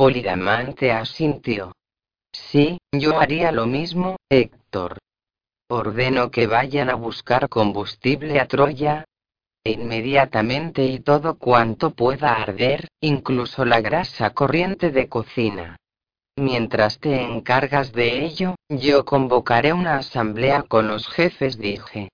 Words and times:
Polidamante 0.00 0.92
asintió. 0.92 1.72
Sí, 2.32 2.78
yo 2.90 3.20
haría 3.20 3.52
lo 3.52 3.66
mismo, 3.66 4.16
Héctor. 4.30 4.96
Ordeno 5.68 6.30
que 6.30 6.46
vayan 6.46 6.88
a 6.88 6.94
buscar 6.94 7.50
combustible 7.50 8.40
a 8.40 8.48
Troya. 8.48 9.04
Inmediatamente 9.62 10.86
y 10.86 11.00
todo 11.00 11.36
cuanto 11.36 11.90
pueda 11.90 12.32
arder, 12.32 12.88
incluso 13.02 13.66
la 13.66 13.82
grasa 13.82 14.30
corriente 14.30 14.90
de 14.90 15.06
cocina. 15.10 15.76
Mientras 16.34 16.98
te 16.98 17.20
encargas 17.20 17.92
de 17.92 18.24
ello, 18.24 18.54
yo 18.70 19.04
convocaré 19.04 19.74
una 19.74 19.98
asamblea 19.98 20.62
con 20.62 20.88
los 20.88 21.08
jefes, 21.08 21.58
dije. 21.58 22.08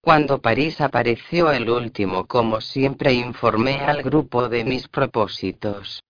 Cuando 0.00 0.40
París 0.40 0.80
apareció 0.80 1.50
el 1.50 1.68
último, 1.68 2.26
como 2.26 2.60
siempre 2.60 3.12
informé 3.12 3.80
al 3.80 4.04
grupo 4.04 4.48
de 4.48 4.64
mis 4.64 4.86
propósitos. 4.86 6.00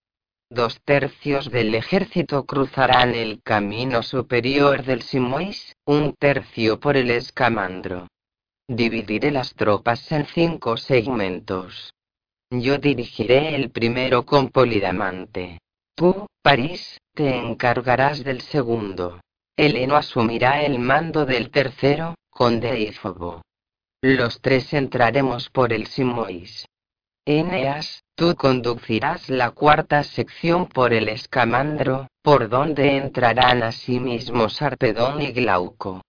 Dos 0.51 0.81
tercios 0.85 1.51
del 1.51 1.75
ejército 1.75 2.45
cruzarán 2.45 3.15
el 3.15 3.43
camino 3.43 4.03
superior 4.03 4.85
del 4.85 5.03
Simois, 5.03 5.75
un 5.85 6.15
tercio 6.15 6.79
por 6.79 6.97
el 6.97 7.11
Escamandro. 7.11 8.09
Dividiré 8.69 9.31
las 9.31 9.55
tropas 9.55 10.11
en 10.13 10.27
cinco 10.27 10.77
segmentos. 10.77 11.93
Yo 12.51 12.79
dirigiré 12.79 13.57
el 13.57 13.71
primero 13.71 14.25
con 14.25 14.51
Polidamante. 14.51 15.59
Tú, 15.97 16.27
París, 16.43 16.99
te 17.15 17.37
encargarás 17.37 18.23
del 18.23 18.41
segundo. 18.41 19.21
Heleno 19.57 19.97
asumirá 19.97 20.63
el 20.63 20.79
mando 20.79 21.27
del 21.27 21.51
tercero, 21.51 22.15
con 22.31 22.61
Deífobo. 22.61 23.43
Los 24.03 24.41
tres 24.41 24.73
entraremos 24.73 25.49
por 25.51 25.73
el 25.73 25.87
Simois. 25.87 26.67
Eneas, 27.25 28.04
tú 28.15 28.37
conducirás 28.37 29.29
la 29.29 29.51
cuarta 29.51 30.03
sección 30.05 30.67
por 30.67 30.93
el 30.93 31.09
escamandro, 31.09 32.07
por 32.23 32.49
donde 32.49 32.97
entrarán 32.97 33.63
asimismo 33.63 34.49
Sarpedón 34.49 35.21
y 35.21 35.33
Glauco. 35.33 36.01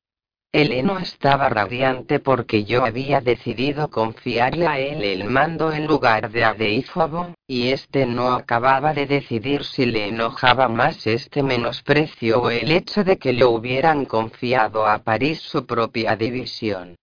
Heleno 0.54 1.00
estaba 1.00 1.50
radiante 1.50 2.20
porque 2.20 2.64
yo 2.64 2.86
había 2.86 3.20
decidido 3.20 3.90
confiarle 3.90 4.68
a 4.68 4.80
él 4.80 5.04
el 5.04 5.26
mando 5.26 5.74
en 5.74 5.86
lugar 5.86 6.32
de 6.32 6.46
a 6.46 6.54
Deífobo, 6.54 7.34
y 7.46 7.72
este 7.72 8.06
no 8.06 8.32
acababa 8.32 8.94
de 8.94 9.06
decidir 9.06 9.66
si 9.66 9.86
le 9.86 10.08
enojaba 10.08 10.70
más 10.70 11.08
este 11.08 11.44
menosprecio 11.44 12.42
o 12.42 12.50
el 12.52 12.72
hecho 12.72 13.04
de 13.04 13.18
que 13.18 13.34
le 13.34 13.44
hubieran 13.44 14.06
confiado 14.06 14.88
a 14.88 15.00
París 15.00 15.42
su 15.42 15.66
propia 15.66 16.16
división. 16.16 16.96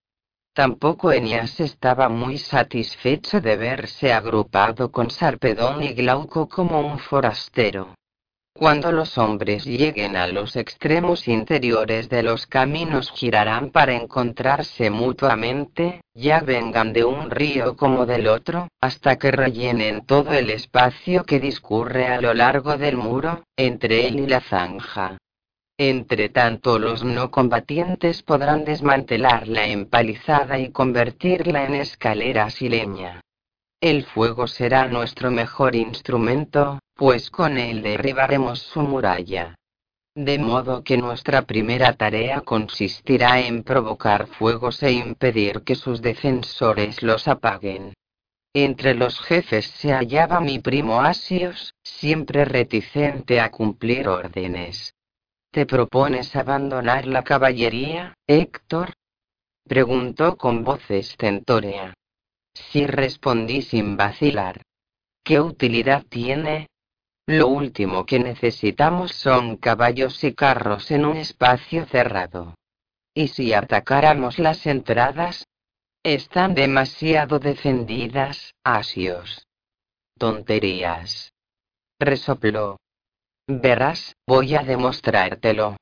Tampoco 0.54 1.12
Enias 1.12 1.60
estaba 1.60 2.10
muy 2.10 2.36
satisfecho 2.36 3.40
de 3.40 3.56
verse 3.56 4.12
agrupado 4.12 4.92
con 4.92 5.10
Sarpedón 5.10 5.82
y 5.82 5.94
Glauco 5.94 6.46
como 6.46 6.80
un 6.80 6.98
forastero. 6.98 7.94
Cuando 8.54 8.92
los 8.92 9.16
hombres 9.16 9.64
lleguen 9.64 10.14
a 10.14 10.26
los 10.26 10.56
extremos 10.56 11.26
interiores 11.26 12.10
de 12.10 12.22
los 12.22 12.46
caminos 12.46 13.10
girarán 13.12 13.70
para 13.70 13.94
encontrarse 13.94 14.90
mutuamente, 14.90 16.02
ya 16.12 16.40
vengan 16.40 16.92
de 16.92 17.04
un 17.04 17.30
río 17.30 17.74
como 17.74 18.04
del 18.04 18.28
otro, 18.28 18.68
hasta 18.78 19.16
que 19.16 19.30
rellenen 19.30 20.04
todo 20.04 20.34
el 20.34 20.50
espacio 20.50 21.24
que 21.24 21.40
discurre 21.40 22.08
a 22.08 22.20
lo 22.20 22.34
largo 22.34 22.76
del 22.76 22.98
muro, 22.98 23.42
entre 23.56 24.06
él 24.06 24.20
y 24.20 24.26
la 24.26 24.42
zanja. 24.42 25.16
Entre 25.78 26.28
tanto 26.28 26.78
los 26.78 27.02
no 27.02 27.30
combatientes 27.30 28.22
podrán 28.22 28.64
desmantelar 28.64 29.48
la 29.48 29.66
empalizada 29.66 30.58
y 30.58 30.70
convertirla 30.70 31.64
en 31.64 31.74
escaleras 31.74 32.60
y 32.62 32.68
leña. 32.68 33.20
El 33.80 34.04
fuego 34.04 34.46
será 34.46 34.86
nuestro 34.86 35.30
mejor 35.30 35.74
instrumento, 35.74 36.78
pues 36.94 37.30
con 37.30 37.58
él 37.58 37.82
derribaremos 37.82 38.60
su 38.60 38.80
muralla. 38.82 39.56
De 40.14 40.38
modo 40.38 40.84
que 40.84 40.98
nuestra 40.98 41.42
primera 41.42 41.94
tarea 41.94 42.42
consistirá 42.42 43.40
en 43.40 43.64
provocar 43.64 44.26
fuegos 44.26 44.82
e 44.82 44.92
impedir 44.92 45.62
que 45.62 45.74
sus 45.74 46.02
defensores 46.02 47.02
los 47.02 47.26
apaguen. 47.26 47.94
Entre 48.54 48.94
los 48.94 49.18
jefes 49.20 49.66
se 49.66 49.92
hallaba 49.92 50.38
mi 50.40 50.58
primo 50.58 51.00
Asios, 51.00 51.74
siempre 51.82 52.44
reticente 52.44 53.40
a 53.40 53.50
cumplir 53.50 54.06
órdenes. 54.06 54.94
¿Te 55.52 55.66
propones 55.66 56.34
abandonar 56.34 57.06
la 57.06 57.24
caballería, 57.24 58.14
Héctor? 58.26 58.94
preguntó 59.68 60.38
con 60.38 60.64
voz 60.64 60.90
estentórea. 60.90 61.92
Sí 62.54 62.86
respondí 62.86 63.60
sin 63.60 63.98
vacilar. 63.98 64.62
¿Qué 65.22 65.40
utilidad 65.40 66.04
tiene? 66.08 66.68
Lo 67.26 67.48
último 67.48 68.06
que 68.06 68.18
necesitamos 68.18 69.12
son 69.12 69.58
caballos 69.58 70.24
y 70.24 70.32
carros 70.32 70.90
en 70.90 71.04
un 71.04 71.18
espacio 71.18 71.84
cerrado. 71.84 72.54
¿Y 73.12 73.28
si 73.28 73.52
atacáramos 73.52 74.38
las 74.38 74.66
entradas? 74.66 75.44
Están 76.02 76.54
demasiado 76.54 77.38
defendidas, 77.38 78.54
Asios. 78.64 79.46
Tonterías. 80.16 81.34
Resopló. 82.00 82.78
Verás, 83.46 84.16
voy 84.26 84.54
a 84.54 84.62
demostrártelo. 84.62 85.76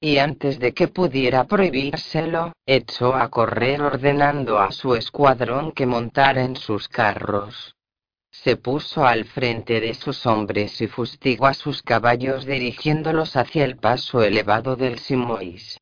Y 0.00 0.18
antes 0.18 0.58
de 0.58 0.74
que 0.74 0.88
pudiera 0.88 1.44
prohibírselo, 1.44 2.52
echó 2.66 3.14
a 3.14 3.30
correr 3.30 3.80
ordenando 3.80 4.58
a 4.58 4.70
su 4.72 4.94
escuadrón 4.94 5.72
que 5.72 5.86
montara 5.86 6.42
en 6.42 6.56
sus 6.56 6.88
carros. 6.88 7.74
Se 8.30 8.56
puso 8.56 9.06
al 9.06 9.24
frente 9.24 9.80
de 9.80 9.94
sus 9.94 10.26
hombres 10.26 10.80
y 10.82 10.88
fustigó 10.88 11.46
a 11.46 11.54
sus 11.54 11.82
caballos 11.82 12.44
dirigiéndolos 12.44 13.36
hacia 13.36 13.64
el 13.64 13.76
paso 13.76 14.22
elevado 14.22 14.76
del 14.76 14.98
Simois. 14.98 15.78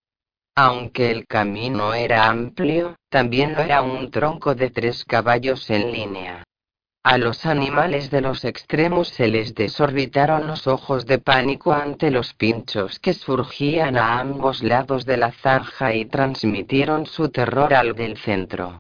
Aunque 0.55 1.11
el 1.11 1.27
camino 1.27 1.95
era 1.95 2.29
amplio, 2.29 2.97
también 3.09 3.55
lo 3.55 3.63
era 3.63 3.83
un 3.83 4.13
tronco 4.13 4.55
de 4.55 4.71
tres 4.71 5.05
caballos 5.05 5.69
en 5.71 5.91
línea. 5.91 6.45
A 7.07 7.19
los 7.19 7.45
animales 7.45 8.11
de 8.11 8.23
los 8.23 8.47
extremos 8.47 9.09
se 9.09 9.29
les 9.29 9.55
desorbitaron 9.55 10.47
los 10.47 10.67
ojos 10.67 11.05
de 11.05 11.19
pánico 11.19 11.75
ante 11.75 12.11
los 12.11 12.33
pinchos 12.33 12.99
que 12.99 13.13
surgían 13.13 13.99
a 13.99 14.19
ambos 14.21 14.63
lados 14.63 15.05
de 15.05 15.19
la 15.19 15.31
zanja 15.31 15.93
y 15.93 16.07
transmitieron 16.07 17.05
su 17.05 17.29
terror 17.29 17.75
al 17.75 17.95
del 17.95 18.17
centro. 18.17 18.79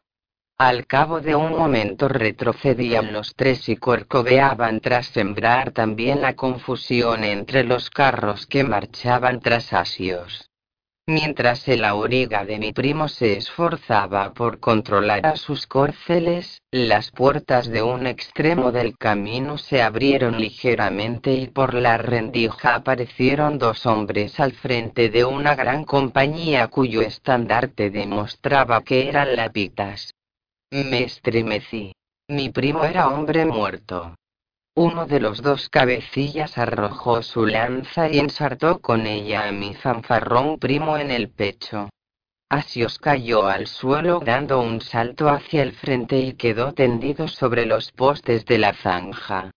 Al 0.56 0.86
cabo 0.86 1.20
de 1.20 1.34
un 1.34 1.50
momento 1.50 2.08
retrocedían 2.08 3.12
los 3.12 3.34
tres 3.34 3.68
y 3.68 3.76
corcoveaban 3.76 4.80
tras 4.80 5.08
sembrar 5.08 5.72
también 5.72 6.22
la 6.22 6.34
confusión 6.34 7.24
entre 7.24 7.62
los 7.62 7.90
carros 7.90 8.46
que 8.46 8.64
marchaban 8.64 9.40
tras 9.40 9.74
Asios. 9.74 10.50
Mientras 11.06 11.68
el 11.68 11.84
auriga 11.84 12.46
de 12.46 12.58
mi 12.58 12.72
primo 12.72 13.08
se 13.08 13.36
esforzaba 13.36 14.32
por 14.32 14.58
controlar 14.58 15.26
a 15.26 15.36
sus 15.36 15.66
córceles, 15.66 16.62
las 16.70 17.10
puertas 17.10 17.68
de 17.68 17.82
un 17.82 18.06
extremo 18.06 18.72
del 18.72 18.96
camino 18.96 19.58
se 19.58 19.82
abrieron 19.82 20.40
ligeramente 20.40 21.34
y 21.34 21.48
por 21.48 21.74
la 21.74 21.98
rendija 21.98 22.76
aparecieron 22.76 23.58
dos 23.58 23.84
hombres 23.84 24.40
al 24.40 24.52
frente 24.52 25.10
de 25.10 25.26
una 25.26 25.54
gran 25.54 25.84
compañía 25.84 26.68
cuyo 26.68 27.02
estandarte 27.02 27.90
demostraba 27.90 28.82
que 28.82 29.06
eran 29.06 29.36
lapitas. 29.36 30.14
Me 30.70 31.02
estremecí. 31.02 31.92
Mi 32.28 32.48
primo 32.48 32.82
era 32.82 33.08
hombre 33.08 33.44
muerto. 33.44 34.14
Uno 34.76 35.06
de 35.06 35.20
los 35.20 35.40
dos 35.40 35.68
cabecillas 35.68 36.58
arrojó 36.58 37.22
su 37.22 37.46
lanza 37.46 38.08
y 38.08 38.18
ensartó 38.18 38.80
con 38.80 39.06
ella 39.06 39.46
a 39.46 39.52
mi 39.52 39.72
fanfarrón 39.74 40.58
primo 40.58 40.98
en 40.98 41.12
el 41.12 41.30
pecho. 41.30 41.90
Asios 42.48 42.98
cayó 42.98 43.46
al 43.46 43.68
suelo 43.68 44.18
dando 44.18 44.60
un 44.60 44.80
salto 44.80 45.28
hacia 45.28 45.62
el 45.62 45.74
frente 45.74 46.18
y 46.18 46.32
quedó 46.32 46.72
tendido 46.72 47.28
sobre 47.28 47.66
los 47.66 47.92
postes 47.92 48.44
de 48.46 48.58
la 48.58 48.74
zanja. 48.74 49.52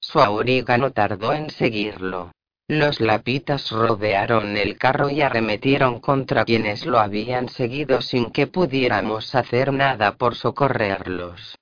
Su 0.00 0.20
auriga 0.20 0.78
no 0.78 0.92
tardó 0.92 1.34
en 1.34 1.50
seguirlo. 1.50 2.32
Los 2.66 3.00
lapitas 3.00 3.70
rodearon 3.70 4.56
el 4.56 4.78
carro 4.78 5.10
y 5.10 5.20
arremetieron 5.20 6.00
contra 6.00 6.46
quienes 6.46 6.86
lo 6.86 6.98
habían 6.98 7.50
seguido 7.50 8.00
sin 8.00 8.30
que 8.30 8.46
pudiéramos 8.46 9.34
hacer 9.34 9.74
nada 9.74 10.16
por 10.16 10.34
socorrerlos. 10.34 11.58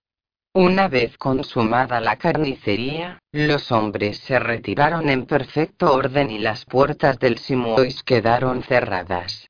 Una 0.54 0.88
vez 0.88 1.16
consumada 1.16 1.98
la 2.02 2.16
carnicería, 2.16 3.18
los 3.32 3.72
hombres 3.72 4.18
se 4.18 4.38
retiraron 4.38 5.08
en 5.08 5.24
perfecto 5.24 5.94
orden 5.94 6.30
y 6.30 6.38
las 6.38 6.66
puertas 6.66 7.18
del 7.18 7.38
Simois 7.38 8.02
quedaron 8.02 8.62
cerradas. 8.62 9.48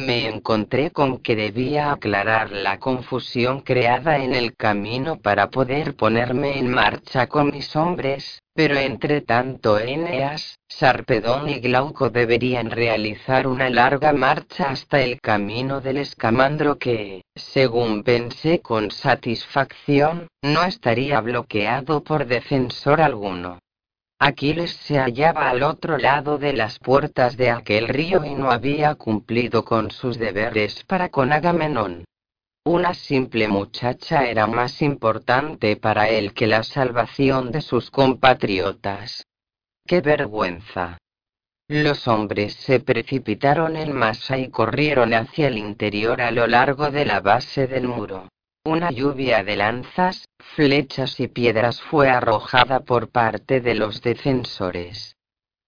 Me 0.00 0.26
encontré 0.26 0.90
con 0.90 1.18
que 1.18 1.36
debía 1.36 1.92
aclarar 1.92 2.50
la 2.50 2.78
confusión 2.78 3.60
creada 3.60 4.16
en 4.24 4.34
el 4.34 4.56
camino 4.56 5.20
para 5.20 5.50
poder 5.50 5.96
ponerme 5.96 6.58
en 6.58 6.70
marcha 6.70 7.26
con 7.26 7.50
mis 7.50 7.76
hombres, 7.76 8.40
pero 8.54 8.78
entre 8.78 9.20
tanto 9.20 9.78
Eneas, 9.78 10.58
Sarpedón 10.66 11.50
y 11.50 11.60
Glauco 11.60 12.08
deberían 12.08 12.70
realizar 12.70 13.46
una 13.46 13.68
larga 13.68 14.14
marcha 14.14 14.70
hasta 14.70 15.02
el 15.02 15.20
camino 15.20 15.82
del 15.82 15.98
escamandro 15.98 16.78
que, 16.78 17.20
según 17.34 18.02
pensé 18.02 18.60
con 18.62 18.90
satisfacción, 18.90 20.26
no 20.40 20.64
estaría 20.64 21.20
bloqueado 21.20 22.02
por 22.02 22.24
defensor 22.24 23.02
alguno. 23.02 23.58
Aquiles 24.24 24.70
se 24.84 25.00
hallaba 25.00 25.50
al 25.50 25.64
otro 25.64 25.98
lado 25.98 26.38
de 26.38 26.52
las 26.52 26.78
puertas 26.78 27.36
de 27.36 27.50
aquel 27.50 27.88
río 27.88 28.24
y 28.24 28.36
no 28.36 28.52
había 28.52 28.94
cumplido 28.94 29.64
con 29.64 29.90
sus 29.90 30.16
deberes 30.16 30.84
para 30.84 31.08
con 31.08 31.32
Agamenón. 31.32 32.04
Una 32.64 32.94
simple 32.94 33.48
muchacha 33.48 34.30
era 34.30 34.46
más 34.46 34.80
importante 34.80 35.74
para 35.74 36.08
él 36.08 36.34
que 36.34 36.46
la 36.46 36.62
salvación 36.62 37.50
de 37.50 37.62
sus 37.62 37.90
compatriotas. 37.90 39.24
¡Qué 39.84 40.00
vergüenza! 40.00 40.98
Los 41.66 42.06
hombres 42.06 42.54
se 42.54 42.78
precipitaron 42.78 43.74
en 43.74 43.92
masa 43.92 44.38
y 44.38 44.50
corrieron 44.50 45.14
hacia 45.14 45.48
el 45.48 45.58
interior 45.58 46.20
a 46.20 46.30
lo 46.30 46.46
largo 46.46 46.92
de 46.92 47.06
la 47.06 47.18
base 47.18 47.66
del 47.66 47.88
muro. 47.88 48.28
Una 48.64 48.92
lluvia 48.92 49.42
de 49.42 49.56
lanzas, 49.56 50.28
flechas 50.38 51.18
y 51.18 51.26
piedras 51.26 51.82
fue 51.82 52.08
arrojada 52.08 52.78
por 52.78 53.08
parte 53.08 53.60
de 53.60 53.74
los 53.74 54.02
defensores. 54.02 55.16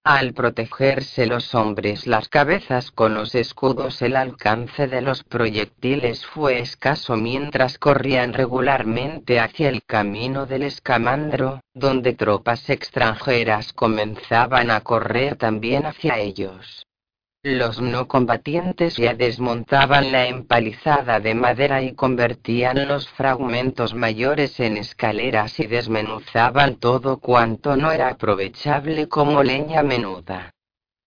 Al 0.05 0.33
protegerse 0.33 1.27
los 1.27 1.57
hombres 1.57 2.07
las 2.07 2.29
cabezas 2.29 2.93
con 2.93 3.15
los 3.15 3.35
escudos 3.35 4.01
el 4.01 4.15
alcance 4.15 4.87
de 4.87 5.01
los 5.01 5.25
proyectiles 5.25 6.25
fue 6.25 6.61
escaso 6.61 7.17
mientras 7.17 7.79
corrían 7.79 8.33
regularmente 8.33 9.41
hacia 9.41 9.71
el 9.71 9.83
camino 9.83 10.47
del 10.47 10.63
escamandro, 10.63 11.63
donde 11.75 12.13
tropas 12.13 12.71
extranjeras 12.71 13.73
comenzaban 13.73 14.71
a 14.71 14.83
correr 14.83 15.35
también 15.35 15.85
hacia 15.87 16.19
ellos. 16.19 16.87
Los 17.47 17.79
no 17.79 18.09
combatientes 18.09 18.97
ya 18.97 19.13
desmontaban 19.13 20.13
la 20.13 20.29
empalizada 20.29 21.21
de 21.21 21.35
madera 21.35 21.83
y 21.83 21.93
convertían 21.93 22.89
los 22.89 23.07
fragmentos 23.11 23.93
mayores 23.93 24.59
en 24.61 24.79
escaleras 24.79 25.61
y 25.61 25.67
desmenuzaban 25.67 26.77
todo 26.77 27.19
cuanto 27.19 27.77
no 27.77 27.93
era 27.93 28.09
aprovechable 28.09 29.09
como 29.09 29.43
leña 29.43 29.83
menuda. 29.83 30.54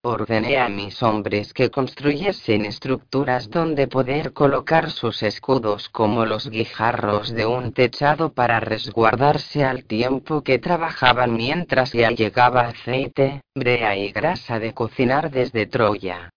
Ordené 0.10 0.58
a 0.58 0.70
mis 0.70 1.04
hombres 1.04 1.54
que 1.54 1.70
construyesen 1.70 2.64
estructuras 2.64 3.50
donde 3.50 3.90
poder 3.90 4.32
colocar 4.32 4.90
sus 4.90 5.22
escudos 5.22 5.90
como 5.90 6.26
los 6.26 6.50
guijarros 6.50 7.34
de 7.34 7.46
un 7.46 7.74
techado 7.74 8.32
para 8.32 8.62
resguardarse 8.62 9.66
al 9.66 9.84
tiempo 9.84 10.44
que 10.44 10.60
trabajaban 10.60 11.34
mientras 11.34 11.92
ya 11.92 12.10
llegaba 12.12 12.70
aceite, 12.70 13.42
brea 13.54 13.98
y 13.98 14.14
grasa 14.14 14.60
de 14.60 14.74
cocinar 14.74 15.30
desde 15.30 15.66
Troya. 15.66 16.30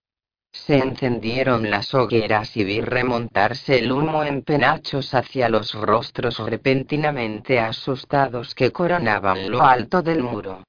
Se 0.51 0.77
encendieron 0.79 1.71
las 1.71 1.95
hogueras 1.95 2.57
y 2.57 2.65
vi 2.65 2.81
remontarse 2.81 3.79
el 3.79 3.93
humo 3.93 4.25
en 4.25 4.43
penachos 4.43 5.15
hacia 5.15 5.49
los 5.49 5.75
rostros 5.75 6.41
repentinamente 6.41 7.61
asustados 7.61 8.53
que 8.57 8.73
coronaban 8.73 9.49
lo 9.49 9.63
alto 9.63 10.03
del 10.03 10.25
muro. 10.25 10.65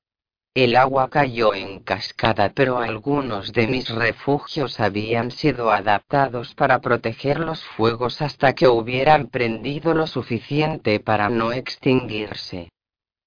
El 0.53 0.75
agua 0.75 1.09
cayó 1.09 1.53
en 1.53 1.79
cascada, 1.79 2.51
pero 2.53 2.79
algunos 2.79 3.53
de 3.53 3.67
mis 3.67 3.87
refugios 3.87 4.81
habían 4.81 5.31
sido 5.31 5.71
adaptados 5.71 6.53
para 6.55 6.81
proteger 6.81 7.39
los 7.39 7.63
fuegos 7.63 8.21
hasta 8.21 8.51
que 8.51 8.67
hubieran 8.67 9.27
prendido 9.27 9.93
lo 9.93 10.07
suficiente 10.07 10.99
para 10.99 11.29
no 11.29 11.53
extinguirse. 11.53 12.69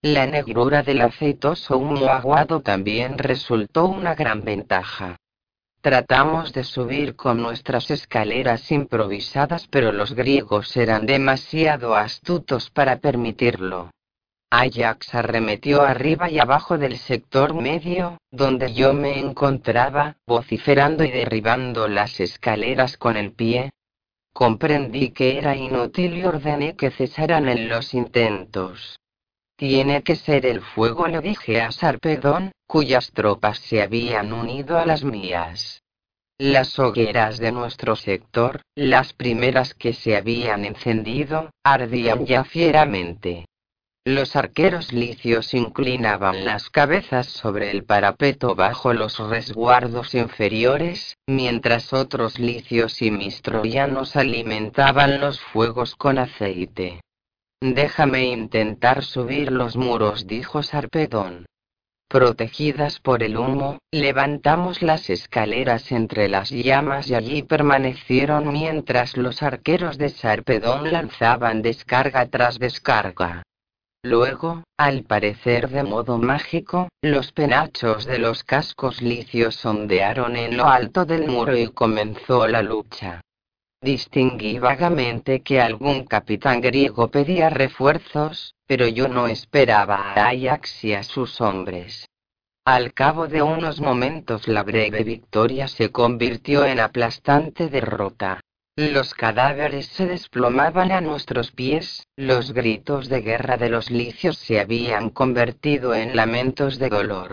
La 0.02 0.26
negrura 0.26 0.82
del 0.82 1.00
aceitoso 1.00 1.78
humo 1.78 2.08
aguado 2.08 2.60
también 2.60 3.16
resultó 3.16 3.86
una 3.86 4.14
gran 4.14 4.44
ventaja. 4.44 5.16
Tratamos 5.80 6.52
de 6.52 6.62
subir 6.62 7.16
con 7.16 7.40
nuestras 7.40 7.90
escaleras 7.90 8.70
improvisadas, 8.70 9.66
pero 9.68 9.92
los 9.92 10.12
griegos 10.12 10.76
eran 10.76 11.06
demasiado 11.06 11.94
astutos 11.96 12.68
para 12.68 12.98
permitirlo. 12.98 13.88
Ajax 14.50 15.14
arremetió 15.14 15.82
arriba 15.82 16.30
y 16.30 16.38
abajo 16.38 16.78
del 16.78 16.98
sector 16.98 17.54
medio, 17.54 18.18
donde 18.30 18.72
yo 18.72 18.92
me 18.92 19.18
encontraba, 19.18 20.16
vociferando 20.26 21.04
y 21.04 21.10
derribando 21.10 21.88
las 21.88 22.20
escaleras 22.20 22.96
con 22.96 23.16
el 23.16 23.32
pie. 23.32 23.72
Comprendí 24.32 25.10
que 25.10 25.38
era 25.38 25.56
inútil 25.56 26.16
y 26.16 26.24
ordené 26.24 26.76
que 26.76 26.90
cesaran 26.90 27.48
en 27.48 27.68
los 27.68 27.94
intentos. 27.94 28.98
Tiene 29.56 30.02
que 30.02 30.16
ser 30.16 30.46
el 30.46 30.60
fuego, 30.60 31.06
le 31.06 31.20
dije 31.20 31.60
a 31.60 31.70
Sarpedón, 31.70 32.52
cuyas 32.66 33.12
tropas 33.12 33.58
se 33.58 33.82
habían 33.82 34.32
unido 34.32 34.78
a 34.78 34.86
las 34.86 35.04
mías. 35.04 35.82
Las 36.38 36.76
hogueras 36.80 37.38
de 37.38 37.52
nuestro 37.52 37.94
sector, 37.94 38.62
las 38.74 39.12
primeras 39.12 39.74
que 39.74 39.92
se 39.92 40.16
habían 40.16 40.64
encendido, 40.64 41.50
ardían 41.62 42.26
ya 42.26 42.42
fieramente. 42.42 43.46
Los 44.06 44.36
arqueros 44.36 44.92
licios 44.92 45.54
inclinaban 45.54 46.44
las 46.44 46.68
cabezas 46.68 47.26
sobre 47.26 47.70
el 47.70 47.84
parapeto 47.84 48.54
bajo 48.54 48.92
los 48.92 49.18
resguardos 49.18 50.14
inferiores, 50.14 51.16
mientras 51.26 51.94
otros 51.94 52.38
licios 52.38 53.00
y 53.00 53.10
mistroianos 53.10 54.14
alimentaban 54.14 55.22
los 55.22 55.40
fuegos 55.40 55.96
con 55.96 56.18
aceite. 56.18 57.00
Déjame 57.62 58.26
intentar 58.26 59.02
subir 59.02 59.50
los 59.50 59.74
muros, 59.74 60.26
dijo 60.26 60.62
Sarpedón. 60.62 61.46
Protegidas 62.06 63.00
por 63.00 63.22
el 63.22 63.38
humo, 63.38 63.78
levantamos 63.90 64.82
las 64.82 65.08
escaleras 65.08 65.90
entre 65.92 66.28
las 66.28 66.50
llamas 66.50 67.08
y 67.08 67.14
allí 67.14 67.42
permanecieron 67.42 68.52
mientras 68.52 69.16
los 69.16 69.42
arqueros 69.42 69.96
de 69.96 70.10
Sarpedón 70.10 70.92
lanzaban 70.92 71.62
descarga 71.62 72.26
tras 72.26 72.58
descarga. 72.58 73.44
Luego, 74.04 74.64
al 74.76 75.04
parecer 75.04 75.70
de 75.70 75.82
modo 75.82 76.18
mágico, 76.18 76.88
los 77.00 77.32
penachos 77.32 78.04
de 78.04 78.18
los 78.18 78.44
cascos 78.44 79.00
licios 79.00 79.64
ondearon 79.64 80.36
en 80.36 80.58
lo 80.58 80.66
alto 80.66 81.06
del 81.06 81.26
muro 81.26 81.56
y 81.56 81.68
comenzó 81.68 82.46
la 82.46 82.60
lucha. 82.62 83.22
Distinguí 83.80 84.58
vagamente 84.58 85.40
que 85.40 85.58
algún 85.58 86.04
capitán 86.04 86.60
griego 86.60 87.10
pedía 87.10 87.48
refuerzos, 87.48 88.54
pero 88.66 88.86
yo 88.86 89.08
no 89.08 89.26
esperaba 89.26 89.96
a 89.96 90.28
Ajax 90.28 90.84
y 90.84 90.92
a 90.92 91.02
sus 91.02 91.40
hombres. 91.40 92.06
Al 92.66 92.92
cabo 92.92 93.26
de 93.26 93.40
unos 93.40 93.80
momentos 93.80 94.48
la 94.48 94.64
breve 94.64 95.02
victoria 95.02 95.66
se 95.66 95.90
convirtió 95.90 96.66
en 96.66 96.78
aplastante 96.78 97.70
derrota. 97.70 98.42
Los 98.76 99.14
cadáveres 99.14 99.86
se 99.86 100.04
desplomaban 100.06 100.90
a 100.90 101.00
nuestros 101.00 101.52
pies, 101.52 102.08
los 102.16 102.52
gritos 102.52 103.08
de 103.08 103.20
guerra 103.20 103.56
de 103.56 103.68
los 103.68 103.88
licios 103.88 104.36
se 104.36 104.58
habían 104.58 105.10
convertido 105.10 105.94
en 105.94 106.16
lamentos 106.16 106.80
de 106.80 106.88
dolor. 106.88 107.30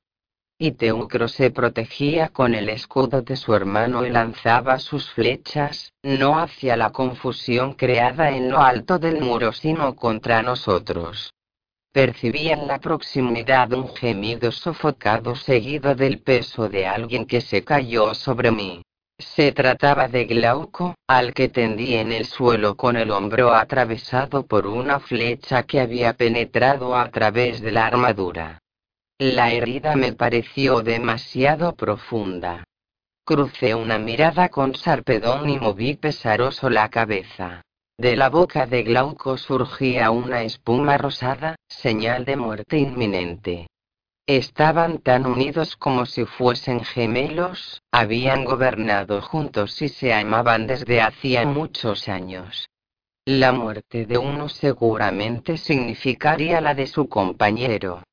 Y 0.59 0.73
Teucro 0.73 1.27
se 1.27 1.49
protegía 1.49 2.29
con 2.29 2.53
el 2.53 2.69
escudo 2.69 3.23
de 3.23 3.35
su 3.37 3.55
hermano 3.55 4.05
y 4.05 4.11
lanzaba 4.11 4.77
sus 4.77 5.09
flechas, 5.13 5.91
no 6.03 6.37
hacia 6.37 6.77
la 6.77 6.91
confusión 6.91 7.73
creada 7.73 8.29
en 8.29 8.51
lo 8.51 8.59
alto 8.61 8.99
del 8.99 9.19
muro, 9.19 9.51
sino 9.51 9.95
contra 9.95 10.43
nosotros. 10.43 11.33
Percibí 11.91 12.49
en 12.49 12.67
la 12.67 12.77
proximidad 12.77 13.73
un 13.73 13.95
gemido 13.95 14.51
sofocado 14.51 15.35
seguido 15.35 15.95
del 15.95 16.19
peso 16.19 16.69
de 16.69 16.85
alguien 16.85 17.25
que 17.25 17.41
se 17.41 17.63
cayó 17.63 18.13
sobre 18.13 18.51
mí. 18.51 18.83
Se 19.21 19.51
trataba 19.51 20.07
de 20.07 20.25
Glauco, 20.25 20.95
al 21.07 21.33
que 21.33 21.47
tendí 21.47 21.95
en 21.95 22.11
el 22.11 22.25
suelo 22.25 22.75
con 22.75 22.97
el 22.97 23.11
hombro 23.11 23.53
atravesado 23.53 24.45
por 24.45 24.65
una 24.65 24.99
flecha 24.99 25.63
que 25.63 25.79
había 25.79 26.13
penetrado 26.13 26.95
a 26.95 27.09
través 27.11 27.61
de 27.61 27.71
la 27.71 27.85
armadura. 27.85 28.59
La 29.19 29.51
herida 29.51 29.95
me 29.95 30.13
pareció 30.13 30.81
demasiado 30.81 31.75
profunda. 31.75 32.63
Crucé 33.23 33.75
una 33.75 33.99
mirada 33.99 34.49
con 34.49 34.73
Sarpedón 34.73 35.49
y 35.49 35.59
moví 35.59 35.95
pesaroso 35.95 36.69
la 36.69 36.89
cabeza. 36.89 37.61
De 37.97 38.15
la 38.15 38.29
boca 38.29 38.65
de 38.65 38.81
Glauco 38.81 39.37
surgía 39.37 40.09
una 40.09 40.41
espuma 40.41 40.97
rosada, 40.97 41.55
señal 41.67 42.25
de 42.25 42.35
muerte 42.35 42.79
inminente. 42.79 43.67
Estaban 44.33 44.99
tan 44.99 45.25
unidos 45.25 45.75
como 45.75 46.05
si 46.05 46.23
fuesen 46.23 46.85
gemelos, 46.85 47.81
habían 47.91 48.45
gobernado 48.45 49.21
juntos 49.21 49.81
y 49.81 49.89
se 49.89 50.13
amaban 50.13 50.67
desde 50.67 51.01
hacía 51.01 51.45
muchos 51.45 52.07
años. 52.07 52.69
La 53.25 53.51
muerte 53.51 54.05
de 54.05 54.17
uno 54.17 54.47
seguramente 54.47 55.57
significaría 55.57 56.61
la 56.61 56.73
de 56.73 56.87
su 56.87 57.09
compañero. 57.09 58.03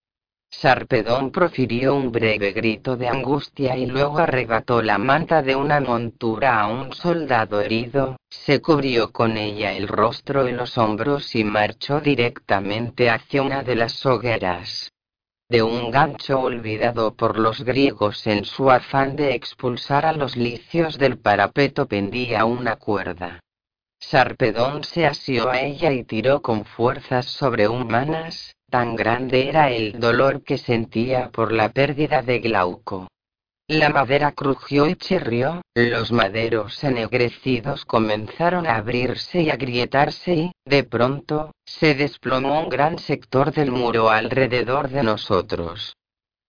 Sarpedón 0.51 1.31
profirió 1.31 1.95
un 1.95 2.11
breve 2.11 2.51
grito 2.51 2.97
de 2.97 3.07
angustia 3.07 3.77
y 3.77 3.87
luego 3.87 4.19
arrebató 4.19 4.83
la 4.83 4.99
manta 4.99 5.41
de 5.41 5.55
una 5.55 5.79
montura 5.79 6.61
a 6.61 6.67
un 6.67 6.93
soldado 6.95 7.61
herido, 7.61 8.17
se 8.29 8.61
cubrió 8.61 9.13
con 9.13 9.37
ella 9.37 9.73
el 9.73 9.87
rostro 9.87 10.49
y 10.49 10.53
los 10.53 10.79
hombros 10.79 11.37
y 11.37 11.45
marchó 11.45 12.01
directamente 12.01 13.09
hacia 13.09 13.41
una 13.41 13.63
de 13.63 13.77
las 13.77 14.05
hogueras. 14.05 14.91
De 15.51 15.63
un 15.63 15.91
gancho 15.91 16.41
olvidado 16.41 17.15
por 17.15 17.39
los 17.39 17.65
griegos 17.65 18.27
en 18.27 18.45
su 18.45 18.71
afán 18.71 19.17
de 19.17 19.35
expulsar 19.35 20.05
a 20.05 20.13
los 20.13 20.37
licios 20.37 20.99
del 20.99 21.19
parapeto 21.19 21.87
pendía 21.87 22.45
una 22.45 22.77
cuerda. 22.77 23.41
Sarpedón 23.99 24.85
se 24.85 25.07
asió 25.07 25.49
a 25.49 25.63
ella 25.63 25.91
y 25.93 26.05
tiró 26.05 26.43
con 26.43 26.67
fuerzas 26.67 27.25
sobrehumanas, 27.27 28.57
tan 28.69 28.95
grande 28.95 29.49
era 29.49 29.71
el 29.71 29.99
dolor 29.99 30.45
que 30.45 30.59
sentía 30.59 31.31
por 31.31 31.51
la 31.53 31.71
pérdida 31.71 32.21
de 32.21 32.41
Glauco. 32.41 33.09
La 33.71 33.91
madera 33.91 34.33
crujió 34.33 34.87
y 34.87 34.97
chirrió, 34.97 35.61
los 35.75 36.11
maderos 36.11 36.83
ennegrecidos 36.83 37.85
comenzaron 37.85 38.67
a 38.67 38.77
abrirse 38.77 39.43
y 39.43 39.51
agrietarse 39.51 40.35
y, 40.35 40.53
de 40.65 40.85
pronto, 40.85 41.53
se 41.67 41.95
desplomó 41.95 42.63
un 42.63 42.71
gran 42.71 42.99
sector 42.99 43.53
del 43.53 43.71
muro 43.71 44.09
alrededor 44.09 44.89
de 44.89 45.03
nosotros. 45.03 45.99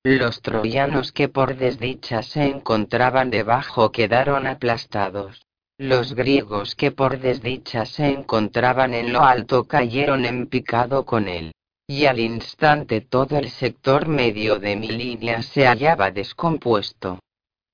Los 0.02 0.42
troyanos 0.42 1.12
que 1.12 1.28
por 1.28 1.58
desdicha 1.58 2.24
se 2.24 2.46
encontraban 2.46 3.32
debajo 3.32 3.92
quedaron 3.92 4.48
aplastados. 4.48 5.42
Los 5.78 6.16
griegos 6.16 6.74
que 6.74 6.92
por 6.92 7.20
desdicha 7.20 7.86
se 7.86 8.08
encontraban 8.08 8.94
en 8.94 9.12
lo 9.12 9.24
alto 9.24 9.66
cayeron 9.66 10.24
en 10.24 10.48
picado 10.48 11.04
con 11.04 11.28
él 11.28 11.52
y 11.90 12.06
al 12.06 12.20
instante 12.20 13.02
todo 13.02 13.40
el 13.40 13.50
sector 13.50 14.08
medio 14.08 14.60
de 14.60 14.76
mi 14.76 14.90
línea 14.90 15.42
se 15.42 15.66
hallaba 15.66 16.12
descompuesto. 16.12 17.18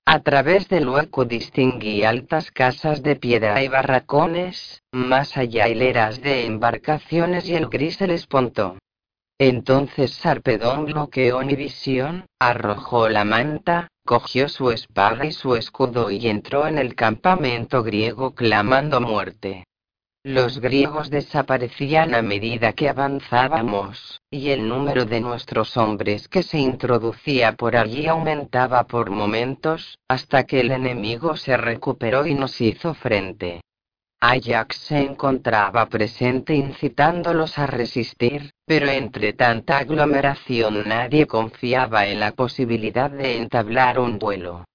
A 0.05 0.22
través 0.22 0.69
del 0.69 0.88
hueco 0.88 1.25
distinguí 1.25 2.03
altas 2.03 2.50
casas 2.50 3.03
de 3.03 3.17
piedra 3.17 3.62
y 3.62 3.67
barracones, 3.67 4.81
más 4.93 5.36
allá 5.36 5.67
hileras 5.67 6.22
de 6.22 6.45
embarcaciones 6.45 7.50
y 7.50 7.55
el 7.55 7.67
gris 7.67 8.00
el 8.00 8.12
esponto. 8.12 8.77
Entonces 9.38 10.13
Sarpedón 10.13 10.86
bloqueó 10.86 11.41
mi 11.41 11.57
visión, 11.57 12.25
arrojó 12.39 13.10
la 13.10 13.25
manta, 13.25 13.89
cogió 14.05 14.48
su 14.48 14.72
espada 14.72 15.25
y 15.25 15.34
su 15.34 15.57
escudo 15.57 16.10
y 16.10 16.29
entró 16.29 16.67
en 16.67 16.77
el 16.77 16.95
campamento 16.95 17.84
griego 17.84 18.34
clamando 18.34 19.01
muerte. 19.01 19.65
Los 20.27 20.60
griegos 20.60 21.12
desaparecían 21.12 22.15
a 22.15 22.24
medida 22.24 22.74
que 22.74 22.89
avanzábamos, 22.89 24.24
y 24.32 24.50
el 24.50 24.67
número 24.67 25.05
de 25.05 25.22
nuestros 25.22 25.77
hombres 25.77 26.27
que 26.27 26.41
se 26.41 26.58
introducía 26.58 27.51
por 27.51 27.75
allí 27.75 28.08
aumentaba 28.08 28.86
por 28.86 29.12
momentos, 29.12 30.00
hasta 30.08 30.46
que 30.46 30.62
el 30.62 30.72
enemigo 30.72 31.38
se 31.38 31.55
recuperó 31.58 32.25
y 32.25 32.34
nos 32.34 32.60
hizo 32.60 32.96
frente. 32.96 33.62
Ajax 34.20 34.77
se 34.77 34.98
encontraba 34.98 35.86
presente 35.89 36.55
incitándolos 36.55 37.60
a 37.60 37.67
resistir, 37.67 38.50
pero 38.65 38.89
entre 38.89 39.34
tanta 39.34 39.77
aglomeración 39.77 40.89
nadie 40.89 41.27
confiaba 41.27 42.08
en 42.08 42.20
la 42.20 42.32
posibilidad 42.32 43.12
de 43.12 43.38
entablar 43.38 44.00
un 44.00 44.17
vuelo. 44.17 44.65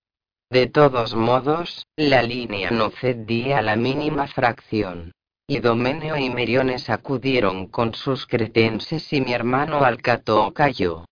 De 0.48 0.68
todos 0.68 1.16
modos, 1.16 1.88
la 1.96 2.22
línea 2.22 2.70
no 2.70 2.90
cedía 2.90 3.62
la 3.62 3.74
mínima 3.74 4.28
fracción. 4.28 5.10
Idomeneo 5.50 6.16
y 6.16 6.30
Meriones 6.30 6.88
acudieron 6.90 7.66
con 7.66 7.92
sus 7.92 8.24
cretenses 8.24 9.12
y 9.12 9.20
mi 9.20 9.32
hermano 9.32 9.82
Alcato 9.82 10.54
cayó. 10.54 11.06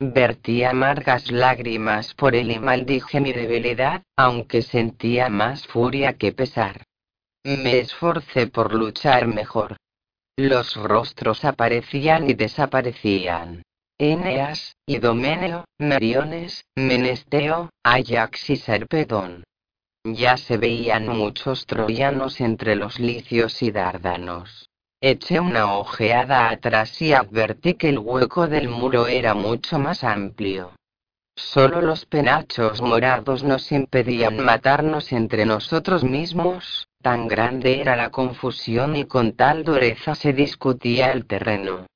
Vertí 0.00 0.64
amargas 0.64 1.30
lágrimas 1.30 2.14
por 2.14 2.34
él 2.34 2.50
y 2.50 2.58
maldije 2.58 3.20
mi 3.20 3.34
debilidad, 3.34 4.02
aunque 4.16 4.62
sentía 4.62 5.28
más 5.28 5.66
furia 5.66 6.14
que 6.14 6.32
pesar. 6.32 6.82
Me 7.44 7.78
esforcé 7.80 8.46
por 8.46 8.72
luchar 8.72 9.26
mejor. 9.26 9.76
Los 10.34 10.76
rostros 10.76 11.44
aparecían 11.44 12.30
y 12.30 12.32
desaparecían. 12.32 13.64
Eneas, 13.98 14.76
Idomeneo, 14.86 15.66
Meriones, 15.76 16.64
Menesteo, 16.74 17.68
Ajax 17.82 18.48
y 18.48 18.56
Serpedón. 18.56 19.44
Ya 20.04 20.36
se 20.36 20.58
veían 20.58 21.08
muchos 21.08 21.64
troyanos 21.64 22.42
entre 22.42 22.76
los 22.76 22.98
licios 22.98 23.62
y 23.62 23.70
dárdanos. 23.70 24.68
Eché 25.00 25.40
una 25.40 25.76
ojeada 25.76 26.50
atrás 26.50 27.00
y 27.00 27.14
advertí 27.14 27.74
que 27.74 27.88
el 27.88 27.98
hueco 27.98 28.46
del 28.46 28.68
muro 28.68 29.06
era 29.06 29.32
mucho 29.32 29.78
más 29.78 30.04
amplio. 30.04 30.72
Solo 31.36 31.80
los 31.80 32.04
penachos 32.04 32.82
morados 32.82 33.42
nos 33.44 33.72
impedían 33.72 34.44
matarnos 34.44 35.10
entre 35.10 35.46
nosotros 35.46 36.04
mismos, 36.04 36.86
tan 37.02 37.26
grande 37.26 37.80
era 37.80 37.96
la 37.96 38.10
confusión 38.10 38.96
y 38.96 39.06
con 39.06 39.32
tal 39.32 39.64
dureza 39.64 40.14
se 40.14 40.34
discutía 40.34 41.12
el 41.12 41.26
terreno. 41.26 41.86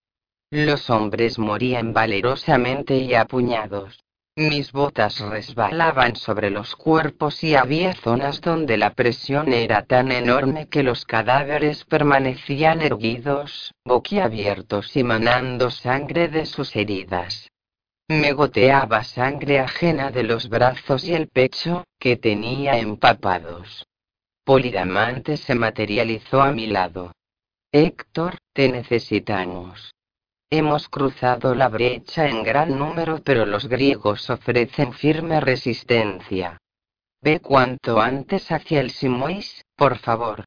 Los 0.51 0.89
hombres 0.89 1.39
morían 1.39 1.93
valerosamente 1.93 2.97
y 2.97 3.15
apuñados. 3.15 4.01
Mis 4.39 4.71
botas 4.71 5.19
resbalaban 5.19 6.15
sobre 6.15 6.51
los 6.51 6.77
cuerpos 6.77 7.43
y 7.43 7.57
había 7.57 7.93
zonas 7.95 8.41
donde 8.41 8.77
la 8.77 8.95
presión 8.95 9.53
era 9.53 9.83
tan 9.83 10.13
enorme 10.13 10.69
que 10.69 10.85
los 10.85 11.05
cadáveres 11.05 11.85
permanecían 11.85 12.81
erguidos, 12.81 13.75
boquiabiertos 13.85 14.97
y 14.97 15.03
manando 15.03 15.73
sangre 15.73 16.29
de 16.29 16.47
sus 16.47 16.77
heridas. 16.77 17.51
Me 18.07 18.33
goteaba 18.33 19.03
sangre 19.03 19.59
ajena 19.59 20.13
de 20.13 20.23
los 20.23 20.49
brazos 20.49 21.03
y 21.03 21.15
el 21.15 21.27
pecho, 21.27 21.83
que 21.99 22.17
tenía 22.17 22.79
empapados. 22.79 23.89
Polidamante 24.45 25.37
se 25.37 25.57
materializó 25.57 26.43
a 26.43 26.53
mi 26.53 26.69
lado. 26.69 27.11
Héctor, 27.73 28.39
te 28.53 28.69
necesitamos. 28.69 29.97
Hemos 30.51 30.89
cruzado 30.89 31.55
la 31.55 31.69
brecha 31.69 32.27
en 32.27 32.43
gran 32.43 32.79
número, 32.79 33.21
pero 33.23 33.45
los 33.45 33.69
griegos 33.69 34.31
ofrecen 34.31 34.95
firme 34.95 35.41
resistencia. 35.41 36.57
Ve 37.21 37.41
cuanto 37.41 38.01
antes 38.01 38.51
hacia 38.51 38.81
el 38.81 38.91
Simois, 38.91 39.63
por 39.77 39.99
favor. 39.99 40.45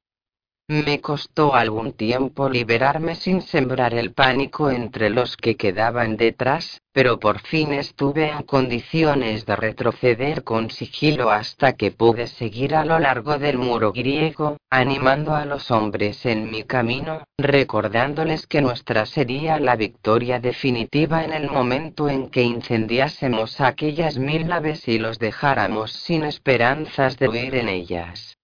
Me 0.71 1.01
costó 1.01 1.53
algún 1.53 1.91
tiempo 1.91 2.47
liberarme 2.47 3.15
sin 3.15 3.41
sembrar 3.41 3.93
el 3.93 4.13
pánico 4.13 4.71
entre 4.71 5.09
los 5.09 5.35
que 5.35 5.57
quedaban 5.57 6.15
detrás, 6.15 6.81
pero 6.93 7.19
por 7.19 7.41
fin 7.41 7.73
estuve 7.73 8.29
en 8.29 8.43
condiciones 8.43 9.45
de 9.45 9.57
retroceder 9.57 10.45
con 10.45 10.69
sigilo 10.69 11.29
hasta 11.29 11.73
que 11.73 11.91
pude 11.91 12.27
seguir 12.27 12.73
a 12.73 12.85
lo 12.85 12.99
largo 12.99 13.37
del 13.37 13.57
muro 13.57 13.91
griego, 13.91 14.55
animando 14.69 15.35
a 15.35 15.43
los 15.43 15.71
hombres 15.71 16.25
en 16.25 16.49
mi 16.49 16.63
camino, 16.63 17.25
recordándoles 17.37 18.47
que 18.47 18.61
nuestra 18.61 19.05
sería 19.05 19.59
la 19.59 19.75
victoria 19.75 20.39
definitiva 20.39 21.25
en 21.25 21.33
el 21.33 21.49
momento 21.49 22.07
en 22.07 22.29
que 22.29 22.43
incendiásemos 22.43 23.59
aquellas 23.59 24.17
mil 24.17 24.47
naves 24.47 24.87
y 24.87 24.99
los 24.99 25.19
dejáramos 25.19 25.91
sin 25.91 26.23
esperanzas 26.23 27.17
de 27.17 27.27
huir 27.27 27.55
en 27.55 27.67
ellas. 27.67 28.37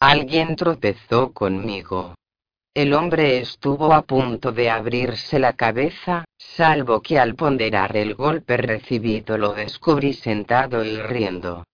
Alguien 0.00 0.54
tropezó 0.54 1.32
conmigo. 1.32 2.14
El 2.72 2.94
hombre 2.94 3.38
estuvo 3.38 3.92
a 3.92 4.02
punto 4.02 4.52
de 4.52 4.70
abrirse 4.70 5.40
la 5.40 5.54
cabeza, 5.54 6.24
salvo 6.38 7.02
que 7.02 7.18
al 7.18 7.34
ponderar 7.34 7.96
el 7.96 8.14
golpe 8.14 8.56
recibido 8.58 9.36
lo 9.36 9.54
descubrí 9.54 10.14
sentado 10.14 10.84
y 10.84 10.96
riendo. 10.98 11.64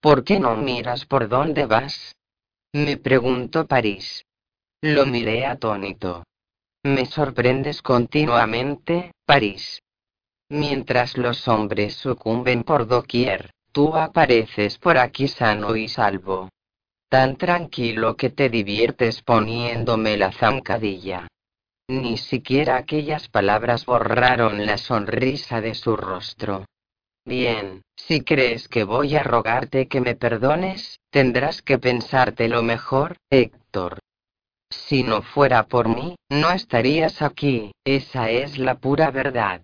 ¿Por 0.00 0.22
qué 0.22 0.38
no 0.38 0.56
miras 0.56 1.04
por 1.04 1.28
dónde 1.28 1.66
vas? 1.66 2.14
Me 2.72 2.96
preguntó 2.96 3.66
París. 3.66 4.24
Lo 4.80 5.04
miré 5.04 5.44
atónito. 5.44 6.22
Me 6.84 7.06
sorprendes 7.06 7.82
continuamente, 7.82 9.10
París. 9.26 9.80
Mientras 10.48 11.16
los 11.16 11.48
hombres 11.48 11.96
sucumben 11.96 12.62
por 12.62 12.86
doquier, 12.86 13.50
tú 13.72 13.96
apareces 13.96 14.78
por 14.78 14.96
aquí 14.96 15.26
sano 15.26 15.74
y 15.74 15.88
salvo 15.88 16.50
tan 17.14 17.36
tranquilo 17.36 18.16
que 18.16 18.28
te 18.28 18.48
diviertes 18.48 19.22
poniéndome 19.22 20.16
la 20.16 20.32
zancadilla. 20.32 21.28
Ni 21.88 22.16
siquiera 22.16 22.76
aquellas 22.76 23.28
palabras 23.28 23.86
borraron 23.86 24.66
la 24.66 24.78
sonrisa 24.78 25.60
de 25.60 25.76
su 25.76 25.96
rostro. 25.96 26.64
Bien, 27.24 27.82
si 27.94 28.22
crees 28.22 28.66
que 28.66 28.82
voy 28.82 29.14
a 29.14 29.22
rogarte 29.22 29.86
que 29.86 30.00
me 30.00 30.16
perdones, 30.16 30.98
tendrás 31.12 31.62
que 31.62 31.78
pensártelo 31.78 32.64
mejor, 32.64 33.16
Héctor. 33.30 34.00
Si 34.68 35.04
no 35.04 35.22
fuera 35.22 35.68
por 35.68 35.86
mí, 35.86 36.16
no 36.30 36.50
estarías 36.50 37.22
aquí, 37.22 37.70
esa 37.84 38.28
es 38.28 38.58
la 38.58 38.74
pura 38.74 39.12
verdad. 39.12 39.62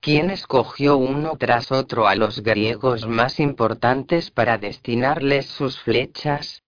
¿Quién 0.00 0.30
escogió 0.30 0.96
uno 0.96 1.36
tras 1.36 1.72
otro 1.72 2.08
a 2.08 2.14
los 2.14 2.42
griegos 2.42 3.06
más 3.06 3.38
importantes 3.38 4.30
para 4.30 4.56
destinarles 4.56 5.44
sus 5.44 5.78
flechas? 5.78 6.62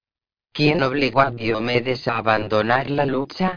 ¿Quién 0.52 0.82
obligó 0.82 1.20
a 1.20 1.30
Diomedes 1.30 2.06
a 2.08 2.18
abandonar 2.18 2.90
la 2.90 3.06
lucha? 3.06 3.56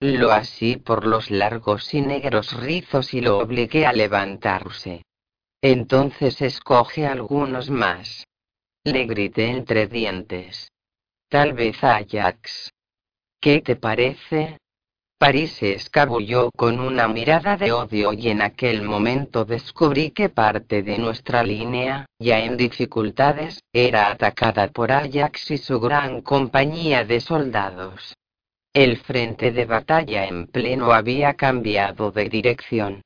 Lo 0.00 0.30
así 0.32 0.76
por 0.76 1.06
los 1.06 1.30
largos 1.30 1.94
y 1.94 2.02
negros 2.02 2.52
rizos 2.52 3.14
y 3.14 3.22
lo 3.22 3.38
obligué 3.38 3.86
a 3.86 3.92
levantarse. 3.92 5.02
Entonces 5.62 6.42
escoge 6.42 7.06
algunos 7.06 7.70
más. 7.70 8.26
Le 8.84 9.06
grité 9.06 9.48
entre 9.48 9.86
dientes. 9.86 10.68
Tal 11.28 11.54
vez 11.54 11.82
Ajax. 11.82 12.70
¿Qué 13.40 13.62
te 13.62 13.76
parece? 13.76 14.58
París 15.18 15.52
se 15.52 15.72
escabulló 15.72 16.50
con 16.50 16.78
una 16.78 17.08
mirada 17.08 17.56
de 17.56 17.72
odio 17.72 18.12
y 18.12 18.28
en 18.28 18.42
aquel 18.42 18.82
momento 18.82 19.46
descubrí 19.46 20.10
que 20.10 20.28
parte 20.28 20.82
de 20.82 20.98
nuestra 20.98 21.42
línea, 21.42 22.04
ya 22.18 22.40
en 22.40 22.58
dificultades, 22.58 23.60
era 23.72 24.10
atacada 24.10 24.68
por 24.68 24.92
Ajax 24.92 25.52
y 25.52 25.56
su 25.56 25.80
gran 25.80 26.20
compañía 26.20 27.06
de 27.06 27.20
soldados. 27.20 28.14
El 28.74 28.98
frente 28.98 29.52
de 29.52 29.64
batalla 29.64 30.26
en 30.26 30.48
pleno 30.48 30.92
había 30.92 31.32
cambiado 31.32 32.12
de 32.12 32.28
dirección. 32.28 33.00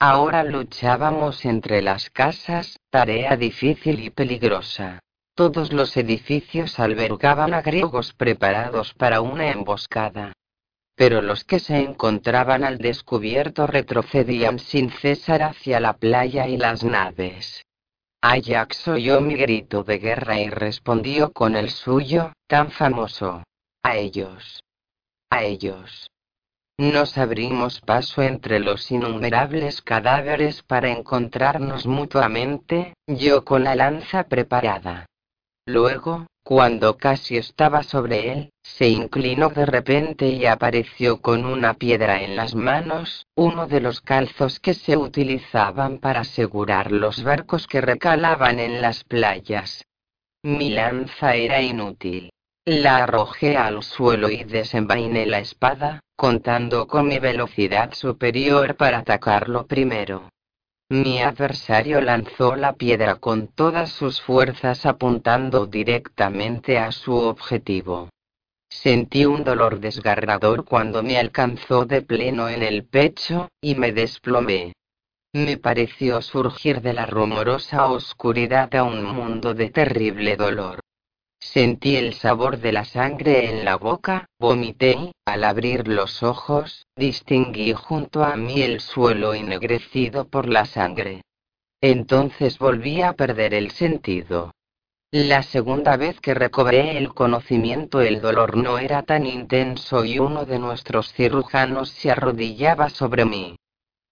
Ahora 0.00 0.42
luchábamos 0.42 1.44
entre 1.44 1.82
las 1.82 2.10
casas, 2.10 2.80
tarea 2.90 3.36
difícil 3.36 4.00
y 4.00 4.10
peligrosa. 4.10 4.98
Todos 5.36 5.72
los 5.72 5.96
edificios 5.96 6.80
albergaban 6.80 7.54
a 7.54 7.62
griegos 7.62 8.12
preparados 8.12 8.92
para 8.94 9.20
una 9.20 9.52
emboscada. 9.52 10.32
Pero 10.96 11.22
los 11.22 11.44
que 11.44 11.58
se 11.58 11.78
encontraban 11.78 12.64
al 12.64 12.78
descubierto 12.78 13.66
retrocedían 13.66 14.58
sin 14.58 14.90
cesar 14.90 15.42
hacia 15.42 15.80
la 15.80 15.94
playa 15.94 16.46
y 16.46 16.56
las 16.56 16.84
naves. 16.84 17.64
Ajax 18.22 18.88
oyó 18.88 19.20
mi 19.20 19.34
grito 19.34 19.82
de 19.82 19.98
guerra 19.98 20.40
y 20.40 20.48
respondió 20.48 21.32
con 21.32 21.56
el 21.56 21.70
suyo, 21.70 22.32
tan 22.46 22.70
famoso. 22.70 23.42
A 23.82 23.96
ellos. 23.96 24.62
A 25.30 25.42
ellos. 25.42 26.08
Nos 26.78 27.18
abrimos 27.18 27.80
paso 27.80 28.22
entre 28.22 28.58
los 28.58 28.90
innumerables 28.90 29.82
cadáveres 29.82 30.62
para 30.62 30.90
encontrarnos 30.90 31.86
mutuamente, 31.86 32.94
yo 33.06 33.44
con 33.44 33.62
la 33.62 33.76
lanza 33.76 34.24
preparada. 34.24 35.06
Luego, 35.66 36.26
cuando 36.42 36.98
casi 36.98 37.38
estaba 37.38 37.82
sobre 37.82 38.30
él, 38.30 38.50
se 38.62 38.88
inclinó 38.88 39.48
de 39.48 39.64
repente 39.64 40.28
y 40.28 40.44
apareció 40.44 41.22
con 41.22 41.46
una 41.46 41.74
piedra 41.74 42.22
en 42.22 42.36
las 42.36 42.54
manos, 42.54 43.26
uno 43.34 43.66
de 43.66 43.80
los 43.80 44.02
calzos 44.02 44.60
que 44.60 44.74
se 44.74 44.98
utilizaban 44.98 45.98
para 45.98 46.20
asegurar 46.20 46.92
los 46.92 47.22
barcos 47.22 47.66
que 47.66 47.80
recalaban 47.80 48.60
en 48.60 48.82
las 48.82 49.04
playas. 49.04 49.86
Mi 50.42 50.68
lanza 50.68 51.34
era 51.34 51.62
inútil. 51.62 52.30
La 52.66 53.04
arrojé 53.04 53.56
al 53.56 53.82
suelo 53.82 54.28
y 54.28 54.44
desenvainé 54.44 55.24
la 55.24 55.38
espada, 55.38 56.00
contando 56.14 56.86
con 56.86 57.08
mi 57.08 57.18
velocidad 57.18 57.94
superior 57.94 58.76
para 58.76 58.98
atacarlo 58.98 59.66
primero. 59.66 60.28
Mi 60.90 61.22
adversario 61.22 62.02
lanzó 62.02 62.56
la 62.56 62.74
piedra 62.74 63.16
con 63.16 63.48
todas 63.48 63.90
sus 63.90 64.20
fuerzas 64.20 64.84
apuntando 64.84 65.64
directamente 65.66 66.76
a 66.76 66.92
su 66.92 67.14
objetivo. 67.14 68.10
Sentí 68.68 69.24
un 69.24 69.44
dolor 69.44 69.80
desgarrador 69.80 70.64
cuando 70.66 71.02
me 71.02 71.16
alcanzó 71.16 71.86
de 71.86 72.02
pleno 72.02 72.50
en 72.50 72.62
el 72.62 72.84
pecho, 72.84 73.48
y 73.62 73.76
me 73.76 73.92
desplomé. 73.92 74.74
Me 75.32 75.56
pareció 75.56 76.20
surgir 76.20 76.82
de 76.82 76.92
la 76.92 77.06
rumorosa 77.06 77.86
oscuridad 77.86 78.74
a 78.74 78.84
un 78.84 79.04
mundo 79.04 79.54
de 79.54 79.70
terrible 79.70 80.36
dolor. 80.36 80.80
Sentí 81.40 81.96
el 81.96 82.14
sabor 82.14 82.58
de 82.58 82.72
la 82.72 82.84
sangre 82.84 83.50
en 83.50 83.64
la 83.64 83.76
boca, 83.76 84.26
vomité 84.38 85.12
al 85.24 85.44
abrir 85.44 85.88
los 85.88 86.22
ojos, 86.22 86.83
distinguí 86.96 87.72
junto 87.72 88.22
a 88.24 88.36
mí 88.36 88.62
el 88.62 88.80
suelo 88.80 89.34
ennegrecido 89.34 90.26
por 90.28 90.48
la 90.48 90.64
sangre. 90.64 91.22
Entonces 91.80 92.58
volví 92.58 93.02
a 93.02 93.14
perder 93.14 93.52
el 93.52 93.72
sentido. 93.72 94.52
La 95.10 95.42
segunda 95.42 95.96
vez 95.96 96.20
que 96.20 96.34
recobré 96.34 96.96
el 96.98 97.12
conocimiento 97.12 98.00
el 98.00 98.20
dolor 98.20 98.56
no 98.56 98.78
era 98.78 99.02
tan 99.02 99.26
intenso 99.26 100.04
y 100.04 100.18
uno 100.18 100.44
de 100.44 100.58
nuestros 100.58 101.12
cirujanos 101.12 101.90
se 101.90 102.10
arrodillaba 102.10 102.88
sobre 102.90 103.24
mí. 103.24 103.56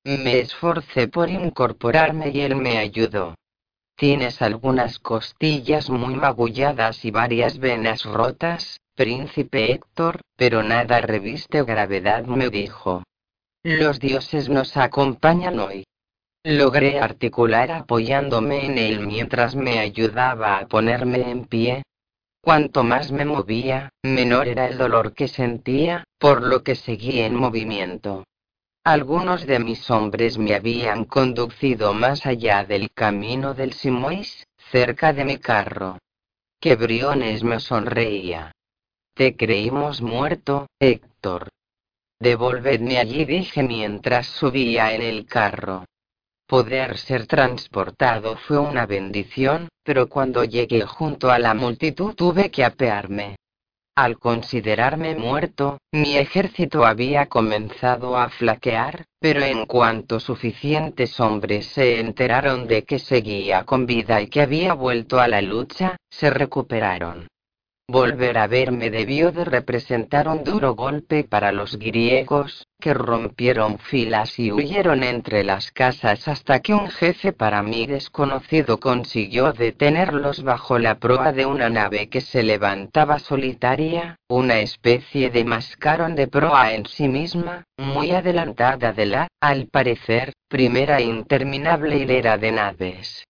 Me 0.04 0.40
esforcé 0.40 1.08
por 1.08 1.30
incorporarme 1.30 2.30
y 2.30 2.40
él 2.40 2.56
me 2.56 2.78
ayudó. 2.78 3.34
Tienes 3.96 4.42
algunas 4.42 4.98
costillas 4.98 5.88
muy 5.88 6.14
magulladas 6.14 7.04
y 7.04 7.10
varias 7.10 7.58
venas 7.58 8.04
rotas, 8.04 8.80
príncipe 8.94 9.72
Héctor, 9.72 10.20
pero 10.36 10.62
nada 10.62 11.00
reviste 11.00 11.62
gravedad, 11.64 12.24
me 12.24 12.48
dijo. 12.50 13.02
Los 13.62 14.00
dioses 14.00 14.48
nos 14.48 14.76
acompañan 14.76 15.60
hoy. 15.60 15.84
Logré 16.44 16.98
articular 16.98 17.70
apoyándome 17.70 18.66
en 18.66 18.76
él 18.76 19.06
mientras 19.06 19.54
me 19.54 19.78
ayudaba 19.78 20.58
a 20.58 20.66
ponerme 20.66 21.30
en 21.30 21.44
pie. 21.44 21.82
Cuanto 22.40 22.82
más 22.82 23.12
me 23.12 23.24
movía, 23.24 23.90
menor 24.02 24.48
era 24.48 24.66
el 24.66 24.76
dolor 24.76 25.14
que 25.14 25.28
sentía, 25.28 26.02
por 26.18 26.42
lo 26.42 26.64
que 26.64 26.74
seguí 26.74 27.20
en 27.20 27.36
movimiento. 27.36 28.24
Algunos 28.84 29.46
de 29.46 29.60
mis 29.60 29.88
hombres 29.92 30.38
me 30.38 30.56
habían 30.56 31.04
conducido 31.04 31.94
más 31.94 32.26
allá 32.26 32.64
del 32.64 32.90
camino 32.90 33.54
del 33.54 33.74
Simois, 33.74 34.48
cerca 34.72 35.12
de 35.12 35.24
mi 35.24 35.38
carro. 35.38 35.98
Que 36.58 36.74
Briones 36.74 37.44
me 37.44 37.60
sonreía. 37.60 38.50
Te 39.14 39.36
creímos 39.36 40.00
muerto, 40.00 40.68
Héctor. 40.80 41.48
Devolvedme 42.18 42.96
allí, 42.96 43.26
dije 43.26 43.62
mientras 43.62 44.26
subía 44.26 44.94
en 44.94 45.02
el 45.02 45.26
carro. 45.26 45.84
Poder 46.46 46.96
ser 46.96 47.26
transportado 47.26 48.38
fue 48.38 48.58
una 48.58 48.86
bendición, 48.86 49.68
pero 49.84 50.08
cuando 50.08 50.44
llegué 50.44 50.86
junto 50.86 51.30
a 51.30 51.38
la 51.38 51.52
multitud 51.52 52.14
tuve 52.14 52.50
que 52.50 52.64
apearme. 52.64 53.36
Al 53.94 54.18
considerarme 54.18 55.14
muerto, 55.14 55.76
mi 55.92 56.16
ejército 56.16 56.86
había 56.86 57.26
comenzado 57.26 58.16
a 58.16 58.30
flaquear, 58.30 59.04
pero 59.20 59.42
en 59.42 59.66
cuanto 59.66 60.20
suficientes 60.20 61.20
hombres 61.20 61.66
se 61.66 62.00
enteraron 62.00 62.66
de 62.66 62.84
que 62.84 62.98
seguía 62.98 63.64
con 63.64 63.84
vida 63.84 64.22
y 64.22 64.28
que 64.28 64.40
había 64.40 64.72
vuelto 64.72 65.20
a 65.20 65.28
la 65.28 65.42
lucha, 65.42 65.98
se 66.08 66.30
recuperaron. 66.30 67.28
Volver 67.88 68.38
a 68.38 68.46
verme 68.46 68.90
debió 68.90 69.32
de 69.32 69.44
representar 69.44 70.28
un 70.28 70.44
duro 70.44 70.74
golpe 70.74 71.24
para 71.24 71.50
los 71.50 71.78
griegos, 71.78 72.68
que 72.80 72.94
rompieron 72.94 73.78
filas 73.78 74.38
y 74.38 74.52
huyeron 74.52 75.02
entre 75.02 75.42
las 75.42 75.72
casas 75.72 76.28
hasta 76.28 76.60
que 76.60 76.74
un 76.74 76.88
jefe 76.88 77.32
para 77.32 77.62
mí 77.62 77.86
desconocido 77.86 78.78
consiguió 78.78 79.52
detenerlos 79.52 80.44
bajo 80.44 80.78
la 80.78 81.00
proa 81.00 81.32
de 81.32 81.44
una 81.44 81.68
nave 81.70 82.08
que 82.08 82.20
se 82.20 82.44
levantaba 82.44 83.18
solitaria, 83.18 84.16
una 84.28 84.60
especie 84.60 85.30
de 85.30 85.44
mascarón 85.44 86.14
de 86.14 86.28
proa 86.28 86.72
en 86.72 86.86
sí 86.86 87.08
misma, 87.08 87.64
muy 87.76 88.12
adelantada 88.12 88.92
de 88.92 89.06
la, 89.06 89.28
al 89.40 89.66
parecer, 89.66 90.32
primera 90.48 91.00
interminable 91.00 91.98
hilera 91.98 92.38
de 92.38 92.52
naves 92.52 93.26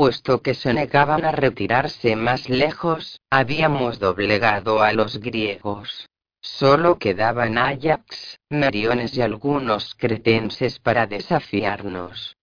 puesto 0.00 0.40
que 0.40 0.54
se 0.54 0.72
negaban 0.72 1.26
a 1.26 1.30
retirarse 1.30 2.16
más 2.16 2.48
lejos, 2.48 3.20
habíamos 3.28 3.98
doblegado 3.98 4.82
a 4.82 4.94
los 4.94 5.20
griegos. 5.20 6.08
Solo 6.40 6.98
quedaban 6.98 7.58
Ajax, 7.58 8.38
Meriones 8.48 9.14
y 9.18 9.20
algunos 9.20 9.94
cretenses 9.94 10.78
para 10.78 11.06
desafiarnos. 11.06 12.34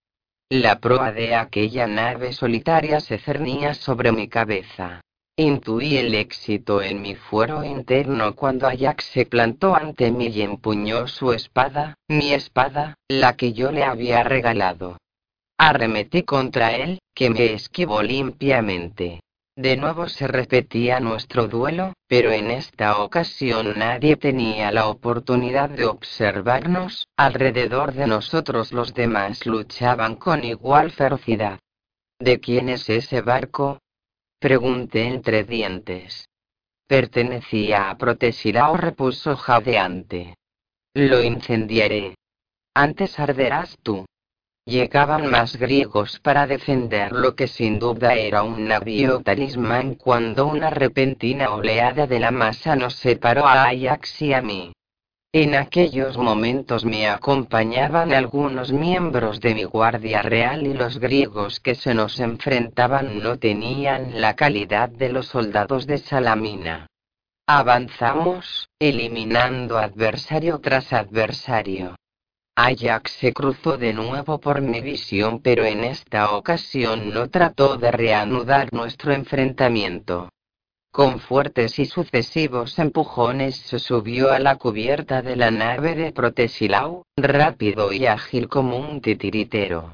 La 0.49 0.79
proa 0.79 1.11
de 1.11 1.33
aquella 1.33 1.87
nave 1.87 2.31
solitaria 2.31 2.99
se 2.99 3.17
cernía 3.17 3.73
sobre 3.73 4.11
mi 4.11 4.27
cabeza. 4.27 5.01
Intuí 5.35 5.97
el 5.97 6.13
éxito 6.13 6.83
en 6.83 7.01
mi 7.01 7.15
fuero 7.15 7.63
interno 7.63 8.35
cuando 8.35 8.67
Ajax 8.67 9.03
se 9.05 9.25
plantó 9.25 9.75
ante 9.75 10.11
mí 10.11 10.27
y 10.27 10.43
empuñó 10.43 11.07
su 11.07 11.33
espada, 11.33 11.95
mi 12.07 12.33
espada, 12.33 12.93
la 13.07 13.35
que 13.35 13.53
yo 13.53 13.71
le 13.71 13.83
había 13.83 14.21
regalado. 14.21 14.97
Arremetí 15.57 16.23
contra 16.23 16.75
él, 16.75 16.99
que 17.15 17.29
me 17.29 17.53
esquivó 17.53 18.03
limpiamente. 18.03 19.21
De 19.55 19.75
nuevo 19.75 20.07
se 20.07 20.27
repetía 20.27 20.99
nuestro 20.99 21.47
duelo, 21.47 21.93
pero 22.07 22.31
en 22.31 22.51
esta 22.51 23.01
ocasión 23.01 23.73
nadie 23.75 24.15
tenía 24.15 24.71
la 24.71 24.87
oportunidad 24.87 25.71
de 25.71 25.85
observarnos, 25.85 27.07
alrededor 27.17 27.93
de 27.93 28.05
nosotros 28.05 28.71
los 28.71 28.93
demás 28.93 29.47
luchaban 29.47 30.15
con 30.15 30.43
igual 30.43 30.91
ferocidad. 30.91 31.57
¿De 32.19 32.39
quién 32.39 32.69
es 32.69 32.87
ese 32.87 33.21
barco? 33.21 33.79
Pregunté 34.39 35.07
entre 35.07 35.43
dientes. 35.43 36.29
Pertenecía 36.85 37.89
a 37.89 37.97
Protesilao, 37.97 38.77
repuso 38.77 39.35
jadeante. 39.35 40.35
Lo 40.93 41.23
incendiaré. 41.23 42.15
Antes 42.75 43.19
arderás 43.19 43.75
tú. 43.81 44.05
Llegaban 44.67 45.31
más 45.31 45.55
griegos 45.55 46.19
para 46.19 46.45
defender 46.45 47.13
lo 47.13 47.35
que 47.35 47.47
sin 47.47 47.79
duda 47.79 48.15
era 48.15 48.43
un 48.43 48.67
navío 48.67 49.21
talismán 49.21 49.95
cuando 49.95 50.45
una 50.45 50.69
repentina 50.69 51.51
oleada 51.51 52.05
de 52.05 52.19
la 52.19 52.31
masa 52.31 52.75
nos 52.75 52.95
separó 52.95 53.47
a 53.47 53.63
Ajax 53.69 54.21
y 54.21 54.33
a 54.33 54.41
mí. 54.41 54.73
En 55.31 55.55
aquellos 55.55 56.17
momentos 56.17 56.83
me 56.83 57.07
acompañaban 57.07 58.11
algunos 58.11 58.73
miembros 58.73 59.39
de 59.39 59.55
mi 59.55 59.63
guardia 59.63 60.21
real 60.21 60.67
y 60.67 60.73
los 60.73 60.99
griegos 60.99 61.61
que 61.61 61.73
se 61.73 61.93
nos 61.93 62.19
enfrentaban 62.19 63.23
no 63.23 63.39
tenían 63.39 64.19
la 64.19 64.35
calidad 64.35 64.89
de 64.89 65.07
los 65.07 65.27
soldados 65.27 65.87
de 65.87 65.99
Salamina. 65.99 66.87
Avanzamos, 67.47 68.67
eliminando 68.79 69.77
adversario 69.77 70.59
tras 70.59 70.91
adversario. 70.91 71.95
Ajax 72.59 73.11
se 73.11 73.33
cruzó 73.33 73.77
de 73.77 73.93
nuevo 73.93 74.39
por 74.39 74.61
mi 74.61 74.81
visión, 74.81 75.43
pero 75.43 75.63
en 75.63 75.83
esta 75.83 76.31
ocasión 76.31 77.13
no 77.13 77.29
trató 77.29 77.77
de 77.77 77.91
reanudar 77.91 78.73
nuestro 78.73 79.13
enfrentamiento. 79.13 80.29
Con 80.91 81.19
fuertes 81.19 81.77
y 81.77 81.85
sucesivos 81.85 82.79
empujones 82.79 83.57
se 83.57 83.77
subió 83.77 84.31
a 84.31 84.39
la 84.39 84.55
cubierta 84.55 85.21
de 85.21 85.35
la 85.35 85.51
nave 85.51 85.93
de 85.93 86.11
Protesilau, 86.11 87.03
rápido 87.15 87.93
y 87.93 88.07
ágil 88.07 88.49
como 88.49 88.77
un 88.77 89.01
titiritero. 89.01 89.93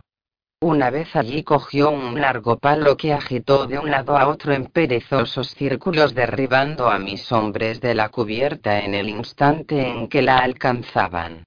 Una 0.62 0.90
vez 0.90 1.18
allí 1.18 1.44
cogió 1.44 1.90
un 1.92 2.22
largo 2.22 2.58
palo 2.60 2.96
que 2.96 3.12
agitó 3.12 3.68
de 3.68 3.78
un 3.78 3.92
lado 3.92 4.16
a 4.16 4.30
otro 4.30 4.54
en 4.54 4.68
perezosos 4.68 5.50
círculos 5.50 6.16
derribando 6.16 6.88
a 6.88 6.98
mis 6.98 7.30
hombres 7.34 7.82
de 7.82 7.94
la 7.94 8.08
cubierta 8.08 8.80
en 8.80 8.94
el 8.94 9.10
instante 9.10 9.86
en 9.86 10.08
que 10.08 10.22
la 10.22 10.38
alcanzaban. 10.38 11.44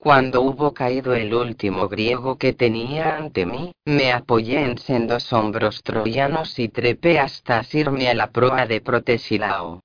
Cuando 0.00 0.42
hubo 0.42 0.72
caído 0.72 1.12
el 1.12 1.34
último 1.34 1.88
griego 1.88 2.38
que 2.38 2.52
tenía 2.52 3.16
ante 3.16 3.44
mí, 3.44 3.72
me 3.84 4.12
apoyé 4.12 4.60
en 4.60 4.78
sendos 4.78 5.32
hombros 5.32 5.82
troyanos 5.82 6.56
y 6.60 6.68
trepé 6.68 7.18
hasta 7.18 7.58
asirme 7.58 8.08
a 8.08 8.14
la 8.14 8.30
proa 8.30 8.64
de 8.66 8.80
Protesilao. 8.80 9.80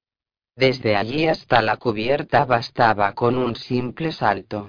Desde 0.55 0.95
allí 0.95 1.27
hasta 1.27 1.63
la 1.63 1.77
cubierta 1.77 2.45
bastaba 2.45 3.13
con 3.13 3.35
un 3.35 3.55
simple 3.55 4.11
salto. 4.11 4.67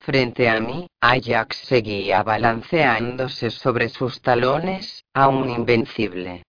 Frente 0.00 0.50
a 0.50 0.60
mí, 0.60 0.86
Ajax 1.00 1.56
seguía 1.64 2.22
balanceándose 2.22 3.50
sobre 3.50 3.88
sus 3.88 4.20
talones, 4.20 5.02
aún 5.14 5.48
invencible. 5.48 6.42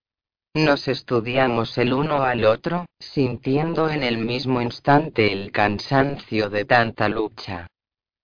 Nos 0.54 0.90
estudiamos 0.90 1.78
el 1.78 1.94
uno 1.94 2.24
al 2.24 2.44
otro, 2.44 2.86
sintiendo 3.00 3.90
en 3.90 4.04
el 4.04 4.18
mismo 4.18 4.62
instante 4.62 5.32
el 5.32 5.54
cansancio 5.54 6.50
de 6.50 6.66
tanta 6.66 7.08
lucha. 7.08 7.68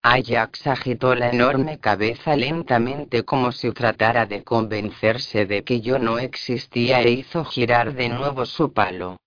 Ajax 0.04 0.66
agitó 0.66 1.14
la 1.14 1.30
enorme 1.30 1.80
cabeza 1.80 2.36
lentamente 2.36 3.24
como 3.24 3.52
si 3.52 3.72
tratara 3.72 4.26
de 4.26 4.44
convencerse 4.44 5.46
de 5.46 5.64
que 5.64 5.82
yo 5.82 6.00
no 6.00 6.18
existía 6.18 7.02
e 7.02 7.12
hizo 7.12 7.46
girar 7.46 7.94
de 7.94 8.10
nuevo 8.10 8.48
su 8.48 8.74
palo. 8.74 9.18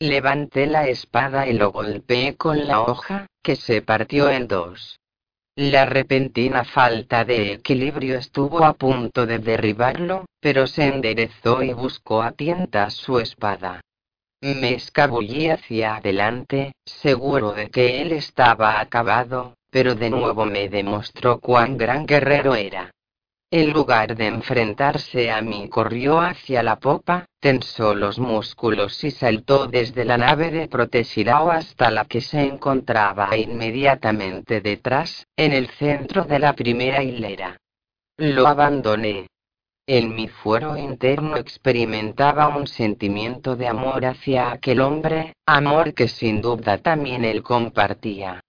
Levanté 0.00 0.66
la 0.66 0.88
espada 0.88 1.46
y 1.46 1.52
lo 1.52 1.72
golpeé 1.72 2.36
con 2.36 2.66
la 2.66 2.80
hoja, 2.80 3.26
que 3.42 3.54
se 3.54 3.82
partió 3.82 4.30
en 4.30 4.48
dos. 4.48 4.98
La 5.56 5.84
repentina 5.84 6.64
falta 6.64 7.24
de 7.24 7.52
equilibrio 7.52 8.18
estuvo 8.18 8.64
a 8.64 8.72
punto 8.72 9.26
de 9.26 9.38
derribarlo, 9.38 10.24
pero 10.40 10.66
se 10.66 10.86
enderezó 10.86 11.62
y 11.62 11.74
buscó 11.74 12.22
a 12.22 12.32
tientas 12.32 12.94
su 12.94 13.20
espada. 13.20 13.82
Me 14.40 14.74
escabullí 14.74 15.50
hacia 15.50 15.96
adelante, 15.96 16.72
seguro 16.84 17.52
de 17.52 17.70
que 17.70 18.02
él 18.02 18.12
estaba 18.12 18.80
acabado, 18.80 19.54
pero 19.74 19.96
de 19.96 20.08
nuevo 20.08 20.46
me 20.46 20.68
demostró 20.68 21.40
cuán 21.40 21.76
gran 21.76 22.06
guerrero 22.06 22.54
era. 22.54 22.92
En 23.50 23.72
lugar 23.72 24.14
de 24.14 24.28
enfrentarse 24.28 25.32
a 25.32 25.42
mí, 25.42 25.68
corrió 25.68 26.20
hacia 26.20 26.62
la 26.62 26.78
popa, 26.78 27.26
tensó 27.40 27.92
los 27.92 28.20
músculos 28.20 29.02
y 29.02 29.10
saltó 29.10 29.66
desde 29.66 30.04
la 30.04 30.16
nave 30.16 30.52
de 30.52 30.68
Protesilao 30.68 31.50
hasta 31.50 31.90
la 31.90 32.04
que 32.04 32.20
se 32.20 32.42
encontraba 32.42 33.36
inmediatamente 33.36 34.60
detrás, 34.60 35.26
en 35.36 35.52
el 35.52 35.66
centro 35.70 36.22
de 36.22 36.38
la 36.38 36.52
primera 36.52 37.02
hilera. 37.02 37.58
Lo 38.16 38.46
abandoné. 38.46 39.26
En 39.88 40.14
mi 40.14 40.28
fuero 40.28 40.76
interno 40.76 41.36
experimentaba 41.36 42.46
un 42.46 42.68
sentimiento 42.68 43.56
de 43.56 43.66
amor 43.66 44.06
hacia 44.06 44.52
aquel 44.52 44.80
hombre, 44.80 45.32
amor 45.46 45.94
que 45.94 46.06
sin 46.06 46.40
duda 46.40 46.78
también 46.78 47.24
él 47.24 47.42
compartía. 47.42 48.40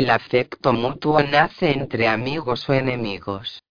El 0.00 0.10
afecto 0.10 0.72
mutuo 0.72 1.22
nace 1.22 1.70
entre 1.70 2.08
amigos 2.08 2.68
o 2.68 2.72
enemigos. 2.72 3.62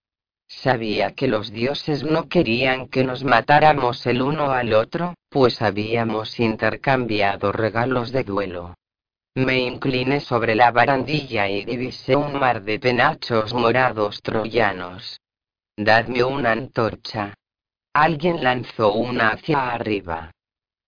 Sabía 0.48 1.12
que 1.12 1.28
los 1.28 1.52
dioses 1.52 2.06
no 2.06 2.30
querían 2.30 2.88
que 2.88 3.04
nos 3.04 3.26
matáramos 3.26 4.06
el 4.06 4.22
uno 4.22 4.52
al 4.52 4.74
otro, 4.74 5.16
pues 5.30 5.62
habíamos 5.62 6.40
intercambiado 6.40 7.52
regalos 7.52 8.14
de 8.14 8.24
duelo. 8.24 8.74
Me 9.36 9.60
incliné 9.60 10.22
sobre 10.22 10.56
la 10.56 10.72
barandilla 10.72 11.50
y 11.50 11.66
divisé 11.66 12.16
un 12.16 12.40
mar 12.40 12.62
de 12.62 12.80
penachos 12.80 13.54
morados 13.54 14.22
troyanos. 14.22 15.20
Dadme 15.76 16.24
una 16.24 16.54
antorcha. 16.54 17.34
Alguien 17.92 18.42
lanzó 18.42 18.94
una 18.94 19.32
hacia 19.32 19.72
arriba. 19.72 20.32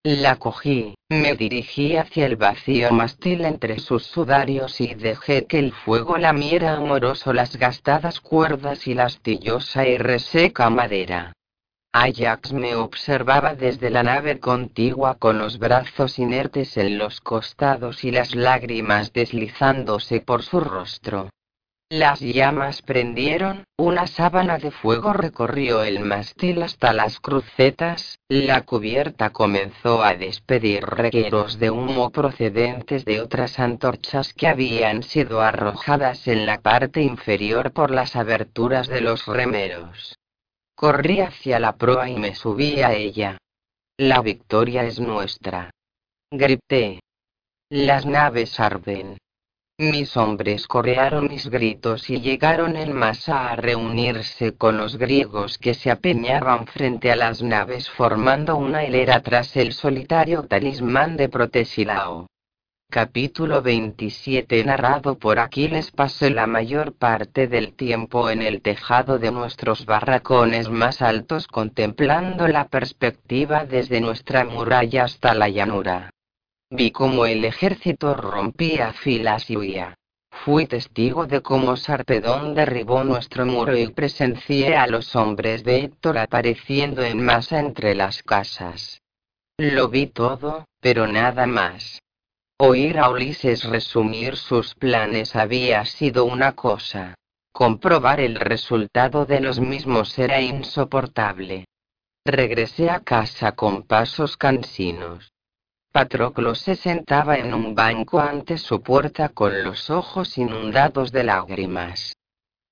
La 0.08 0.36
cogí, 0.36 0.94
me 1.10 1.34
dirigí 1.34 1.98
hacia 1.98 2.28
el 2.28 2.36
vacío 2.36 2.92
mástil 2.92 3.44
entre 3.44 3.80
sus 3.80 4.04
sudarios 4.04 4.80
y 4.80 4.94
dejé 4.94 5.48
que 5.48 5.58
el 5.58 5.72
fuego 5.72 6.20
lamiera 6.20 6.76
amoroso 6.76 7.34
las 7.34 7.56
gastadas 7.58 8.20
cuerdas 8.20 8.86
y 8.86 8.94
la 8.94 9.06
astillosa 9.06 9.88
y 9.88 9.98
reseca 9.98 10.70
madera. 10.70 11.34
Ajax 11.92 12.54
me 12.54 12.76
observaba 12.76 13.56
desde 13.56 13.90
la 13.90 14.04
nave 14.04 14.40
contigua 14.40 15.16
con 15.16 15.40
los 15.40 15.58
brazos 15.58 16.20
inertes 16.20 16.78
en 16.78 17.00
los 17.00 17.20
costados 17.20 18.04
y 18.04 18.12
las 18.12 18.36
lágrimas 18.36 19.12
deslizándose 19.12 20.22
por 20.22 20.44
su 20.44 20.60
rostro. 20.60 21.32
Las 21.90 22.20
llamas 22.20 22.82
prendieron, 22.82 23.64
una 23.78 24.08
sábana 24.08 24.58
de 24.58 24.72
fuego 24.72 25.14
recorrió 25.14 25.84
el 25.84 26.00
mástil 26.00 26.64
hasta 26.64 26.94
las 26.94 27.20
crucetas, 27.20 28.18
la 28.28 28.62
cubierta 28.62 29.30
comenzó 29.30 30.04
a 30.04 30.16
despedir 30.16 30.84
regueros 30.84 31.60
de 31.60 31.70
humo 31.70 32.10
procedentes 32.10 33.06
de 33.06 33.22
otras 33.22 33.60
antorchas 33.60 34.34
que 34.34 34.48
habían 34.48 35.04
sido 35.04 35.42
arrojadas 35.42 36.28
en 36.28 36.48
la 36.48 36.60
parte 36.60 37.04
inferior 37.04 37.72
por 37.72 37.92
las 37.92 38.16
aberturas 38.16 38.88
de 38.88 39.02
los 39.02 39.28
remeros. 39.28 40.18
Corrí 40.74 41.22
hacia 41.22 41.60
la 41.60 41.78
proa 41.78 42.10
y 42.10 42.16
me 42.16 42.34
subí 42.34 42.82
a 42.82 42.94
ella. 42.94 43.38
La 43.98 44.24
victoria 44.24 44.86
es 44.86 45.00
nuestra. 45.00 45.70
Grité. 46.32 47.00
Las 47.70 48.08
naves 48.08 48.60
arden. 48.60 49.20
Mis 49.78 50.16
hombres 50.16 50.68
corearon 50.68 51.28
mis 51.28 51.50
gritos 51.50 52.10
y 52.10 52.22
llegaron 52.22 52.78
en 52.78 52.94
masa 52.94 53.50
a 53.50 53.58
reunirse 53.58 54.56
con 54.56 54.78
los 54.78 54.96
griegos 54.96 55.58
que 55.58 55.74
se 55.74 55.92
apeñaban 55.92 56.66
frente 56.66 57.12
a 57.12 57.18
las 57.18 57.42
naves 57.42 57.90
formando 57.90 58.56
una 58.56 58.86
hilera 58.86 59.20
tras 59.20 59.58
el 59.58 59.74
solitario 59.74 60.44
talismán 60.44 61.18
de 61.18 61.28
Protesilao. 61.28 62.28
Capítulo 62.90 63.62
27 63.62 64.64
Narrado 64.64 65.18
por 65.20 65.40
Aquiles 65.40 65.92
pasé 65.92 66.30
la 66.30 66.48
mayor 66.48 66.94
parte 66.94 67.50
del 67.50 67.74
tiempo 67.74 68.30
en 68.30 68.44
el 68.44 68.62
tejado 68.62 69.20
de 69.20 69.34
nuestros 69.34 69.86
barracones 69.86 70.70
más 70.70 71.02
altos 71.02 71.48
contemplando 71.48 72.48
la 72.48 72.70
perspectiva 72.70 73.66
desde 73.66 74.00
nuestra 74.00 74.46
muralla 74.46 75.04
hasta 75.04 75.34
la 75.34 75.50
llanura. 75.50 76.15
Vi 76.70 76.92
cómo 76.92 77.26
el 77.26 77.46
ejército 77.46 78.16
rompía 78.16 78.94
filas 78.94 79.50
y 79.50 79.58
huía. 79.58 79.96
Fui 80.32 80.68
testigo 80.68 81.28
de 81.28 81.42
cómo 81.42 81.78
Sarpedón 81.78 82.56
derribó 82.56 83.04
nuestro 83.04 83.46
muro 83.46 83.78
y 83.78 83.88
presencié 83.88 84.76
a 84.76 84.88
los 84.88 85.16
hombres 85.16 85.64
de 85.64 85.80
Héctor 85.80 86.18
apareciendo 86.18 87.04
en 87.04 87.24
masa 87.24 87.60
entre 87.60 87.96
las 87.96 88.22
casas. 88.24 89.02
Lo 89.58 89.90
vi 89.90 90.08
todo, 90.08 90.66
pero 90.82 91.08
nada 91.08 91.46
más. 91.46 92.02
Oír 92.58 93.00
a 93.00 93.10
Ulises 93.10 93.64
resumir 93.64 94.36
sus 94.36 94.76
planes 94.76 95.36
había 95.36 95.86
sido 95.86 96.26
una 96.26 96.54
cosa. 96.54 97.16
Comprobar 97.52 98.20
el 98.20 98.36
resultado 98.36 99.26
de 99.26 99.40
los 99.40 99.60
mismos 99.60 100.18
era 100.20 100.42
insoportable. 100.42 101.66
Regresé 102.26 102.90
a 102.90 103.00
casa 103.00 103.54
con 103.54 103.84
pasos 103.84 104.36
cansinos. 104.36 105.35
Patroclo 105.96 106.56
se 106.56 106.76
sentaba 106.76 107.38
en 107.38 107.54
un 107.54 107.74
banco 107.74 108.20
ante 108.20 108.58
su 108.58 108.82
puerta 108.82 109.30
con 109.30 109.64
los 109.64 109.90
ojos 109.90 110.38
inundados 110.38 111.14
de 111.14 111.24
lágrimas. 111.24 112.18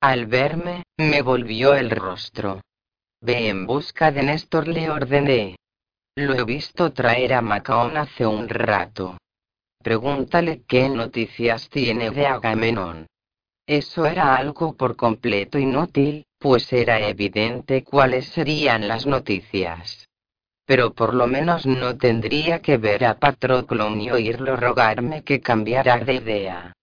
Al 0.02 0.26
verme, 0.26 0.84
me 0.98 1.22
volvió 1.22 1.74
el 1.74 1.90
rostro. 1.90 2.60
Ve 3.22 3.48
en 3.48 3.66
busca 3.66 4.12
de 4.12 4.24
Néstor, 4.24 4.68
le 4.68 4.90
ordené. 4.90 5.56
Lo 6.18 6.34
he 6.34 6.44
visto 6.44 6.92
traer 6.92 7.36
a 7.36 7.42
Macaón 7.42 7.96
hace 7.96 8.26
un 8.26 8.50
rato. 8.50 9.18
Pregúntale 9.82 10.64
qué 10.68 10.90
noticias 10.90 11.70
tiene 11.70 12.12
de 12.12 12.28
Agamenón. 12.28 13.08
Eso 13.66 14.06
era 14.06 14.36
algo 14.36 14.76
por 14.76 14.98
completo 14.98 15.58
inútil, 15.58 16.26
pues 16.40 16.74
era 16.74 17.00
evidente 17.00 17.86
cuáles 17.86 18.28
serían 18.28 18.90
las 18.90 19.06
noticias 19.06 20.03
pero 20.66 20.94
por 20.94 21.14
lo 21.14 21.28
menos 21.28 21.66
no 21.66 21.98
tendría 21.98 22.62
que 22.62 22.78
ver 22.78 23.06
a 23.06 23.20
Patroclo 23.20 23.90
ni 23.90 24.12
oírlo 24.12 24.56
rogarme 24.56 25.24
que 25.24 25.42
cambiara 25.42 25.98
de 25.98 26.14
idea. 26.14 26.74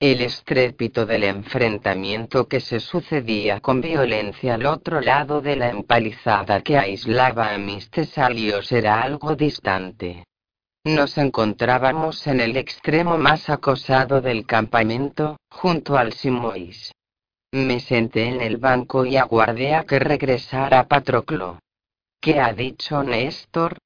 El 0.00 0.22
estrépito 0.22 1.04
del 1.04 1.24
enfrentamiento 1.24 2.48
que 2.48 2.60
se 2.60 2.80
sucedía 2.80 3.60
con 3.60 3.82
violencia 3.82 4.54
al 4.54 4.64
otro 4.64 5.00
lado 5.00 5.42
de 5.42 5.56
la 5.56 5.68
empalizada 5.68 6.62
que 6.62 6.78
aislaba 6.78 7.52
a 7.52 7.58
mis 7.58 7.90
tesalios 7.90 8.72
era 8.72 9.02
algo 9.02 9.36
distante. 9.36 10.24
Nos 10.84 11.18
encontrábamos 11.18 12.26
en 12.26 12.40
el 12.40 12.56
extremo 12.56 13.18
más 13.18 13.50
acosado 13.50 14.22
del 14.22 14.46
campamento, 14.46 15.36
junto 15.50 15.98
al 15.98 16.14
Simois. 16.14 16.92
Me 17.52 17.80
senté 17.80 18.28
en 18.28 18.40
el 18.40 18.56
banco 18.56 19.04
y 19.04 19.18
aguardé 19.18 19.74
a 19.74 19.84
que 19.84 19.98
regresara 19.98 20.88
Patroclo. 20.88 21.58
¿Qué 22.22 22.38
ha 22.38 22.52
dicho 22.52 23.02
Néstor? 23.02 23.78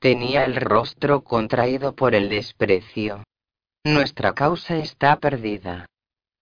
Tenía 0.00 0.44
el 0.44 0.56
rostro 0.56 1.24
contraído 1.24 1.94
por 1.94 2.14
el 2.14 2.28
desprecio. 2.28 3.24
Nuestra 3.84 4.34
causa 4.34 4.76
está 4.76 5.16
perdida. 5.16 5.86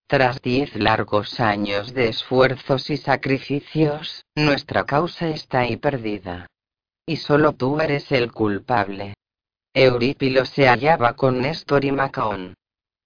Tras 0.09 0.43
diez 0.43 0.75
largos 0.75 1.39
años 1.39 1.95
de 1.95 2.09
esfuerzos 2.09 2.91
y 2.91 2.97
sacrificios, 2.97 4.25
nuestra 4.35 4.85
causa 4.85 5.29
está 5.29 5.61
ahí 5.61 5.77
perdida. 5.77 6.49
Y 7.07 7.19
solo 7.19 7.53
tú 7.53 7.81
eres 7.81 8.11
el 8.11 8.33
culpable. 8.33 9.15
Eurípilo 9.75 10.45
se 10.45 10.67
hallaba 10.67 11.13
con 11.15 11.41
Néstor 11.41 11.85
y 11.85 11.93
Macaón. 11.93 12.55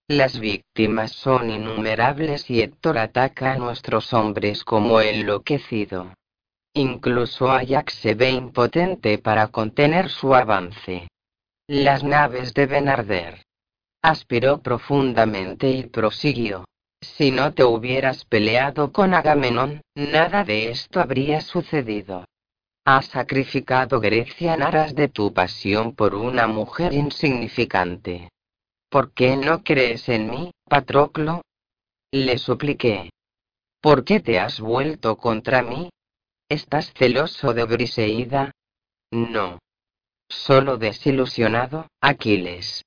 Las 0.08 0.40
víctimas 0.40 1.12
son 1.12 1.50
innumerables 1.50 2.48
y 2.48 2.62
Héctor 2.62 2.96
ataca 2.96 3.52
a 3.52 3.58
nuestros 3.58 4.14
hombres 4.14 4.64
como 4.64 5.02
enloquecido. 5.02 6.14
Incluso 6.74 7.50
Ajax 7.50 7.94
se 7.94 8.14
ve 8.14 8.30
impotente 8.30 9.18
para 9.18 9.48
contener 9.48 10.08
su 10.08 10.34
avance. 10.34 11.08
Las 11.68 12.02
naves 12.02 12.54
deben 12.54 12.88
arder. 12.88 13.42
Aspiró 14.02 14.62
profundamente 14.62 15.70
y 15.70 15.84
prosiguió. 15.84 16.64
Si 17.02 17.30
no 17.30 17.52
te 17.52 17.64
hubieras 17.64 18.24
peleado 18.24 18.90
con 18.92 19.12
Agamenón, 19.12 19.82
nada 19.94 20.44
de 20.44 20.70
esto 20.70 21.00
habría 21.00 21.40
sucedido. 21.40 22.24
Has 22.84 23.06
sacrificado 23.06 24.00
Grecia 24.00 24.54
en 24.54 24.62
aras 24.62 24.94
de 24.94 25.08
tu 25.08 25.32
pasión 25.32 25.94
por 25.94 26.14
una 26.14 26.46
mujer 26.46 26.92
insignificante. 26.92 28.30
¿Por 28.88 29.12
qué 29.12 29.36
no 29.36 29.62
crees 29.62 30.08
en 30.08 30.30
mí, 30.30 30.50
Patroclo? 30.68 31.42
Le 32.10 32.38
supliqué. 32.38 33.10
¿Por 33.80 34.04
qué 34.04 34.20
te 34.20 34.38
has 34.38 34.58
vuelto 34.60 35.16
contra 35.16 35.62
mí? 35.62 35.90
¿Estás 36.52 36.92
celoso 36.92 37.54
de 37.54 37.64
Briseida? 37.64 38.52
No. 39.10 39.58
Solo 40.28 40.76
desilusionado, 40.76 41.88
Aquiles. 41.98 42.84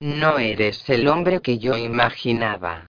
No 0.00 0.38
eres 0.38 0.86
el 0.90 1.08
hombre 1.08 1.40
que 1.40 1.56
yo 1.56 1.78
imaginaba. 1.78 2.88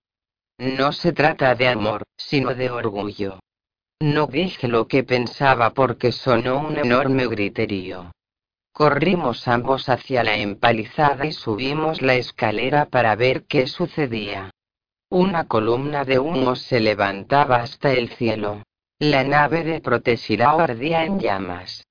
No 0.58 0.92
se 0.92 1.14
trata 1.14 1.56
de 1.56 1.70
amor, 1.70 2.04
sino 2.18 2.54
de 2.54 2.70
orgullo. 2.70 3.40
No 4.02 4.28
dije 4.28 4.68
lo 4.68 4.86
que 4.90 5.06
pensaba 5.06 5.70
porque 5.70 6.12
sonó 6.12 6.60
un 6.60 6.78
enorme 6.78 7.26
griterío. 7.28 8.12
Corrimos 8.74 9.48
ambos 9.48 9.88
hacia 9.88 10.26
la 10.26 10.36
empalizada 10.36 11.26
y 11.26 11.32
subimos 11.32 12.02
la 12.02 12.16
escalera 12.16 12.86
para 12.88 13.16
ver 13.16 13.46
qué 13.46 13.66
sucedía. 13.66 14.52
Una 15.10 15.48
columna 15.48 16.04
de 16.04 16.20
humo 16.20 16.58
se 16.58 16.82
levantaba 16.82 17.62
hasta 17.62 17.94
el 17.94 18.10
cielo. 18.10 18.64
La 19.04 19.24
nave 19.24 19.64
de 19.64 19.82
Protesirao 19.82 20.60
ardía 20.60 21.04
en 21.04 21.20
llamas. 21.20 21.88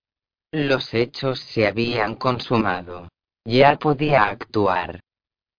Los 0.53 0.95
hechos 0.95 1.41
se 1.41 1.67
habían 1.67 2.15
consumado. 2.15 3.09
Ya 3.45 3.75
podía 3.81 4.27
actuar. 4.27 5.01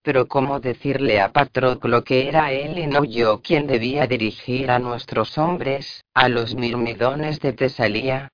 Pero 0.01 0.29
¿cómo 0.29 0.61
decirle 0.61 1.19
a 1.19 1.33
Patroclo 1.33 2.05
que 2.05 2.29
era 2.29 2.53
él 2.53 2.79
y 2.79 2.87
no 2.87 3.03
yo 3.03 3.41
quien 3.41 3.67
debía 3.67 4.07
dirigir 4.07 4.71
a 4.71 4.79
nuestros 4.79 5.37
hombres, 5.37 6.05
a 6.13 6.29
los 6.29 6.55
mirmidones 6.55 7.41
de 7.41 7.51
Tesalía? 7.51 8.29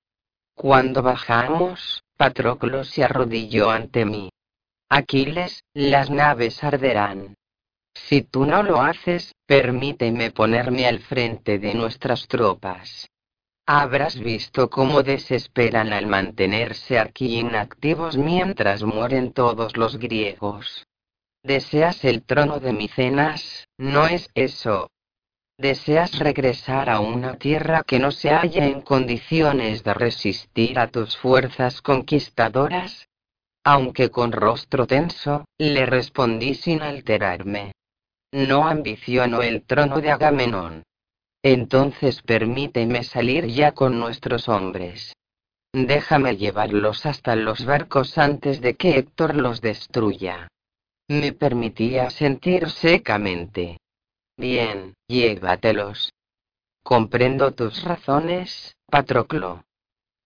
Cuando 0.53 1.01
bajamos, 1.01 2.03
Patroclo 2.17 2.84
se 2.84 3.03
arrodilló 3.03 3.71
ante 3.71 4.06
mí. 4.06 4.30
Aquiles, 4.89 5.63
las 5.73 6.12
naves 6.12 6.63
arderán. 6.63 7.34
Si 8.05 8.21
tú 8.21 8.45
no 8.45 8.63
lo 8.63 8.81
haces, 8.81 9.33
permíteme 9.45 10.31
ponerme 10.31 10.86
al 10.86 10.99
frente 10.99 11.60
de 11.60 11.73
nuestras 11.73 12.27
tropas. 12.27 13.10
Habrás 13.65 14.17
visto 14.17 14.69
cómo 14.69 15.03
desesperan 15.03 15.91
al 15.91 16.07
mantenerse 16.07 16.99
aquí 16.99 17.39
inactivos 17.39 18.15
mientras 18.15 18.83
mueren 18.83 19.33
todos 19.33 19.75
los 19.75 19.97
griegos. 19.97 20.88
Deseas 21.43 22.05
el 22.05 22.23
trono 22.23 22.60
de 22.62 22.71
Micenas, 22.71 23.67
¿no 23.77 24.07
es 24.07 24.29
eso? 24.36 24.89
¿Deseas 25.57 26.19
regresar 26.19 26.89
a 26.89 26.99
una 26.99 27.38
tierra 27.38 27.83
que 27.83 27.99
no 27.99 28.12
se 28.12 28.29
halla 28.29 28.65
en 28.65 28.81
condiciones 28.81 29.83
de 29.83 29.93
resistir 29.93 30.79
a 30.79 30.88
tus 30.88 31.17
fuerzas 31.17 31.81
conquistadoras? 31.81 33.10
Aunque 33.65 34.12
con 34.12 34.31
rostro 34.31 34.88
tenso, 34.88 35.43
le 35.57 35.86
respondí 35.86 36.53
sin 36.53 36.81
alterarme. 36.81 37.73
No 38.31 38.67
ambiciono 38.67 39.41
el 39.41 39.63
trono 39.63 40.01
de 40.01 40.11
Agamenón. 40.11 40.83
Entonces 41.43 42.21
permíteme 42.21 43.03
salir 43.03 43.45
ya 43.45 43.71
con 43.71 43.99
nuestros 43.99 44.49
hombres. 44.49 45.13
Déjame 45.73 46.37
llevarlos 46.37 47.05
hasta 47.05 47.35
los 47.35 47.65
barcos 47.65 48.17
antes 48.17 48.61
de 48.61 48.75
que 48.75 48.97
Héctor 48.97 49.35
los 49.35 49.61
destruya. 49.61 50.49
Me 51.07 51.31
permitía 51.31 52.09
sentir 52.09 52.69
secamente. 52.69 53.77
Bien, 54.35 54.93
llévatelos. 55.07 56.11
Comprendo 56.83 57.51
tus 57.51 57.83
razones, 57.83 58.75
Patroclo. 58.87 59.63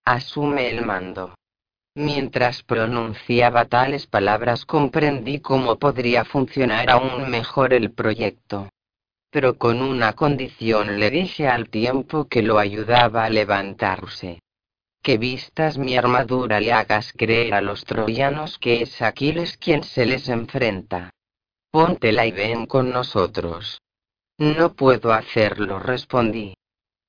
Asume 0.05 0.69
el 0.69 0.85
mando. 0.85 1.35
Mientras 1.95 2.63
pronunciaba 2.63 3.65
tales 3.65 4.07
palabras 4.07 4.65
comprendí 4.65 5.39
cómo 5.39 5.77
podría 5.77 6.23
funcionar 6.23 6.89
aún 6.89 7.29
mejor 7.29 7.73
el 7.73 7.91
proyecto. 7.91 8.69
Pero 9.29 9.57
con 9.57 9.81
una 9.81 10.13
condición 10.13 10.99
le 10.99 11.09
dije 11.09 11.47
al 11.47 11.69
tiempo 11.69 12.27
que 12.27 12.41
lo 12.41 12.59
ayudaba 12.59 13.25
a 13.25 13.29
levantarse 13.29 14.39
que 15.01 15.17
vistas 15.17 15.77
mi 15.77 15.97
armadura 15.97 16.61
y 16.61 16.69
hagas 16.69 17.11
creer 17.13 17.55
a 17.55 17.61
los 17.61 17.83
troyanos 17.85 18.59
que 18.59 18.83
es 18.83 19.01
Aquiles 19.01 19.57
quien 19.57 19.83
se 19.83 20.05
les 20.05 20.29
enfrenta. 20.29 21.11
Póntela 21.71 22.25
y 22.25 22.31
ven 22.31 22.67
con 22.67 22.91
nosotros. 22.91 23.81
No 24.37 24.73
puedo 24.73 25.11
hacerlo, 25.11 25.79
respondí. 25.79 26.53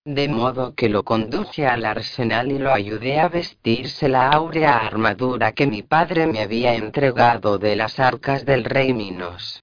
De 0.05 0.29
modo 0.29 0.75
que 0.75 0.89
lo 0.89 1.05
conduje 1.05 1.65
al 1.65 1.85
arsenal 1.85 2.51
y 2.51 2.59
lo 2.59 2.73
ayudé 2.73 3.21
a 3.21 3.29
vestirse 3.29 4.09
la 4.09 4.31
áurea 4.31 4.79
armadura 4.79 5.53
que 5.53 5.69
mi 5.69 5.83
padre 5.83 6.27
me 6.27 6.41
había 6.41 6.75
entregado 6.75 7.57
de 7.59 7.77
las 7.77 8.01
arcas 8.01 8.45
del 8.45 8.65
rey 8.65 8.93
Minos. 8.95 9.63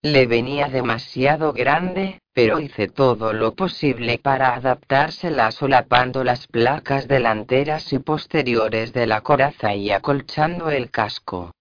Le 0.00 0.26
venía 0.26 0.68
demasiado 0.68 1.52
grande, 1.52 2.18
pero 2.32 2.60
hice 2.60 2.88
todo 2.88 3.34
lo 3.34 3.54
posible 3.54 4.16
para 4.16 4.54
adaptársela 4.54 5.50
solapando 5.50 6.24
las 6.24 6.46
placas 6.46 7.06
delanteras 7.06 7.92
y 7.92 7.98
posteriores 7.98 8.94
de 8.94 9.06
la 9.06 9.20
coraza 9.20 9.74
y 9.74 9.90
acolchando 9.90 10.70
el 10.70 10.90
casco. 10.90 11.52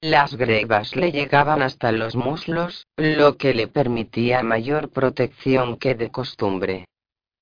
Las 0.00 0.36
grebas 0.36 0.94
le 0.94 1.10
llegaban 1.10 1.60
hasta 1.60 1.90
los 1.90 2.14
muslos, 2.14 2.86
lo 2.96 3.36
que 3.36 3.52
le 3.52 3.66
permitía 3.66 4.44
mayor 4.44 4.90
protección 4.90 5.76
que 5.76 5.96
de 5.96 6.12
costumbre. 6.12 6.86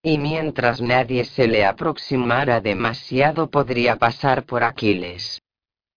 Y 0.04 0.18
mientras 0.18 0.80
nadie 0.80 1.24
se 1.24 1.46
le 1.46 1.64
aproximara 1.64 2.60
demasiado 2.60 3.50
podría 3.50 3.96
pasar 3.96 4.44
por 4.44 4.64
Aquiles. 4.64 5.40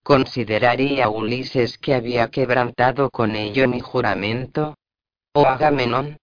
¿Consideraría 0.04 1.10
Ulises 1.10 1.80
que 1.80 1.96
había 1.96 2.30
quebrantado 2.30 3.10
con 3.10 3.36
ello 3.36 3.68
mi 3.68 3.80
juramento? 3.80 4.76
¿O 5.34 5.48
Agamenón? 5.48 6.18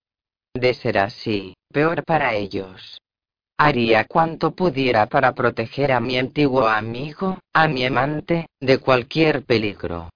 De 0.54 0.74
ser 0.74 0.98
así, 0.98 1.54
peor 1.72 2.04
para 2.04 2.34
ellos. 2.34 2.98
Haría 3.58 4.04
cuanto 4.04 4.52
pudiera 4.52 5.06
para 5.06 5.34
proteger 5.34 5.90
a 5.90 5.98
mi 5.98 6.18
antiguo 6.18 6.68
amigo, 6.68 7.40
a 7.52 7.66
mi 7.66 7.84
amante, 7.84 8.46
de 8.60 8.78
cualquier 8.78 9.44
peligro. 9.44 10.10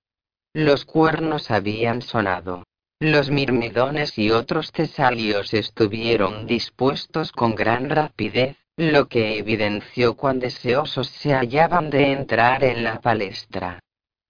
Los 0.55 0.85
cuernos 0.85 1.51
habían 1.51 2.03
sonado. 2.03 2.63
Los 3.01 3.29
mirmidones 3.31 4.17
y 4.17 4.31
otros 4.31 4.73
tesalios 4.73 5.53
estuvieron 5.53 6.47
dispuestos 6.47 7.31
con 7.31 7.55
gran 7.55 7.91
rapidez, 7.91 8.57
lo 8.79 9.07
que 9.07 9.37
evidenció 9.37 10.17
cuán 10.17 10.39
deseosos 10.39 11.09
se 11.09 11.35
hallaban 11.35 11.91
de 11.91 12.13
entrar 12.13 12.65
en 12.65 12.85
la 12.85 13.03
palestra. 13.03 13.81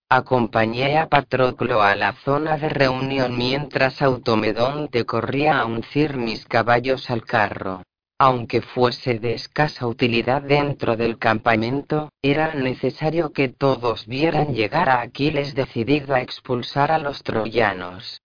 Acompañé 0.08 0.98
a 0.98 1.08
Patroclo 1.08 1.80
a 1.80 1.94
la 1.94 2.14
zona 2.24 2.58
de 2.58 2.68
reunión 2.68 3.38
mientras 3.38 4.02
Automedonte 4.02 5.06
corría 5.06 5.60
a 5.60 5.64
uncir 5.64 6.16
mis 6.16 6.44
caballos 6.44 7.08
al 7.08 7.24
carro. 7.24 7.82
Aunque 8.18 8.62
fuese 8.62 9.20
de 9.20 9.34
escasa 9.34 9.86
utilidad 9.86 10.42
dentro 10.42 10.96
del 10.96 11.18
campamento, 11.18 12.10
era 12.20 12.52
necesario 12.54 13.30
que 13.32 13.46
todos 13.46 14.08
vieran 14.08 14.54
llegar 14.54 14.88
a 14.88 15.02
Aquiles 15.02 15.54
decidido 15.54 16.16
a 16.16 16.20
expulsar 16.20 16.90
a 16.90 16.98
los 16.98 17.22
troyanos. 17.22 18.22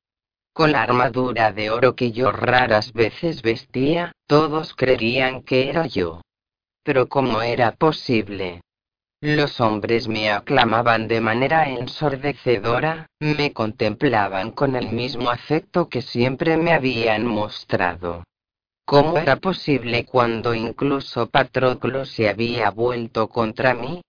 Con 0.54 0.74
la 0.74 0.84
armadura 0.84 1.54
de 1.54 1.70
oro 1.70 1.96
que 1.96 2.12
yo 2.12 2.32
raras 2.32 2.92
veces 2.92 3.42
vestía, 3.42 4.12
todos 4.28 4.76
creían 4.76 5.44
que 5.44 5.70
era 5.70 5.88
yo. 5.88 6.22
Pero 6.84 7.08
¿cómo 7.08 7.42
era 7.42 7.72
posible? 7.72 8.62
Los 9.22 9.62
hombres 9.62 10.08
me 10.08 10.32
aclamaban 10.32 11.08
de 11.08 11.22
manera 11.22 11.70
ensordecedora, 11.70 13.08
me 13.20 13.54
contemplaban 13.54 14.52
con 14.52 14.76
el 14.76 14.92
mismo 14.92 15.30
afecto 15.30 15.90
que 15.90 16.02
siempre 16.02 16.58
me 16.58 16.74
habían 16.74 17.28
mostrado. 17.28 18.24
¿Cómo 18.84 19.18
era 19.18 19.38
posible 19.38 20.06
cuando 20.06 20.54
incluso 20.54 21.30
Patroclo 21.30 22.04
se 22.04 22.28
había 22.28 22.72
vuelto 22.72 23.30
contra 23.30 23.74
mí? 23.74 24.02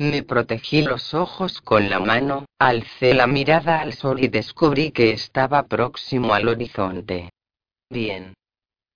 Me 0.00 0.22
protegí 0.22 0.82
los 0.82 1.12
ojos 1.12 1.60
con 1.60 1.90
la 1.90 1.98
mano, 1.98 2.44
alcé 2.60 3.14
la 3.14 3.26
mirada 3.26 3.80
al 3.80 3.94
sol 3.94 4.22
y 4.22 4.28
descubrí 4.28 4.92
que 4.92 5.10
estaba 5.10 5.64
próximo 5.64 6.34
al 6.34 6.46
horizonte. 6.46 7.30
Bien. 7.90 8.34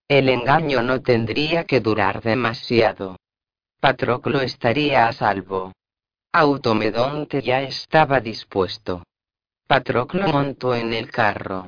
El 0.07 0.29
engaño 0.29 0.81
no 0.81 1.03
tendría 1.03 1.65
que 1.65 1.81
durar 1.81 2.23
demasiado. 2.23 3.17
Patroclo 3.81 4.41
estaría 4.43 5.09
a 5.09 5.13
salvo. 5.13 5.73
Automedonte 6.33 7.43
ya 7.43 7.63
estaba 7.63 8.21
dispuesto. 8.21 9.03
Patroclo 9.67 10.29
montó 10.29 10.73
en 10.77 10.93
el 10.95 11.11
carro. 11.11 11.67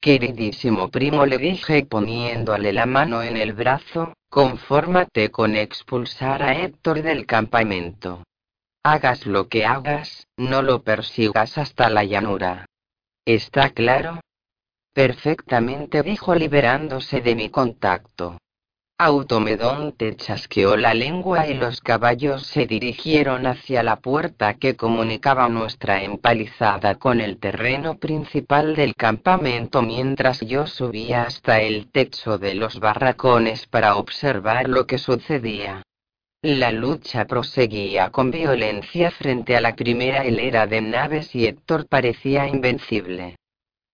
Queridísimo 0.00 0.88
primo 0.88 1.26
le 1.26 1.38
dije 1.38 1.86
poniéndole 1.86 2.72
la 2.72 2.86
mano 2.86 3.22
en 3.22 3.36
el 3.36 3.52
brazo, 3.52 4.14
confórmate 4.28 5.30
con 5.30 5.54
expulsar 5.54 6.42
a 6.42 6.54
Héctor 6.60 7.02
del 7.02 7.24
campamento. 7.24 8.24
Hagas 8.86 9.24
lo 9.24 9.48
que 9.48 9.64
hagas, 9.64 10.28
no 10.36 10.60
lo 10.60 10.82
persigas 10.82 11.56
hasta 11.56 11.88
la 11.88 12.04
llanura. 12.04 12.66
¿Está 13.24 13.70
claro? 13.70 14.20
Perfectamente 14.92 16.02
dijo 16.02 16.34
liberándose 16.34 17.22
de 17.22 17.34
mi 17.34 17.48
contacto. 17.48 18.36
Automedonte 18.98 20.14
chasqueó 20.16 20.76
la 20.76 20.92
lengua 20.92 21.46
y 21.46 21.54
los 21.54 21.80
caballos 21.80 22.46
se 22.46 22.66
dirigieron 22.66 23.46
hacia 23.46 23.82
la 23.82 23.96
puerta 23.96 24.52
que 24.54 24.76
comunicaba 24.76 25.48
nuestra 25.48 26.02
empalizada 26.02 26.96
con 26.96 27.22
el 27.22 27.38
terreno 27.38 27.96
principal 27.96 28.76
del 28.76 28.94
campamento 28.94 29.80
mientras 29.80 30.40
yo 30.40 30.66
subía 30.66 31.22
hasta 31.22 31.62
el 31.62 31.90
techo 31.90 32.36
de 32.36 32.54
los 32.54 32.80
barracones 32.80 33.66
para 33.66 33.96
observar 33.96 34.68
lo 34.68 34.86
que 34.86 34.98
sucedía. 34.98 35.82
La 36.44 36.70
lucha 36.70 37.24
proseguía 37.24 38.10
con 38.10 38.30
violencia 38.30 39.10
frente 39.10 39.56
a 39.56 39.62
la 39.62 39.74
primera 39.74 40.26
hilera 40.26 40.66
de 40.66 40.82
naves 40.82 41.34
y 41.34 41.46
Héctor 41.46 41.88
parecía 41.88 42.46
invencible 42.46 43.36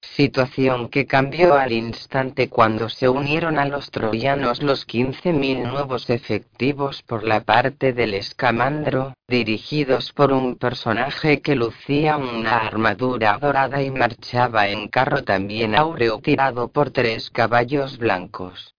situación 0.02 0.88
que 0.88 1.06
cambió 1.06 1.54
al 1.54 1.72
instante 1.72 2.48
cuando 2.48 2.88
se 2.88 3.08
unieron 3.08 3.58
a 3.58 3.66
los 3.66 3.90
troyanos 3.90 4.62
los 4.62 4.86
15.000 4.86 5.70
nuevos 5.70 6.10
efectivos 6.10 7.02
por 7.02 7.22
la 7.24 7.42
parte 7.44 7.92
del 7.92 8.14
escamandro, 8.14 9.14
dirigidos 9.28 10.12
por 10.12 10.32
un 10.32 10.56
personaje 10.56 11.40
que 11.40 11.54
lucía 11.54 12.16
una 12.16 12.58
armadura 12.58 13.38
dorada 13.38 13.82
y 13.82 13.90
marchaba 13.90 14.68
en 14.68 14.88
carro 14.88 15.22
también 15.22 15.74
áureo 15.74 16.18
tirado 16.18 16.68
por 16.68 16.90
tres 16.90 17.30
caballos 17.30 17.96
blancos. 17.98 18.74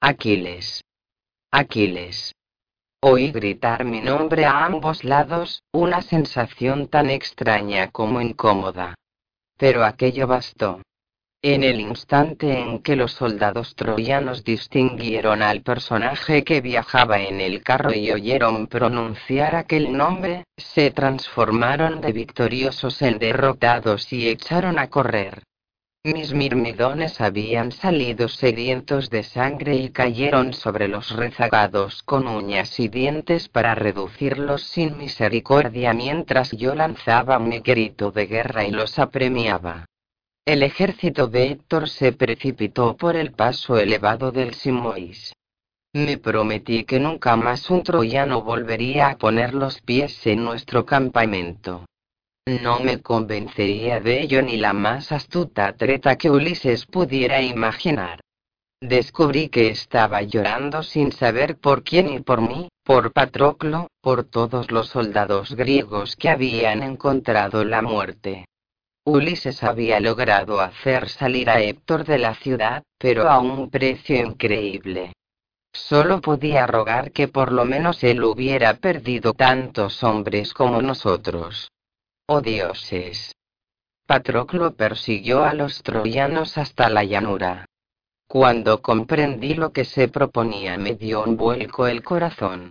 Aquiles. 0.00 0.82
Aquiles. 1.50 2.32
Oí 3.02 3.32
gritar 3.32 3.86
mi 3.86 4.02
nombre 4.02 4.44
a 4.44 4.66
ambos 4.66 5.04
lados, 5.04 5.62
una 5.72 6.02
sensación 6.02 6.86
tan 6.88 7.08
extraña 7.08 7.90
como 7.90 8.20
incómoda. 8.20 8.94
Pero 9.56 9.84
aquello 9.84 10.26
bastó. 10.26 10.82
En 11.40 11.64
el 11.64 11.80
instante 11.80 12.58
en 12.58 12.80
que 12.82 12.96
los 12.96 13.12
soldados 13.12 13.74
troyanos 13.74 14.44
distinguieron 14.44 15.40
al 15.40 15.62
personaje 15.62 16.44
que 16.44 16.60
viajaba 16.60 17.20
en 17.20 17.40
el 17.40 17.62
carro 17.62 17.94
y 17.94 18.12
oyeron 18.12 18.66
pronunciar 18.66 19.56
aquel 19.56 19.96
nombre, 19.96 20.44
se 20.58 20.90
transformaron 20.90 22.02
de 22.02 22.12
victoriosos 22.12 23.00
en 23.00 23.18
derrotados 23.18 24.12
y 24.12 24.28
echaron 24.28 24.78
a 24.78 24.90
correr. 24.90 25.44
Mis 26.02 26.32
mirmidones 26.32 27.20
habían 27.20 27.72
salido 27.72 28.28
sedientos 28.28 29.10
de 29.10 29.22
sangre 29.22 29.76
y 29.76 29.90
cayeron 29.90 30.54
sobre 30.54 30.88
los 30.88 31.14
rezagados 31.14 32.02
con 32.04 32.26
uñas 32.26 32.80
y 32.80 32.88
dientes 32.88 33.50
para 33.50 33.74
reducirlos 33.74 34.62
sin 34.62 34.96
misericordia 34.96 35.92
mientras 35.92 36.52
yo 36.52 36.74
lanzaba 36.74 37.38
mi 37.38 37.60
grito 37.60 38.12
de 38.12 38.26
guerra 38.26 38.64
y 38.64 38.70
los 38.70 38.98
apremiaba. 38.98 39.84
El 40.46 40.62
ejército 40.62 41.26
de 41.26 41.48
Héctor 41.48 41.90
se 41.90 42.12
precipitó 42.12 42.96
por 42.96 43.14
el 43.14 43.32
paso 43.32 43.76
elevado 43.76 44.32
del 44.32 44.54
Simois. 44.54 45.34
Me 45.92 46.16
prometí 46.16 46.84
que 46.84 46.98
nunca 46.98 47.36
más 47.36 47.68
un 47.68 47.82
troyano 47.82 48.40
volvería 48.40 49.10
a 49.10 49.18
poner 49.18 49.52
los 49.52 49.82
pies 49.82 50.26
en 50.26 50.44
nuestro 50.44 50.86
campamento. 50.86 51.84
No 52.46 52.80
me 52.80 53.00
convencería 53.00 54.00
de 54.00 54.22
ello 54.22 54.42
ni 54.42 54.56
la 54.56 54.72
más 54.72 55.12
astuta 55.12 55.72
treta 55.74 56.16
que 56.16 56.30
Ulises 56.30 56.86
pudiera 56.86 57.42
imaginar. 57.42 58.20
Descubrí 58.80 59.48
que 59.50 59.68
estaba 59.68 60.22
llorando 60.22 60.82
sin 60.82 61.12
saber 61.12 61.58
por 61.58 61.82
quién 61.82 62.08
y 62.08 62.20
por 62.20 62.40
mí, 62.40 62.68
por 62.82 63.12
Patroclo, 63.12 63.88
por 64.00 64.24
todos 64.24 64.70
los 64.70 64.88
soldados 64.88 65.54
griegos 65.54 66.16
que 66.16 66.30
habían 66.30 66.82
encontrado 66.82 67.62
la 67.64 67.82
muerte. 67.82 68.46
Ulises 69.04 69.62
había 69.62 70.00
logrado 70.00 70.60
hacer 70.60 71.08
salir 71.08 71.50
a 71.50 71.60
Héctor 71.60 72.04
de 72.04 72.18
la 72.18 72.34
ciudad, 72.34 72.82
pero 72.98 73.28
a 73.28 73.38
un 73.38 73.70
precio 73.70 74.16
increíble. 74.16 75.12
Solo 75.72 76.20
podía 76.20 76.66
rogar 76.66 77.12
que 77.12 77.28
por 77.28 77.52
lo 77.52 77.64
menos 77.64 78.02
él 78.02 78.24
hubiera 78.24 78.74
perdido 78.74 79.34
tantos 79.34 80.02
hombres 80.02 80.54
como 80.54 80.80
nosotros. 80.82 81.70
Oh 82.32 82.40
dioses. 82.40 83.34
Patroclo 84.06 84.76
persiguió 84.76 85.42
a 85.42 85.52
los 85.52 85.82
troyanos 85.82 86.58
hasta 86.58 86.88
la 86.88 87.02
llanura. 87.02 87.66
Cuando 88.28 88.80
comprendí 88.82 89.54
lo 89.54 89.72
que 89.72 89.84
se 89.84 90.06
proponía 90.06 90.78
me 90.78 90.94
dio 90.94 91.24
un 91.24 91.36
vuelco 91.36 91.88
el 91.88 92.04
corazón. 92.04 92.70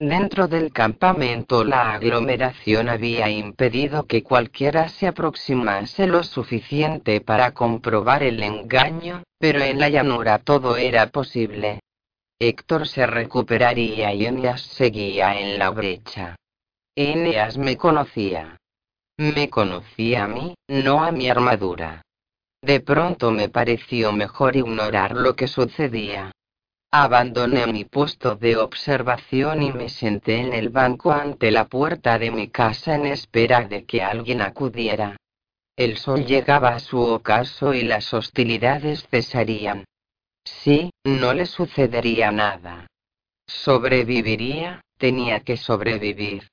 Dentro 0.00 0.48
del 0.48 0.72
campamento 0.72 1.62
la 1.62 1.92
aglomeración 1.92 2.88
había 2.88 3.30
impedido 3.30 4.04
que 4.04 4.24
cualquiera 4.24 4.88
se 4.88 5.06
aproximase 5.06 6.08
lo 6.08 6.24
suficiente 6.24 7.20
para 7.20 7.52
comprobar 7.54 8.24
el 8.24 8.42
engaño, 8.42 9.22
pero 9.38 9.62
en 9.62 9.78
la 9.78 9.90
llanura 9.90 10.40
todo 10.40 10.76
era 10.76 11.06
posible. 11.06 11.78
Héctor 12.40 12.88
se 12.88 13.06
recuperaría 13.06 14.12
y 14.12 14.26
Eneas 14.26 14.62
seguía 14.62 15.38
en 15.38 15.56
la 15.56 15.70
brecha. 15.70 16.34
Eneas 16.96 17.56
me 17.58 17.76
conocía. 17.76 18.57
Me 19.18 19.50
conocía 19.50 20.24
a 20.24 20.28
mí, 20.28 20.54
no 20.68 21.02
a 21.02 21.10
mi 21.10 21.28
armadura. 21.28 22.02
De 22.62 22.78
pronto 22.78 23.32
me 23.32 23.48
pareció 23.48 24.12
mejor 24.12 24.54
ignorar 24.54 25.16
lo 25.16 25.34
que 25.34 25.48
sucedía. 25.48 26.30
Abandoné 26.92 27.66
mi 27.66 27.84
puesto 27.84 28.36
de 28.36 28.56
observación 28.56 29.62
y 29.62 29.72
me 29.72 29.88
senté 29.88 30.38
en 30.38 30.52
el 30.52 30.68
banco 30.68 31.10
ante 31.10 31.50
la 31.50 31.66
puerta 31.66 32.16
de 32.18 32.30
mi 32.30 32.48
casa 32.48 32.94
en 32.94 33.06
espera 33.06 33.62
de 33.62 33.84
que 33.84 34.02
alguien 34.02 34.40
acudiera. 34.40 35.16
El 35.76 35.98
sol 35.98 36.24
llegaba 36.24 36.70
a 36.70 36.80
su 36.80 37.00
ocaso 37.00 37.74
y 37.74 37.82
las 37.82 38.14
hostilidades 38.14 39.06
cesarían. 39.10 39.84
Sí, 40.44 40.90
no 41.04 41.34
le 41.34 41.46
sucedería 41.46 42.30
nada. 42.30 42.86
Sobreviviría, 43.48 44.80
tenía 44.96 45.40
que 45.40 45.56
sobrevivir. 45.56 46.48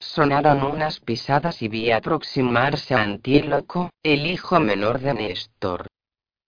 Sonaron 0.00 0.62
unas 0.64 0.98
pisadas 0.98 1.60
y 1.60 1.68
vi 1.68 1.92
aproximarse 1.92 2.94
a 2.94 3.02
Antíloco, 3.02 3.90
el 4.02 4.26
hijo 4.26 4.58
menor 4.58 4.98
de 4.98 5.12
Néstor. 5.12 5.86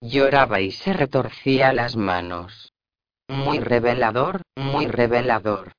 Lloraba 0.01 0.59
y 0.59 0.71
se 0.71 0.91
retorcía 0.91 1.71
las 1.71 1.95
manos. 1.95 2.73
Muy 3.29 3.59
revelador, 3.59 4.41
muy 4.55 4.87
revelador. 4.87 5.71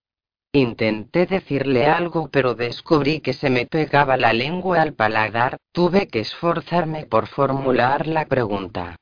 Intenté 0.53 1.27
decirle 1.27 1.87
algo 1.87 2.29
pero 2.29 2.55
descubrí 2.55 3.21
que 3.21 3.33
se 3.33 3.51
me 3.51 3.67
pegaba 3.67 4.17
la 4.17 4.33
lengua 4.33 4.81
al 4.81 4.95
paladar, 4.95 5.57
tuve 5.73 6.07
que 6.07 6.21
esforzarme 6.21 7.07
por 7.07 7.27
formular 7.27 8.07
la 8.07 8.27
pregunta. 8.27 8.97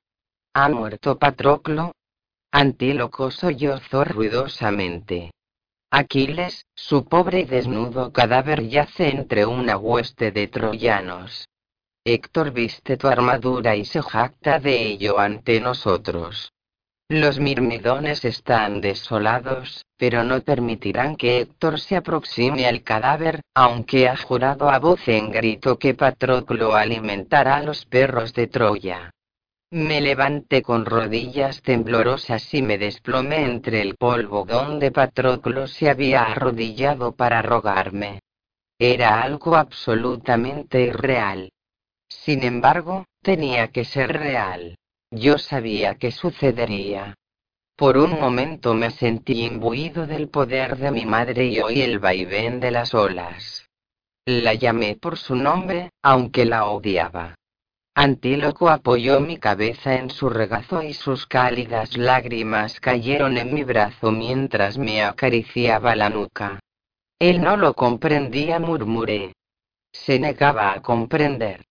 ¿Ha 0.54 0.68
muerto 0.70 1.18
Patroclo? 1.18 1.92
Antíloco 2.50 3.30
sollozó 3.30 4.04
ruidosamente. 4.04 5.30
Aquiles, 5.94 6.64
su 6.74 7.04
pobre 7.04 7.40
y 7.40 7.44
desnudo 7.44 8.14
cadáver 8.14 8.66
yace 8.66 9.10
entre 9.10 9.44
una 9.44 9.76
hueste 9.76 10.32
de 10.32 10.48
troyanos. 10.48 11.50
Héctor 12.02 12.50
viste 12.50 12.96
tu 12.96 13.08
armadura 13.08 13.76
y 13.76 13.84
se 13.84 14.00
jacta 14.00 14.58
de 14.58 14.86
ello 14.86 15.18
ante 15.18 15.60
nosotros. 15.60 16.50
Los 17.10 17.38
mirmidones 17.38 18.24
están 18.24 18.80
desolados, 18.80 19.84
pero 19.98 20.24
no 20.24 20.40
permitirán 20.40 21.14
que 21.14 21.40
Héctor 21.40 21.78
se 21.78 21.96
aproxime 21.96 22.66
al 22.66 22.82
cadáver, 22.82 23.42
aunque 23.54 24.08
ha 24.08 24.16
jurado 24.16 24.70
a 24.70 24.78
voz 24.78 25.06
en 25.08 25.30
grito 25.30 25.78
que 25.78 25.92
Patroclo 25.92 26.74
alimentará 26.74 27.56
a 27.56 27.62
los 27.62 27.84
perros 27.84 28.32
de 28.32 28.46
Troya. 28.46 29.10
Me 29.72 30.02
levanté 30.02 30.60
con 30.60 30.84
rodillas 30.84 31.62
temblorosas 31.62 32.52
y 32.52 32.60
me 32.60 32.76
desplomé 32.76 33.46
entre 33.46 33.80
el 33.80 33.96
polvo 33.96 34.44
donde 34.44 34.90
Patroclo 34.90 35.66
se 35.66 35.88
había 35.88 36.24
arrodillado 36.24 37.12
para 37.12 37.40
rogarme. 37.40 38.20
Era 38.78 39.22
algo 39.22 39.56
absolutamente 39.56 40.82
irreal. 40.82 41.50
Sin 42.06 42.42
embargo, 42.42 43.06
tenía 43.22 43.68
que 43.68 43.86
ser 43.86 44.12
real. 44.12 44.76
Yo 45.10 45.38
sabía 45.38 45.94
que 45.94 46.12
sucedería. 46.12 47.14
Por 47.74 47.96
un 47.96 48.20
momento 48.20 48.74
me 48.74 48.90
sentí 48.90 49.46
imbuido 49.46 50.06
del 50.06 50.28
poder 50.28 50.76
de 50.76 50.90
mi 50.90 51.06
madre 51.06 51.46
y 51.46 51.60
oí 51.60 51.80
el 51.80 51.98
vaivén 51.98 52.60
de 52.60 52.72
las 52.72 52.92
olas. 52.92 53.70
La 54.26 54.52
llamé 54.52 54.96
por 54.96 55.16
su 55.16 55.34
nombre, 55.34 55.88
aunque 56.02 56.44
la 56.44 56.66
odiaba. 56.66 57.36
Antíloco 57.94 58.70
apoyó 58.70 59.20
mi 59.20 59.36
cabeza 59.36 59.96
en 59.96 60.08
su 60.08 60.30
regazo 60.30 60.82
y 60.82 60.94
sus 60.94 61.26
cálidas 61.26 61.98
lágrimas 61.98 62.80
cayeron 62.80 63.36
en 63.36 63.52
mi 63.52 63.64
brazo 63.64 64.10
mientras 64.10 64.78
me 64.78 65.02
acariciaba 65.02 65.94
la 65.94 66.08
nuca. 66.08 66.58
Él 67.18 67.42
no 67.42 67.58
lo 67.58 67.74
comprendía, 67.74 68.58
murmuré. 68.58 69.34
Se 69.92 70.18
negaba 70.18 70.72
a 70.72 70.80
comprender. 70.80 71.66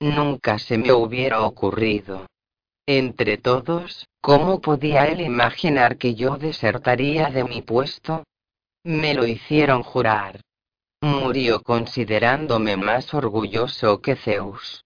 Nunca 0.00 0.58
se 0.58 0.78
me 0.78 0.90
hubiera 0.90 1.42
ocurrido. 1.42 2.26
Entre 2.86 3.36
todos, 3.36 4.08
¿cómo 4.22 4.62
podía 4.62 5.04
él 5.04 5.20
imaginar 5.20 5.98
que 5.98 6.14
yo 6.14 6.38
desertaría 6.38 7.28
de 7.28 7.44
mi 7.44 7.60
puesto? 7.60 8.24
Me 8.84 9.12
lo 9.12 9.26
hicieron 9.26 9.82
jurar. 9.82 10.40
Murió 11.02 11.62
considerándome 11.62 12.78
más 12.78 13.12
orgulloso 13.12 14.00
que 14.00 14.16
Zeus. 14.16 14.82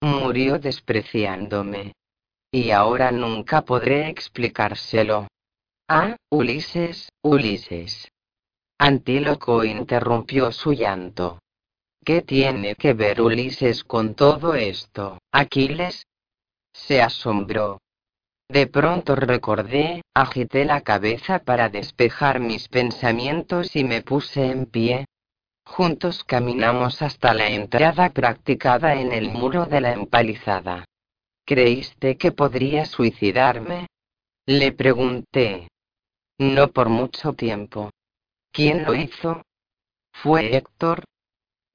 Murió 0.00 0.58
despreciándome. 0.58 1.94
Y 2.50 2.70
ahora 2.70 3.10
nunca 3.10 3.62
podré 3.62 4.08
explicárselo. 4.08 5.28
Ah, 5.88 6.16
Ulises, 6.30 7.08
Ulises. 7.22 8.10
Antíloco 8.78 9.64
interrumpió 9.64 10.52
su 10.52 10.72
llanto. 10.72 11.40
¿Qué 12.04 12.22
tiene 12.22 12.74
que 12.74 12.94
ver 12.94 13.20
Ulises 13.20 13.84
con 13.84 14.14
todo 14.14 14.54
esto, 14.54 15.18
Aquiles? 15.32 16.06
Se 16.72 17.02
asombró. 17.02 17.80
De 18.48 18.66
pronto 18.66 19.14
recordé, 19.14 20.02
agité 20.14 20.64
la 20.64 20.80
cabeza 20.80 21.40
para 21.40 21.68
despejar 21.68 22.40
mis 22.40 22.68
pensamientos 22.68 23.76
y 23.76 23.84
me 23.84 24.02
puse 24.02 24.46
en 24.46 24.66
pie, 24.66 25.04
Juntos 25.68 26.24
caminamos 26.24 27.02
hasta 27.02 27.34
la 27.34 27.48
entrada 27.50 28.10
practicada 28.10 28.94
en 28.94 29.12
el 29.12 29.30
muro 29.30 29.66
de 29.66 29.80
la 29.80 29.92
empalizada. 29.92 30.84
¿Creíste 31.44 32.16
que 32.16 32.32
podría 32.32 32.84
suicidarme? 32.84 33.86
Le 34.46 34.72
pregunté. 34.72 35.68
No 36.38 36.68
por 36.68 36.88
mucho 36.88 37.34
tiempo. 37.34 37.90
¿Quién 38.50 38.84
lo 38.84 38.94
hizo? 38.94 39.42
Fue 40.12 40.56
Héctor. 40.56 41.04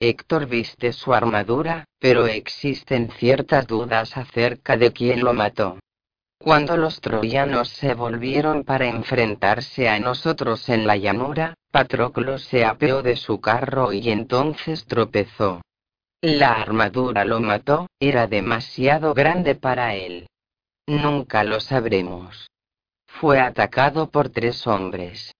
Héctor 0.01 0.47
viste 0.47 0.91
su 0.91 1.13
armadura, 1.13 1.85
pero 1.99 2.25
existen 2.27 3.09
ciertas 3.11 3.67
dudas 3.67 4.17
acerca 4.17 4.75
de 4.75 4.91
quién 4.91 5.23
lo 5.23 5.33
mató. 5.33 5.79
Cuando 6.43 6.75
los 6.75 6.99
troyanos 6.99 7.69
se 7.69 7.93
volvieron 7.93 8.65
para 8.65 8.87
enfrentarse 8.87 9.87
a 9.87 9.97
nosotros 10.01 10.67
en 10.67 10.85
la 10.85 10.97
llanura, 10.97 11.53
Patroclo 11.71 12.37
se 12.37 12.65
apeó 12.65 13.01
de 13.01 13.15
su 13.15 13.39
carro 13.39 13.93
y 13.93 14.09
entonces 14.09 14.85
tropezó. 14.85 15.61
La 16.21 16.51
armadura 16.51 17.23
lo 17.23 17.39
mató, 17.39 17.87
era 17.97 18.27
demasiado 18.27 19.13
grande 19.13 19.55
para 19.55 19.95
él. 19.95 20.27
Nunca 20.85 21.45
lo 21.45 21.61
sabremos. 21.61 22.49
Fue 23.07 23.39
atacado 23.39 24.09
por 24.09 24.27
tres 24.27 24.67
hombres. 24.67 25.31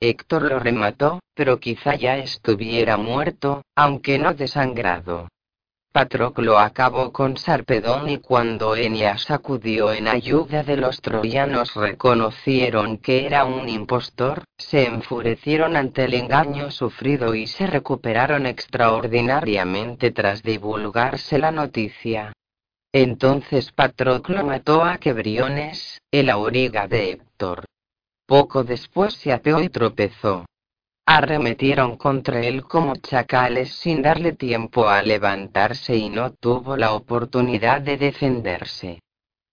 Héctor 0.00 0.42
lo 0.42 0.58
remató, 0.58 1.20
pero 1.34 1.60
quizá 1.60 1.94
ya 1.94 2.18
estuviera 2.18 2.98
muerto, 2.98 3.62
aunque 3.74 4.18
no 4.18 4.34
desangrado. 4.34 5.28
Patroclo 5.92 6.58
acabó 6.58 7.12
con 7.12 7.36
Sarpedón 7.36 8.08
y 8.08 8.16
cuando 8.16 8.74
Eneas 8.74 9.30
acudió 9.30 9.92
en 9.92 10.08
ayuda 10.08 10.62
de 10.62 10.78
los 10.78 11.02
troyanos 11.02 11.74
reconocieron 11.74 12.96
que 12.96 13.26
era 13.26 13.44
un 13.44 13.68
impostor, 13.68 14.44
se 14.56 14.86
enfurecieron 14.86 15.76
ante 15.76 16.04
el 16.04 16.14
engaño 16.14 16.70
sufrido 16.70 17.34
y 17.34 17.46
se 17.46 17.66
recuperaron 17.66 18.46
extraordinariamente 18.46 20.12
tras 20.12 20.42
divulgarse 20.42 21.38
la 21.38 21.50
noticia. 21.50 22.32
Entonces 22.90 23.70
Patroclo 23.70 24.46
mató 24.46 24.84
a 24.84 24.96
Quebriones, 24.96 26.00
el 26.10 26.30
auriga 26.30 26.88
de 26.88 27.10
Héctor. 27.10 27.66
Poco 28.26 28.64
después 28.64 29.12
se 29.12 29.30
apeó 29.30 29.60
y 29.60 29.68
tropezó. 29.68 30.46
Arremetieron 31.06 31.96
contra 31.96 32.40
él 32.40 32.62
como 32.62 32.94
chacales 32.96 33.74
sin 33.74 34.02
darle 34.02 34.32
tiempo 34.32 34.88
a 34.88 35.02
levantarse 35.02 35.96
y 35.96 36.08
no 36.08 36.32
tuvo 36.32 36.76
la 36.76 36.94
oportunidad 36.94 37.80
de 37.80 37.96
defenderse. 37.96 39.00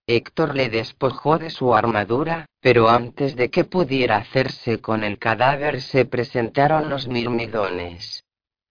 Héctor 0.06 0.54
le 0.54 0.70
despojó 0.70 1.38
de 1.38 1.50
su 1.50 1.74
armadura, 1.74 2.46
pero 2.60 2.88
antes 2.88 3.36
de 3.36 3.50
que 3.50 3.64
pudiera 3.64 4.16
hacerse 4.16 4.80
con 4.80 5.04
el 5.04 5.18
cadáver 5.18 5.82
se 5.82 6.04
presentaron 6.04 6.88
los 6.88 7.08
mirmidones. 7.08 8.24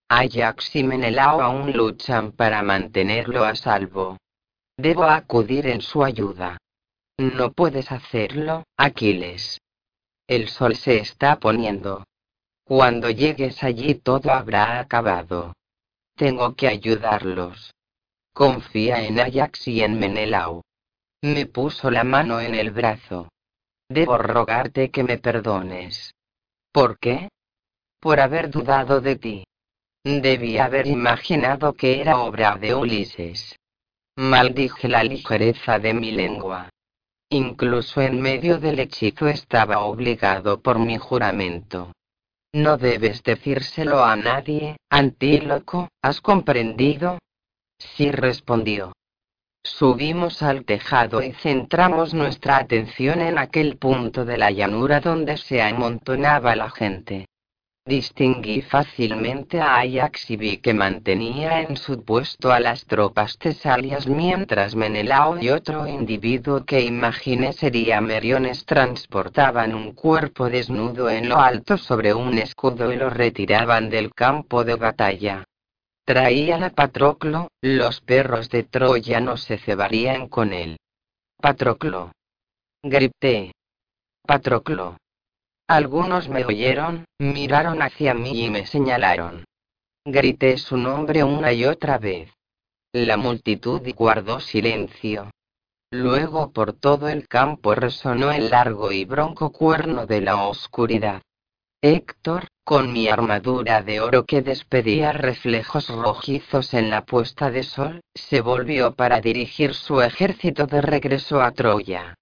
Ajax 0.09 0.75
y 0.75 0.83
Menelao 0.83 1.41
aún 1.41 1.71
luchan 1.73 2.31
para 2.31 2.61
mantenerlo 2.61 3.43
a 3.43 3.55
salvo. 3.55 4.17
Debo 4.77 5.03
acudir 5.03 5.67
en 5.67 5.81
su 5.81 6.03
ayuda. 6.03 6.57
No 7.17 7.51
puedes 7.51 7.91
hacerlo, 7.91 8.63
Aquiles. 8.77 9.59
El 10.27 10.47
sol 10.47 10.75
se 10.75 10.97
está 10.97 11.37
poniendo. 11.39 12.05
Cuando 12.69 13.09
llegues 13.09 13.63
allí 13.63 13.95
todo 13.95 14.29
habrá 14.29 14.79
acabado. 14.79 15.53
Tengo 16.15 16.53
que 16.53 16.67
ayudarlos. 16.67 17.73
Confía 18.31 19.03
en 19.07 19.19
Ajax 19.19 19.67
y 19.69 19.81
en 19.81 19.97
Menelao. 19.97 20.61
Me 21.23 21.47
puso 21.47 21.89
la 21.89 22.03
mano 22.03 22.39
en 22.39 22.53
el 22.53 22.69
brazo. 22.69 23.27
Debo 23.89 24.19
rogarte 24.19 24.91
que 24.91 25.03
me 25.03 25.17
perdones. 25.17 26.13
¿Por 26.71 26.99
qué? 26.99 27.29
Por 27.99 28.19
haber 28.19 28.51
dudado 28.51 29.01
de 29.01 29.15
ti. 29.15 29.43
Debí 30.03 30.59
haber 30.59 30.85
imaginado 30.85 31.73
que 31.73 31.99
era 31.99 32.19
obra 32.19 32.55
de 32.55 32.75
Ulises. 32.75 33.57
Maldije 34.15 34.87
la 34.87 35.03
ligereza 35.03 35.79
de 35.79 35.95
mi 35.95 36.11
lengua. 36.11 36.69
Incluso 37.31 37.99
en 38.01 38.21
medio 38.21 38.59
del 38.59 38.79
hechizo 38.79 39.27
estaba 39.27 39.79
obligado 39.79 40.61
por 40.61 40.77
mi 40.77 40.99
juramento. 40.99 41.93
No 42.53 42.77
debes 42.77 43.21
decírselo 43.21 44.03
a 44.03 44.15
nadie, 44.15 44.77
antíloco, 44.89 45.89
¿has 46.01 46.19
comprendido? 46.19 47.19
Sí 47.77 48.11
respondió. 48.11 48.93
Subimos 49.63 50.41
al 50.41 50.65
tejado 50.65 51.21
y 51.21 51.33
centramos 51.33 52.15
nuestra 52.15 52.57
atención 52.57 53.21
en 53.21 53.37
aquel 53.37 53.77
punto 53.77 54.25
de 54.25 54.37
la 54.37 54.49
llanura 54.49 54.99
donde 54.99 55.37
se 55.37 55.61
amontonaba 55.61 56.55
la 56.55 56.71
gente. 56.71 57.27
Distinguí 57.89 58.61
fácilmente 58.61 59.59
a 59.59 59.79
Ajax 59.79 60.29
y 60.29 60.37
vi 60.37 60.57
que 60.57 60.75
mantenía 60.75 61.61
en 61.61 61.75
su 61.75 62.03
puesto 62.03 62.51
a 62.51 62.59
las 62.59 62.85
tropas 62.85 63.39
tesalias 63.39 64.05
mientras 64.05 64.75
Menelao 64.75 65.39
y 65.41 65.49
otro 65.49 65.87
individuo 65.87 66.63
que 66.65 66.81
imaginé 66.81 67.51
sería 67.51 67.99
Meriones 67.99 68.63
transportaban 68.65 69.73
un 69.73 69.93
cuerpo 69.93 70.51
desnudo 70.51 71.09
en 71.09 71.29
lo 71.29 71.39
alto 71.39 71.79
sobre 71.79 72.13
un 72.13 72.37
escudo 72.37 72.93
y 72.93 72.95
lo 72.95 73.09
retiraban 73.09 73.89
del 73.89 74.13
campo 74.13 74.63
de 74.63 74.75
batalla. 74.75 75.43
Traían 76.05 76.63
a 76.63 76.69
Patroclo, 76.69 77.47
los 77.59 78.01
perros 78.01 78.51
de 78.51 78.65
Troya 78.65 79.19
no 79.19 79.35
se 79.35 79.57
cebarían 79.57 80.27
con 80.27 80.53
él. 80.53 80.77
Patroclo. 81.41 82.11
Grité. 82.83 83.51
Patroclo. 84.27 84.95
Algunos 85.69 86.29
me 86.29 86.43
oyeron, 86.45 87.05
miraron 87.19 87.83
hacia 87.83 88.15
mí 88.15 88.45
y 88.45 88.49
me 88.49 88.65
señalaron. 88.65 89.45
Grité 90.03 90.57
su 90.57 90.77
nombre 90.77 91.23
una 91.23 91.53
y 91.53 91.63
otra 91.65 91.99
vez. 91.99 92.33
La 92.91 93.17
multitud 93.17 93.79
guardó 93.95 94.39
silencio. 94.39 95.29
Luego 95.91 96.51
por 96.53 96.73
todo 96.73 97.07
el 97.07 97.27
campo 97.27 97.75
resonó 97.75 98.31
el 98.31 98.49
largo 98.49 98.91
y 98.91 99.05
bronco 99.05 99.51
cuerno 99.51 100.07
de 100.07 100.21
la 100.21 100.41
oscuridad. 100.47 101.21
Héctor, 101.83 102.47
con 102.63 102.91
mi 102.91 103.07
armadura 103.07 103.83
de 103.83 104.01
oro 104.01 104.25
que 104.25 104.41
despedía 104.41 105.11
reflejos 105.11 105.87
rojizos 105.89 106.73
en 106.73 106.89
la 106.89 107.05
puesta 107.05 107.51
de 107.51 107.61
sol, 107.61 108.01
se 108.15 108.41
volvió 108.41 108.95
para 108.95 109.21
dirigir 109.21 109.75
su 109.75 110.01
ejército 110.01 110.65
de 110.65 110.81
regreso 110.81 111.43
a 111.43 111.51
Troya 111.51 112.15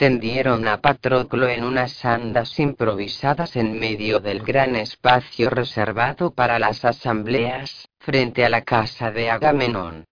tendieron 0.00 0.66
a 0.66 0.80
Patroclo 0.80 1.46
en 1.46 1.62
unas 1.62 2.06
andas 2.06 2.58
improvisadas 2.58 3.54
en 3.54 3.78
medio 3.78 4.18
del 4.18 4.40
gran 4.40 4.74
espacio 4.74 5.50
reservado 5.50 6.30
para 6.30 6.58
las 6.58 6.86
asambleas, 6.86 7.86
frente 7.98 8.46
a 8.46 8.48
la 8.48 8.62
casa 8.62 9.10
de 9.10 9.28
Agamenón. 9.28 10.06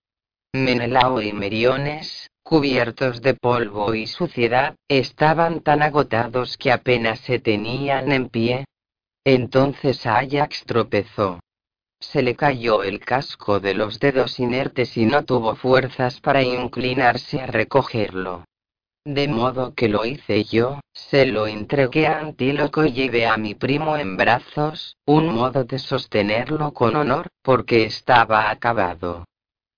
Menelao 0.52 1.22
y 1.22 1.32
Meriones, 1.32 2.28
cubiertos 2.42 3.22
de 3.22 3.32
polvo 3.32 3.94
y 3.94 4.06
suciedad, 4.06 4.74
estaban 4.88 5.60
tan 5.60 5.80
agotados 5.80 6.58
que 6.58 6.70
apenas 6.70 7.20
se 7.20 7.38
tenían 7.38 8.12
en 8.12 8.28
pie. 8.28 8.66
Entonces 9.24 10.04
Ajax 10.04 10.64
tropezó. 10.66 11.40
Se 11.98 12.20
le 12.20 12.36
cayó 12.36 12.82
el 12.82 13.00
casco 13.00 13.58
de 13.58 13.72
los 13.72 13.98
dedos 14.00 14.38
inertes 14.38 14.98
y 14.98 15.06
no 15.06 15.24
tuvo 15.24 15.56
fuerzas 15.56 16.20
para 16.20 16.42
inclinarse 16.42 17.40
a 17.40 17.46
recogerlo. 17.46 18.44
De 19.10 19.26
modo 19.26 19.72
que 19.74 19.88
lo 19.88 20.04
hice 20.04 20.44
yo, 20.44 20.80
se 20.92 21.24
lo 21.24 21.46
entregué 21.46 22.08
a 22.08 22.18
Antíloco 22.18 22.84
y 22.84 22.92
llevé 22.92 23.26
a 23.26 23.38
mi 23.38 23.54
primo 23.54 23.96
en 23.96 24.18
brazos, 24.18 24.98
un 25.06 25.34
modo 25.34 25.64
de 25.64 25.78
sostenerlo 25.78 26.74
con 26.74 26.94
honor, 26.94 27.28
porque 27.40 27.84
estaba 27.84 28.50
acabado. 28.50 29.24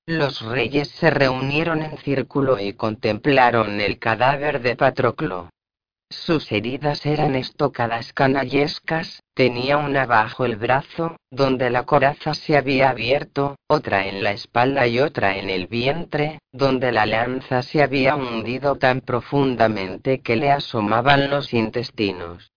Los 0.04 0.42
reyes 0.42 0.88
se 0.88 1.10
reunieron 1.10 1.80
en 1.82 1.96
círculo 1.98 2.58
y 2.58 2.72
contemplaron 2.72 3.80
el 3.80 4.00
cadáver 4.00 4.62
de 4.62 4.74
Patroclo. 4.74 5.48
Sus 6.08 6.50
heridas 6.50 7.06
eran 7.06 7.36
estocadas 7.36 8.12
canallescas, 8.12 9.22
tenía 9.40 9.78
una 9.78 10.04
bajo 10.04 10.44
el 10.44 10.56
brazo, 10.56 11.16
donde 11.30 11.70
la 11.70 11.84
coraza 11.84 12.34
se 12.34 12.58
había 12.58 12.90
abierto, 12.90 13.56
otra 13.68 14.06
en 14.06 14.22
la 14.22 14.32
espalda 14.32 14.86
y 14.86 15.00
otra 15.00 15.38
en 15.38 15.48
el 15.48 15.66
vientre, 15.66 16.40
donde 16.52 16.92
la 16.92 17.06
lanza 17.06 17.62
se 17.62 17.82
había 17.82 18.16
hundido 18.16 18.76
tan 18.76 19.00
profundamente 19.00 20.20
que 20.20 20.36
le 20.36 20.50
asomaban 20.50 21.30
los 21.30 21.54
intestinos. 21.54 22.52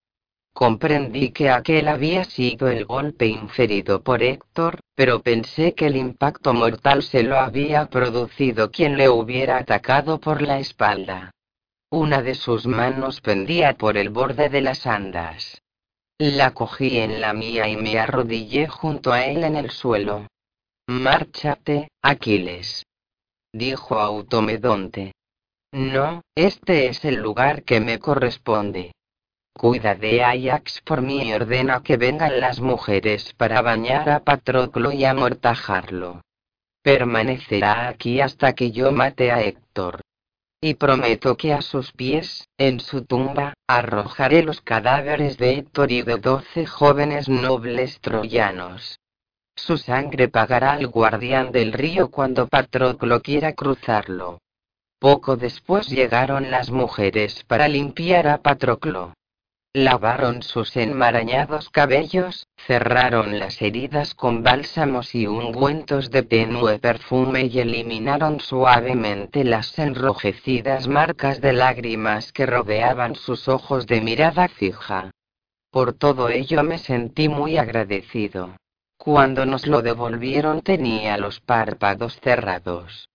Comprendí 0.51 1.31
que 1.31 1.49
aquel 1.49 1.87
había 1.87 2.25
sido 2.25 2.67
el 2.67 2.83
golpe 2.83 3.27
inferido 3.27 4.03
por 4.03 4.21
Héctor, 4.21 4.81
pero 4.93 5.21
pensé 5.21 5.75
que 5.75 5.85
el 5.85 5.95
impacto 5.95 6.53
mortal 6.53 7.01
se 7.01 7.23
lo 7.23 7.39
había 7.39 7.85
producido 7.85 8.71
quien 8.71 8.97
le 8.97 9.07
hubiera 9.07 9.55
atacado 9.55 10.19
por 10.19 10.41
la 10.41 10.59
espalda. 10.59 11.31
Una 11.89 12.21
de 12.21 12.35
sus 12.35 12.67
manos 12.67 13.21
pendía 13.21 13.77
por 13.77 13.95
el 13.95 14.09
borde 14.09 14.49
de 14.49 14.59
las 14.59 14.85
andas. 14.85 15.62
La 16.19 16.53
cogí 16.53 16.99
en 16.99 17.19
la 17.21 17.33
mía 17.33 17.67
y 17.67 17.75
me 17.75 17.97
arrodillé 17.97 18.67
junto 18.67 19.11
a 19.11 19.25
él 19.25 19.43
en 19.43 19.55
el 19.55 19.71
suelo. 19.71 20.27
Márchate, 20.87 21.89
Aquiles. 22.03 22.85
Dijo 23.51 23.99
Automedonte. 23.99 25.13
No, 25.71 26.21
este 26.35 26.87
es 26.87 27.03
el 27.03 27.15
lugar 27.15 27.63
que 27.63 27.79
me 27.79 27.97
corresponde. 27.97 28.93
Cuida 29.53 29.95
de 29.95 30.23
Ajax 30.23 30.81
por 30.81 31.01
mí 31.01 31.23
y 31.23 31.33
ordena 31.33 31.81
que 31.81 31.97
vengan 31.97 32.39
las 32.39 32.59
mujeres 32.59 33.33
para 33.33 33.61
bañar 33.61 34.09
a 34.09 34.19
Patroclo 34.19 34.91
y 34.91 35.05
amortajarlo. 35.05 36.21
Permanecerá 36.83 37.87
aquí 37.87 38.21
hasta 38.21 38.53
que 38.53 38.71
yo 38.71 38.91
mate 38.91 39.31
a 39.31 39.41
Héctor 39.41 40.01
y 40.63 40.75
prometo 40.75 41.35
que 41.35 41.51
a 41.51 41.61
sus 41.61 41.91
pies, 41.91 42.47
en 42.57 42.79
su 42.79 43.03
tumba, 43.03 43.53
arrojaré 43.67 44.43
los 44.43 44.61
cadáveres 44.61 45.37
de 45.37 45.57
Héctor 45.57 45.91
y 45.91 46.03
de 46.03 46.15
doce 46.15 46.65
jóvenes 46.65 47.27
nobles 47.27 47.99
troyanos. 47.99 48.97
Su 49.57 49.77
sangre 49.77 50.29
pagará 50.29 50.71
al 50.71 50.87
guardián 50.87 51.51
del 51.51 51.73
río 51.73 52.09
cuando 52.09 52.47
Patroclo 52.47 53.21
quiera 53.21 53.51
cruzarlo. 53.51 54.39
Poco 54.99 55.35
después 55.35 55.89
llegaron 55.89 56.49
las 56.49 56.71
mujeres 56.71 57.43
para 57.43 57.67
limpiar 57.67 58.29
a 58.29 58.37
Patroclo. 58.37 59.13
Lavaron 59.73 60.43
sus 60.43 60.77
enmarañados 60.77 61.69
cabellos, 61.71 62.42
cerraron 62.67 63.39
las 63.39 63.61
heridas 63.61 64.13
con 64.13 64.43
bálsamos 64.43 65.15
y 65.15 65.27
ungüentos 65.27 66.09
de 66.11 66.23
tenue 66.23 66.79
perfume 66.79 67.45
y 67.45 67.59
eliminaron 67.59 68.39
suavemente 68.39 69.43
las 69.43 69.77
enrojecidas 69.79 70.87
marcas 70.87 71.41
de 71.41 71.53
lágrimas 71.53 72.31
que 72.31 72.45
rodeaban 72.45 73.15
sus 73.15 73.47
ojos 73.47 73.87
de 73.87 74.01
mirada 74.01 74.47
fija. 74.47 75.11
Por 75.71 75.93
todo 75.93 76.29
ello 76.29 76.63
me 76.63 76.77
sentí 76.77 77.29
muy 77.29 77.57
agradecido. 77.57 78.55
Cuando 78.97 79.45
nos 79.45 79.67
lo 79.67 79.81
devolvieron 79.81 80.61
tenía 80.61 81.17
los 81.17 81.39
párpados 81.41 82.19
cerrados. 82.21 83.09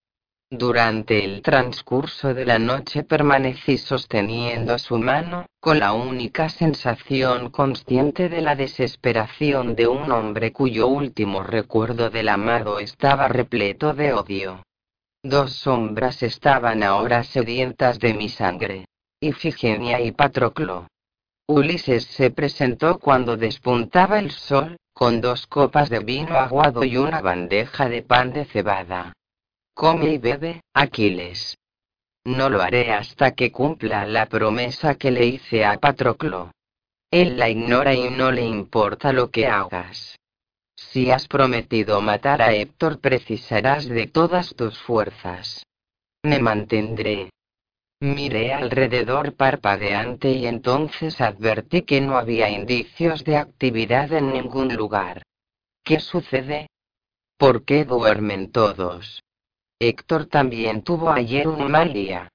Durante 0.50 1.26
el 1.26 1.42
transcurso 1.42 2.32
de 2.32 2.46
la 2.46 2.58
noche 2.58 3.02
permanecí 3.02 3.76
sosteniendo 3.76 4.78
su 4.78 4.96
mano, 4.96 5.44
con 5.60 5.78
la 5.78 5.92
única 5.92 6.48
sensación 6.48 7.50
consciente 7.50 8.30
de 8.30 8.40
la 8.40 8.56
desesperación 8.56 9.76
de 9.76 9.88
un 9.88 10.10
hombre 10.10 10.50
cuyo 10.50 10.86
último 10.86 11.42
recuerdo 11.42 12.08
del 12.08 12.30
amado 12.30 12.78
estaba 12.78 13.28
repleto 13.28 13.92
de 13.92 14.14
odio. 14.14 14.62
Dos 15.22 15.52
sombras 15.52 16.22
estaban 16.22 16.82
ahora 16.82 17.24
sedientas 17.24 17.98
de 17.98 18.14
mi 18.14 18.30
sangre. 18.30 18.86
Ifigenia 19.20 20.00
y 20.00 20.12
Patroclo. 20.12 20.86
Ulises 21.46 22.06
se 22.06 22.30
presentó 22.30 22.98
cuando 22.98 23.36
despuntaba 23.36 24.18
el 24.18 24.30
sol, 24.30 24.78
con 24.94 25.20
dos 25.20 25.46
copas 25.46 25.90
de 25.90 25.98
vino 25.98 26.38
aguado 26.38 26.84
y 26.84 26.96
una 26.96 27.20
bandeja 27.20 27.90
de 27.90 28.00
pan 28.00 28.32
de 28.32 28.46
cebada. 28.46 29.12
Come 29.78 30.14
y 30.14 30.18
bebe, 30.18 30.60
Aquiles. 30.74 31.56
No 32.24 32.50
lo 32.50 32.62
haré 32.62 32.92
hasta 32.92 33.30
que 33.36 33.52
cumpla 33.52 34.06
la 34.06 34.26
promesa 34.26 34.96
que 34.96 35.12
le 35.12 35.24
hice 35.24 35.64
a 35.64 35.78
Patroclo. 35.78 36.50
Él 37.12 37.38
la 37.38 37.48
ignora 37.48 37.94
y 37.94 38.10
no 38.10 38.32
le 38.32 38.44
importa 38.44 39.12
lo 39.12 39.30
que 39.30 39.46
hagas. 39.46 40.18
Si 40.74 41.12
has 41.12 41.28
prometido 41.28 42.00
matar 42.00 42.42
a 42.42 42.52
Héctor 42.54 42.98
precisarás 42.98 43.88
de 43.88 44.08
todas 44.08 44.52
tus 44.56 44.76
fuerzas. 44.80 45.64
Me 46.24 46.40
mantendré. 46.40 47.30
Miré 48.00 48.52
alrededor 48.52 49.36
parpadeante 49.36 50.32
y 50.32 50.48
entonces 50.48 51.20
advertí 51.20 51.82
que 51.82 52.00
no 52.00 52.18
había 52.18 52.50
indicios 52.50 53.22
de 53.22 53.36
actividad 53.36 54.12
en 54.12 54.32
ningún 54.32 54.74
lugar. 54.74 55.22
¿Qué 55.84 56.00
sucede? 56.00 56.66
¿Por 57.36 57.64
qué 57.64 57.84
duermen 57.84 58.50
todos? 58.50 59.22
Héctor 59.80 60.26
también 60.26 60.82
tuvo 60.82 61.10
ayer 61.10 61.46
un 61.46 61.70
mal 61.70 61.92
día. 61.92 62.32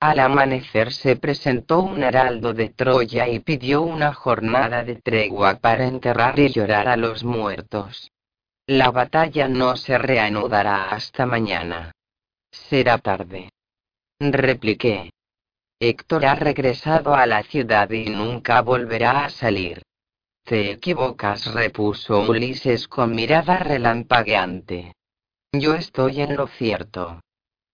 Al 0.00 0.18
amanecer 0.18 0.92
se 0.92 1.14
presentó 1.14 1.80
un 1.80 2.02
heraldo 2.02 2.52
de 2.52 2.70
Troya 2.70 3.28
y 3.28 3.38
pidió 3.38 3.82
una 3.82 4.12
jornada 4.12 4.82
de 4.82 4.96
tregua 4.96 5.60
para 5.60 5.86
enterrar 5.86 6.38
y 6.40 6.48
llorar 6.48 6.88
a 6.88 6.96
los 6.96 7.22
muertos. 7.22 8.10
La 8.66 8.90
batalla 8.90 9.46
no 9.46 9.76
se 9.76 9.98
reanudará 9.98 10.90
hasta 10.90 11.26
mañana. 11.26 11.92
Será 12.50 12.98
tarde. 12.98 13.50
Repliqué. 14.18 15.10
Héctor 15.78 16.26
ha 16.26 16.34
regresado 16.34 17.14
a 17.14 17.24
la 17.26 17.44
ciudad 17.44 17.88
y 17.90 18.06
nunca 18.06 18.62
volverá 18.62 19.26
a 19.26 19.30
salir. 19.30 19.82
Te 20.44 20.72
equivocas, 20.72 21.54
repuso 21.54 22.28
Ulises 22.28 22.88
con 22.88 23.14
mirada 23.14 23.58
relampagueante. 23.58 24.94
Yo 25.52 25.74
estoy 25.74 26.20
en 26.20 26.36
lo 26.36 26.46
cierto. 26.46 27.20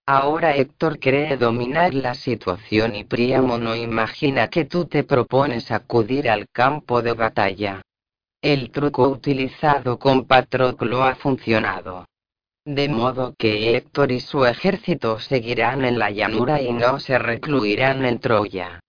Ahora 0.07 0.57
Héctor 0.57 0.99
cree 0.99 1.37
dominar 1.37 1.93
la 1.93 2.15
situación 2.15 2.97
y 2.97 3.05
Príamo 3.05 3.59
no 3.59 3.77
imagina 3.77 4.49
que 4.49 4.65
tú 4.65 4.87
te 4.87 5.05
propones 5.05 5.71
acudir 5.71 6.31
al 6.31 6.49
campo 6.49 7.03
de 7.03 7.13
batalla. 7.13 7.83
El 8.41 8.71
truco 8.71 9.09
utilizado 9.09 9.99
con 9.99 10.25
Patroclo 10.25 11.03
ha 11.03 11.17
funcionado. 11.17 12.07
De 12.65 12.89
modo 12.89 13.35
que 13.37 13.77
Héctor 13.77 14.11
y 14.11 14.21
su 14.21 14.47
ejército 14.47 15.19
seguirán 15.19 15.85
en 15.85 15.99
la 15.99 16.11
llanura 16.11 16.63
y 16.63 16.73
no 16.73 16.99
se 16.99 17.19
recluirán 17.19 18.07
en 18.07 18.21
Troya. 18.21 18.81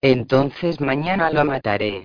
Entonces 0.00 0.80
mañana 0.80 1.30
lo 1.30 1.44
mataré. 1.44 2.04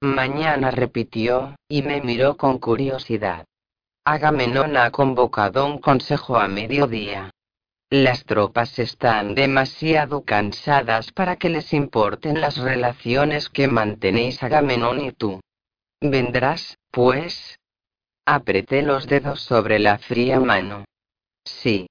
Mañana 0.00 0.70
repitió, 0.70 1.56
y 1.68 1.82
me 1.82 2.00
miró 2.00 2.36
con 2.36 2.58
curiosidad. 2.58 3.44
Agamenón 4.06 4.76
ha 4.76 4.90
convocado 4.90 5.64
un 5.64 5.78
consejo 5.78 6.36
a 6.36 6.46
mediodía. 6.46 7.30
Las 7.88 8.26
tropas 8.26 8.78
están 8.78 9.34
demasiado 9.34 10.24
cansadas 10.24 11.10
para 11.10 11.36
que 11.36 11.48
les 11.48 11.72
importen 11.72 12.38
las 12.38 12.58
relaciones 12.58 13.48
que 13.48 13.66
mantenéis 13.66 14.42
Agamenón 14.42 15.00
y 15.00 15.12
tú. 15.12 15.40
¿Vendrás, 16.02 16.76
pues? 16.90 17.58
Apreté 18.26 18.82
los 18.82 19.06
dedos 19.06 19.40
sobre 19.40 19.78
la 19.78 19.96
fría 19.96 20.38
mano. 20.38 20.84
Sí. 21.42 21.86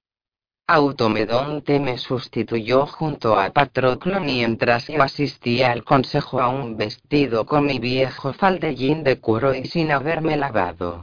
Automedonte 0.68 1.80
me 1.80 1.98
sustituyó 1.98 2.86
junto 2.86 3.40
a 3.40 3.50
Patroclo 3.50 4.20
mientras 4.20 4.86
yo 4.86 5.02
asistía 5.02 5.72
al 5.72 5.82
consejo 5.82 6.40
a 6.40 6.46
un 6.46 6.76
vestido 6.76 7.44
con 7.44 7.66
mi 7.66 7.80
viejo 7.80 8.32
faldellín 8.32 9.02
de 9.02 9.18
cuero 9.18 9.52
y 9.52 9.64
sin 9.64 9.90
haberme 9.90 10.36
lavado. 10.36 11.02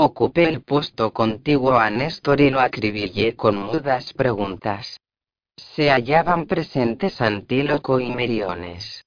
Ocupé 0.00 0.44
el 0.44 0.62
puesto 0.62 1.12
contiguo 1.12 1.76
a 1.76 1.90
Néstor 1.90 2.40
y 2.40 2.50
lo 2.50 2.60
acribillé 2.60 3.34
con 3.34 3.56
mudas 3.56 4.12
preguntas. 4.12 5.00
Se 5.56 5.90
hallaban 5.90 6.46
presentes 6.46 7.20
Antíloco 7.20 7.98
y 7.98 8.12
Meriones. 8.12 9.04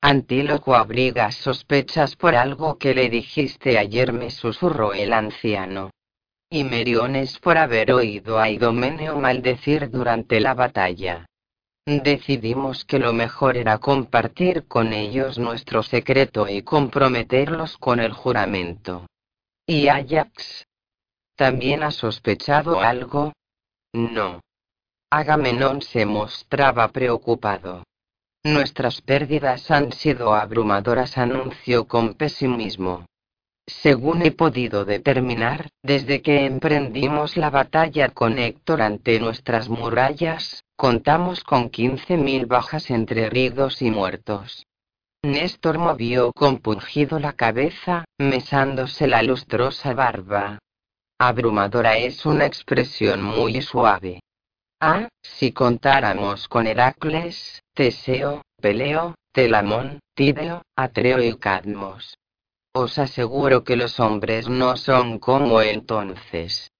Antíloco 0.00 0.76
abriga 0.76 1.32
sospechas 1.32 2.14
por 2.14 2.36
algo 2.36 2.78
que 2.78 2.94
le 2.94 3.08
dijiste 3.08 3.78
ayer, 3.78 4.12
me 4.12 4.30
susurró 4.30 4.92
el 4.92 5.12
anciano. 5.12 5.90
Y 6.48 6.62
Meriones 6.62 7.40
por 7.40 7.58
haber 7.58 7.92
oído 7.92 8.38
a 8.38 8.48
Idomeneo 8.48 9.18
maldecir 9.18 9.90
durante 9.90 10.38
la 10.38 10.54
batalla. 10.54 11.26
Decidimos 11.84 12.84
que 12.84 13.00
lo 13.00 13.12
mejor 13.12 13.56
era 13.56 13.78
compartir 13.78 14.68
con 14.68 14.92
ellos 14.92 15.36
nuestro 15.36 15.82
secreto 15.82 16.48
y 16.48 16.62
comprometerlos 16.62 17.76
con 17.76 17.98
el 17.98 18.12
juramento. 18.12 19.04
¿Y 19.70 19.88
Ajax? 19.88 20.64
¿También 21.36 21.82
ha 21.82 21.90
sospechado 21.90 22.80
algo? 22.80 23.34
No. 23.92 24.40
Agamenón 25.10 25.82
se 25.82 26.06
mostraba 26.06 26.88
preocupado. 26.88 27.84
Nuestras 28.44 29.02
pérdidas 29.02 29.70
han 29.70 29.92
sido 29.92 30.32
abrumadoras, 30.32 31.18
anunció 31.18 31.86
con 31.86 32.14
pesimismo. 32.14 33.04
Según 33.66 34.22
he 34.22 34.30
podido 34.30 34.86
determinar, 34.86 35.68
desde 35.82 36.22
que 36.22 36.46
emprendimos 36.46 37.36
la 37.36 37.50
batalla 37.50 38.08
con 38.08 38.38
Héctor 38.38 38.80
ante 38.80 39.20
nuestras 39.20 39.68
murallas, 39.68 40.64
contamos 40.76 41.44
con 41.44 41.70
15.000 41.70 42.46
bajas 42.46 42.90
entre 42.90 43.26
heridos 43.26 43.82
y 43.82 43.90
muertos. 43.90 44.64
Néstor 45.24 45.78
movió 45.78 46.32
compungido 46.32 47.18
la 47.18 47.32
cabeza, 47.32 48.04
mesándose 48.18 49.08
la 49.08 49.24
lustrosa 49.24 49.92
barba. 49.92 50.60
Abrumadora 51.18 51.98
es 51.98 52.24
una 52.24 52.46
expresión 52.46 53.22
muy 53.22 53.60
suave. 53.60 54.20
Ah, 54.80 55.08
si 55.20 55.50
contáramos 55.50 56.46
con 56.46 56.68
Heracles, 56.68 57.64
Teseo, 57.74 58.42
Peleo, 58.60 59.16
Telamón, 59.32 59.98
Tideo, 60.14 60.62
Atreo 60.76 61.20
y 61.20 61.36
Cadmos. 61.36 62.16
Os 62.72 62.96
aseguro 63.00 63.64
que 63.64 63.74
los 63.74 63.98
hombres 63.98 64.48
no 64.48 64.76
son 64.76 65.18
como 65.18 65.60
entonces. 65.62 66.70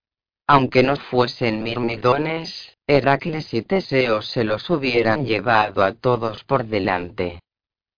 Aunque 0.46 0.84
no 0.84 0.94
fuesen 0.94 1.64
mirmidones, 1.64 2.76
Heracles 2.86 3.52
y 3.52 3.62
Teseo 3.62 4.22
se 4.22 4.44
los 4.44 4.70
hubieran 4.70 5.26
llevado 5.26 5.82
a 5.82 5.92
todos 5.92 6.44
por 6.44 6.64
delante. 6.64 7.40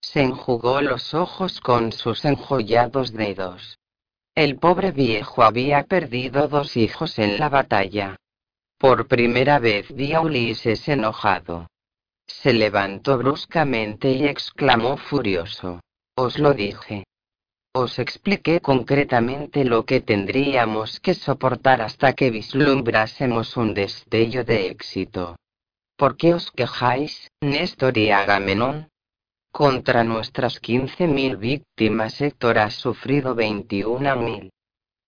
Se 0.01 0.23
enjugó 0.23 0.81
los 0.81 1.15
ojos 1.15 1.61
con 1.61 1.93
sus 1.93 2.25
enjollados 2.25 3.13
dedos. 3.13 3.79
El 4.35 4.57
pobre 4.57 4.93
viejo 4.93 5.43
había 5.43 5.85
perdido 5.85 6.49
dos 6.49 6.77
hijos 6.77 7.19
en 7.19 7.39
la 7.39 7.49
batalla. 7.49 8.17
Por 8.79 9.09
primera 9.09 9.59
vez 9.59 9.95
vi 9.95 10.15
a 10.15 10.21
Ulises 10.21 10.89
enojado. 10.89 11.67
Se 12.27 12.53
levantó 12.53 13.19
bruscamente 13.19 14.11
y 14.13 14.27
exclamó 14.27 14.97
furioso. 14.97 15.81
Os 16.17 16.39
lo 16.39 16.55
dije. 16.55 17.05
Os 17.73 17.99
expliqué 17.99 18.61
concretamente 18.61 19.65
lo 19.65 19.85
que 19.85 20.01
tendríamos 20.01 20.99
que 20.99 21.15
soportar 21.15 21.83
hasta 21.83 22.15
que 22.15 22.31
vislumbrásemos 22.31 23.57
un 23.57 23.75
destello 23.75 24.45
de 24.45 24.67
éxito. 24.69 25.37
¿Por 25.97 26.17
qué 26.17 26.35
os 26.35 26.51
quejáis, 26.51 27.31
Néstor 27.41 27.97
y 27.99 28.11
Agamenón? 28.11 28.90
Contra 29.53 30.05
nuestras 30.05 30.63
15.000 30.63 31.37
víctimas 31.37 32.21
Héctor 32.21 32.59
ha 32.59 32.71
sufrido 32.71 33.35
21.000. 33.35 34.49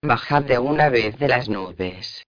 Bajad 0.03 0.43
de 0.43 0.59
una 0.59 0.89
vez 0.89 1.17
de 1.19 1.29
las 1.29 1.49
nubes. 1.49 2.25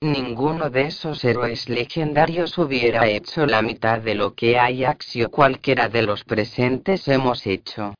Ninguno 0.00 0.70
de 0.70 0.86
esos 0.86 1.22
héroes 1.22 1.68
legendarios 1.68 2.56
hubiera 2.56 3.06
hecho 3.08 3.44
la 3.44 3.60
mitad 3.60 4.00
de 4.00 4.14
lo 4.14 4.34
que 4.34 4.58
Ajax 4.58 5.16
o 5.16 5.30
cualquiera 5.30 5.90
de 5.90 6.02
los 6.02 6.24
presentes 6.24 7.06
hemos 7.08 7.46
hecho. 7.46 7.94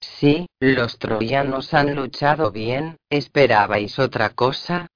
Sí, 0.00 0.46
los 0.60 0.98
troyanos 0.98 1.72
han 1.74 1.94
luchado 1.94 2.50
bien, 2.50 2.96
¿esperabais 3.08 4.00
otra 4.00 4.30
cosa? 4.30 4.88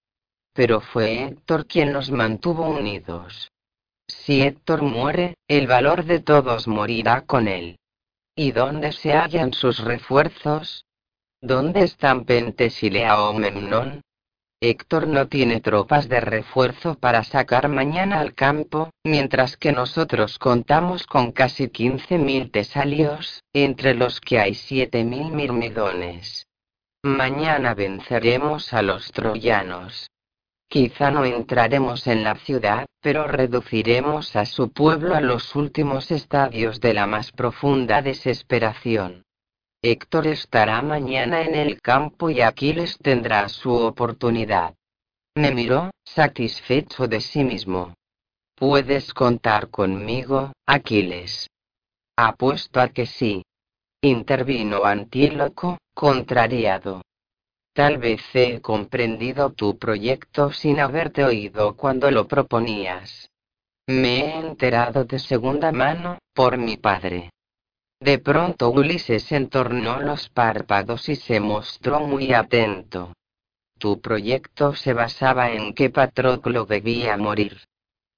Pero 0.52 0.80
fue 0.80 1.22
Héctor 1.22 1.66
quien 1.66 1.92
los 1.92 2.10
mantuvo 2.10 2.68
unidos. 2.68 3.52
Si 4.08 4.42
Héctor 4.42 4.82
muere, 4.82 5.36
el 5.46 5.68
valor 5.68 6.04
de 6.04 6.18
todos 6.18 6.66
morirá 6.66 7.22
con 7.22 7.46
él. 7.46 7.78
¿Y 8.42 8.52
dónde 8.52 8.92
se 8.92 9.12
hallan 9.12 9.52
sus 9.52 9.80
refuerzos? 9.80 10.86
¿Dónde 11.42 11.82
están 11.82 12.24
Pentesilea 12.24 13.22
o 13.24 13.34
Memnón? 13.34 14.00
Héctor 14.62 15.08
no 15.08 15.28
tiene 15.28 15.60
tropas 15.60 16.08
de 16.08 16.20
refuerzo 16.20 16.94
para 16.94 17.22
sacar 17.22 17.68
mañana 17.68 18.18
al 18.18 18.32
campo, 18.32 18.88
mientras 19.04 19.58
que 19.58 19.72
nosotros 19.72 20.38
contamos 20.38 21.06
con 21.06 21.32
casi 21.32 21.64
15.000 21.64 22.50
tesalios, 22.50 23.42
entre 23.52 23.92
los 23.92 24.22
que 24.22 24.38
hay 24.38 24.52
7.000 24.52 25.32
mirmidones. 25.32 26.46
Mañana 27.02 27.74
venceremos 27.74 28.72
a 28.72 28.80
los 28.80 29.12
troyanos. 29.12 30.08
Quizá 30.66 31.10
no 31.10 31.26
entraremos 31.26 32.06
en 32.06 32.24
la 32.24 32.36
ciudad, 32.36 32.86
pero 33.00 33.26
reduciremos 33.26 34.36
a 34.36 34.44
su 34.44 34.70
pueblo 34.70 35.14
a 35.14 35.20
los 35.20 35.56
últimos 35.56 36.10
estadios 36.10 36.80
de 36.80 36.94
la 36.94 37.06
más 37.06 37.32
profunda 37.32 38.02
desesperación. 38.02 39.24
Héctor 39.82 40.26
estará 40.26 40.82
mañana 40.82 41.40
en 41.42 41.54
el 41.54 41.80
campo 41.80 42.28
y 42.28 42.42
Aquiles 42.42 42.98
tendrá 42.98 43.48
su 43.48 43.72
oportunidad. 43.72 44.74
Me 45.34 45.52
miró, 45.52 45.90
satisfecho 46.04 47.08
de 47.08 47.20
sí 47.20 47.44
mismo. 47.44 47.94
Puedes 48.54 49.14
contar 49.14 49.70
conmigo, 49.70 50.52
Aquiles. 50.66 51.48
Apuesto 52.16 52.80
a 52.80 52.88
que 52.88 53.06
sí. 53.06 53.42
Intervino 54.02 54.84
Antíloco, 54.84 55.78
contrariado. 55.94 57.00
Tal 57.72 57.98
vez 57.98 58.20
he 58.34 58.60
comprendido 58.60 59.50
tu 59.50 59.78
proyecto 59.78 60.52
sin 60.52 60.80
haberte 60.80 61.24
oído 61.24 61.76
cuando 61.76 62.10
lo 62.10 62.26
proponías. 62.26 63.30
Me 63.86 64.20
he 64.20 64.38
enterado 64.38 65.04
de 65.04 65.18
segunda 65.18 65.72
mano, 65.72 66.18
por 66.34 66.58
mi 66.58 66.76
padre. 66.76 67.30
De 68.00 68.18
pronto 68.18 68.70
Ulises 68.70 69.30
entornó 69.30 70.00
los 70.00 70.28
párpados 70.28 71.08
y 71.08 71.16
se 71.16 71.38
mostró 71.38 72.00
muy 72.00 72.32
atento. 72.32 73.12
Tu 73.78 74.00
proyecto 74.00 74.74
se 74.74 74.92
basaba 74.92 75.52
en 75.52 75.74
que 75.74 75.90
Patroclo 75.90 76.66
debía 76.66 77.16
morir. 77.16 77.60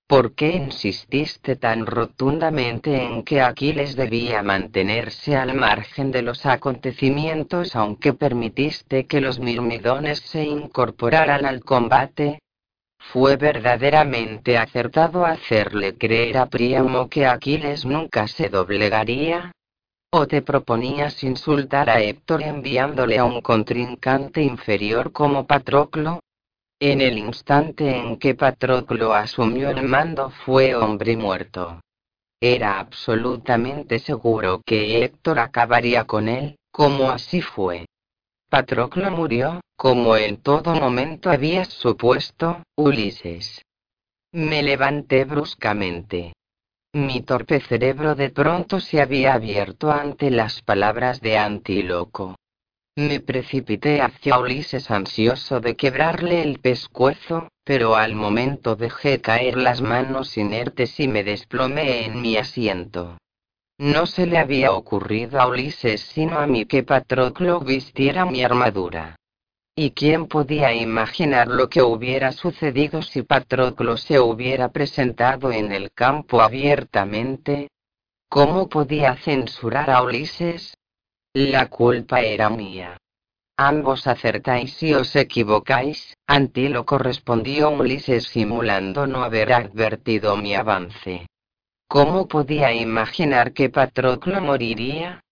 ¿Por 0.07 0.35
qué 0.35 0.51
insististe 0.51 1.57
tan 1.57 1.87
rotundamente 1.87 3.03
en 3.03 3.23
que 3.23 3.41
Aquiles 3.41 3.97
debía 3.97 4.43
mantenerse 4.43 5.37
al 5.37 5.55
margen 5.55 6.11
de 6.11 6.23
los 6.23 6.45
acontecimientos 6.45 7.75
aunque 7.75 8.13
permitiste 8.13 9.07
que 9.07 9.21
los 9.21 9.41
mirmidones 9.41 10.21
se 10.21 10.45
incorporaran 10.45 11.47
al 11.47 11.65
combate? 11.65 12.41
Fue 12.99 13.37
verdaderamente 13.37 14.59
acertado 14.59 15.25
hacerle 15.25 15.97
creer 15.97 16.39
a 16.39 16.47
Príamo 16.47 17.09
que 17.09 17.27
Aquiles 17.27 17.85
nunca 17.85 18.29
se 18.29 18.49
doblegaría, 18.49 19.53
¿O 20.15 20.27
te 20.27 20.43
proponías 20.43 21.25
insultar 21.25 21.89
a 21.89 22.03
Héctor 22.03 22.43
enviándole 22.43 23.19
a 23.19 23.25
un 23.25 23.41
contrincante 23.41 24.43
inferior 24.43 25.11
como 25.11 25.47
Patroclo? 25.47 26.21
En 26.85 27.01
el 27.01 27.17
instante 27.17 27.97
en 27.97 28.17
que 28.17 28.35
Patroclo 28.35 29.15
asumió 29.15 29.71
el 29.71 29.87
mando 29.87 30.31
fue 30.31 30.75
hombre 30.75 31.17
muerto. 31.17 31.81
Era 32.41 32.81
absolutamente 32.81 34.01
seguro 34.01 34.63
que 34.67 35.05
Héctor 35.05 35.39
acabaría 35.39 36.09
con 36.09 36.29
él, 36.29 36.57
como 36.73 37.13
así 37.13 37.41
fue. 37.41 37.87
Patroclo 38.51 39.13
murió, 39.13 39.61
como 39.77 40.17
en 40.17 40.39
todo 40.39 40.75
momento 40.75 41.31
habías 41.31 41.69
supuesto, 41.69 42.65
Ulises. 42.77 43.63
Me 44.33 44.65
levanté 44.65 45.25
bruscamente. 45.25 46.33
Mi 46.95 47.21
torpe 47.21 47.61
cerebro 47.61 48.17
de 48.17 48.31
pronto 48.31 48.81
se 48.81 49.01
había 49.01 49.35
abierto 49.35 49.93
ante 49.93 50.33
las 50.33 50.63
palabras 50.63 51.21
de 51.21 51.39
Antíloco. 51.39 52.35
Me 52.97 53.21
precipité 53.21 54.03
hacia 54.03 54.39
Ulises 54.39 54.91
ansioso 54.91 55.61
de 55.61 55.77
quebrarle 55.77 56.43
el 56.43 56.59
pescuezo, 56.59 57.49
pero 57.65 57.97
al 57.97 58.15
momento 58.15 58.77
dejé 58.77 59.23
caer 59.23 59.57
las 59.57 59.81
manos 59.81 60.37
inertes 60.37 61.01
y 61.01 61.09
me 61.09 61.25
desplomé 61.25 62.05
en 62.05 62.21
mi 62.21 62.37
asiento. 62.37 63.17
No 63.79 64.05
se 64.05 64.27
le 64.27 64.37
había 64.37 64.73
ocurrido 64.73 65.41
a 65.41 65.47
Ulises 65.47 66.03
sino 66.03 66.39
a 66.39 66.47
mí 66.47 66.67
que 66.67 66.83
Patroclo 66.83 67.61
vistiera 67.61 68.27
mi 68.27 68.45
armadura. 68.45 69.17
¿Y 69.75 69.93
quién 69.93 70.27
podía 70.27 70.75
imaginar 70.75 71.49
lo 71.49 71.71
que 71.71 71.81
hubiera 71.81 72.31
sucedido 72.33 73.01
si 73.01 73.23
Patroclo 73.23 73.97
se 73.97 74.21
hubiera 74.21 74.69
presentado 74.69 75.51
en 75.51 75.73
el 75.73 75.93
campo 75.93 76.43
abiertamente? 76.43 77.69
¿Cómo 78.29 78.69
podía 78.69 79.17
censurar 79.17 79.89
a 79.89 80.03
Ulises? 80.03 80.75
La 81.35 81.71
culpa 81.71 82.21
era 82.21 82.51
mía. 82.51 82.99
Ambos 83.57 84.07
acertáis 84.07 84.83
y 84.83 84.93
os 84.93 85.17
equivocáis, 85.17 86.15
Antíloco 86.27 86.99
respondió 86.99 87.71
Ulises 87.71 88.25
simulando 88.25 89.07
no 89.07 89.25
haber 89.25 89.55
advertido 89.55 90.37
mi 90.37 90.55
avance. 90.55 91.27
¿Cómo 91.89 92.29
podía 92.29 92.75
imaginar 92.75 93.55
que 93.55 93.71
Patroclo 93.71 94.43
moriría? 94.43 95.23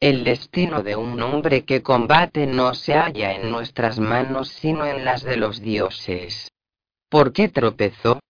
El 0.00 0.24
destino 0.24 0.82
de 0.82 0.96
un 0.96 1.20
hombre 1.20 1.66
que 1.66 1.82
combate 1.82 2.46
no 2.46 2.72
se 2.72 2.94
halla 2.94 3.34
en 3.34 3.50
nuestras 3.50 3.98
manos 3.98 4.48
sino 4.48 4.86
en 4.86 5.04
las 5.04 5.22
de 5.22 5.36
los 5.36 5.60
dioses. 5.60 6.50
¿Por 7.10 7.34
qué 7.34 7.48
tropezó? 7.48 8.20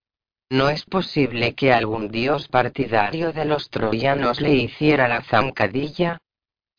No 0.50 0.68
es 0.70 0.84
posible 0.84 1.54
que 1.54 1.72
algún 1.72 2.10
dios 2.10 2.48
partidario 2.48 3.32
de 3.32 3.44
los 3.44 3.70
troyanos 3.70 4.40
le 4.40 4.54
hiciera 4.54 5.06
la 5.06 5.22
zancadilla. 5.22 6.18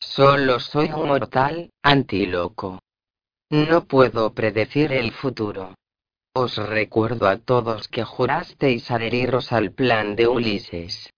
Solo 0.04 0.60
soy 0.60 0.90
un 0.92 1.08
mortal, 1.08 1.70
antíloco. 1.82 2.78
No 3.50 3.84
puedo 3.84 4.32
predecir 4.32 4.92
el 4.92 5.10
futuro. 5.10 5.74
Os 6.34 6.56
recuerdo 6.56 7.26
a 7.26 7.38
todos 7.38 7.88
que 7.88 8.04
jurasteis 8.04 8.90
adheriros 8.90 9.52
al 9.52 9.72
plan 9.72 10.14
de 10.14 10.28
Ulises. 10.28 11.10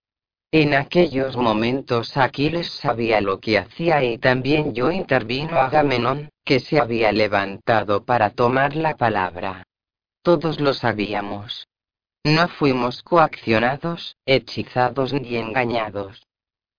En 0.50 0.72
aquellos 0.72 1.36
momentos 1.36 2.16
Aquiles 2.16 2.70
sabía 2.70 3.20
lo 3.20 3.38
que 3.40 3.58
hacía 3.58 4.02
y 4.02 4.16
también 4.16 4.72
yo 4.74 4.90
intervino 4.90 5.58
Agamenón, 5.58 6.30
que 6.44 6.60
se 6.60 6.80
había 6.80 7.12
levantado 7.12 8.04
para 8.04 8.30
tomar 8.30 8.76
la 8.76 8.96
palabra. 8.96 9.64
Todos 10.22 10.58
lo 10.60 10.72
sabíamos. 10.72 11.66
No 12.24 12.48
fuimos 12.48 13.02
coaccionados, 13.02 14.16
hechizados 14.24 15.12
ni 15.12 15.36
engañados. 15.36 16.25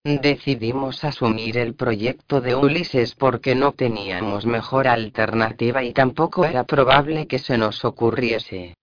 Decidimos 0.07 1.03
asumir 1.03 1.57
el 1.57 1.75
proyecto 1.75 2.39
de 2.39 2.55
Ulises 2.55 3.13
porque 3.13 3.55
no 3.55 3.73
teníamos 3.73 4.45
mejor 4.45 4.87
alternativa 4.87 5.83
y 5.83 5.91
tampoco 5.91 6.45
era 6.45 6.63
probable 6.63 7.27
que 7.27 7.39
se 7.39 7.57
nos 7.57 7.83
ocurriese. 7.83 8.75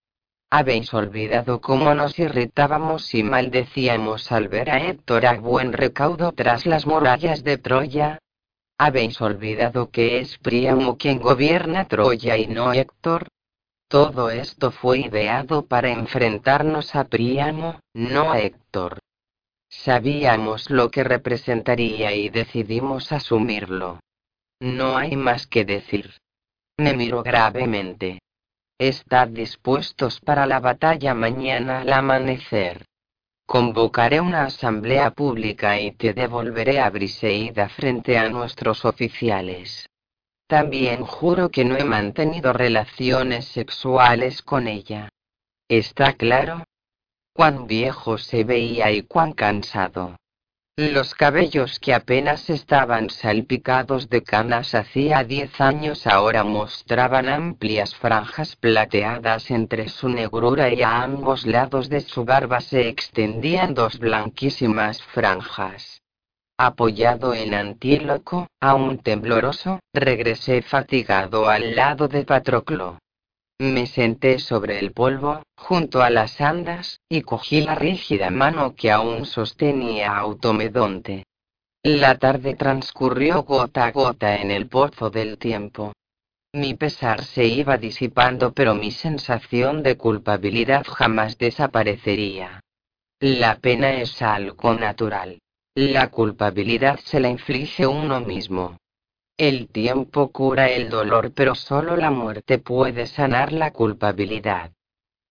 Habéis 0.51 0.93
olvidado 0.93 1.63
cómo 1.63 1.95
nos 1.95 2.19
irritábamos 2.19 3.15
y 3.15 3.23
maldecíamos 3.23 4.31
al 4.33 4.49
ver 4.49 4.69
a 4.69 4.87
Héctor 4.87 5.25
a 5.25 5.39
buen 5.39 5.73
recaudo 5.73 6.33
tras 6.33 6.67
las 6.67 6.87
murallas 6.87 7.43
de 7.43 7.57
Troya. 7.57 8.19
Habéis 8.77 9.19
olvidado 9.23 9.89
que 9.89 10.19
es 10.19 10.37
Príamo 10.37 10.99
quien 10.99 11.21
gobierna 11.21 11.87
Troya 11.87 12.37
y 12.37 12.49
no 12.49 12.75
Héctor. 12.75 13.29
Todo 13.89 14.29
esto 14.29 14.71
fue 14.71 14.99
ideado 14.99 15.65
para 15.65 15.89
enfrentarnos 15.89 16.95
a 16.95 17.05
Príamo, 17.05 17.81
no 17.95 18.31
a 18.31 18.41
Héctor. 18.41 18.99
Sabíamos 19.83 20.71
lo 20.71 20.91
que 20.91 21.05
representaría 21.05 22.15
y 22.15 22.31
decidimos 22.31 23.13
asumirlo. 23.13 24.01
No 24.61 24.97
hay 24.97 25.15
más 25.17 25.47
que 25.47 25.65
decir. 25.65 26.15
Me 26.79 26.95
miro 26.95 27.23
gravemente. 27.23 28.21
Estad 28.79 29.29
dispuestos 29.29 30.21
para 30.21 30.47
la 30.47 30.61
batalla 30.61 31.13
mañana 31.13 31.81
al 31.81 31.93
amanecer. 31.93 32.87
Convocaré 33.47 34.21
una 34.21 34.45
asamblea 34.45 35.11
pública 35.11 35.79
y 35.79 35.93
te 35.93 36.15
devolveré 36.15 36.81
a 36.81 36.89
Briseida 36.89 37.69
frente 37.69 38.17
a 38.17 38.31
nuestros 38.31 38.87
oficiales. 38.87 39.87
También 40.47 41.05
juro 41.05 41.51
que 41.51 41.65
no 41.65 41.77
he 41.77 41.85
mantenido 41.85 42.53
relaciones 42.53 43.47
sexuales 43.49 44.41
con 44.41 44.67
ella. 44.67 45.11
¿Está 45.69 46.15
claro? 46.15 46.65
Cuán 47.37 47.67
viejo 47.67 48.17
se 48.17 48.45
veía 48.45 48.93
y 48.93 49.03
cuán 49.03 49.33
cansado. 49.33 50.17
Los 50.77 51.15
cabellos 51.15 51.81
que 51.81 51.93
apenas 51.93 52.49
estaban 52.49 53.11
salpicados 53.11 54.09
de 54.09 54.23
canas 54.23 54.75
hacía 54.75 55.25
diez 55.25 55.61
años 55.61 56.07
ahora 56.07 56.45
mostraban 56.45 57.29
amplias 57.29 57.95
franjas 57.97 58.55
plateadas 58.55 59.51
entre 59.51 59.89
su 59.89 60.09
negrura 60.09 60.73
y 60.73 60.83
a 60.83 61.03
ambos 61.03 61.45
lados 61.45 61.89
de 61.89 62.01
su 62.01 62.25
barba 62.25 62.61
se 62.61 62.89
extendían 62.89 63.75
dos 63.75 63.99
blanquísimas 63.99 65.03
franjas. 65.03 66.03
Apoyado 66.57 67.35
en 67.35 67.53
Antíloco, 67.53 68.47
aún 68.61 68.99
tembloroso, 68.99 69.81
regresé 69.93 70.63
fatigado 70.63 71.49
al 71.49 71.75
lado 71.75 72.07
de 72.07 72.25
Patroclo. 72.25 72.99
Me 73.61 73.87
senté 73.87 74.41
sobre 74.41 74.81
el 74.81 74.93
polvo, 74.93 75.43
junto 75.57 76.03
a 76.03 76.11
las 76.11 76.41
andas, 76.41 77.01
y 77.09 77.23
cogí 77.23 77.61
la 77.61 77.77
rígida 77.77 78.31
mano 78.31 78.75
que 78.75 78.91
aún 78.91 79.27
sostenía 79.27 80.17
Automedonte. 80.17 81.25
La 81.85 82.19
tarde 82.19 82.57
transcurrió 82.57 83.45
gota 83.45 83.85
a 83.85 83.93
gota 83.93 84.37
en 84.41 84.51
el 84.51 84.69
pozo 84.69 85.11
del 85.11 85.39
tiempo. 85.39 85.93
Mi 86.53 86.75
pesar 86.75 87.25
se 87.25 87.45
iba 87.45 87.77
disipando 87.77 88.53
pero 88.53 88.75
mi 88.75 88.91
sensación 88.91 89.83
de 89.83 89.97
culpabilidad 89.97 90.85
jamás 90.85 91.39
desaparecería. 91.39 92.61
La 93.21 93.59
pena 93.59 93.93
es 93.95 94.21
algo 94.23 94.75
natural. 94.75 95.39
La 95.75 96.11
culpabilidad 96.11 96.99
se 97.01 97.21
la 97.21 97.29
inflige 97.29 97.87
uno 97.87 98.21
mismo. 98.21 98.79
El 99.37 99.69
tiempo 99.69 100.31
cura 100.31 100.71
el 100.71 100.89
dolor, 100.89 101.33
pero 101.35 101.57
solo 101.57 101.97
la 101.97 102.13
muerte 102.13 102.59
puede 102.59 103.07
sanar 103.07 103.53
la 103.53 103.73
culpabilidad. 103.73 104.71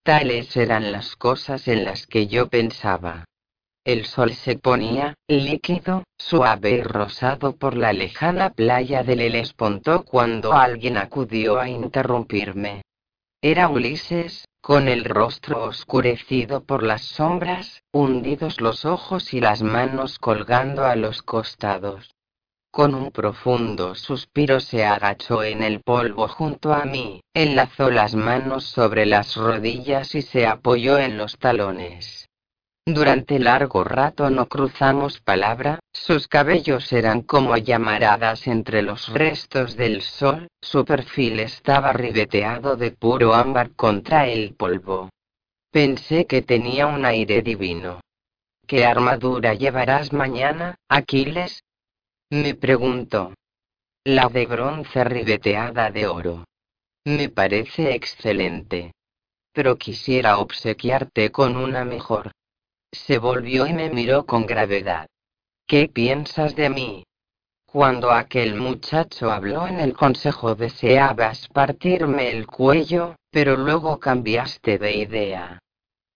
Tales 0.03 0.57
eran 0.57 0.91
las 0.91 1.15
cosas 1.15 1.69
en 1.69 1.85
las 1.85 2.05
que 2.05 2.27
yo 2.27 2.49
pensaba. 2.49 3.23
El 3.85 4.05
sol 4.05 4.33
se 4.33 4.57
ponía, 4.57 5.15
líquido, 5.29 6.03
suave 6.17 6.71
y 6.71 6.83
rosado 6.83 7.55
por 7.55 7.77
la 7.77 7.93
lejana 7.93 8.49
playa 8.49 9.03
del 9.03 9.21
Helesponto 9.21 10.03
cuando 10.03 10.51
alguien 10.51 10.97
acudió 10.97 11.57
a 11.57 11.69
interrumpirme. 11.69 12.81
Era 13.41 13.69
Ulises, 13.69 14.43
con 14.61 14.89
el 14.89 15.05
rostro 15.05 15.63
oscurecido 15.63 16.65
por 16.65 16.83
las 16.83 17.03
sombras, 17.03 17.83
hundidos 17.93 18.59
los 18.59 18.83
ojos 18.83 19.33
y 19.33 19.39
las 19.39 19.61
manos 19.61 20.19
colgando 20.19 20.85
a 20.85 20.97
los 20.97 21.21
costados. 21.21 22.12
Con 22.73 22.95
un 22.95 23.11
profundo 23.11 23.93
suspiro 23.93 24.59
se 24.59 24.83
agachó 24.83 25.43
en 25.43 25.61
el 25.61 25.81
polvo 25.81 26.27
junto 26.27 26.73
a 26.73 26.85
mí, 26.85 27.21
enlazó 27.31 27.91
las 27.91 28.15
manos 28.15 28.63
sobre 28.63 29.05
las 29.05 29.35
rodillas 29.35 30.15
y 30.15 30.23
se 30.23 30.47
apoyó 30.47 30.97
en 30.97 31.15
los 31.15 31.37
talones. 31.37 32.27
Durante 32.83 33.37
largo 33.37 33.83
rato 33.83 34.31
no 34.31 34.47
cruzamos 34.47 35.21
palabra, 35.21 35.81
sus 35.93 36.27
cabellos 36.27 36.91
eran 36.91 37.21
como 37.21 37.55
llamaradas 37.57 38.47
entre 38.47 38.81
los 38.81 39.07
restos 39.13 39.77
del 39.77 40.01
sol, 40.01 40.47
su 40.59 40.83
perfil 40.83 41.41
estaba 41.41 41.93
ribeteado 41.93 42.75
de 42.75 42.89
puro 42.89 43.35
ámbar 43.35 43.75
contra 43.75 44.25
el 44.25 44.55
polvo. 44.55 45.11
Pensé 45.69 46.25
que 46.25 46.41
tenía 46.41 46.87
un 46.87 47.05
aire 47.05 47.43
divino. 47.43 47.99
¿Qué 48.65 48.83
armadura 48.83 49.53
llevarás 49.53 50.11
mañana, 50.11 50.73
Aquiles? 50.89 51.62
Me 52.33 52.55
preguntó. 52.55 53.35
La 54.03 54.27
de 54.27 54.47
bronce 54.47 55.03
ribeteada 55.03 55.91
de 55.91 56.07
oro. 56.07 56.45
Me 57.05 57.29
parece 57.29 57.93
excelente. 57.93 58.93
Pero 59.53 59.77
quisiera 59.77 60.39
obsequiarte 60.39 61.31
con 61.31 61.55
una 61.55 61.85
mejor. 61.85 62.31
Se 62.91 63.19
volvió 63.19 63.67
y 63.67 63.73
me 63.73 63.91
miró 63.91 64.25
con 64.25 64.47
gravedad. 64.47 65.05
¿Qué 65.67 65.89
piensas 65.89 66.55
de 66.55 66.71
mí? 66.71 67.03
Cuando 67.67 68.09
aquel 68.09 68.55
muchacho 68.55 69.29
habló 69.31 69.67
en 69.67 69.79
el 69.79 69.93
consejo 69.93 70.55
deseabas 70.55 71.47
partirme 71.49 72.31
el 72.31 72.47
cuello, 72.47 73.15
pero 73.29 73.57
luego 73.57 73.99
cambiaste 73.99 74.79
de 74.79 74.97
idea. 74.97 75.59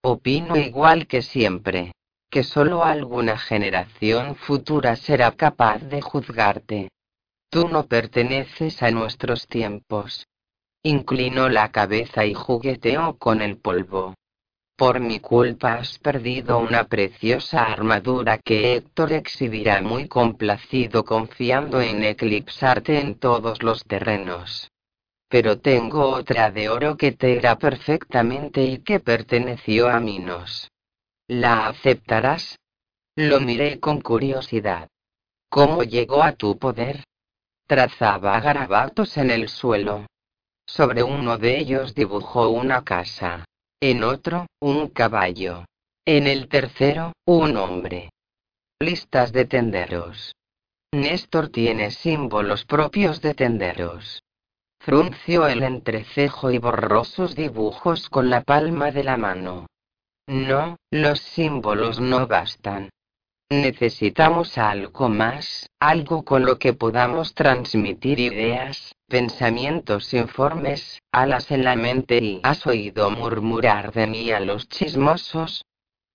Opino 0.01 0.55
igual 0.55 1.05
que 1.05 1.21
siempre, 1.21 1.91
que 2.29 2.43
solo 2.43 2.83
alguna 2.83 3.37
generación 3.37 4.35
futura 4.35 4.95
será 4.95 5.31
capaz 5.31 5.79
de 5.79 6.01
juzgarte. 6.01 6.89
Tú 7.49 7.69
no 7.69 7.87
perteneces 7.87 8.83
a 8.83 8.91
nuestros 8.91 9.47
tiempos. 9.47 10.27
Inclinó 10.83 11.49
la 11.49 11.71
cabeza 11.71 12.25
y 12.25 12.33
jugueteó 12.33 13.17
con 13.17 13.41
el 13.41 13.57
polvo. 13.57 14.13
Por 14.75 14.99
mi 14.99 15.19
culpa 15.19 15.73
has 15.75 15.97
perdido 15.97 16.59
una 16.59 16.83
preciosa 16.83 17.63
armadura 17.63 18.37
que 18.37 18.75
Héctor 18.75 19.13
exhibirá 19.13 19.81
muy 19.81 20.07
complacido 20.07 21.03
confiando 21.03 21.81
en 21.81 22.03
eclipsarte 22.03 22.99
en 22.99 23.15
todos 23.15 23.63
los 23.63 23.83
terrenos. 23.85 24.69
Pero 25.29 25.59
tengo 25.59 26.09
otra 26.09 26.51
de 26.51 26.69
oro 26.69 26.95
que 26.95 27.11
te 27.11 27.31
irá 27.31 27.57
perfectamente 27.57 28.63
y 28.63 28.77
que 28.79 28.99
perteneció 28.99 29.89
a 29.89 29.99
Minos. 29.99 30.69
¿La 31.27 31.67
aceptarás? 31.67 32.57
Lo 33.15 33.39
miré 33.39 33.79
con 33.79 34.01
curiosidad. 34.01 34.87
¿Cómo 35.49 35.83
llegó 35.83 36.23
a 36.23 36.33
tu 36.33 36.57
poder? 36.57 37.03
Trazaba 37.67 38.39
garabatos 38.39 39.17
en 39.17 39.31
el 39.31 39.49
suelo. 39.49 40.05
Sobre 40.65 41.03
uno 41.03 41.37
de 41.37 41.59
ellos 41.59 41.93
dibujó 41.93 42.49
una 42.49 42.83
casa 42.83 43.45
en 43.79 44.03
otro, 44.03 44.47
un 44.59 44.87
caballo. 44.87 45.65
En 46.05 46.25
el 46.25 46.47
tercero, 46.47 47.13
un 47.25 47.57
hombre. 47.57 48.09
Listas 48.79 49.31
de 49.31 49.45
tenderos. 49.45 50.33
Néstor 50.91 51.49
tiene 51.49 51.91
símbolos 51.91 52.65
propios 52.65 53.21
de 53.21 53.35
tenderos. 53.35 54.23
Frunció 54.79 55.47
el 55.47 55.61
entrecejo 55.61 56.49
y 56.49 56.57
borró 56.57 57.03
sus 57.03 57.35
dibujos 57.35 58.09
con 58.09 58.29
la 58.29 58.41
palma 58.41 58.91
de 58.91 59.03
la 59.03 59.17
mano. 59.17 59.67
No, 60.27 60.75
los 60.91 61.19
símbolos 61.19 62.01
no 62.01 62.27
bastan. 62.27 62.89
Necesitamos 63.49 64.57
algo 64.57 65.07
más, 65.07 65.69
algo 65.79 66.25
con 66.25 66.45
lo 66.45 66.59
que 66.59 66.73
podamos 66.73 67.33
transmitir 67.33 68.19
ideas, 68.19 68.93
pensamientos 69.07 70.13
informes, 70.13 71.01
alas 71.13 71.49
en 71.51 71.63
la 71.63 71.77
mente 71.77 72.17
y 72.17 72.41
¿has 72.43 72.67
oído 72.67 73.09
murmurar 73.09 73.93
de 73.93 74.05
mí 74.05 74.31
a 74.31 74.41
los 74.41 74.67
chismosos? 74.67 75.63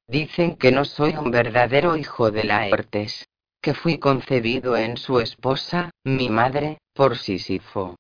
Dicen 0.07 0.57
que 0.57 0.73
no 0.73 0.85
soy 0.85 1.17
un 1.17 1.31
verdadero 1.31 1.97
hijo 1.97 2.31
de 2.31 2.45
Laertes, 2.45 3.31
que 3.63 3.73
fui 3.73 3.97
concebido 3.99 4.77
en 4.77 4.99
su 4.99 5.19
esposa, 5.19 5.91
mi 6.05 6.29
madre, 6.29 6.79
por 6.93 7.17
Sísifo. 7.17 7.97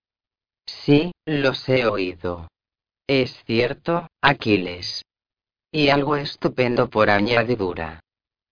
Sí, 0.66 1.12
los 1.24 1.66
he 1.70 1.86
oído. 1.86 2.48
Es 3.06 3.42
cierto, 3.46 4.08
Aquiles. 4.20 5.02
Y 5.74 5.88
algo 5.88 6.16
estupendo 6.16 6.90
por 6.90 7.08
añadidura. 7.08 8.00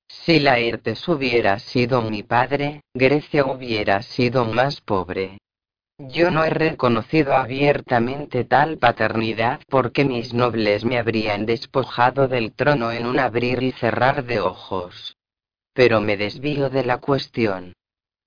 Si 0.09 0.41
Laertes 0.41 1.07
hubiera 1.07 1.59
sido 1.59 2.01
mi 2.01 2.23
padre, 2.23 2.81
Grecia 2.95 3.45
hubiera 3.45 4.01
sido 4.01 4.47
más 4.47 4.81
pobre. 4.81 5.37
Yo 5.99 6.31
no 6.31 6.45
he 6.45 6.49
reconocido 6.49 7.35
abiertamente 7.35 8.45
tal 8.45 8.79
paternidad 8.79 9.61
porque 9.69 10.07
mis 10.07 10.33
nobles 10.33 10.87
me 10.87 10.99
habrían 10.99 11.45
despojado 11.45 12.27
del 12.27 12.55
trono 12.55 12.91
en 12.91 13.05
un 13.05 13.19
abrir 13.19 13.63
y 13.63 13.73
cerrar 13.73 14.25
de 14.25 14.41
ojos. 14.41 15.19
Pero 15.75 16.01
me 16.01 16.17
desvío 16.17 16.71
de 16.71 16.87
la 16.87 16.99
cuestión. 16.99 17.75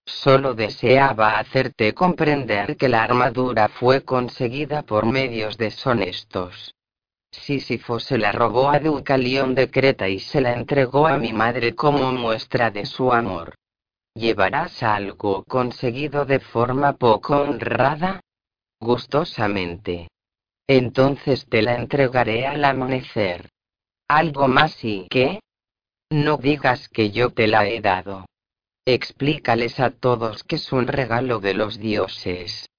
Solo 0.06 0.54
deseaba 0.54 1.40
hacerte 1.40 1.96
comprender 1.96 2.78
que 2.78 2.90
la 2.90 3.02
armadura 3.02 3.70
fue 3.70 4.04
conseguida 4.04 4.84
por 4.84 5.08
medios 5.08 5.58
deshonestos. 5.58 6.76
Sísifo 7.34 8.00
se 8.00 8.18
la 8.18 8.32
robó 8.32 8.70
a 8.70 8.80
Deucalión 8.80 9.56
de 9.56 9.70
Creta 9.70 10.08
y 10.08 10.20
se 10.20 10.40
la 10.40 10.54
entregó 10.54 11.08
a 11.08 11.18
mi 11.18 11.34
madre 11.34 11.76
como 11.76 12.12
muestra 12.12 12.72
de 12.72 12.86
su 12.86 13.12
amor. 13.12 13.56
¿Llevarás 14.16 14.84
algo 14.84 15.44
conseguido 15.44 16.26
de 16.26 16.40
forma 16.40 16.94
poco 16.94 17.38
honrada? 17.38 18.22
Gustosamente. 18.80 20.08
Entonces 20.68 21.48
te 21.50 21.62
la 21.62 21.76
entregaré 21.76 22.46
al 22.46 22.64
amanecer. 22.64 23.50
¿Algo 24.08 24.48
más 24.48 24.84
y 24.84 25.08
qué? 25.10 25.40
No 26.12 26.38
digas 26.38 26.88
que 26.90 27.12
yo 27.12 27.32
te 27.32 27.48
la 27.48 27.68
he 27.68 27.82
dado. 27.82 28.26
Explícales 28.86 29.80
a 29.80 29.90
todos 29.90 30.44
que 30.44 30.58
es 30.58 30.72
un 30.72 30.88
regalo 30.88 31.40
de 31.40 31.54
los 31.56 31.80
dioses 31.80 32.70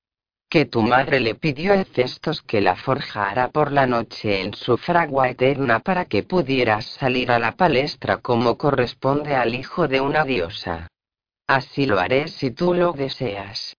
que 0.55 0.67
tu 0.67 0.83
madre 0.83 1.19
le 1.19 1.35
pidió 1.35 1.75
a 1.75 1.83
Cestos 1.83 2.41
que 2.41 2.61
la 2.61 2.77
forjara 2.77 3.49
por 3.49 3.73
la 3.73 3.89
noche 3.89 4.41
en 4.41 4.55
su 4.55 4.77
fragua 4.77 5.29
eterna 5.29 5.81
para 5.81 6.05
que 6.05 6.23
pudieras 6.23 6.85
salir 6.85 7.33
a 7.33 7.41
la 7.41 7.57
palestra 7.57 8.19
como 8.19 8.57
corresponde 8.57 9.35
al 9.35 9.53
hijo 9.57 9.89
de 9.89 10.01
una 10.01 10.23
diosa. 10.23 10.87
Así 11.49 11.87
lo 11.87 11.99
haré 11.99 12.29
si 12.29 12.53
tú 12.53 12.73
lo 12.73 12.93
deseas. 12.93 13.77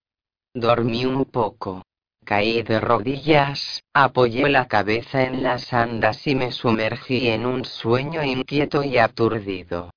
Dormí 0.54 1.06
un 1.06 1.24
poco. 1.24 1.82
Caí 2.26 2.62
de 2.62 2.82
rodillas, 2.82 3.82
apoyé 3.94 4.50
la 4.50 4.68
cabeza 4.68 5.24
en 5.24 5.44
las 5.44 5.72
andas 5.72 6.28
y 6.28 6.36
me 6.36 6.52
sumergí 6.52 7.30
en 7.30 7.46
un 7.46 7.64
sueño 7.64 8.22
inquieto 8.22 8.84
y 8.84 8.98
aturdido. 8.98 9.92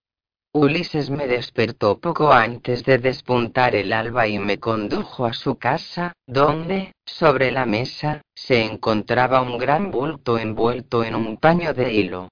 Ulises 0.60 1.08
me 1.08 1.28
despertó 1.28 2.00
poco 2.00 2.32
antes 2.32 2.84
de 2.84 2.98
despuntar 2.98 3.76
el 3.76 3.92
alba 3.92 4.26
y 4.26 4.40
me 4.40 4.58
condujo 4.58 5.24
a 5.24 5.32
su 5.32 5.56
casa, 5.56 6.14
donde, 6.26 6.94
sobre 7.06 7.52
la 7.52 7.64
mesa, 7.64 8.22
se 8.34 8.64
encontraba 8.64 9.40
un 9.40 9.56
gran 9.56 9.92
bulto 9.92 10.36
envuelto 10.36 11.04
en 11.04 11.14
un 11.14 11.36
paño 11.36 11.74
de 11.74 11.92
hilo. 11.92 12.28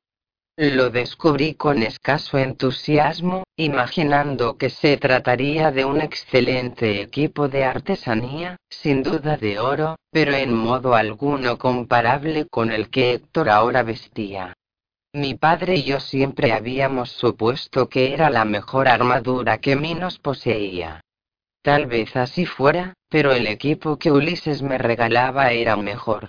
Lo 0.57 0.91
descubrí 0.91 1.55
con 1.55 1.85
escaso 1.85 2.37
entusiasmo, 2.39 3.45
imaginando 3.57 4.57
que 4.57 4.70
se 4.70 4.97
trataría 4.97 5.70
de 5.70 5.85
un 5.85 6.01
excelente 6.01 7.01
equipo 7.01 7.47
de 7.47 7.62
artesanía, 7.64 8.57
sin 8.68 9.05
duda 9.05 9.37
de 9.37 9.61
oro, 9.61 9.95
pero 10.11 10.33
en 10.33 10.53
modo 10.53 10.97
alguno 10.97 11.59
comparable 11.59 12.47
con 12.51 12.72
el 12.72 12.91
que 12.91 13.12
Héctor 13.12 13.51
ahora 13.51 13.85
vestía. 13.85 14.55
Mi 15.17 15.33
padre 15.35 15.77
y 15.77 15.85
yo 15.85 15.99
siempre 15.99 16.53
habíamos 16.53 17.11
supuesto 17.11 17.89
que 17.89 18.12
era 18.12 18.29
la 18.29 18.45
mejor 18.45 18.87
armadura 18.87 19.57
que 19.62 19.75
Minos 19.75 20.19
poseía. 20.19 21.01
Tal 21.62 21.87
vez 21.87 22.14
así 22.17 22.45
fuera, 22.45 22.93
pero 23.09 23.33
el 23.33 23.47
equipo 23.47 23.97
que 23.97 24.12
Ulises 24.12 24.61
me 24.61 24.77
regalaba 24.77 25.53
era 25.53 25.75
mejor. 25.75 26.29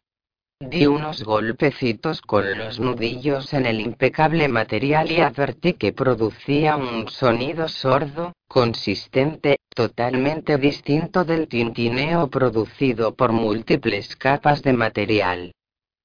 Di 0.62 0.86
unos 0.86 1.26
golpecitos 1.26 2.22
con 2.22 2.58
los 2.58 2.80
nudillos 2.80 3.54
en 3.54 3.66
el 3.66 3.82
impecable 3.82 4.48
material 4.48 5.12
y 5.12 5.20
advertí 5.20 5.74
que 5.74 5.92
producía 5.92 6.78
un 6.78 7.10
sonido 7.10 7.68
sordo, 7.68 8.32
consistente, 8.48 9.58
totalmente 9.76 10.58
distinto 10.58 11.26
del 11.26 11.50
tintineo 11.50 12.30
producido 12.30 13.16
por 13.16 13.34
múltiples 13.34 14.16
capas 14.16 14.64
de 14.64 14.72
material. 14.72 15.52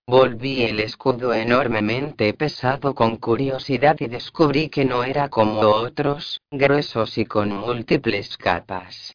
Volví 0.09 0.65
el 0.65 0.81
escudo 0.81 1.33
enormemente 1.33 2.35
pesado 2.35 2.93
con 2.93 3.19
curiosidad 3.19 3.97
y 4.01 4.09
descubrí 4.09 4.69
que 4.69 4.85
no 4.85 5.05
era 5.05 5.29
como 5.29 5.61
otros, 5.61 6.41
gruesos 6.51 7.19
y 7.19 7.25
con 7.25 7.51
múltiples 7.51 8.37
capas. 8.37 9.15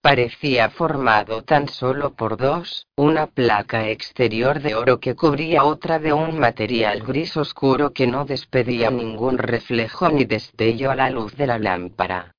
Parecía 0.00 0.70
formado 0.70 1.42
tan 1.42 1.68
solo 1.68 2.14
por 2.14 2.36
dos, 2.36 2.86
una 2.96 3.26
placa 3.26 3.88
exterior 3.88 4.60
de 4.60 4.76
oro 4.76 5.00
que 5.00 5.16
cubría 5.16 5.64
otra 5.64 5.98
de 5.98 6.12
un 6.12 6.38
material 6.38 7.02
gris 7.02 7.36
oscuro 7.36 7.92
que 7.92 8.06
no 8.06 8.24
despedía 8.24 8.88
ningún 8.90 9.36
reflejo 9.36 10.10
ni 10.10 10.26
destello 10.26 10.92
a 10.92 10.94
la 10.94 11.10
luz 11.10 11.36
de 11.36 11.48
la 11.48 11.58
lámpara. 11.58 12.36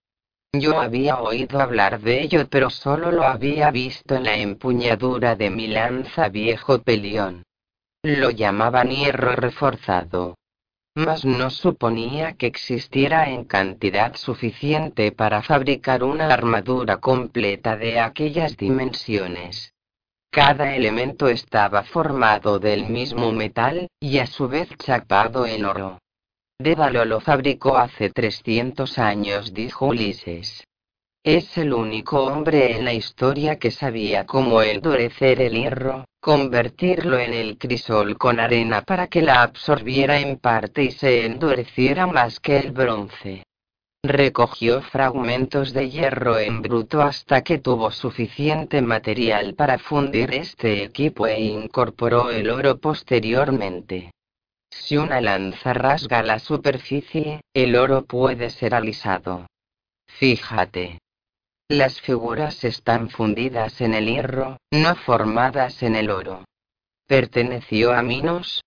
Yo 0.53 0.79
había 0.79 1.21
oído 1.21 1.59
hablar 1.59 1.99
de 1.99 2.21
ello 2.21 2.47
pero 2.49 2.69
solo 2.69 3.11
lo 3.11 3.23
había 3.23 3.69
visto 3.69 4.15
en 4.15 4.23
la 4.23 4.37
empuñadura 4.37 5.35
de 5.35 5.49
mi 5.49 5.67
lanza 5.67 6.29
viejo 6.29 6.81
pelión. 6.81 7.43
Lo 8.03 8.31
llamaban 8.31 8.89
hierro 8.89 9.35
reforzado. 9.35 10.35
Mas 10.95 11.23
no 11.23 11.51
suponía 11.51 12.33
que 12.33 12.47
existiera 12.47 13.29
en 13.29 13.45
cantidad 13.45 14.15
suficiente 14.15 15.11
para 15.11 15.43
fabricar 15.43 16.03
una 16.03 16.33
armadura 16.33 16.97
completa 16.97 17.77
de 17.77 17.99
aquellas 17.99 18.57
dimensiones. 18.57 19.73
Cada 20.31 20.75
elemento 20.75 21.27
estaba 21.27 21.83
formado 21.83 22.57
del 22.57 22.89
mismo 22.89 23.31
metal, 23.31 23.87
y 23.99 24.17
a 24.17 24.25
su 24.25 24.47
vez 24.47 24.69
chapado 24.77 25.45
en 25.45 25.65
oro. 25.65 25.99
Dédalo 26.57 27.05
lo 27.05 27.19
fabricó 27.19 27.77
hace 27.77 28.09
300 28.09 28.97
años, 28.97 29.53
dijo 29.53 29.85
Ulises. 29.85 30.65
Es 31.23 31.55
el 31.55 31.71
único 31.71 32.23
hombre 32.23 32.77
en 32.77 32.83
la 32.83 32.93
historia 32.93 33.59
que 33.59 33.69
sabía 33.69 34.25
cómo 34.25 34.63
endurecer 34.63 35.39
el 35.39 35.53
hierro, 35.53 36.05
convertirlo 36.21 37.19
en 37.19 37.33
el 37.33 37.57
crisol 37.57 38.15
con 38.17 38.39
arena 38.39 38.83
para 38.83 39.07
que 39.07 39.23
la 39.23 39.41
absorbiera 39.41 40.19
en 40.19 40.37
parte 40.37 40.83
y 40.83 40.91
se 40.91 41.25
endureciera 41.25 42.05
más 42.05 42.39
que 42.39 42.57
el 42.57 42.71
bronce. 42.71 43.43
Recogió 44.03 44.81
fragmentos 44.81 45.73
de 45.73 45.89
hierro 45.89 46.37
en 46.37 46.61
bruto 46.61 47.01
hasta 47.01 47.43
que 47.43 47.57
tuvo 47.57 47.91
suficiente 47.91 48.81
material 48.81 49.55
para 49.55 49.79
fundir 49.79 50.33
este 50.33 50.83
equipo 50.83 51.25
e 51.25 51.41
incorporó 51.41 52.29
el 52.29 52.49
oro 52.51 52.77
posteriormente. 52.77 54.11
Si 54.69 54.97
una 54.97 55.21
lanza 55.21 55.73
rasga 55.73 56.23
la 56.23 56.39
superficie, 56.39 57.41
el 57.53 57.75
oro 57.75 58.05
puede 58.05 58.51
ser 58.51 58.75
alisado. 58.75 59.47
Fíjate. 60.07 61.00
Las 61.71 62.01
figuras 62.01 62.65
están 62.65 63.09
fundidas 63.09 63.79
en 63.79 63.93
el 63.93 64.05
hierro, 64.05 64.57
no 64.71 64.93
formadas 64.93 65.81
en 65.83 65.95
el 65.95 66.11
oro. 66.11 66.43
¿Perteneció 67.07 67.93
a 67.93 68.01
Minos? 68.01 68.61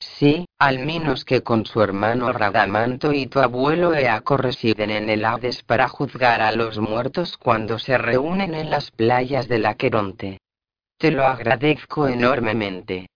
Sí, 0.00 0.46
al 0.58 0.80
Minos 0.80 1.24
que 1.24 1.44
con 1.44 1.64
su 1.64 1.80
hermano 1.80 2.32
Radamanto 2.32 3.12
y 3.12 3.26
tu 3.26 3.38
abuelo 3.38 3.94
Eaco 3.94 4.36
residen 4.36 4.90
en 4.90 5.10
el 5.10 5.24
Hades 5.24 5.62
para 5.62 5.86
juzgar 5.86 6.40
a 6.40 6.50
los 6.50 6.80
muertos 6.80 7.36
cuando 7.36 7.78
se 7.78 7.96
reúnen 7.96 8.56
en 8.56 8.68
las 8.68 8.90
playas 8.90 9.46
del 9.46 9.64
Aqueronte. 9.64 10.40
Te 10.98 11.12
lo 11.12 11.26
agradezco 11.26 12.08
enormemente. 12.08 13.06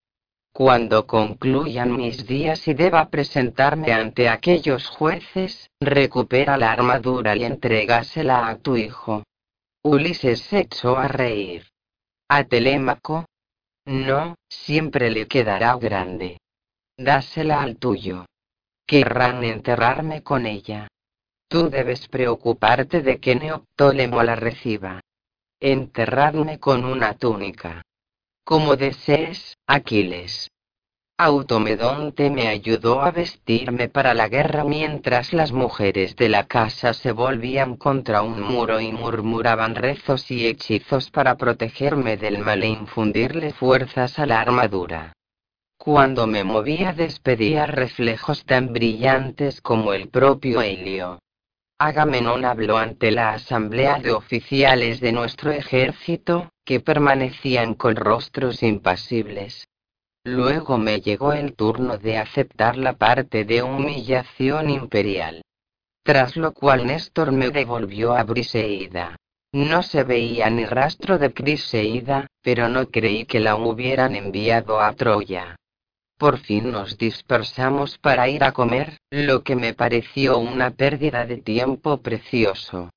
Cuando 0.57 1.09
concluyan 1.09 1.96
mis 1.96 2.28
días 2.28 2.68
y 2.68 2.74
deba 2.74 3.09
presentarme 3.09 3.92
ante 3.92 4.28
aquellos 4.28 4.86
jueces, 4.86 5.68
recupera 5.80 6.57
la 6.57 6.70
armadura 6.70 7.34
y 7.34 7.42
entrégasela 7.42 8.46
a 8.46 8.59
tu 8.59 8.76
hijo. 8.76 9.24
Ulises 9.82 10.42
se 10.42 10.61
echó 10.61 10.96
a 10.96 11.09
reír. 11.09 11.66
¿A 12.28 12.44
Telémaco? 12.44 13.24
No, 13.84 14.36
siempre 14.48 15.11
le 15.11 15.26
quedará 15.26 15.74
grande. 15.74 16.38
Dásela 16.96 17.61
al 17.61 17.76
tuyo. 17.76 18.26
Querrán 18.86 19.42
enterrarme 19.42 20.22
con 20.22 20.46
ella. 20.46 20.86
Tú 21.48 21.68
debes 21.68 22.07
preocuparte 22.07 23.02
de 23.02 23.18
que 23.18 23.34
Neoptólemo 23.34 24.22
la 24.22 24.36
reciba. 24.36 25.00
Enterradme 25.59 26.61
con 26.61 26.84
una 26.84 27.14
túnica. 27.14 27.82
Como 28.45 28.76
desees, 28.76 29.57
Aquiles. 29.66 30.51
Automedonte 31.16 32.28
me 32.28 32.49
ayudó 32.49 33.01
a 33.01 33.11
vestirme 33.11 33.88
para 33.88 34.12
la 34.12 34.28
guerra 34.28 34.64
mientras 34.64 35.32
las 35.32 35.51
mujeres 35.51 36.14
de 36.16 36.28
la 36.28 36.45
casa 36.45 36.92
se 36.92 37.12
volvían 37.12 37.76
contra 37.76 38.20
un 38.20 38.42
muro 38.42 38.80
y 38.80 38.92
murmuraban 38.92 39.76
rezos 39.76 40.30
y 40.30 40.47
hechizos 40.47 41.11
para 41.11 41.36
protegerme 41.36 42.18
del 42.18 42.38
mal 42.38 42.62
e 42.62 42.68
infundirle 42.68 43.55
fuerzas 43.55 44.18
a 44.18 44.26
la 44.26 44.42
armadura. 44.42 45.14
Cuando 45.78 46.26
me 46.26 46.45
movía 46.45 46.92
despedía 46.92 47.64
reflejos 47.64 48.45
tan 48.45 48.74
brillantes 48.74 49.62
como 49.62 49.95
el 49.95 50.11
propio 50.11 50.61
helio. 50.61 51.18
Agamenón 51.78 52.45
habló 52.45 52.76
ante 52.76 53.11
la 53.11 53.30
asamblea 53.32 54.01
de 54.01 54.12
oficiales 54.12 55.01
de 55.01 55.12
nuestro 55.12 55.51
ejército, 55.51 56.51
que 56.65 56.81
permanecían 56.81 57.75
con 57.75 57.97
rostros 57.97 58.62
impasibles. 58.62 59.69
Luego 60.25 60.79
me 60.79 61.01
llegó 61.01 61.33
el 61.33 61.55
turno 61.55 61.99
de 61.99 62.17
aceptar 62.17 62.77
la 62.79 62.95
parte 62.95 63.45
de 63.45 63.62
humillación 63.62 64.71
imperial. 64.71 65.43
Tras 66.03 66.37
lo 66.37 66.53
cual 66.53 66.87
Néstor 66.87 67.33
me 67.33 67.51
devolvió 67.51 68.15
a 68.15 68.25
Briseida. 68.25 69.17
No 69.53 69.83
se 69.83 70.03
veía 70.03 70.51
ni 70.51 70.65
rastro 70.65 71.19
de 71.19 71.33
Criseida, 71.33 72.27
pero 72.43 72.69
no 72.69 72.89
creí 72.91 73.25
que 73.25 73.39
la 73.39 73.57
hubieran 73.57 74.17
enviado 74.17 74.81
a 74.81 74.93
Troya. 74.95 75.57
Por 76.19 76.39
fin 76.39 76.73
nos 76.73 76.97
dispersamos 76.97 77.99
para 77.99 78.29
ir 78.29 78.45
a 78.45 78.53
comer, 78.53 78.99
lo 79.11 79.43
que 79.43 79.57
me 79.57 79.75
pareció 79.75 80.39
una 80.39 80.71
pérdida 80.71 81.27
de 81.27 81.39
tiempo 81.39 81.99
precioso. 81.99 82.91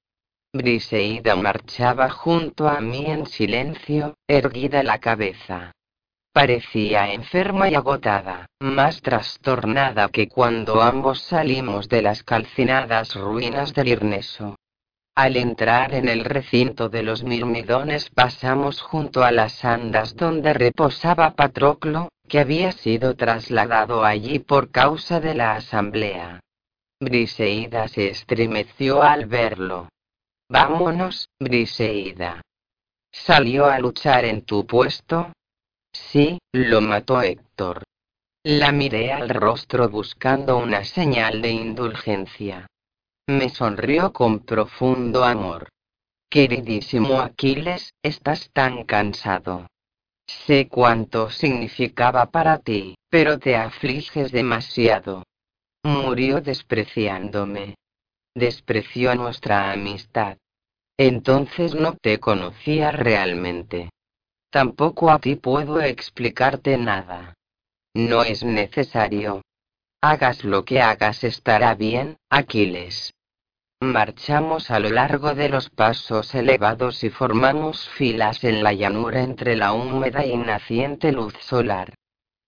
Briseida 0.54 1.36
marchaba 1.36 2.10
junto 2.10 2.68
a 2.68 2.80
mí 2.80 3.06
en 3.06 3.26
silencio, 3.26 4.16
erguida 4.28 4.82
la 4.82 5.00
cabeza. 5.00 5.74
Parecía 6.32 7.12
enferma 7.14 7.70
y 7.70 7.76
agotada, 7.76 8.46
más 8.60 9.02
trastornada 9.02 10.10
que 10.10 10.28
cuando 10.28 10.82
ambos 10.82 11.22
salimos 11.22 11.90
de 11.90 12.02
las 12.02 12.24
calcinadas 12.24 13.16
ruinas 13.16 13.74
del 13.74 13.88
Irneso. 13.90 14.56
Al 15.16 15.36
entrar 15.36 15.96
en 15.96 16.08
el 16.10 16.24
recinto 16.24 16.90
de 16.90 17.02
los 17.02 17.24
mirmidones 17.24 18.12
pasamos 18.12 18.82
junto 18.82 19.24
a 19.24 19.32
las 19.32 19.66
andas 19.66 20.16
donde 20.16 20.54
reposaba 20.54 21.32
Patroclo, 21.32 22.10
que 22.28 22.40
había 22.40 22.72
sido 22.72 23.16
trasladado 23.16 24.06
allí 24.06 24.38
por 24.38 24.70
causa 24.70 25.20
de 25.20 25.34
la 25.34 25.56
asamblea. 25.56 26.40
Briseida 27.00 27.88
se 27.88 28.10
estremeció 28.10 29.02
al 29.02 29.26
verlo. 29.26 29.90
Vámonos, 30.50 31.30
Briseida. 31.40 32.42
¿Salió 33.12 33.66
a 33.66 33.80
luchar 33.80 34.24
en 34.26 34.44
tu 34.44 34.66
puesto? 34.66 35.34
Sí, 35.92 36.40
lo 36.54 36.80
mató 36.80 37.22
Héctor. 37.22 37.84
La 38.44 38.72
miré 38.72 39.12
al 39.12 39.30
rostro 39.30 39.90
buscando 39.90 40.58
una 40.58 40.86
señal 40.86 41.42
de 41.42 41.52
indulgencia. 41.52 42.68
Me 43.28 43.50
sonrió 43.50 44.14
con 44.14 44.40
profundo 44.40 45.26
amor. 45.26 45.68
Queridísimo 46.30 47.20
Aquiles, 47.20 47.94
estás 48.02 48.50
tan 48.54 48.86
cansado. 48.86 49.68
Sé 50.26 50.70
cuánto 50.70 51.30
significaba 51.30 52.28
para 52.28 52.60
ti, 52.60 52.96
pero 53.10 53.38
te 53.38 53.58
afliges 53.58 54.32
demasiado. 54.32 55.24
Murió 55.84 56.40
despreciándome. 56.40 57.76
Despreció 58.38 59.16
nuestra 59.16 59.72
amistad. 59.72 60.38
Entonces 60.96 61.74
no 61.74 61.96
te 62.00 62.20
conocía 62.20 62.92
realmente. 62.92 63.90
Tampoco 64.52 65.10
a 65.10 65.18
ti 65.18 65.38
puedo 65.38 65.82
explicarte 65.82 66.78
nada. 66.78 67.34
No 67.96 68.22
es 68.22 68.44
necesario. 68.44 69.42
Hagas 70.04 70.44
lo 70.44 70.66
que 70.66 70.82
hagas 70.82 71.24
estará 71.24 71.74
bien, 71.74 72.18
Aquiles. 72.30 73.12
Marchamos 73.82 74.70
a 74.70 74.78
lo 74.78 74.92
largo 74.92 75.34
de 75.34 75.50
los 75.50 75.72
pasos 75.72 76.36
elevados 76.36 77.04
y 77.04 77.10
formamos 77.10 77.90
filas 77.90 78.44
en 78.44 78.62
la 78.62 78.72
llanura 78.72 79.24
entre 79.24 79.56
la 79.56 79.74
húmeda 79.74 80.24
y 80.28 80.38
naciente 80.38 81.12
luz 81.12 81.34
solar. 81.40 81.96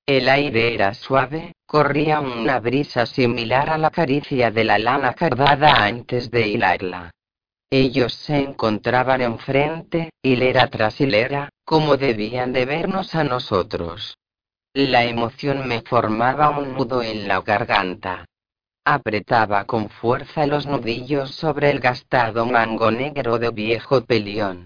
El 0.10 0.28
aire 0.28 0.74
era 0.74 0.96
suave, 0.96 1.54
corría 1.68 2.20
una 2.20 2.60
brisa 2.60 3.06
similar 3.06 3.70
a 3.70 3.78
la 3.78 3.92
caricia 3.92 4.50
de 4.50 4.64
la 4.64 4.80
lana 4.80 5.14
cardada 5.14 5.84
antes 5.86 6.32
de 6.32 6.48
hilarla. 6.48 7.12
Ellos 7.70 8.16
se 8.16 8.40
encontraban 8.40 9.22
enfrente, 9.22 10.10
hilera 10.24 10.66
tras 10.66 11.00
hilera, 11.00 11.50
como 11.64 11.96
debían 11.96 12.54
de 12.54 12.66
vernos 12.66 13.14
a 13.14 13.24
nosotros. 13.24 14.18
La 14.74 15.04
emoción 15.04 15.68
me 15.68 15.84
formaba 15.84 16.58
un 16.58 16.74
nudo 16.74 17.04
en 17.04 17.28
la 17.28 17.42
garganta. 17.42 18.26
Apretaba 18.84 19.66
con 19.66 19.90
fuerza 19.90 20.48
los 20.48 20.66
nudillos 20.66 21.36
sobre 21.36 21.70
el 21.70 21.80
gastado 21.80 22.48
mango 22.48 22.90
negro 22.90 23.38
de 23.38 23.52
viejo 23.52 24.04
pelión. 24.04 24.66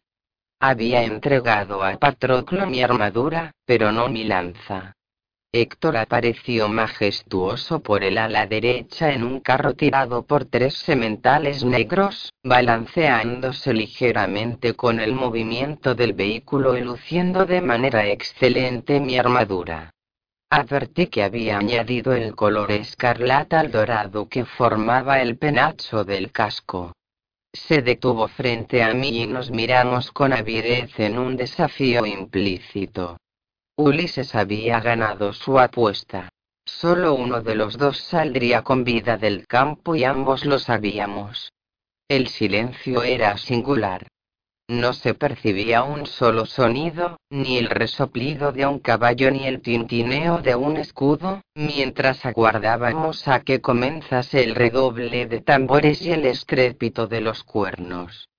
Había 0.62 1.04
entregado 1.04 1.84
a 1.84 1.98
Patroclo 1.98 2.66
mi 2.66 2.82
armadura, 2.82 3.52
pero 3.66 3.92
no 3.92 4.08
mi 4.08 4.24
lanza. 4.24 4.94
Héctor 5.56 5.98
apareció 5.98 6.68
majestuoso 6.68 7.84
por 7.84 8.04
el 8.04 8.18
ala 8.18 8.48
derecha 8.48 9.12
en 9.12 9.24
un 9.24 9.40
carro 9.40 9.76
tirado 9.76 10.26
por 10.26 10.46
tres 10.46 10.74
sementales 10.74 11.64
negros, 11.64 12.34
balanceándose 12.44 13.72
ligeramente 13.72 14.74
con 14.74 15.00
el 15.00 15.14
movimiento 15.14 15.94
del 15.94 16.14
vehículo 16.14 16.76
y 16.76 16.82
luciendo 16.82 17.46
de 17.46 17.62
manera 17.62 18.08
excelente 18.08 19.00
mi 19.00 19.20
armadura. 19.20 19.92
Advertí 20.50 21.06
que 21.06 21.22
había 21.22 21.60
añadido 21.60 22.14
el 22.14 22.34
color 22.34 22.72
escarlata 22.72 23.60
al 23.60 23.70
dorado 23.70 24.28
que 24.28 24.46
formaba 24.46 25.22
el 25.22 25.38
penacho 25.38 26.04
del 26.04 26.32
casco. 26.32 26.94
Se 27.54 27.84
detuvo 27.84 28.28
frente 28.28 28.82
a 28.82 28.92
mí 28.96 29.22
y 29.22 29.28
nos 29.28 29.52
miramos 29.52 30.12
con 30.12 30.34
avidez 30.34 31.00
en 31.00 31.20
un 31.20 31.38
desafío 31.38 32.08
implícito. 32.08 33.18
Ulises 33.76 34.36
había 34.36 34.80
ganado 34.80 35.34
su 35.34 35.58
apuesta. 35.58 36.30
Solo 36.64 37.16
uno 37.16 37.42
de 37.42 37.56
los 37.56 37.76
dos 37.76 37.98
saldría 37.98 38.62
con 38.62 38.84
vida 38.84 39.18
del 39.18 39.48
campo 39.48 39.96
y 39.96 40.04
ambos 40.04 40.46
lo 40.46 40.60
sabíamos. 40.60 41.52
El 42.08 42.28
silencio 42.28 43.02
era 43.02 43.36
singular. 43.38 44.06
No 44.68 44.94
se 44.94 45.16
percibía 45.16 45.82
un 45.84 46.06
solo 46.06 46.46
sonido, 46.46 47.18
ni 47.32 47.58
el 47.58 47.68
resoplido 47.68 48.52
de 48.52 48.68
un 48.68 48.78
caballo 48.78 49.32
ni 49.32 49.48
el 49.48 49.62
tintineo 49.62 50.38
de 50.38 50.56
un 50.56 50.78
escudo, 50.78 51.42
mientras 51.56 52.28
aguardábamos 52.28 53.28
a 53.28 53.40
que 53.40 53.60
comenzase 53.60 54.44
el 54.44 54.54
redoble 54.54 55.26
de 55.26 55.42
tambores 55.42 56.02
y 56.04 56.12
el 56.12 56.26
estrépito 56.28 57.08
de 57.08 57.22
los 57.22 57.44
cuernos. 57.44 58.30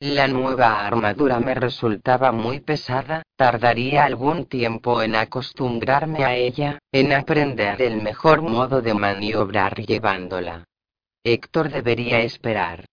La 0.00 0.28
nueva 0.28 0.86
armadura 0.86 1.40
me 1.40 1.56
resultaba 1.56 2.30
muy 2.30 2.60
pesada, 2.60 3.24
tardaría 3.34 4.04
algún 4.04 4.46
tiempo 4.46 5.02
en 5.02 5.16
acostumbrarme 5.16 6.24
a 6.24 6.36
ella, 6.36 6.78
en 6.92 7.12
aprender 7.12 7.82
el 7.82 8.00
mejor 8.00 8.42
modo 8.42 8.80
de 8.80 8.94
maniobrar 8.94 9.74
llevándola. 9.74 10.62
Héctor 11.24 11.70
debería 11.70 12.20
esperar. 12.20 12.84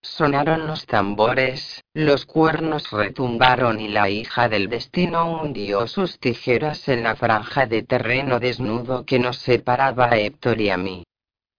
Sonaron 0.00 0.68
los 0.68 0.86
tambores, 0.86 1.82
los 1.92 2.24
cuernos 2.24 2.88
retumbaron 2.92 3.80
y 3.80 3.88
la 3.88 4.08
hija 4.08 4.48
del 4.48 4.68
destino 4.68 5.42
hundió 5.42 5.88
sus 5.88 6.20
tijeras 6.20 6.88
en 6.88 7.02
la 7.02 7.16
franja 7.16 7.66
de 7.66 7.82
terreno 7.82 8.38
desnudo 8.38 9.04
que 9.04 9.18
nos 9.18 9.38
separaba 9.38 10.06
a 10.06 10.18
Héctor 10.18 10.60
y 10.60 10.70
a 10.70 10.76
mí. 10.76 11.02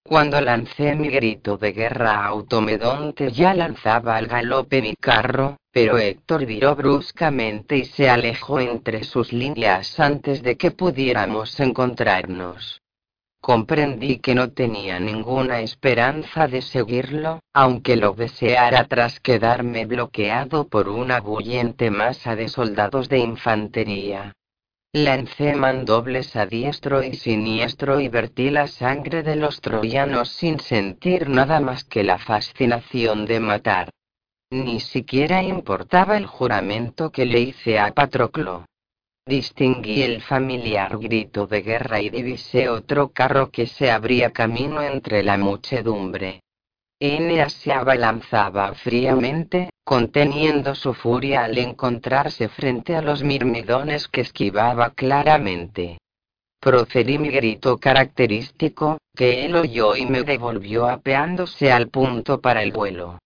Cuando 0.07 0.39
lancé 0.39 0.95
mi 0.95 1.09
grito 1.09 1.57
de 1.57 1.71
guerra 1.71 2.27
Automedonte 2.27 3.31
ya 3.31 3.55
lanzaba 3.55 4.17
al 4.17 4.27
galope 4.27 4.79
mi 4.79 4.93
carro, 4.95 5.57
pero 5.71 5.97
Héctor 5.97 6.45
viró 6.45 6.75
bruscamente 6.75 7.77
y 7.77 7.85
se 7.85 8.07
alejó 8.07 8.59
entre 8.59 9.03
sus 9.03 9.33
líneas 9.33 9.99
antes 9.99 10.43
de 10.43 10.57
que 10.57 10.69
pudiéramos 10.69 11.59
encontrarnos. 11.59 12.83
Comprendí 13.41 14.19
que 14.19 14.35
no 14.35 14.51
tenía 14.51 14.99
ninguna 14.99 15.61
esperanza 15.61 16.47
de 16.47 16.61
seguirlo, 16.61 17.39
aunque 17.51 17.95
lo 17.95 18.13
deseara 18.13 18.85
tras 18.85 19.19
quedarme 19.19 19.87
bloqueado 19.87 20.67
por 20.67 20.87
una 20.87 21.19
bullente 21.19 21.89
masa 21.89 22.35
de 22.35 22.47
soldados 22.47 23.09
de 23.09 23.17
infantería. 23.17 24.33
Lancé 24.95 25.53
mandobles 25.55 26.37
a 26.37 26.45
diestro 26.45 27.03
y 27.03 27.15
siniestro 27.15 27.99
y 27.99 28.07
vertí 28.07 28.49
la 28.49 28.65
sangre 28.65 29.23
de 29.23 29.35
los 29.35 29.59
troyanos 29.59 30.29
sin 30.29 30.61
sentir 30.61 31.27
nada 31.27 31.59
más 31.59 31.83
que 31.83 32.01
la 32.01 32.17
fascinación 32.17 33.25
de 33.25 33.41
matar. 33.41 33.89
Ni 34.51 34.79
siquiera 34.79 35.43
importaba 35.43 36.15
el 36.15 36.25
juramento 36.25 37.11
que 37.11 37.25
le 37.25 37.41
hice 37.41 37.77
a 37.77 37.93
Patroclo. 37.93 38.67
Distinguí 39.25 40.01
el 40.01 40.21
familiar 40.21 40.97
grito 40.97 41.45
de 41.45 41.61
guerra 41.61 41.99
y 41.99 42.09
divisé 42.09 42.69
otro 42.69 43.09
carro 43.09 43.51
que 43.51 43.67
se 43.67 43.91
abría 43.91 44.31
camino 44.31 44.81
entre 44.81 45.23
la 45.23 45.37
muchedumbre. 45.37 46.39
Eneas 46.99 47.53
se 47.53 47.73
abalanzaba 47.73 48.73
fríamente, 48.73 49.69
conteniendo 49.83 50.75
su 50.75 50.93
furia 50.93 51.43
al 51.43 51.57
encontrarse 51.57 52.47
frente 52.47 52.95
a 52.95 53.01
los 53.01 53.21
mirmidones 53.21 54.07
que 54.07 54.21
esquivaba 54.21 54.91
claramente. 54.91 55.97
Proferí 56.61 57.19
mi 57.19 57.29
grito 57.29 57.77
característico, 57.77 58.97
que 59.13 59.45
él 59.45 59.55
oyó 59.55 59.95
y 59.95 60.05
me 60.05 60.23
devolvió 60.23 60.87
apeándose 60.87 61.71
al 61.71 61.89
punto 61.89 62.39
para 62.39 62.63
el 62.63 62.71
vuelo. 62.71 63.19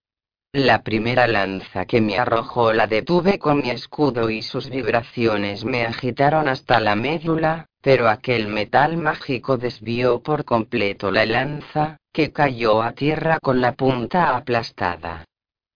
La 0.51 0.82
primera 0.82 1.28
lanza 1.28 1.86
que 1.86 2.01
me 2.01 2.17
arrojó 2.17 2.74
la 2.74 2.88
detuve 2.88 3.38
con 3.38 3.61
mi 3.61 3.70
escudo 3.70 4.32
y 4.32 4.41
sus 4.41 4.67
vibraciones 4.70 5.63
me 5.63 5.86
agitaron 5.86 6.47
hasta 6.47 6.80
la 6.80 6.95
médula, 6.95 7.68
pero 7.82 8.09
aquel 8.09 8.47
metal 8.47 8.97
mágico 8.97 9.57
desvió 9.57 10.21
por 10.21 10.45
completo 10.45 11.11
la 11.11 11.25
lanza, 11.25 11.97
que 12.11 12.32
cayó 12.32 12.82
a 12.82 12.91
tierra 12.93 13.39
con 13.41 13.61
la 13.61 13.73
punta 13.73 14.36
aplastada. 14.36 15.25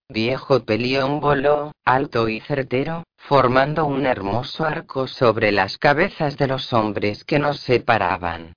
Viejo 0.09 0.63
Pelión 0.65 1.21
voló, 1.21 1.71
alto 1.85 2.27
y 2.27 2.39
certero, 2.41 3.03
formando 3.17 3.85
un 3.85 4.05
hermoso 4.05 4.65
arco 4.65 5.07
sobre 5.07 5.51
las 5.51 5.77
cabezas 5.77 6.37
de 6.37 6.47
los 6.47 6.73
hombres 6.73 7.23
que 7.23 7.39
nos 7.39 7.59
separaban. 7.61 8.53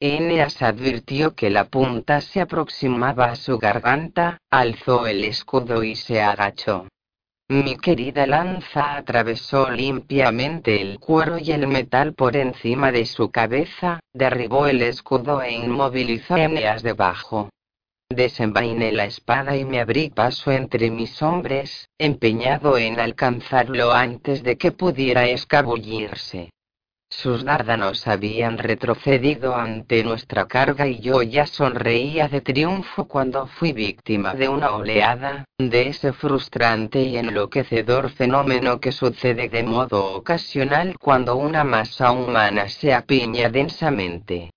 Eneas 0.00 0.62
advirtió 0.62 1.34
que 1.34 1.50
la 1.50 1.66
punta 1.66 2.20
se 2.20 2.40
aproximaba 2.40 3.26
a 3.26 3.36
su 3.36 3.58
garganta, 3.58 4.38
alzó 4.50 5.06
el 5.06 5.24
escudo 5.24 5.84
y 5.84 5.94
se 5.94 6.22
agachó. 6.22 6.88
Mi 7.50 7.76
querida 7.76 8.28
lanza 8.28 8.94
atravesó 8.94 9.70
limpiamente 9.70 10.80
el 10.80 11.00
cuero 11.00 11.36
y 11.36 11.50
el 11.50 11.66
metal 11.66 12.14
por 12.14 12.36
encima 12.36 12.92
de 12.92 13.04
su 13.06 13.32
cabeza, 13.32 13.98
derribó 14.14 14.68
el 14.68 14.80
escudo 14.82 15.42
e 15.42 15.50
inmovilizó 15.50 16.34
a 16.34 16.44
Eneas 16.44 16.84
debajo. 16.84 17.48
Desenvainé 18.08 18.92
la 18.92 19.06
espada 19.06 19.56
y 19.56 19.64
me 19.64 19.80
abrí 19.80 20.10
paso 20.10 20.52
entre 20.52 20.92
mis 20.92 21.20
hombres, 21.22 21.88
empeñado 21.98 22.78
en 22.78 23.00
alcanzarlo 23.00 23.90
antes 23.90 24.44
de 24.44 24.56
que 24.56 24.70
pudiera 24.70 25.26
escabullirse. 25.26 26.50
Sus 27.12 27.44
dárdanos 27.44 28.06
habían 28.06 28.56
retrocedido 28.56 29.56
ante 29.56 30.04
nuestra 30.04 30.46
carga 30.46 30.86
y 30.86 31.00
yo 31.00 31.22
ya 31.22 31.44
sonreía 31.44 32.28
de 32.28 32.40
triunfo 32.40 33.08
cuando 33.08 33.48
fui 33.48 33.72
víctima 33.72 34.32
de 34.32 34.48
una 34.48 34.70
oleada, 34.70 35.44
de 35.58 35.88
ese 35.88 36.12
frustrante 36.12 37.02
y 37.02 37.18
enloquecedor 37.18 38.10
fenómeno 38.10 38.78
que 38.78 38.92
sucede 38.92 39.48
de 39.48 39.64
modo 39.64 40.14
ocasional 40.14 40.96
cuando 40.98 41.34
una 41.34 41.64
masa 41.64 42.12
humana 42.12 42.68
se 42.68 42.94
apiña 42.94 43.50
densamente. 43.50 44.52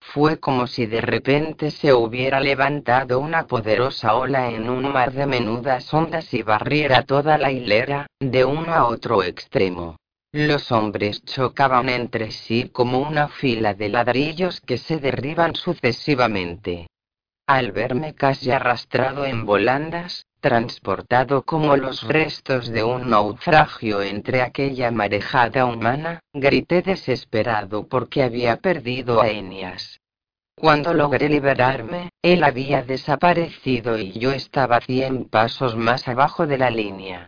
Fue 0.00 0.40
como 0.40 0.66
si 0.66 0.86
de 0.86 1.02
repente 1.02 1.70
se 1.70 1.92
hubiera 1.92 2.40
levantado 2.40 3.20
una 3.20 3.46
poderosa 3.46 4.14
ola 4.14 4.50
en 4.50 4.70
un 4.70 4.90
mar 4.90 5.12
de 5.12 5.26
menudas 5.26 5.92
ondas 5.92 6.32
y 6.32 6.42
barriera 6.42 7.02
toda 7.02 7.36
la 7.36 7.52
hilera, 7.52 8.06
de 8.18 8.44
uno 8.46 8.72
a 8.74 8.86
otro 8.86 9.22
extremo. 9.22 9.96
Los 10.32 10.70
hombres 10.70 11.24
chocaban 11.24 11.88
entre 11.88 12.30
sí 12.30 12.68
como 12.68 13.00
una 13.00 13.26
fila 13.26 13.74
de 13.74 13.88
ladrillos 13.88 14.60
que 14.60 14.78
se 14.78 14.98
derriban 14.98 15.56
sucesivamente. 15.56 16.86
Al 17.48 17.72
verme 17.72 18.14
casi 18.14 18.52
arrastrado 18.52 19.24
en 19.24 19.44
volandas, 19.44 20.26
transportado 20.38 21.42
como 21.42 21.76
los 21.76 22.04
restos 22.04 22.68
de 22.68 22.84
un 22.84 23.10
naufragio 23.10 24.02
entre 24.02 24.42
aquella 24.42 24.92
marejada 24.92 25.64
humana, 25.66 26.20
grité 26.32 26.82
desesperado 26.82 27.88
porque 27.88 28.22
había 28.22 28.58
perdido 28.58 29.20
a 29.20 29.28
Enias. 29.30 29.98
Cuando 30.54 30.94
logré 30.94 31.28
liberarme, 31.28 32.10
él 32.22 32.44
había 32.44 32.84
desaparecido 32.84 33.98
y 33.98 34.12
yo 34.12 34.30
estaba 34.30 34.80
cien 34.80 35.24
pasos 35.24 35.74
más 35.74 36.06
abajo 36.06 36.46
de 36.46 36.58
la 36.58 36.70
línea. 36.70 37.26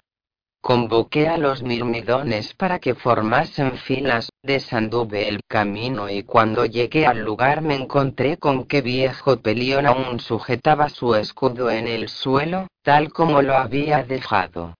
Convoqué 0.64 1.26
a 1.26 1.38
los 1.38 1.64
mirmidones 1.64 2.54
para 2.54 2.78
que 2.78 2.94
formasen 2.94 3.78
filas, 3.78 4.30
desanduve 4.44 5.28
el 5.28 5.40
camino 5.48 6.08
y 6.08 6.22
cuando 6.22 6.66
llegué 6.66 7.04
al 7.04 7.24
lugar 7.24 7.62
me 7.62 7.74
encontré 7.74 8.36
con 8.36 8.66
que 8.66 8.80
viejo 8.80 9.38
Pelión 9.38 9.86
aún 9.86 10.20
sujetaba 10.20 10.88
su 10.88 11.16
escudo 11.16 11.68
en 11.68 11.88
el 11.88 12.08
suelo, 12.08 12.68
tal 12.84 13.12
como 13.12 13.42
lo 13.42 13.56
había 13.56 14.04
dejado. 14.04 14.76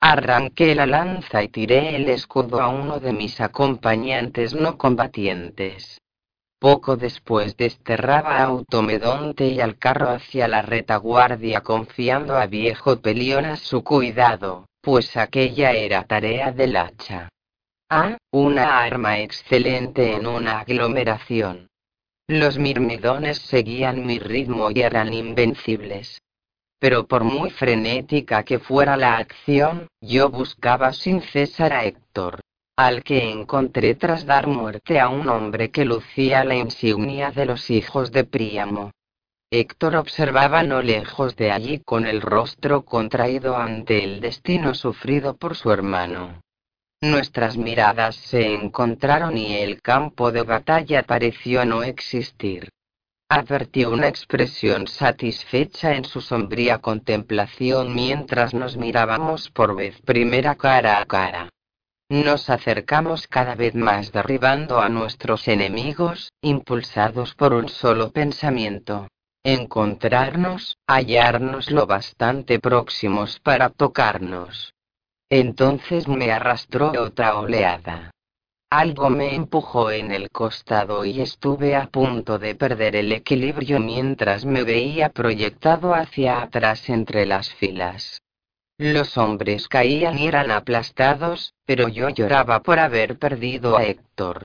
Arranqué 0.00 0.74
la 0.74 0.86
lanza 0.86 1.42
y 1.42 1.48
tiré 1.48 1.94
el 1.94 2.08
escudo 2.08 2.62
a 2.62 2.68
uno 2.68 2.98
de 2.98 3.12
mis 3.12 3.38
acompañantes 3.42 4.54
no 4.54 4.78
combatientes. 4.78 6.00
Poco 6.58 6.96
después 6.96 7.54
desterraba 7.58 8.38
a 8.38 8.44
Automedonte 8.44 9.46
y 9.46 9.60
al 9.60 9.76
carro 9.76 10.08
hacia 10.08 10.48
la 10.48 10.62
retaguardia 10.62 11.60
confiando 11.60 12.38
a 12.38 12.46
viejo 12.46 13.02
Pelión 13.02 13.44
a 13.44 13.56
su 13.56 13.84
cuidado 13.84 14.67
pues 14.80 15.16
aquella 15.16 15.72
era 15.72 16.04
tarea 16.04 16.52
del 16.52 16.76
hacha. 16.76 17.28
Ah, 17.90 18.18
una 18.32 18.80
arma 18.82 19.20
excelente 19.20 20.14
en 20.14 20.26
una 20.26 20.60
aglomeración. 20.60 21.68
Los 22.26 22.58
mirmidones 22.58 23.38
seguían 23.38 24.04
mi 24.04 24.18
ritmo 24.18 24.70
y 24.70 24.82
eran 24.82 25.14
invencibles. 25.14 26.20
Pero 26.78 27.06
por 27.06 27.24
muy 27.24 27.50
frenética 27.50 28.44
que 28.44 28.58
fuera 28.58 28.96
la 28.96 29.16
acción, 29.16 29.88
yo 30.00 30.28
buscaba 30.28 30.92
sin 30.92 31.22
cesar 31.22 31.72
a 31.72 31.84
Héctor, 31.84 32.40
al 32.76 33.02
que 33.02 33.30
encontré 33.30 33.94
tras 33.94 34.26
dar 34.26 34.46
muerte 34.46 35.00
a 35.00 35.08
un 35.08 35.28
hombre 35.28 35.70
que 35.70 35.84
lucía 35.84 36.44
la 36.44 36.54
insignia 36.54 37.32
de 37.32 37.46
los 37.46 37.70
hijos 37.70 38.12
de 38.12 38.24
Príamo. 38.24 38.92
Héctor 39.50 39.96
observaba 39.96 40.62
no 40.62 40.82
lejos 40.82 41.34
de 41.34 41.50
allí 41.50 41.78
con 41.78 42.06
el 42.06 42.20
rostro 42.20 42.84
contraído 42.84 43.56
ante 43.56 44.04
el 44.04 44.20
destino 44.20 44.74
sufrido 44.74 45.38
por 45.38 45.56
su 45.56 45.72
hermano. 45.72 46.42
Nuestras 47.00 47.56
miradas 47.56 48.16
se 48.16 48.52
encontraron 48.52 49.38
y 49.38 49.54
el 49.54 49.80
campo 49.80 50.32
de 50.32 50.42
batalla 50.42 51.02
pareció 51.02 51.64
no 51.64 51.82
existir. 51.82 52.68
Advertí 53.30 53.86
una 53.86 54.08
expresión 54.08 54.86
satisfecha 54.86 55.94
en 55.94 56.04
su 56.04 56.20
sombría 56.20 56.80
contemplación 56.80 57.94
mientras 57.94 58.52
nos 58.52 58.76
mirábamos 58.76 59.48
por 59.48 59.74
vez 59.74 59.98
primera 60.02 60.56
cara 60.56 61.00
a 61.00 61.06
cara. 61.06 61.48
Nos 62.10 62.50
acercamos 62.50 63.26
cada 63.26 63.54
vez 63.54 63.74
más 63.74 64.12
derribando 64.12 64.78
a 64.78 64.90
nuestros 64.90 65.48
enemigos, 65.48 66.32
impulsados 66.42 67.34
por 67.34 67.54
un 67.54 67.70
solo 67.70 68.10
pensamiento 68.10 69.08
encontrarnos, 69.52 70.76
hallarnos 70.86 71.70
lo 71.70 71.86
bastante 71.86 72.58
próximos 72.58 73.40
para 73.40 73.70
tocarnos. 73.70 74.74
Entonces 75.30 76.06
me 76.06 76.30
arrastró 76.32 76.92
otra 76.98 77.38
oleada. 77.38 78.10
Algo 78.70 79.08
me 79.08 79.34
empujó 79.34 79.90
en 79.90 80.10
el 80.10 80.28
costado 80.30 81.06
y 81.06 81.22
estuve 81.22 81.74
a 81.74 81.86
punto 81.86 82.38
de 82.38 82.54
perder 82.54 82.96
el 82.96 83.12
equilibrio 83.12 83.80
mientras 83.80 84.44
me 84.44 84.62
veía 84.62 85.08
proyectado 85.08 85.94
hacia 85.94 86.42
atrás 86.42 86.90
entre 86.90 87.24
las 87.24 87.50
filas. 87.54 88.20
Los 88.76 89.16
hombres 89.16 89.66
caían 89.68 90.18
y 90.18 90.28
eran 90.28 90.50
aplastados, 90.50 91.54
pero 91.64 91.88
yo 91.88 92.10
lloraba 92.10 92.60
por 92.60 92.78
haber 92.78 93.18
perdido 93.18 93.78
a 93.78 93.84
Héctor. 93.84 94.42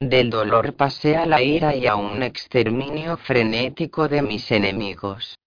Del 0.00 0.28
dolor 0.30 0.74
pasé 0.74 1.16
a 1.16 1.24
la 1.24 1.40
ira 1.40 1.74
y 1.74 1.86
a 1.86 1.94
un 1.96 2.22
exterminio 2.22 3.16
frenético 3.16 4.08
de 4.08 4.22
mis 4.22 4.50
enemigos. 4.50 5.38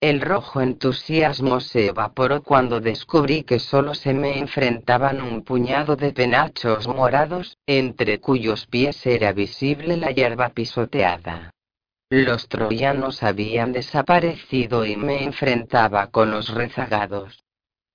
El 0.00 0.22
rojo 0.22 0.62
entusiasmo 0.62 1.60
se 1.60 1.88
evaporó 1.88 2.42
cuando 2.42 2.80
descubrí 2.80 3.42
que 3.42 3.58
solo 3.58 3.94
se 3.94 4.14
me 4.14 4.38
enfrentaban 4.38 5.20
un 5.20 5.42
puñado 5.42 5.94
de 5.94 6.12
penachos 6.12 6.88
morados, 6.88 7.58
entre 7.66 8.18
cuyos 8.18 8.66
pies 8.66 9.04
era 9.04 9.32
visible 9.32 9.98
la 9.98 10.10
hierba 10.10 10.48
pisoteada. 10.48 11.50
Los 12.08 12.48
troyanos 12.48 13.22
habían 13.22 13.72
desaparecido 13.72 14.86
y 14.86 14.96
me 14.96 15.22
enfrentaba 15.22 16.06
con 16.06 16.30
los 16.30 16.48
rezagados. 16.48 17.44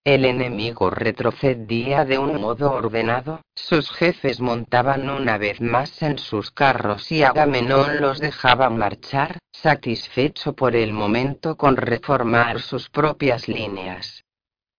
El 0.06 0.24
enemigo 0.24 0.92
retrocedía 0.92 2.06
de 2.06 2.20
un 2.20 2.40
modo 2.40 2.72
ordenado, 2.72 3.42
sus 3.56 3.90
jefes 3.90 4.40
montaban 4.40 5.10
una 5.10 5.40
vez 5.40 5.60
más 5.62 6.00
en 6.04 6.20
sus 6.20 6.52
carros 6.52 7.12
y 7.12 7.24
Agamenón 7.24 8.02
los 8.02 8.20
dejaba 8.20 8.70
marchar, 8.70 9.40
satisfecho 9.52 10.54
por 10.54 10.76
el 10.76 10.94
momento 10.94 11.58
con 11.58 11.76
reformar 11.76 12.62
sus 12.62 12.88
propias 12.88 13.48
líneas. 13.48 14.24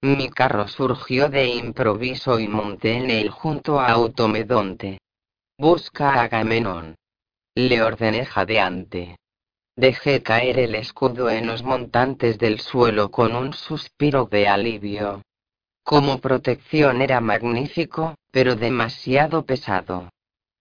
Mi 0.00 0.30
carro 0.30 0.68
surgió 0.68 1.28
de 1.28 1.48
improviso 1.48 2.38
y 2.38 2.46
monté 2.46 2.92
en 2.92 3.10
él 3.10 3.28
junto 3.28 3.80
a 3.80 3.88
Automedonte. 3.88 4.98
Busca 5.58 6.14
a 6.14 6.22
Agamenón. 6.22 6.94
Le 7.56 7.82
ordené 7.82 8.26
jadeante. 8.26 9.16
Dejé 9.76 10.22
caer 10.22 10.58
el 10.58 10.74
escudo 10.74 11.28
en 11.28 11.46
los 11.46 11.62
montantes 11.62 12.38
del 12.38 12.60
suelo 12.60 13.10
con 13.10 13.36
un 13.36 13.52
suspiro 13.52 14.24
de 14.24 14.48
alivio. 14.48 15.20
Como 15.84 16.18
protección 16.18 17.02
era 17.02 17.20
magnífico, 17.20 18.14
pero 18.30 18.56
demasiado 18.56 19.44
pesado. 19.44 20.08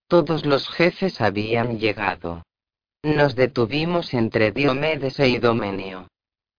Todos 0.10 0.46
los 0.46 0.70
jefes 0.70 1.22
habían 1.22 1.80
llegado. 1.80 2.44
Nos 3.04 3.36
detuvimos 3.36 4.14
entre 4.14 4.52
Diomedes 4.52 5.20
e 5.20 5.30
Idomeneo. 5.30 6.08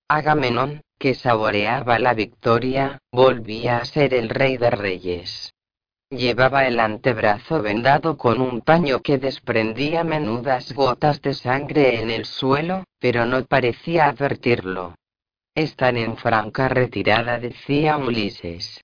Agamenón, 0.08 0.80
que 0.98 1.14
saboreaba 1.14 1.98
la 1.98 2.14
victoria, 2.14 2.98
volvía 3.12 3.76
a 3.76 3.84
ser 3.84 4.14
el 4.14 4.30
rey 4.30 4.56
de 4.56 4.70
reyes. 4.70 5.52
Llevaba 6.10 6.68
el 6.68 6.78
antebrazo 6.78 7.62
vendado 7.62 8.16
con 8.16 8.40
un 8.40 8.60
paño 8.60 9.00
que 9.00 9.18
desprendía 9.18 10.04
menudas 10.04 10.72
gotas 10.72 11.20
de 11.20 11.34
sangre 11.34 12.00
en 12.00 12.12
el 12.12 12.26
suelo, 12.26 12.84
pero 13.00 13.26
no 13.26 13.44
parecía 13.44 14.06
advertirlo. 14.06 14.94
Están 15.56 15.96
en 15.96 16.16
franca 16.16 16.68
retirada, 16.68 17.40
decía 17.40 17.96
Ulises. 17.96 18.80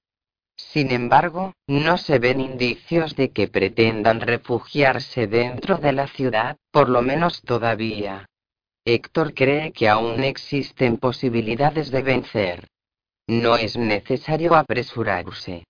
Sin 0.56 0.90
embargo, 0.90 1.52
no 1.68 1.96
se 1.96 2.18
ven 2.18 2.40
indicios 2.40 3.14
de 3.14 3.30
que 3.30 3.46
pretendan 3.46 4.20
refugiarse 4.20 5.28
dentro 5.28 5.76
de 5.76 5.92
la 5.92 6.08
ciudad, 6.08 6.56
por 6.72 6.88
lo 6.88 7.02
menos 7.02 7.40
todavía. 7.42 8.26
Héctor 8.84 9.32
cree 9.32 9.70
que 9.72 9.88
aún 9.88 10.24
existen 10.24 10.96
posibilidades 10.96 11.92
de 11.92 12.02
vencer. 12.02 12.66
No 13.28 13.56
es 13.56 13.76
necesario 13.76 14.56
apresurarse. 14.56 15.62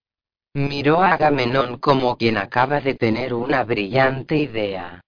Miró 0.54 1.02
a 1.02 1.14
Agamenón 1.14 1.78
como 1.78 2.18
quien 2.18 2.36
acaba 2.36 2.82
de 2.82 2.94
tener 2.94 3.32
una 3.32 3.64
brillante 3.64 4.36
idea. 4.36 5.00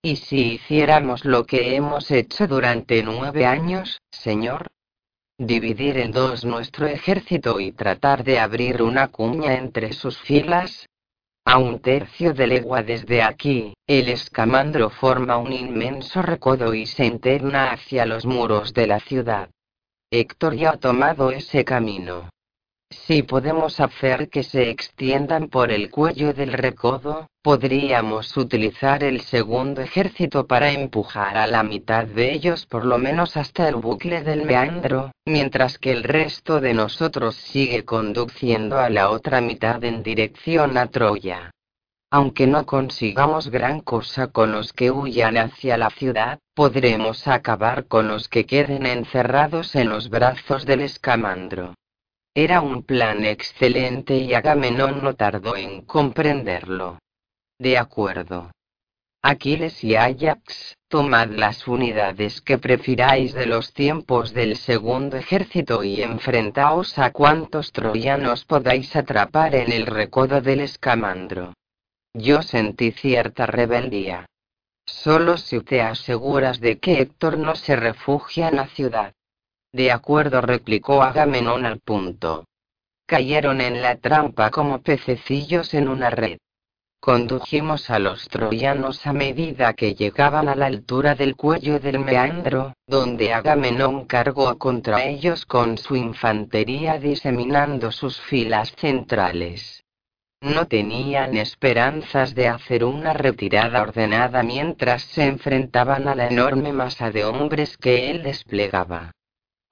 ¿Y 0.00 0.16
si 0.16 0.52
hiciéramos 0.52 1.24
lo 1.24 1.46
que 1.46 1.74
hemos 1.74 2.12
hecho 2.12 2.46
durante 2.46 3.02
nueve 3.02 3.44
años, 3.44 4.00
señor? 4.12 4.68
Dividir 5.36 5.98
en 5.98 6.12
dos 6.12 6.44
nuestro 6.44 6.86
ejército 6.86 7.58
y 7.58 7.72
tratar 7.72 8.22
de 8.22 8.38
abrir 8.38 8.82
una 8.82 9.08
cuña 9.08 9.54
entre 9.54 9.92
sus 9.94 10.16
filas. 10.20 10.86
A 11.44 11.58
un 11.58 11.80
tercio 11.80 12.32
de 12.32 12.46
legua 12.46 12.84
desde 12.84 13.20
aquí, 13.20 13.74
el 13.88 14.08
escamandro 14.08 14.90
forma 14.90 15.38
un 15.38 15.52
inmenso 15.52 16.22
recodo 16.22 16.72
y 16.72 16.86
se 16.86 17.04
interna 17.04 17.72
hacia 17.72 18.06
los 18.06 18.26
muros 18.26 18.72
de 18.72 18.86
la 18.86 19.00
ciudad. 19.00 19.50
Héctor 20.12 20.54
ya 20.54 20.70
ha 20.70 20.76
tomado 20.76 21.32
ese 21.32 21.64
camino. 21.64 22.30
Si 23.06 23.22
podemos 23.22 23.80
hacer 23.80 24.30
que 24.30 24.42
se 24.42 24.70
extiendan 24.70 25.48
por 25.48 25.70
el 25.72 25.90
cuello 25.90 26.32
del 26.32 26.52
recodo, 26.52 27.28
podríamos 27.42 28.34
utilizar 28.36 29.04
el 29.04 29.20
segundo 29.20 29.82
ejército 29.82 30.46
para 30.46 30.70
empujar 30.72 31.36
a 31.36 31.46
la 31.46 31.62
mitad 31.62 32.06
de 32.06 32.32
ellos 32.32 32.64
por 32.64 32.86
lo 32.86 32.96
menos 32.96 33.36
hasta 33.36 33.68
el 33.68 33.74
bucle 33.74 34.22
del 34.22 34.46
meandro, 34.46 35.10
mientras 35.26 35.78
que 35.78 35.92
el 35.92 36.02
resto 36.02 36.60
de 36.60 36.72
nosotros 36.72 37.34
sigue 37.34 37.84
conduciendo 37.84 38.78
a 38.78 38.88
la 38.88 39.10
otra 39.10 39.42
mitad 39.42 39.84
en 39.84 40.02
dirección 40.02 40.78
a 40.78 40.86
Troya. 40.86 41.50
Aunque 42.10 42.46
no 42.46 42.64
consigamos 42.64 43.50
gran 43.50 43.80
cosa 43.80 44.28
con 44.28 44.52
los 44.52 44.72
que 44.72 44.90
huyan 44.90 45.36
hacia 45.36 45.76
la 45.76 45.90
ciudad, 45.90 46.38
podremos 46.54 47.26
acabar 47.26 47.86
con 47.86 48.08
los 48.08 48.28
que 48.28 48.46
queden 48.46 48.86
encerrados 48.86 49.74
en 49.74 49.90
los 49.90 50.08
brazos 50.08 50.64
del 50.64 50.80
escamandro. 50.80 51.74
Era 52.36 52.62
un 52.62 52.82
plan 52.82 53.24
excelente 53.24 54.16
y 54.16 54.34
Agamenón 54.34 55.04
no 55.04 55.14
tardó 55.14 55.56
en 55.56 55.82
comprenderlo. 55.82 56.98
De 57.60 57.78
acuerdo. 57.78 58.50
Aquiles 59.22 59.84
y 59.84 59.94
Ajax, 59.94 60.74
tomad 60.88 61.28
las 61.28 61.68
unidades 61.68 62.40
que 62.40 62.58
prefiráis 62.58 63.34
de 63.34 63.46
los 63.46 63.72
tiempos 63.72 64.34
del 64.34 64.56
segundo 64.56 65.16
ejército 65.16 65.84
y 65.84 66.02
enfrentaos 66.02 66.98
a 66.98 67.12
cuantos 67.12 67.70
troyanos 67.70 68.44
podáis 68.44 68.96
atrapar 68.96 69.54
en 69.54 69.70
el 69.70 69.86
recodo 69.86 70.40
del 70.40 70.60
escamandro. 70.60 71.54
Yo 72.12 72.42
sentí 72.42 72.90
cierta 72.90 73.46
rebeldía. 73.46 74.26
Solo 74.86 75.36
si 75.36 75.60
te 75.60 75.82
aseguras 75.82 76.60
de 76.60 76.80
que 76.80 77.00
Héctor 77.00 77.38
no 77.38 77.54
se 77.54 77.76
refugia 77.76 78.48
en 78.48 78.56
la 78.56 78.66
ciudad. 78.66 79.14
De 79.74 79.90
acuerdo, 79.90 80.40
replicó 80.40 81.02
Agamenón 81.02 81.66
al 81.66 81.80
punto. 81.80 82.44
Cayeron 83.06 83.60
en 83.60 83.82
la 83.82 83.96
trampa 83.96 84.48
como 84.50 84.80
pececillos 84.82 85.74
en 85.74 85.88
una 85.88 86.10
red. 86.10 86.38
Condujimos 87.00 87.90
a 87.90 87.98
los 87.98 88.28
troyanos 88.28 89.04
a 89.04 89.12
medida 89.12 89.74
que 89.74 89.96
llegaban 89.96 90.48
a 90.48 90.54
la 90.54 90.66
altura 90.66 91.16
del 91.16 91.34
cuello 91.34 91.80
del 91.80 91.98
meandro, 91.98 92.74
donde 92.86 93.34
Agamenón 93.34 94.04
cargó 94.04 94.56
contra 94.58 95.02
ellos 95.02 95.44
con 95.44 95.76
su 95.76 95.96
infantería 95.96 97.00
diseminando 97.00 97.90
sus 97.90 98.20
filas 98.20 98.72
centrales. 98.76 99.82
No 100.40 100.68
tenían 100.68 101.36
esperanzas 101.36 102.36
de 102.36 102.46
hacer 102.46 102.84
una 102.84 103.12
retirada 103.12 103.82
ordenada 103.82 104.44
mientras 104.44 105.02
se 105.02 105.26
enfrentaban 105.26 106.06
a 106.06 106.14
la 106.14 106.28
enorme 106.28 106.72
masa 106.72 107.10
de 107.10 107.24
hombres 107.24 107.76
que 107.76 108.12
él 108.12 108.22
desplegaba. 108.22 109.10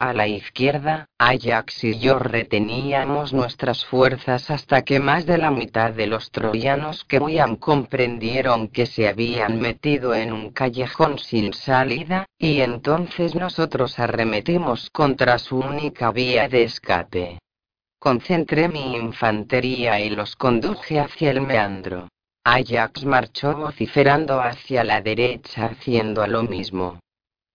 A 0.03 0.13
la 0.13 0.27
izquierda, 0.27 1.07
Ajax 1.17 1.85
y 1.85 1.97
yo 2.01 2.19
reteníamos 2.19 3.33
nuestras 3.33 3.85
fuerzas 3.85 4.51
hasta 4.51 4.83
que 4.83 4.99
más 4.99 5.27
de 5.27 5.39
la 5.39 5.53
mitad 5.53 5.93
de 5.93 6.09
los 6.09 6.33
troyanos 6.33 7.05
que 7.05 7.21
huían 7.21 7.55
comprendieron 7.55 8.67
que 8.67 8.87
se 8.87 9.07
habían 9.07 9.61
metido 9.61 10.13
en 10.13 10.33
un 10.33 10.51
callejón 10.51 11.21
sin 11.21 11.53
salida, 11.53 12.27
y 12.37 12.63
entonces 12.63 13.37
nosotros 13.37 14.01
arremetimos 14.01 14.91
contra 14.91 15.39
su 15.39 15.59
única 15.59 16.11
vía 16.11 16.49
de 16.49 16.65
escape. 16.65 17.39
Concentré 18.01 18.69
mi 18.69 18.97
infantería 18.97 20.01
y 20.01 20.11
los 20.11 20.35
conduje 20.35 20.99
hacia 20.99 21.31
el 21.31 21.43
meandro. 21.43 22.09
Ajax 22.43 23.05
marchó 23.05 23.55
vociferando 23.55 24.41
hacia 24.41 24.83
la 24.83 25.01
derecha 25.01 25.67
haciendo 25.67 26.27
lo 26.27 26.43
mismo. 26.43 26.99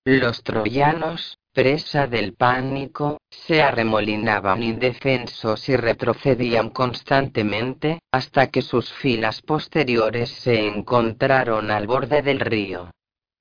Los 0.05 0.41
troyanos, 0.41 1.37
presa 1.57 2.05
del 2.05 2.35
pánico, 2.35 3.17
se 3.31 3.63
arremolinaban 3.63 4.61
indefensos 4.61 5.67
y 5.69 5.75
retrocedían 5.75 6.69
constantemente, 6.69 7.97
hasta 8.11 8.51
que 8.51 8.61
sus 8.61 8.93
filas 8.93 9.41
posteriores 9.41 10.29
se 10.29 10.67
encontraron 10.67 11.71
al 11.71 11.87
borde 11.87 12.21
del 12.21 12.41
río. 12.41 12.91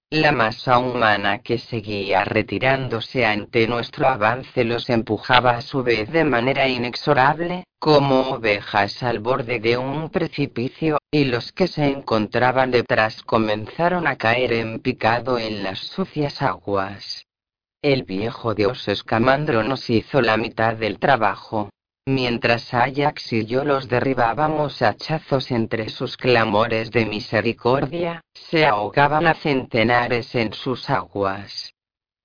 La 0.09 0.32
masa 0.32 0.78
humana 0.78 1.40
que 1.40 1.59
seguía 1.59 2.24
retirándose 2.24 3.26
ante 3.26 3.68
nuestro 3.68 4.09
avance 4.09 4.64
los 4.64 4.88
empujaba 4.88 5.51
a 5.51 5.60
su 5.60 5.82
vez 5.82 6.10
de 6.10 6.24
manera 6.24 6.66
inexorable, 6.68 7.64
como 7.78 8.30
ovejas 8.30 9.02
al 9.02 9.18
borde 9.18 9.60
de 9.60 9.76
un 9.76 10.09
precipicio, 10.09 10.97
y 11.10 11.26
los 11.26 11.52
que 11.52 11.68
se 11.68 11.84
encontraban 11.88 12.70
detrás 12.70 13.22
comenzaron 13.22 14.06
a 14.06 14.16
caer 14.16 14.55
en 14.55 14.78
picado 14.78 15.38
en 15.38 15.62
las 15.62 15.80
sucias 15.80 16.40
aguas. 16.40 17.26
El 17.87 18.03
viejo 18.03 18.53
dios 18.53 18.89
escamandro 18.89 19.63
nos 19.63 19.89
hizo 19.91 20.21
la 20.21 20.37
mitad 20.37 20.75
del 20.75 20.99
trabajo. 20.99 21.71
Mientras 22.05 22.75
Ajax 22.75 23.33
y 23.33 23.47
yo 23.47 23.65
los 23.65 23.89
derribábamos 23.89 24.83
hachazos 24.83 25.53
entre 25.53 25.89
sus 25.91 26.17
clamores 26.17 26.91
de 26.91 27.07
misericordia, 27.07 28.23
se 28.35 28.67
ahogaban 28.67 29.29
a 29.29 29.35
centenares 29.35 30.35
en 30.35 30.53
sus 30.53 30.91
aguas. 30.91 31.75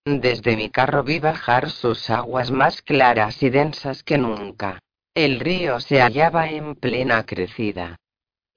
Desde 0.04 0.56
mi 0.56 0.72
carro 0.72 1.04
vi 1.04 1.20
bajar 1.20 1.70
sus 1.70 2.10
aguas 2.10 2.50
más 2.50 2.82
claras 2.82 3.44
y 3.44 3.52
densas 3.52 4.02
que 4.02 4.18
nunca. 4.18 4.80
El 5.14 5.40
río 5.40 5.80
se 5.80 6.02
hallaba 6.02 6.50
en 6.50 6.74
plena 6.74 7.24
crecida. 7.24 7.98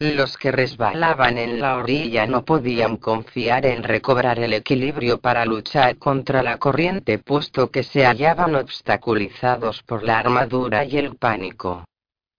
Los 0.01 0.37
que 0.37 0.51
resbalaban 0.51 1.39
en 1.39 1.61
la 1.61 1.77
orilla 1.77 2.27
no 2.27 2.45
podían 2.45 2.97
confiar 2.97 3.65
en 3.65 3.85
recobrar 3.85 4.41
el 4.41 4.53
equilibrio 4.53 5.21
para 5.21 5.45
luchar 5.45 5.99
contra 5.99 6.43
la 6.43 6.59
corriente 6.59 7.19
puesto 7.19 7.71
que 7.71 7.85
se 7.85 8.05
hallaban 8.05 8.57
obstaculizados 8.57 9.85
por 9.85 10.03
la 10.03 10.19
armadura 10.19 10.85
y 10.85 10.99
el 10.99 11.15
pánico. 11.15 11.85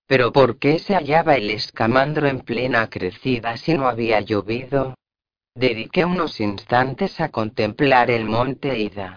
Pero 0.05 0.33
¿por 0.33 0.59
qué 0.59 0.79
se 0.79 0.95
hallaba 0.95 1.35
el 1.35 1.49
escamandro 1.49 2.27
en 2.27 2.41
plena 2.41 2.89
crecida 2.89 3.55
si 3.55 3.73
no 3.73 3.87
había 3.87 4.19
llovido? 4.19 4.93
Dediqué 5.55 6.03
unos 6.03 6.41
instantes 6.41 7.21
a 7.21 7.29
contemplar 7.29 8.11
el 8.11 8.25
monte 8.25 8.77
Ida. 8.77 9.15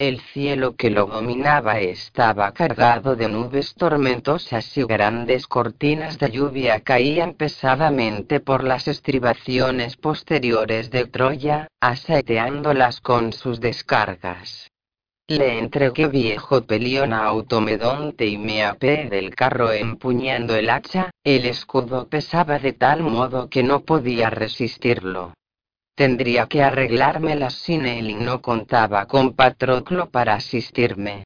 El 0.00 0.20
cielo 0.20 0.76
que 0.76 0.90
lo 0.90 1.06
dominaba 1.06 1.80
estaba 1.80 2.52
cargado 2.52 3.16
de 3.16 3.28
nubes 3.28 3.74
tormentosas 3.74 4.78
y 4.78 4.84
grandes 4.84 5.48
cortinas 5.48 6.20
de 6.20 6.30
lluvia 6.30 6.78
caían 6.84 7.34
pesadamente 7.34 8.38
por 8.38 8.62
las 8.62 8.86
estribaciones 8.86 9.96
posteriores 9.96 10.92
de 10.92 11.06
Troya, 11.06 11.66
asaeteándolas 11.80 13.00
con 13.00 13.32
sus 13.32 13.58
descargas. 13.58 14.70
Le 15.26 15.58
entregué 15.58 16.06
viejo 16.06 16.62
pelión 16.62 17.12
a 17.12 17.24
Automedonte 17.24 18.24
y 18.24 18.38
me 18.38 18.64
apé 18.64 19.08
del 19.10 19.34
carro 19.34 19.72
empuñando 19.72 20.54
el 20.54 20.70
hacha, 20.70 21.10
el 21.24 21.44
escudo 21.44 22.06
pesaba 22.06 22.60
de 22.60 22.72
tal 22.72 23.02
modo 23.02 23.50
que 23.50 23.64
no 23.64 23.80
podía 23.80 24.30
resistirlo. 24.30 25.34
Tendría 25.98 26.46
que 26.46 26.62
arreglármelas 26.62 27.54
sin 27.54 27.84
él 27.84 28.10
y 28.10 28.14
no 28.14 28.40
contaba 28.40 29.06
con 29.06 29.34
Patroclo 29.34 30.10
para 30.10 30.34
asistirme. 30.34 31.24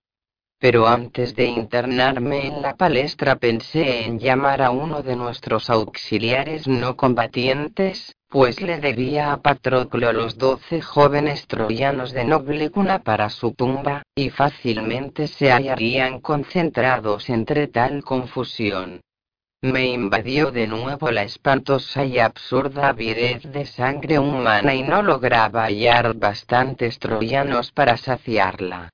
Pero 0.59 0.86
antes 0.86 1.36
de 1.36 1.44
internarme 1.44 2.47
en 2.47 2.62
la 2.62 2.74
palestra 2.74 3.36
pensé 3.36 4.07
en 4.07 4.19
llamar 4.19 4.62
a 4.62 4.70
uno 4.70 5.03
de 5.03 5.15
nuestros 5.15 5.69
auxiliares 5.69 6.66
no 6.66 6.97
combatientes, 6.97 8.16
pues 8.31 8.62
le 8.62 8.78
debía 8.78 9.35
a 9.35 9.43
Patroclo 9.43 10.11
los 10.15 10.39
doce 10.39 10.81
jóvenes 10.81 11.47
troyanos 11.47 12.12
de 12.12 12.24
noble 12.24 12.70
cuna 12.70 13.01
para 13.01 13.28
su 13.28 13.53
tumba, 13.53 14.03
y 14.15 14.31
fácilmente 14.31 15.28
se 15.28 15.53
hallarían 15.53 16.20
concentrados 16.20 17.28
entre 17.28 17.66
tal 17.66 18.03
confusión. 18.03 19.03
Me 19.65 19.87
invadió 19.87 20.51
de 20.51 20.67
nuevo 20.67 21.13
la 21.13 21.23
espantosa 21.23 22.05
y 22.05 22.19
absurda 22.19 22.89
avidez 22.89 23.45
de 23.45 23.65
sangre 23.65 24.19
humana 24.19 24.75
y 24.75 24.83
no 24.83 25.03
lograba 25.03 25.67
hallar 25.67 26.15
bastantes 26.15 26.99
troyanos 26.99 27.71
para 27.71 27.97
saciarla. 27.97 28.91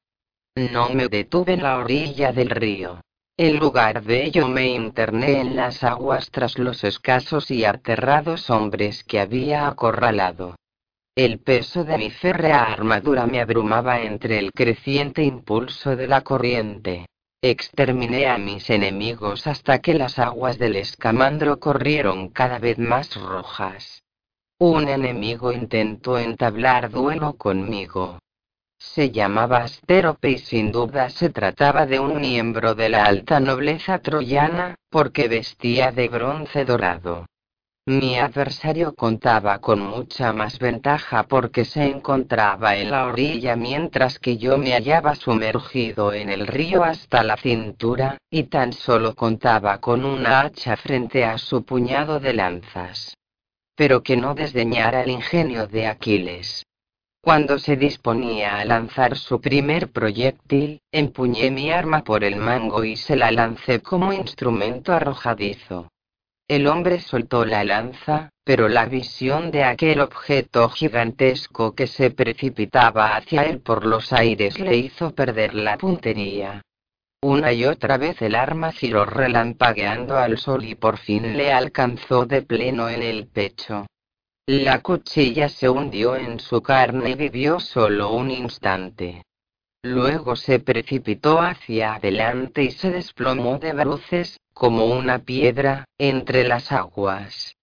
No 0.55 0.91
me 0.91 1.09
detuve 1.09 1.55
en 1.55 1.63
la 1.63 1.79
orilla 1.79 2.33
del 2.33 2.51
río. 2.51 3.01
En 3.39 3.59
lugar 3.59 4.03
de 4.03 4.25
ello 4.25 4.47
me 4.47 4.67
interné 4.67 5.41
en 5.41 5.57
las 5.57 5.83
aguas 5.83 6.31
tras 6.31 6.59
los 6.59 6.85
escasos 6.85 7.51
y 7.51 7.65
aterrados 7.65 8.51
hombres 8.51 9.05
que 9.05 9.21
había 9.21 9.69
acorralado. 9.69 10.55
El 11.15 11.39
peso 11.39 11.83
de 11.85 11.97
mi 11.97 12.11
férrea 12.11 12.65
armadura 12.65 13.27
me 13.27 13.41
abrumaba 13.41 14.03
entre 14.03 14.39
el 14.39 14.53
creciente 14.53 15.23
impulso 15.23 15.97
de 15.97 16.09
la 16.09 16.21
corriente. 16.21 17.07
Exterminé 17.41 18.27
a 18.27 18.37
mis 18.37 18.69
enemigos 18.69 19.47
hasta 19.47 19.79
que 19.79 19.95
las 19.95 20.19
aguas 20.19 20.59
del 20.59 20.75
escamandro 20.75 21.61
corrieron 21.61 22.31
cada 22.31 22.59
vez 22.59 22.79
más 22.79 23.15
rojas. 23.15 24.03
Un 24.59 24.89
enemigo 24.89 25.53
intentó 25.53 26.19
entablar 26.19 26.91
duelo 26.91 27.35
conmigo. 27.35 28.19
Se 28.77 29.13
llamaba 29.13 29.59
Asterope 29.59 30.31
y 30.31 30.39
sin 30.39 30.73
duda 30.73 31.11
se 31.11 31.31
trataba 31.31 31.87
de 31.87 32.01
un 32.01 32.21
miembro 32.21 32.75
de 32.75 32.89
la 32.89 33.05
alta 33.05 33.39
nobleza 33.39 34.01
troyana, 34.01 34.75
porque 34.91 35.29
vestía 35.29 35.93
de 35.93 36.09
bronce 36.09 36.65
dorado. 36.65 37.27
Mi 37.89 38.19
adversario 38.19 38.95
contaba 38.95 39.61
con 39.61 39.81
mucha 39.81 40.35
más 40.35 40.59
ventaja 40.59 41.23
porque 41.23 41.65
se 41.65 41.87
encontraba 41.87 42.77
en 42.77 42.91
la 42.91 43.07
orilla 43.07 43.57
mientras 43.57 44.19
que 44.19 44.37
yo 44.37 44.59
me 44.59 44.73
hallaba 44.73 45.15
sumergido 45.15 46.13
en 46.13 46.29
el 46.29 46.47
río 46.47 46.85
hasta 46.85 47.23
la 47.23 47.39
cintura, 47.39 48.19
y 48.31 48.43
tan 48.43 48.75
solo 48.75 49.15
contaba 49.15 49.79
con 49.79 50.05
una 50.05 50.41
hacha 50.43 50.77
frente 50.77 51.25
a 51.25 51.39
su 51.39 51.65
puñado 51.65 52.21
de 52.21 52.35
lanzas. 52.35 53.17
Pero 53.75 54.03
que 54.03 54.19
no 54.19 54.35
desdeñara 54.35 55.05
el 55.05 55.09
ingenio 55.09 55.67
de 55.67 55.87
Aquiles. 55.87 56.67
Cuando 57.23 57.59
se 57.59 57.79
disponía 57.79 58.59
a 58.59 58.67
lanzar 58.67 59.17
su 59.17 59.41
primer 59.41 59.91
proyectil, 59.93 60.83
empuñé 60.93 61.51
mi 61.51 61.71
arma 61.71 62.05
por 62.05 62.23
el 62.23 62.37
mango 62.37 62.85
y 62.85 62.99
se 62.99 63.17
la 63.17 63.31
lancé 63.31 63.81
como 63.81 64.13
instrumento 64.13 64.93
arrojadizo. 64.93 65.89
El 66.49 66.67
hombre 66.67 66.99
soltó 67.01 67.45
la 67.45 67.63
lanza, 67.63 68.31
pero 68.43 68.71
la 68.71 68.87
visión 68.87 69.51
de 69.51 69.65
aquel 69.65 70.01
objeto 70.01 70.71
gigantesco 70.71 71.75
que 71.75 71.87
se 71.87 72.11
precipitaba 72.11 73.15
hacia 73.15 73.43
él 73.43 73.61
por 73.61 73.85
los 73.85 74.15
aires 74.15 74.59
le 74.59 74.75
hizo 74.75 75.15
perder 75.15 75.55
la 75.55 75.77
puntería. 75.77 76.63
Una 77.21 77.53
y 77.53 77.67
otra 77.67 77.99
vez 77.99 78.23
el 78.23 78.35
arma 78.35 78.73
giró 78.73 79.05
relampagueando 79.05 80.17
al 80.17 80.39
sol 80.39 80.65
y 80.65 80.75
por 80.75 80.97
fin 80.97 81.37
le 81.37 81.53
alcanzó 81.53 82.25
de 82.25 82.41
pleno 82.41 82.89
en 82.89 83.03
el 83.03 83.27
pecho. 83.27 83.87
La 84.47 84.81
cuchilla 84.81 85.51
se 85.51 85.69
hundió 85.69 86.17
en 86.17 86.41
su 86.41 86.63
carne 86.63 87.11
y 87.11 87.15
vivió 87.15 87.61
solo 87.61 88.13
un 88.13 88.31
instante. 88.31 89.23
Luego 89.83 90.35
se 90.35 90.59
precipitó 90.59 91.41
hacia 91.41 91.95
adelante 91.95 92.65
y 92.65 92.73
se 92.73 92.91
desplomó 92.91 93.59
de 93.59 93.73
bruces, 93.73 94.41
como 94.53 94.87
una 94.87 95.21
piedra, 95.21 95.85
entre 95.99 96.47
las 96.47 96.73
aguas. 96.73 97.55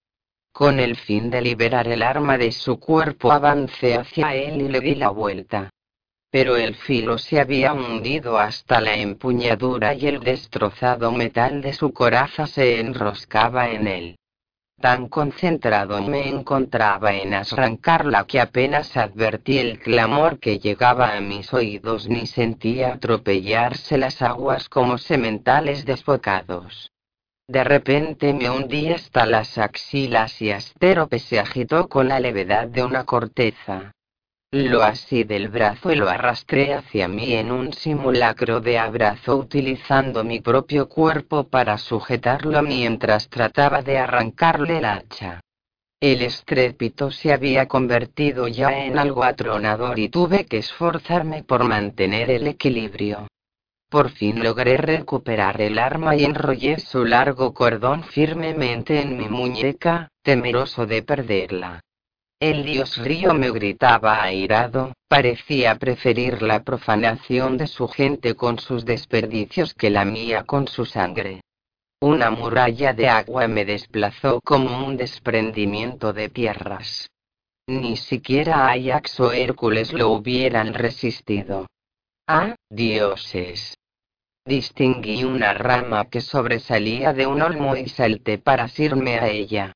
Con 0.53 0.79
el 0.79 0.95
fin 0.95 1.29
de 1.29 1.41
liberar 1.41 1.89
el 1.89 2.01
arma 2.01 2.37
de 2.37 2.53
su 2.53 2.79
cuerpo 2.79 3.33
avancé 3.33 3.95
hacia 3.95 4.33
él 4.33 4.61
y 4.61 4.69
le 4.69 4.79
di 4.79 4.95
la 4.95 5.09
vuelta. 5.09 5.69
Pero 6.31 6.55
el 6.55 6.75
filo 6.75 7.17
se 7.17 7.41
había 7.41 7.73
hundido 7.73 8.37
hasta 8.37 8.79
la 8.79 8.95
empuñadura 8.95 9.93
y 9.93 10.07
el 10.07 10.21
destrozado 10.21 11.11
metal 11.11 11.61
de 11.61 11.73
su 11.73 11.91
coraza 11.91 12.47
se 12.47 12.79
enroscaba 12.79 13.69
en 13.69 13.87
él. 13.87 14.15
Tan 14.85 15.07
concentrado 15.07 15.99
me 16.03 16.29
encontraba 16.29 17.11
en 17.11 17.33
arrancarla 17.33 18.25
que 18.25 18.39
apenas 18.39 18.95
advertí 18.95 19.57
el 19.57 19.79
clamor 19.79 20.37
que 20.37 20.59
llegaba 20.59 21.17
a 21.17 21.21
mis 21.21 21.51
oídos 21.55 22.07
ni 22.07 22.27
sentía 22.27 22.93
atropellarse 22.93 23.97
las 23.97 24.21
aguas 24.21 24.69
como 24.69 24.99
sementales 24.99 25.85
desbocados. 25.85 26.91
De 27.47 27.63
repente 27.63 28.31
me 28.31 28.47
hundí 28.47 28.93
hasta 28.93 29.25
las 29.25 29.57
axilas 29.57 30.39
y 30.39 30.51
Asterope 30.51 31.17
se 31.17 31.39
agitó 31.39 31.89
con 31.89 32.07
la 32.07 32.19
levedad 32.19 32.67
de 32.67 32.83
una 32.83 33.05
corteza. 33.05 33.91
Lo 34.57 34.83
así 34.83 35.25
del 35.25 35.49
brazo 35.49 35.91
y 35.91 35.95
lo 35.95 36.07
arrastré 36.07 36.73
hacia 36.73 37.09
mí 37.09 37.33
en 37.33 37.51
un 37.51 37.73
simulacro 37.73 38.61
de 38.61 38.79
abrazo 38.79 39.35
utilizando 39.35 40.23
mi 40.23 40.39
propio 40.39 40.87
cuerpo 40.87 41.43
para 41.43 41.77
sujetarlo 41.77 42.61
mientras 42.61 43.27
trataba 43.27 43.81
de 43.81 43.97
arrancarle 43.97 44.77
el 44.77 44.85
hacha. 44.85 45.41
El 45.99 46.21
estrépito 46.21 47.11
se 47.11 47.33
había 47.33 47.67
convertido 47.67 48.47
ya 48.47 48.85
en 48.85 48.97
algo 48.97 49.25
atronador 49.25 49.99
y 49.99 50.07
tuve 50.07 50.45
que 50.45 50.59
esforzarme 50.59 51.43
por 51.43 51.65
mantener 51.65 52.31
el 52.31 52.47
equilibrio. 52.47 53.27
Por 53.89 54.09
fin 54.09 54.41
logré 54.41 54.77
recuperar 54.77 55.59
el 55.59 55.77
arma 55.77 56.15
y 56.15 56.23
enrollé 56.23 56.79
su 56.79 57.03
largo 57.03 57.53
cordón 57.53 58.05
firmemente 58.05 59.01
en 59.01 59.17
mi 59.17 59.27
muñeca, 59.27 60.07
temeroso 60.23 60.85
de 60.85 61.03
perderla. 61.03 61.81
El 62.39 62.65
dios 62.65 62.97
río 62.97 63.33
me 63.33 63.49
gritaba 63.49 64.21
airado, 64.21 64.91
parecía 65.07 65.75
preferir 65.75 66.41
la 66.41 66.63
profanación 66.63 67.57
de 67.57 67.67
su 67.67 67.87
gente 67.87 68.35
con 68.35 68.59
sus 68.59 68.83
desperdicios 68.83 69.73
que 69.73 69.89
la 69.89 70.03
mía 70.03 70.43
con 70.43 70.67
su 70.67 70.85
sangre. 70.85 71.41
Una 72.01 72.31
muralla 72.31 72.93
de 72.93 73.07
agua 73.07 73.47
me 73.47 73.63
desplazó 73.63 74.41
como 74.43 74.85
un 74.85 74.97
desprendimiento 74.97 76.11
de 76.11 76.27
tierras. 76.27 77.09
Ni 77.67 77.95
siquiera 77.95 78.69
Ajax 78.69 79.17
o 79.21 79.31
Hércules 79.31 79.93
lo 79.93 80.09
hubieran 80.09 80.73
resistido. 80.73 81.67
Ah, 82.27 82.55
dioses. 82.69 83.77
Distinguí 84.45 85.23
una 85.23 85.53
rama 85.53 86.09
que 86.09 86.19
sobresalía 86.19 87.13
de 87.13 87.27
un 87.27 87.41
olmo 87.41 87.77
y 87.77 87.87
salté 87.87 88.37
para 88.37 88.65
asirme 88.65 89.19
a 89.19 89.29
ella. 89.29 89.73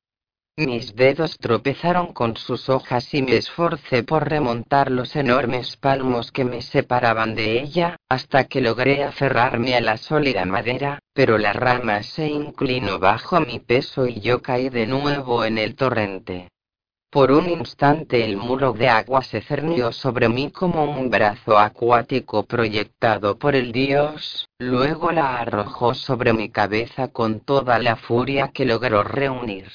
Mis 0.60 0.94
dedos 0.94 1.38
tropezaron 1.38 2.12
con 2.12 2.36
sus 2.36 2.68
hojas 2.68 3.14
y 3.14 3.22
me 3.22 3.38
esforcé 3.38 4.04
por 4.04 4.28
remontar 4.28 4.92
los 4.92 5.16
enormes 5.16 5.78
palmos 5.78 6.34
que 6.34 6.44
me 6.44 6.62
separaban 6.62 7.34
de 7.34 7.62
ella, 7.62 7.96
hasta 8.10 8.44
que 8.44 8.60
logré 8.60 9.06
aferrarme 9.06 9.76
a 9.76 9.80
la 9.80 9.96
sólida 9.96 10.44
madera, 10.44 11.00
pero 11.14 11.38
la 11.38 11.54
rama 11.54 12.04
se 12.04 12.28
inclinó 12.28 13.00
bajo 13.00 13.40
mi 13.40 13.60
peso 13.60 14.06
y 14.06 14.20
yo 14.20 14.42
caí 14.42 14.68
de 14.68 14.86
nuevo 14.86 15.46
en 15.46 15.58
el 15.58 15.76
torrente. 15.78 16.50
Por 17.10 17.32
un 17.32 17.50
instante 17.50 18.26
el 18.26 18.36
muro 18.36 18.74
de 18.74 18.90
agua 18.90 19.22
se 19.22 19.40
cernió 19.40 19.94
sobre 19.94 20.28
mí 20.28 20.52
como 20.52 20.84
un 20.84 21.10
brazo 21.10 21.58
acuático 21.58 22.44
proyectado 22.44 23.40
por 23.40 23.56
el 23.56 23.72
dios, 23.72 24.46
luego 24.60 25.14
la 25.14 25.38
arrojó 25.40 25.94
sobre 25.94 26.34
mi 26.34 26.50
cabeza 26.50 27.08
con 27.08 27.40
toda 27.40 27.80
la 27.80 27.96
furia 27.96 28.52
que 28.54 28.66
logró 28.66 29.04
reunir. 29.04 29.72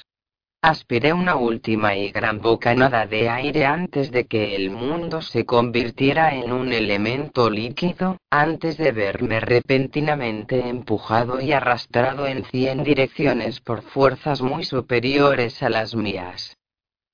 Aspiré 0.66 1.12
una 1.12 1.36
última 1.36 1.94
y 1.94 2.10
gran 2.10 2.40
bocanada 2.40 3.06
de 3.06 3.28
aire 3.28 3.66
antes 3.66 4.10
de 4.10 4.24
que 4.24 4.56
el 4.56 4.70
mundo 4.70 5.20
se 5.20 5.44
convirtiera 5.44 6.34
en 6.34 6.52
un 6.52 6.72
elemento 6.72 7.50
líquido, 7.50 8.16
antes 8.30 8.78
de 8.78 8.90
verme 8.92 9.40
repentinamente 9.40 10.66
empujado 10.66 11.38
y 11.38 11.52
arrastrado 11.52 12.26
en 12.26 12.46
cien 12.46 12.82
direcciones 12.82 13.60
por 13.60 13.82
fuerzas 13.82 14.40
muy 14.40 14.64
superiores 14.64 15.62
a 15.62 15.68
las 15.68 15.94
mías. 15.94 16.56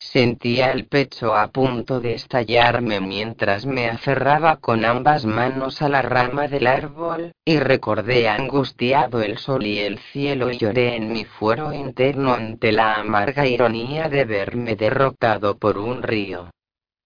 Sentía 0.03 0.73
el 0.73 0.87
pecho 0.87 1.37
a 1.37 1.49
punto 1.49 2.01
de 2.01 2.15
estallarme 2.15 3.01
mientras 3.01 3.67
me 3.67 3.91
aferraba 3.91 4.57
con 4.57 4.87
ambas 4.87 5.27
manos 5.27 5.83
a 5.83 5.91
la 5.91 6.01
rama 6.01 6.49
del 6.49 6.67
árbol, 6.67 7.33
y 7.45 7.59
recordé 7.59 8.27
angustiado 8.27 9.23
el 9.23 9.37
sol 9.37 9.67
y 9.67 9.79
el 9.79 9.99
cielo 9.99 10.51
y 10.51 10.57
lloré 10.57 10.97
en 10.97 11.13
mi 11.13 11.27
fuero 11.27 11.75
interno 11.75 12.33
ante 12.33 12.73
la 12.73 12.95
amarga 12.95 13.47
ironía 13.47 14.09
de 14.09 14.25
verme 14.25 14.75
derrotado 14.75 15.59
por 15.59 15.77
un 15.77 16.03
río. 16.03 16.51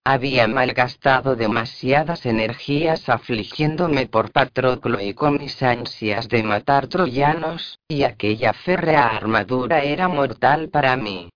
Había 0.06 0.46
malgastado 0.46 1.34
demasiadas 1.34 2.24
energías 2.26 3.08
afligiéndome 3.08 4.06
por 4.06 4.30
Patroclo 4.30 5.00
y 5.00 5.14
con 5.14 5.38
mis 5.38 5.60
ansias 5.64 6.28
de 6.28 6.44
matar 6.44 6.86
troyanos, 6.86 7.80
y 7.88 8.04
aquella 8.04 8.52
férrea 8.52 9.08
armadura 9.08 9.82
era 9.82 10.06
mortal 10.06 10.68
para 10.68 10.96
mí. 10.96 11.28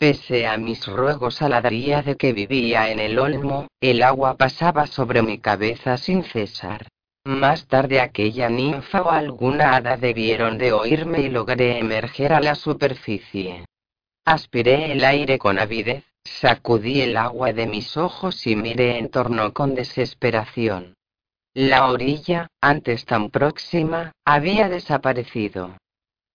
Pese 0.00 0.46
a 0.46 0.56
mis 0.56 0.86
ruegos 0.86 1.42
a 1.42 1.50
la 1.50 1.60
de 1.60 2.16
que 2.18 2.32
vivía 2.32 2.90
en 2.90 3.00
el 3.00 3.18
olmo, 3.18 3.66
el 3.82 4.02
agua 4.02 4.38
pasaba 4.38 4.86
sobre 4.86 5.20
mi 5.20 5.36
cabeza 5.36 5.98
sin 5.98 6.24
cesar. 6.24 6.88
Más 7.26 7.66
tarde 7.66 8.00
aquella 8.00 8.48
ninfa 8.48 9.02
o 9.02 9.10
alguna 9.10 9.76
hada 9.76 9.98
debieron 9.98 10.56
de 10.56 10.72
oírme 10.72 11.20
y 11.20 11.28
logré 11.28 11.78
emerger 11.78 12.32
a 12.32 12.40
la 12.40 12.54
superficie. 12.54 13.66
Aspiré 14.24 14.90
el 14.90 15.04
aire 15.04 15.38
con 15.38 15.58
avidez, 15.58 16.02
sacudí 16.24 17.02
el 17.02 17.18
agua 17.18 17.52
de 17.52 17.66
mis 17.66 17.98
ojos 17.98 18.46
y 18.46 18.56
miré 18.56 18.96
en 18.96 19.10
torno 19.10 19.52
con 19.52 19.74
desesperación. 19.74 20.94
La 21.52 21.90
orilla, 21.90 22.46
antes 22.62 23.04
tan 23.04 23.28
próxima, 23.28 24.12
había 24.24 24.70
desaparecido. 24.70 25.76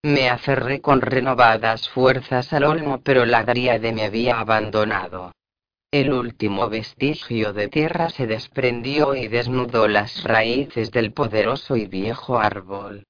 Me 0.05 0.29
aferré 0.29 0.81
con 0.81 1.01
renovadas 1.01 1.89
fuerzas 1.89 2.53
al 2.53 2.65
olmo, 2.65 3.01
pero 3.01 3.25
la 3.25 3.43
dríade 3.43 3.91
me 3.91 4.03
había 4.03 4.39
abandonado. 4.39 5.31
El 5.89 6.13
último 6.13 6.69
vestigio 6.69 7.53
de 7.53 7.69
tierra 7.69 8.11
se 8.11 8.27
desprendió 8.27 9.15
y 9.15 9.27
desnudó 9.27 9.87
las 9.87 10.23
raíces 10.23 10.91
del 10.91 11.11
poderoso 11.11 11.75
y 11.75 11.87
viejo 11.87 12.37
árbol. 12.37 13.05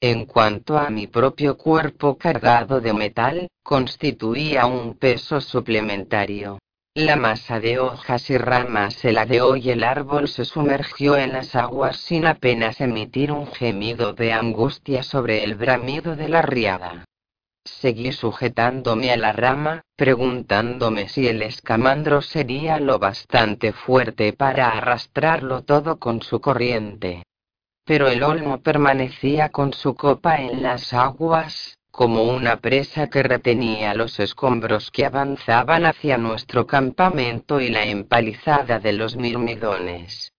En 0.00 0.26
cuanto 0.26 0.76
a 0.76 0.90
mi 0.90 1.06
propio 1.06 1.56
cuerpo 1.56 2.18
cargado 2.18 2.80
de 2.80 2.92
metal, 2.92 3.46
constituía 3.62 4.66
un 4.66 4.98
peso 4.98 5.40
suplementario. 5.40 6.58
La 6.94 7.16
masa 7.16 7.58
de 7.58 7.78
hojas 7.78 8.28
y 8.28 8.36
ramas 8.36 8.92
se 8.92 9.12
ladeó 9.12 9.56
y 9.56 9.70
el 9.70 9.82
árbol 9.82 10.28
se 10.28 10.44
sumergió 10.44 11.16
en 11.16 11.32
las 11.32 11.54
aguas 11.54 11.96
sin 11.96 12.26
apenas 12.26 12.82
emitir 12.82 13.32
un 13.32 13.46
gemido 13.46 14.12
de 14.12 14.34
angustia 14.34 15.02
sobre 15.02 15.42
el 15.42 15.54
bramido 15.54 16.16
de 16.16 16.28
la 16.28 16.42
riada. 16.42 17.06
Seguí 17.64 18.12
sujetándome 18.12 19.10
a 19.10 19.16
la 19.16 19.32
rama, 19.32 19.80
preguntándome 19.96 21.08
si 21.08 21.28
el 21.28 21.40
escamandro 21.40 22.20
sería 22.20 22.78
lo 22.78 22.98
bastante 22.98 23.72
fuerte 23.72 24.34
para 24.34 24.68
arrastrarlo 24.68 25.62
todo 25.62 25.98
con 25.98 26.20
su 26.20 26.42
corriente. 26.42 27.22
Pero 27.86 28.08
el 28.08 28.22
olmo 28.22 28.60
permanecía 28.60 29.48
con 29.48 29.72
su 29.72 29.94
copa 29.94 30.42
en 30.42 30.62
las 30.62 30.92
aguas, 30.92 31.78
como 31.92 32.22
una 32.24 32.56
presa 32.56 33.10
que 33.10 33.22
retenía 33.22 33.94
los 33.94 34.18
escombros 34.18 34.90
que 34.90 35.04
avanzaban 35.04 35.84
hacia 35.84 36.16
nuestro 36.16 36.66
campamento 36.66 37.60
y 37.60 37.68
la 37.68 37.84
empalizada 37.84 38.80
de 38.80 38.94
los 38.94 39.16
mirmidones. 39.16 40.32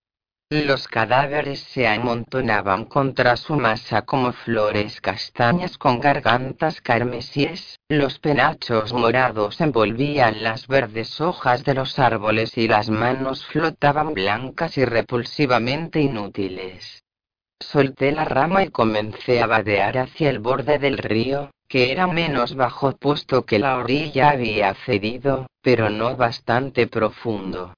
Los 0.50 0.88
cadáveres 0.88 1.62
se 1.62 1.88
amontonaban 1.88 2.86
contra 2.86 3.38
su 3.38 3.56
masa 3.56 4.02
como 4.02 4.34
flores 4.34 5.00
castañas 5.00 5.78
con 5.78 6.00
gargantas 6.00 6.82
carmesíes, 6.82 7.80
los 7.88 8.20
penachos 8.20 8.92
morados 8.92 9.62
envolvían 9.62 10.44
las 10.44 10.68
verdes 10.68 11.22
hojas 11.22 11.64
de 11.64 11.76
los 11.76 11.98
árboles 12.00 12.58
y 12.58 12.68
las 12.68 12.90
manos 12.90 13.46
flotaban 13.46 14.14
blancas 14.14 14.78
y 14.78 14.86
repulsivamente 14.86 16.02
inútiles. 16.02 17.03
Solté 17.72 18.12
la 18.12 18.26
rama 18.26 18.64
y 18.64 18.70
comencé 18.70 19.42
a 19.42 19.48
vadear 19.48 19.98
hacia 19.98 20.30
el 20.30 20.40
borde 20.40 20.78
del 20.78 20.98
río, 20.98 21.50
que 21.68 21.92
era 21.92 22.06
menos 22.06 22.56
bajo 22.56 22.92
puesto 22.92 23.46
que 23.46 23.58
la 23.58 23.78
orilla 23.78 24.30
había 24.30 24.74
cedido, 24.86 25.48
pero 25.62 25.90
no 25.90 26.16
bastante 26.16 26.88
profundo. 26.88 27.74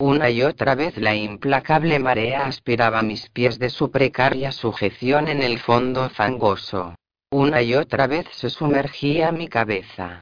Una 0.00 0.30
y 0.30 0.42
otra 0.42 0.74
vez 0.74 0.96
la 0.96 1.14
implacable 1.14 1.98
marea 1.98 2.46
aspiraba 2.46 3.02
mis 3.02 3.28
pies 3.30 3.58
de 3.58 3.70
su 3.70 3.90
precaria 3.90 4.50
sujeción 4.50 5.28
en 5.28 5.42
el 5.42 5.58
fondo 5.58 6.08
fangoso. 6.10 6.94
Una 7.30 7.62
y 7.62 7.74
otra 7.74 8.06
vez 8.06 8.26
se 8.32 8.50
sumergía 8.50 9.30
mi 9.30 9.48
cabeza. 9.48 10.20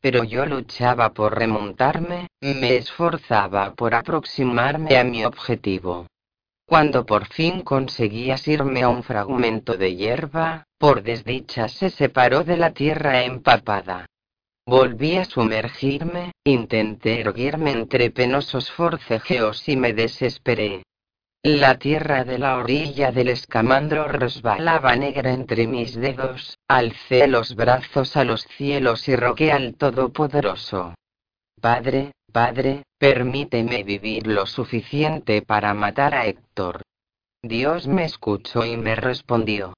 Pero 0.00 0.22
yo 0.24 0.46
luchaba 0.46 1.12
por 1.12 1.36
remontarme, 1.36 2.28
me 2.40 2.76
esforzaba 2.76 3.74
por 3.74 3.94
aproximarme 3.94 4.96
a 4.96 5.04
mi 5.04 5.24
objetivo. 5.24 6.06
Cuando 6.66 7.06
por 7.06 7.26
fin 7.26 7.60
conseguí 7.60 8.32
asirme 8.32 8.82
a 8.82 8.88
un 8.88 9.04
fragmento 9.04 9.76
de 9.76 9.94
hierba, 9.94 10.64
por 10.78 11.04
desdicha 11.04 11.68
se 11.68 11.90
separó 11.90 12.42
de 12.42 12.56
la 12.56 12.72
tierra 12.72 13.22
empapada. 13.22 14.06
Volví 14.66 15.16
a 15.16 15.24
sumergirme, 15.24 16.32
intenté 16.44 17.20
erguirme 17.20 17.70
entre 17.70 18.10
penosos 18.10 18.72
forcejeos 18.72 19.68
y 19.68 19.76
me 19.76 19.92
desesperé. 19.92 20.82
La 21.44 21.78
tierra 21.78 22.24
de 22.24 22.40
la 22.40 22.56
orilla 22.56 23.12
del 23.12 23.28
escamandro 23.28 24.08
resbalaba 24.08 24.96
negra 24.96 25.32
entre 25.32 25.68
mis 25.68 25.94
dedos, 25.94 26.58
alcé 26.66 27.28
los 27.28 27.54
brazos 27.54 28.16
a 28.16 28.24
los 28.24 28.42
cielos 28.42 29.06
y 29.06 29.14
rogué 29.14 29.52
al 29.52 29.76
Todopoderoso. 29.76 30.96
Padre, 31.60 32.10
Padre, 32.32 32.82
permíteme 32.98 33.82
vivir 33.82 34.26
lo 34.26 34.46
suficiente 34.46 35.42
para 35.42 35.74
matar 35.74 36.14
a 36.14 36.26
Héctor. 36.26 36.82
Dios 37.42 37.86
me 37.86 38.04
escuchó 38.04 38.64
y 38.64 38.76
me 38.76 38.96
respondió. 38.96 39.74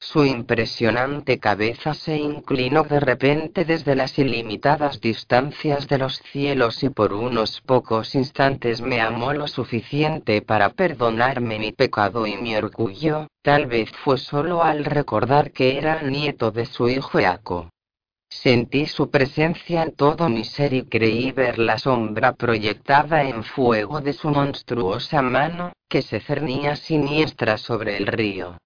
Su 0.00 0.24
impresionante 0.24 1.38
cabeza 1.38 1.94
se 1.94 2.16
inclinó 2.16 2.82
de 2.82 2.98
repente 2.98 3.64
desde 3.64 3.94
las 3.94 4.18
ilimitadas 4.18 5.00
distancias 5.00 5.86
de 5.86 5.98
los 5.98 6.18
cielos 6.32 6.82
y 6.82 6.88
por 6.88 7.12
unos 7.12 7.60
pocos 7.60 8.16
instantes 8.16 8.80
me 8.80 9.00
amó 9.00 9.32
lo 9.32 9.46
suficiente 9.46 10.42
para 10.42 10.70
perdonarme 10.70 11.60
mi 11.60 11.70
pecado 11.70 12.26
y 12.26 12.36
mi 12.36 12.56
orgullo, 12.56 13.28
tal 13.42 13.66
vez 13.66 13.90
fue 14.02 14.18
solo 14.18 14.64
al 14.64 14.84
recordar 14.84 15.52
que 15.52 15.78
era 15.78 16.02
nieto 16.02 16.50
de 16.50 16.66
su 16.66 16.88
hijo 16.88 17.20
Eaco. 17.20 17.70
Sentí 18.40 18.86
su 18.86 19.08
presencia 19.08 19.82
en 19.82 19.92
todo 19.94 20.28
mi 20.28 20.44
ser 20.44 20.72
y 20.72 20.84
creí 20.84 21.30
ver 21.32 21.58
la 21.58 21.78
sombra 21.78 22.32
proyectada 22.32 23.22
en 23.22 23.44
fuego 23.44 24.00
de 24.00 24.14
su 24.14 24.30
monstruosa 24.30 25.22
mano, 25.22 25.72
que 25.88 26.02
se 26.02 26.18
cernía 26.18 26.74
siniestra 26.74 27.56
sobre 27.56 27.96
el 27.98 28.06
río. 28.06 28.58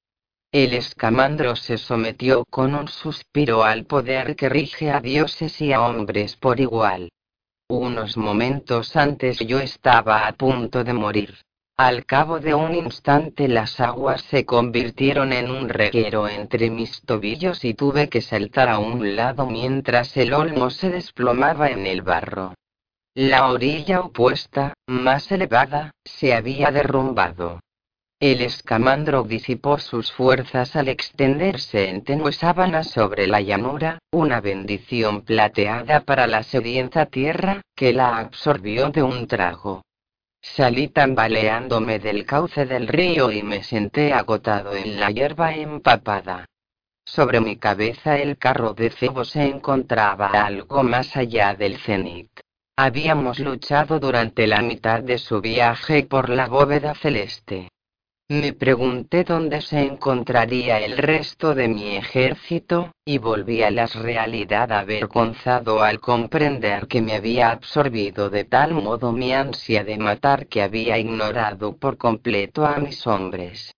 El 0.52 0.72
escamandro 0.72 1.56
se 1.56 1.76
sometió 1.76 2.44
con 2.48 2.74
un 2.74 2.88
suspiro 2.88 3.64
al 3.64 3.84
poder 3.84 4.36
que 4.36 4.48
rige 4.48 4.90
a 4.90 5.00
dioses 5.00 5.60
y 5.60 5.72
a 5.72 5.82
hombres 5.82 6.36
por 6.36 6.58
igual. 6.60 7.10
Unos 7.68 8.16
momentos 8.16 8.96
antes 8.96 9.40
yo 9.40 9.58
estaba 9.58 10.26
a 10.26 10.32
punto 10.32 10.84
de 10.84 10.92
morir. 10.92 11.45
Al 11.78 12.06
cabo 12.06 12.40
de 12.40 12.54
un 12.54 12.74
instante 12.74 13.48
las 13.48 13.80
aguas 13.80 14.22
se 14.22 14.46
convirtieron 14.46 15.34
en 15.34 15.50
un 15.50 15.68
reguero 15.68 16.26
entre 16.26 16.70
mis 16.70 17.02
tobillos 17.02 17.66
y 17.66 17.74
tuve 17.74 18.08
que 18.08 18.22
saltar 18.22 18.70
a 18.70 18.78
un 18.78 19.14
lado 19.14 19.46
mientras 19.46 20.16
el 20.16 20.32
olmo 20.32 20.70
se 20.70 20.88
desplomaba 20.88 21.68
en 21.68 21.86
el 21.86 22.00
barro. 22.00 22.54
La 23.14 23.50
orilla 23.50 24.00
opuesta, 24.00 24.72
más 24.86 25.30
elevada, 25.30 25.90
se 26.02 26.32
había 26.32 26.70
derrumbado. 26.70 27.60
El 28.20 28.40
escamandro 28.40 29.24
disipó 29.24 29.78
sus 29.78 30.10
fuerzas 30.12 30.76
al 30.76 30.88
extenderse 30.88 31.90
en 31.90 32.04
tenue 32.04 32.32
sábana 32.32 32.84
sobre 32.84 33.26
la 33.26 33.42
llanura, 33.42 33.98
una 34.10 34.40
bendición 34.40 35.20
plateada 35.20 36.00
para 36.00 36.26
la 36.26 36.42
sedienta 36.42 37.04
tierra, 37.04 37.60
que 37.74 37.92
la 37.92 38.16
absorbió 38.16 38.88
de 38.88 39.02
un 39.02 39.26
trago. 39.26 39.82
Salí 40.54 40.88
tambaleándome 40.88 41.98
del 41.98 42.24
cauce 42.24 42.64
del 42.64 42.88
río 42.88 43.30
y 43.30 43.42
me 43.42 43.62
senté 43.62 44.12
agotado 44.12 44.74
en 44.74 44.98
la 44.98 45.10
hierba 45.10 45.54
empapada. 45.54 46.46
Sobre 47.04 47.40
mi 47.40 47.56
cabeza 47.56 48.16
el 48.16 48.38
carro 48.38 48.72
de 48.72 48.90
Febo 48.90 49.24
se 49.24 49.44
encontraba 49.44 50.28
algo 50.28 50.82
más 50.82 51.16
allá 51.16 51.54
del 51.54 51.78
cenit. 51.78 52.30
Habíamos 52.76 53.38
luchado 53.38 53.98
durante 54.00 54.46
la 54.46 54.62
mitad 54.62 55.02
de 55.02 55.18
su 55.18 55.40
viaje 55.40 56.04
por 56.04 56.30
la 56.30 56.46
bóveda 56.46 56.94
celeste. 56.94 57.68
Me 58.28 58.52
pregunté 58.52 59.22
dónde 59.22 59.60
se 59.60 59.78
encontraría 59.78 60.80
el 60.80 60.98
resto 60.98 61.54
de 61.54 61.68
mi 61.68 61.94
ejército, 61.94 62.90
y 63.04 63.18
volví 63.18 63.62
a 63.62 63.70
la 63.70 63.86
realidad 63.86 64.72
avergonzado 64.72 65.80
al 65.80 66.00
comprender 66.00 66.88
que 66.88 67.00
me 67.00 67.12
había 67.12 67.52
absorbido 67.52 68.28
de 68.28 68.42
tal 68.44 68.74
modo 68.74 69.12
mi 69.12 69.32
ansia 69.32 69.84
de 69.84 69.96
matar 69.96 70.48
que 70.48 70.60
había 70.60 70.98
ignorado 70.98 71.76
por 71.76 71.98
completo 71.98 72.66
a 72.66 72.78
mis 72.78 73.06
hombres. 73.06 73.72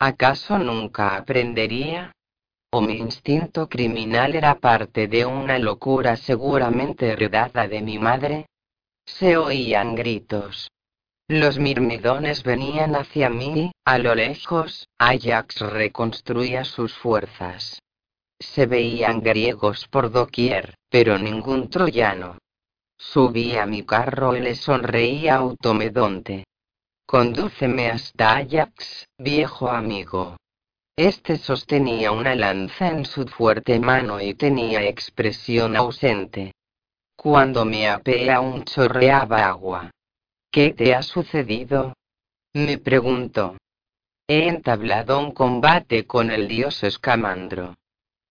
¿Acaso 0.00 0.58
nunca 0.58 1.16
aprendería? 1.16 2.10
¿O 2.72 2.80
mi 2.80 2.94
instinto 2.94 3.68
criminal 3.68 4.34
era 4.34 4.56
parte 4.56 5.06
de 5.06 5.24
una 5.24 5.60
locura 5.60 6.16
seguramente 6.16 7.12
heredada 7.12 7.68
de 7.68 7.80
mi 7.80 8.00
madre? 8.00 8.46
Se 9.06 9.36
oían 9.36 9.94
gritos. 9.94 10.68
Los 11.28 11.58
mirmidones 11.58 12.42
venían 12.42 12.94
hacia 12.96 13.30
mí, 13.30 13.72
a 13.86 13.96
lo 13.96 14.14
lejos, 14.14 14.88
Ajax 14.98 15.60
reconstruía 15.60 16.64
sus 16.64 16.92
fuerzas. 16.92 17.80
Se 18.38 18.66
veían 18.66 19.22
griegos 19.22 19.88
por 19.88 20.10
doquier, 20.10 20.74
pero 20.90 21.18
ningún 21.18 21.70
troyano. 21.70 22.36
Subí 22.98 23.56
a 23.56 23.64
mi 23.64 23.84
carro 23.84 24.36
y 24.36 24.40
le 24.40 24.54
sonreí 24.54 25.28
a 25.28 25.36
Automedonte. 25.36 26.44
Condúceme 27.06 27.90
hasta 27.90 28.36
Ajax, 28.36 29.06
viejo 29.16 29.70
amigo. 29.70 30.36
Este 30.94 31.38
sostenía 31.38 32.12
una 32.12 32.34
lanza 32.34 32.88
en 32.88 33.06
su 33.06 33.26
fuerte 33.26 33.80
mano 33.80 34.20
y 34.20 34.34
tenía 34.34 34.82
expresión 34.82 35.74
ausente. 35.74 36.52
Cuando 37.16 37.64
me 37.64 37.88
apeé 37.88 38.30
aún 38.30 38.64
chorreaba 38.64 39.46
agua. 39.46 39.90
¿Qué 40.54 40.72
te 40.72 40.94
ha 40.94 41.02
sucedido? 41.02 41.94
Me 42.52 42.78
preguntó. 42.78 43.56
He 44.28 44.46
entablado 44.46 45.18
un 45.18 45.32
combate 45.32 46.06
con 46.06 46.30
el 46.30 46.46
dios 46.46 46.84
Escamandro. 46.84 47.74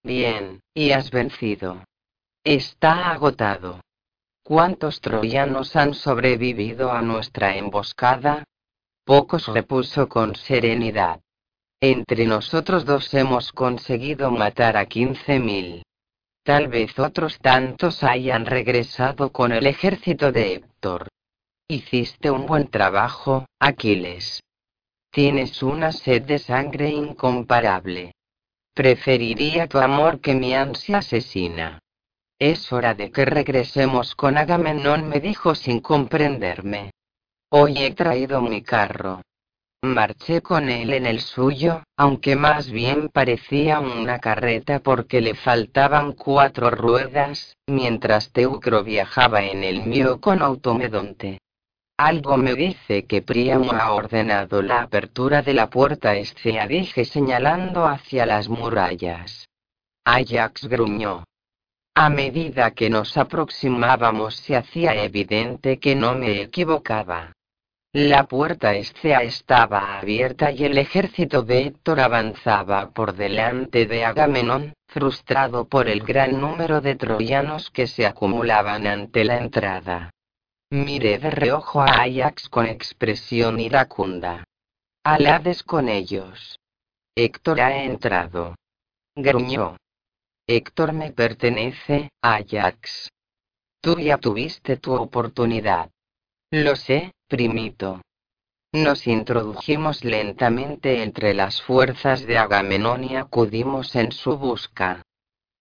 Bien, 0.04 0.62
y 0.74 0.92
has 0.92 1.12
vencido. 1.12 1.84
Está 2.46 3.12
agotado. 3.12 3.82
¿Cuántos 4.42 5.02
troyanos 5.02 5.76
han 5.76 5.94
sobrevivido 5.94 6.94
a 6.94 7.02
nuestra 7.02 7.58
emboscada? 7.58 8.46
Pocos 9.04 9.48
repuso 9.48 10.08
con 10.08 10.38
serenidad. 10.38 11.20
Entre 11.82 12.26
nosotros 12.26 12.86
dos 12.86 13.14
hemos 13.14 13.52
conseguido 13.52 14.32
matar 14.32 14.78
a 14.78 14.86
quince 14.86 15.42
mil. 15.42 15.84
Tal 16.44 16.70
vez 16.70 16.98
otros 16.98 17.38
tantos 17.40 18.02
hayan 18.02 18.46
regresado 18.46 19.34
con 19.34 19.52
el 19.52 19.68
ejército 19.68 20.32
de 20.32 20.54
Héctor. 20.54 21.10
Hiciste 21.70 22.30
un 22.30 22.46
buen 22.46 22.68
trabajo, 22.68 23.46
Aquiles. 23.58 24.44
Tienes 25.12 25.64
una 25.64 25.94
sed 25.94 26.24
de 26.24 26.38
sangre 26.38 26.90
incomparable. 26.90 28.14
Preferiría 28.74 29.68
tu 29.68 29.78
amor 29.78 30.20
que 30.20 30.36
mi 30.36 30.54
ansia 30.54 30.98
asesina. 30.98 31.80
Es 32.38 32.74
hora 32.74 32.94
de 32.96 33.12
que 33.12 33.24
regresemos 33.24 34.14
con 34.14 34.38
Agamenón, 34.38 35.08
me 35.08 35.22
dijo 35.22 35.56
sin 35.56 35.80
comprenderme. 35.80 36.92
Hoy 37.50 37.78
he 37.78 37.94
traído 37.94 38.42
mi 38.42 38.62
carro. 38.62 39.22
Marché 39.84 40.42
con 40.42 40.70
él 40.70 40.92
en 40.94 41.06
el 41.06 41.22
suyo, 41.22 41.84
aunque 41.98 42.36
más 42.36 42.72
bien 42.72 43.08
parecía 43.08 43.80
una 43.80 44.20
carreta 44.20 44.80
porque 44.80 45.22
le 45.22 45.36
faltaban 45.36 46.12
cuatro 46.14 46.70
ruedas, 46.72 47.56
mientras 47.68 48.32
Teucro 48.32 48.84
viajaba 48.84 49.44
en 49.44 49.64
el 49.64 49.86
mío 49.86 50.20
con 50.20 50.42
automedonte. 50.42 51.40
Algo 51.98 52.38
me 52.38 52.56
dice 52.56 53.06
que 53.06 53.22
Priam 53.22 53.70
ha 53.70 53.92
ordenado 53.92 54.64
la 54.64 54.82
apertura 54.82 55.44
de 55.44 55.54
la 55.54 55.70
puerta 55.70 56.16
escea, 56.16 56.68
dije 56.68 57.06
señalando 57.06 57.86
hacia 57.86 58.26
las 58.26 58.50
murallas. 58.50 59.48
Ajax 60.04 60.68
gruñó. 60.68 61.24
A 61.96 62.10
medida 62.10 62.72
que 62.72 62.90
nos 62.90 63.16
aproximábamos 63.16 64.38
se 64.38 64.56
hacía 64.56 64.96
evidente 65.04 65.78
que 65.78 65.94
no 65.94 66.16
me 66.16 66.42
equivocaba. 66.42 67.34
La 67.94 68.24
puerta 68.24 68.74
escea 68.74 69.22
estaba 69.22 70.00
abierta 70.00 70.52
y 70.52 70.66
el 70.66 70.80
ejército 70.80 71.44
de 71.44 71.68
Héctor 71.68 72.00
avanzaba 72.00 72.90
por 72.90 73.14
delante 73.14 73.86
de 73.86 74.04
Agamenón, 74.04 74.74
frustrado 74.88 75.66
por 75.66 75.88
el 75.88 76.02
gran 76.02 76.42
número 76.42 76.82
de 76.82 76.96
troyanos 76.96 77.70
que 77.70 77.86
se 77.86 78.08
acumulaban 78.08 78.88
ante 78.88 79.24
la 79.24 79.38
entrada. 79.38 80.10
Miré 80.74 81.20
de 81.20 81.30
reojo 81.30 81.82
a 81.82 82.02
Ajax 82.02 82.50
con 82.50 82.66
expresión 82.66 83.60
iracunda. 83.60 84.44
Alades 85.04 85.62
con 85.62 85.88
ellos. 85.88 86.58
Héctor 87.16 87.62
ha 87.62 87.84
entrado. 87.84 88.56
Gruñó. 89.16 89.78
Héctor 90.48 90.94
me 90.94 91.12
pertenece, 91.12 92.10
Ajax. 92.24 93.12
Tú 93.84 94.00
ya 94.00 94.18
tuviste 94.18 94.78
tu 94.78 94.96
oportunidad. 94.96 95.92
Lo 96.50 96.76
sé, 96.76 97.12
primito. 97.28 98.02
Nos 98.72 99.06
introdujimos 99.06 100.04
lentamente 100.04 101.04
entre 101.04 101.36
las 101.36 101.62
fuerzas 101.62 102.26
de 102.26 102.40
Agamenón 102.40 103.04
y 103.04 103.16
acudimos 103.16 103.96
en 103.96 104.12
su 104.12 104.40
busca. 104.40 105.04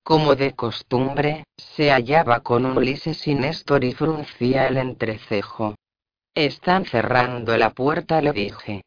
Como 0.04 0.34
de 0.34 0.52
costumbre, 0.54 1.44
se 1.56 1.90
hallaba 1.90 2.40
con 2.40 2.66
Ulises 2.66 3.26
y 3.28 3.34
Néstor 3.34 3.84
y 3.84 3.92
fruncía 3.92 4.66
el 4.66 4.76
entrecejo. 4.76 5.76
Están 6.34 6.86
cerrando 6.86 7.56
la 7.56 7.70
puerta, 7.70 8.20
le 8.20 8.32
dije. 8.32 8.82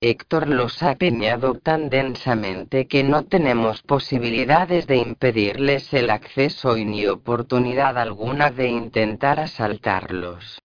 Héctor 0.00 0.48
los 0.48 0.82
ha 0.82 0.96
peñado 0.96 1.54
tan 1.54 1.88
densamente 1.88 2.86
que 2.86 3.04
no 3.04 3.24
tenemos 3.24 3.82
posibilidades 3.82 4.86
de 4.86 4.96
impedirles 4.96 5.92
el 5.94 6.10
acceso 6.10 6.76
y 6.76 6.84
ni 6.84 7.06
oportunidad 7.06 7.98
alguna 7.98 8.50
de 8.50 8.68
intentar 8.68 9.40
asaltarlos. 9.40 10.58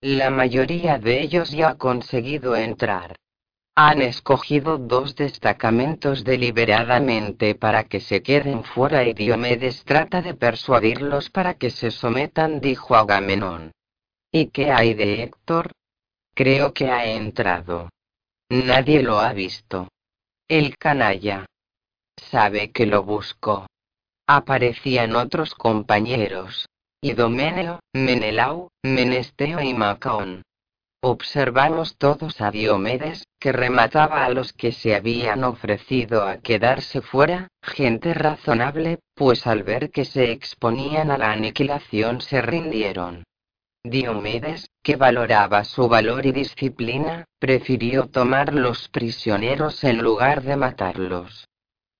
La 0.00 0.30
mayoría 0.30 0.98
de 0.98 1.22
ellos 1.22 1.50
ya 1.50 1.70
ha 1.70 1.74
conseguido 1.76 2.56
entrar. 2.56 3.16
Han 3.76 4.02
escogido 4.02 4.78
dos 4.78 5.16
destacamentos 5.16 6.22
deliberadamente 6.22 7.56
para 7.56 7.84
que 7.84 7.98
se 7.98 8.22
queden 8.22 8.62
fuera 8.62 9.02
y 9.02 9.14
Diomedes 9.14 9.84
trata 9.84 10.22
de 10.22 10.34
persuadirlos 10.34 11.28
para 11.28 11.54
que 11.54 11.70
se 11.70 11.90
sometan, 11.90 12.60
dijo 12.60 12.94
Agamenón. 12.94 13.72
¿Y 14.30 14.50
qué 14.50 14.70
hay 14.70 14.94
de 14.94 15.24
Héctor? 15.24 15.72
Creo 16.34 16.72
que 16.72 16.88
ha 16.88 17.04
entrado. 17.06 17.88
Nadie 18.48 19.02
lo 19.02 19.18
ha 19.18 19.32
visto. 19.32 19.88
El 20.46 20.76
canalla. 20.76 21.46
Sabe 22.16 22.70
que 22.70 22.86
lo 22.86 23.02
busco. 23.02 23.66
Aparecían 24.28 25.16
otros 25.16 25.56
compañeros. 25.56 26.68
Idomeneo, 27.00 27.80
Menelao, 27.92 28.68
Menesteo 28.84 29.60
y 29.60 29.74
Macaón. 29.74 30.42
Observamos 31.06 31.98
todos 31.98 32.40
a 32.40 32.50
Diomedes, 32.50 33.26
que 33.38 33.52
remataba 33.52 34.24
a 34.24 34.30
los 34.30 34.54
que 34.54 34.72
se 34.72 34.94
habían 34.94 35.44
ofrecido 35.44 36.26
a 36.26 36.38
quedarse 36.38 37.02
fuera, 37.02 37.48
gente 37.62 38.14
razonable, 38.14 39.00
pues 39.14 39.46
al 39.46 39.64
ver 39.64 39.90
que 39.90 40.06
se 40.06 40.32
exponían 40.32 41.10
a 41.10 41.18
la 41.18 41.30
aniquilación 41.30 42.22
se 42.22 42.40
rindieron. 42.40 43.22
Diomedes, 43.84 44.70
que 44.82 44.96
valoraba 44.96 45.64
su 45.64 45.88
valor 45.88 46.24
y 46.24 46.32
disciplina, 46.32 47.26
prefirió 47.38 48.06
tomar 48.06 48.54
los 48.54 48.88
prisioneros 48.88 49.84
en 49.84 49.98
lugar 49.98 50.42
de 50.42 50.56
matarlos. 50.56 51.46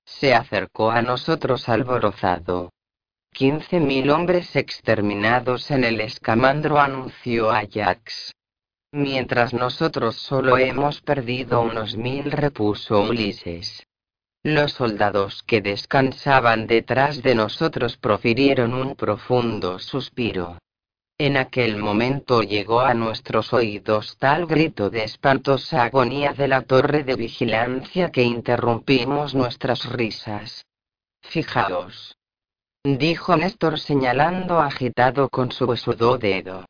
Se 0.03 0.33
acercó 0.33 0.89
a 0.89 1.03
nosotros 1.03 1.69
alborozado. 1.69 2.71
Quince 3.31 3.79
mil 3.79 4.09
hombres 4.09 4.55
exterminados 4.55 5.69
en 5.69 5.83
el 5.83 6.01
escamandro 6.01 6.79
anunció 6.79 7.51
Ajax. 7.51 8.31
Mientras 8.95 9.53
nosotros 9.53 10.15
solo 10.15 10.57
hemos 10.57 11.01
perdido 11.01 11.59
unos 11.59 11.97
mil, 11.97 12.31
repuso 12.31 13.01
Ulises. 13.01 13.85
Los 14.41 14.71
soldados 14.71 15.43
que 15.43 15.59
descansaban 15.59 16.65
detrás 16.65 17.21
de 17.21 17.35
nosotros 17.35 17.97
profirieron 17.97 18.73
un 18.73 18.95
profundo 18.95 19.79
suspiro. 19.79 20.59
En 21.17 21.35
aquel 21.35 21.75
momento 21.75 22.41
llegó 22.41 22.79
a 22.79 22.93
nuestros 22.93 23.51
oídos 23.51 24.15
tal 24.17 24.45
grito 24.45 24.89
de 24.89 25.03
espantosa 25.03 25.83
agonía 25.83 26.31
de 26.31 26.47
la 26.47 26.61
torre 26.61 27.03
de 27.03 27.15
vigilancia 27.15 28.11
que 28.11 28.23
interrumpimos 28.23 29.35
nuestras 29.35 29.91
risas. 29.91 30.65
Fijaos. 31.21 32.15
Dijo 32.85 33.35
Néstor 33.35 33.77
señalando 33.77 34.61
agitado 34.61 35.27
con 35.27 35.51
su 35.51 35.65
huesudo 35.65 36.17
dedo. 36.17 36.63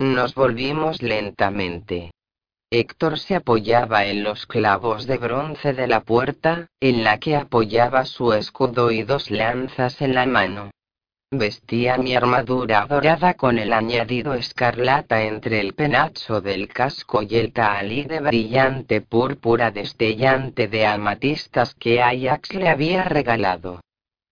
Nos 0.00 0.36
volvimos 0.36 1.02
lentamente. 1.02 2.12
Héctor 2.70 3.18
se 3.18 3.34
apoyaba 3.34 4.04
en 4.04 4.22
los 4.22 4.46
clavos 4.46 5.08
de 5.08 5.18
bronce 5.18 5.72
de 5.72 5.88
la 5.88 6.02
puerta, 6.02 6.68
en 6.78 7.02
la 7.02 7.18
que 7.18 7.34
apoyaba 7.34 8.04
su 8.04 8.32
escudo 8.32 8.92
y 8.92 9.02
dos 9.02 9.28
lanzas 9.28 10.00
en 10.00 10.14
la 10.14 10.24
mano. 10.24 10.70
Vestía 11.32 11.98
mi 11.98 12.14
armadura 12.14 12.86
dorada 12.86 13.34
con 13.34 13.58
el 13.58 13.72
añadido 13.72 14.34
escarlata 14.34 15.24
entre 15.24 15.58
el 15.58 15.74
penacho 15.74 16.40
del 16.40 16.68
casco 16.68 17.22
y 17.22 17.34
el 17.34 17.52
talí 17.52 18.04
de 18.04 18.20
brillante 18.20 19.00
púrpura 19.00 19.72
destellante 19.72 20.68
de 20.68 20.86
amatistas 20.86 21.74
que 21.74 22.00
Ajax 22.00 22.54
le 22.54 22.68
había 22.68 23.02
regalado. 23.02 23.80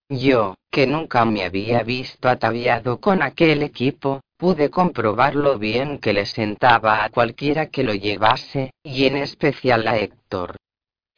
Yo, 0.09 0.55
que 0.70 0.86
nunca 0.86 1.24
me 1.24 1.43
había 1.43 1.82
visto 1.82 2.28
ataviado 2.28 3.01
con 3.01 3.20
aquel 3.20 3.64
equipo, 3.64 4.20
pude 4.36 4.70
comprobar 4.70 5.34
lo 5.34 5.58
bien 5.58 5.98
que 5.98 6.12
le 6.12 6.26
sentaba 6.26 7.04
a 7.04 7.10
cualquiera 7.10 7.66
que 7.66 7.82
lo 7.82 7.94
llevase, 7.94 8.72
y 8.82 9.06
en 9.06 9.16
especial 9.16 9.88
a 9.88 9.98
Héctor. 9.98 10.56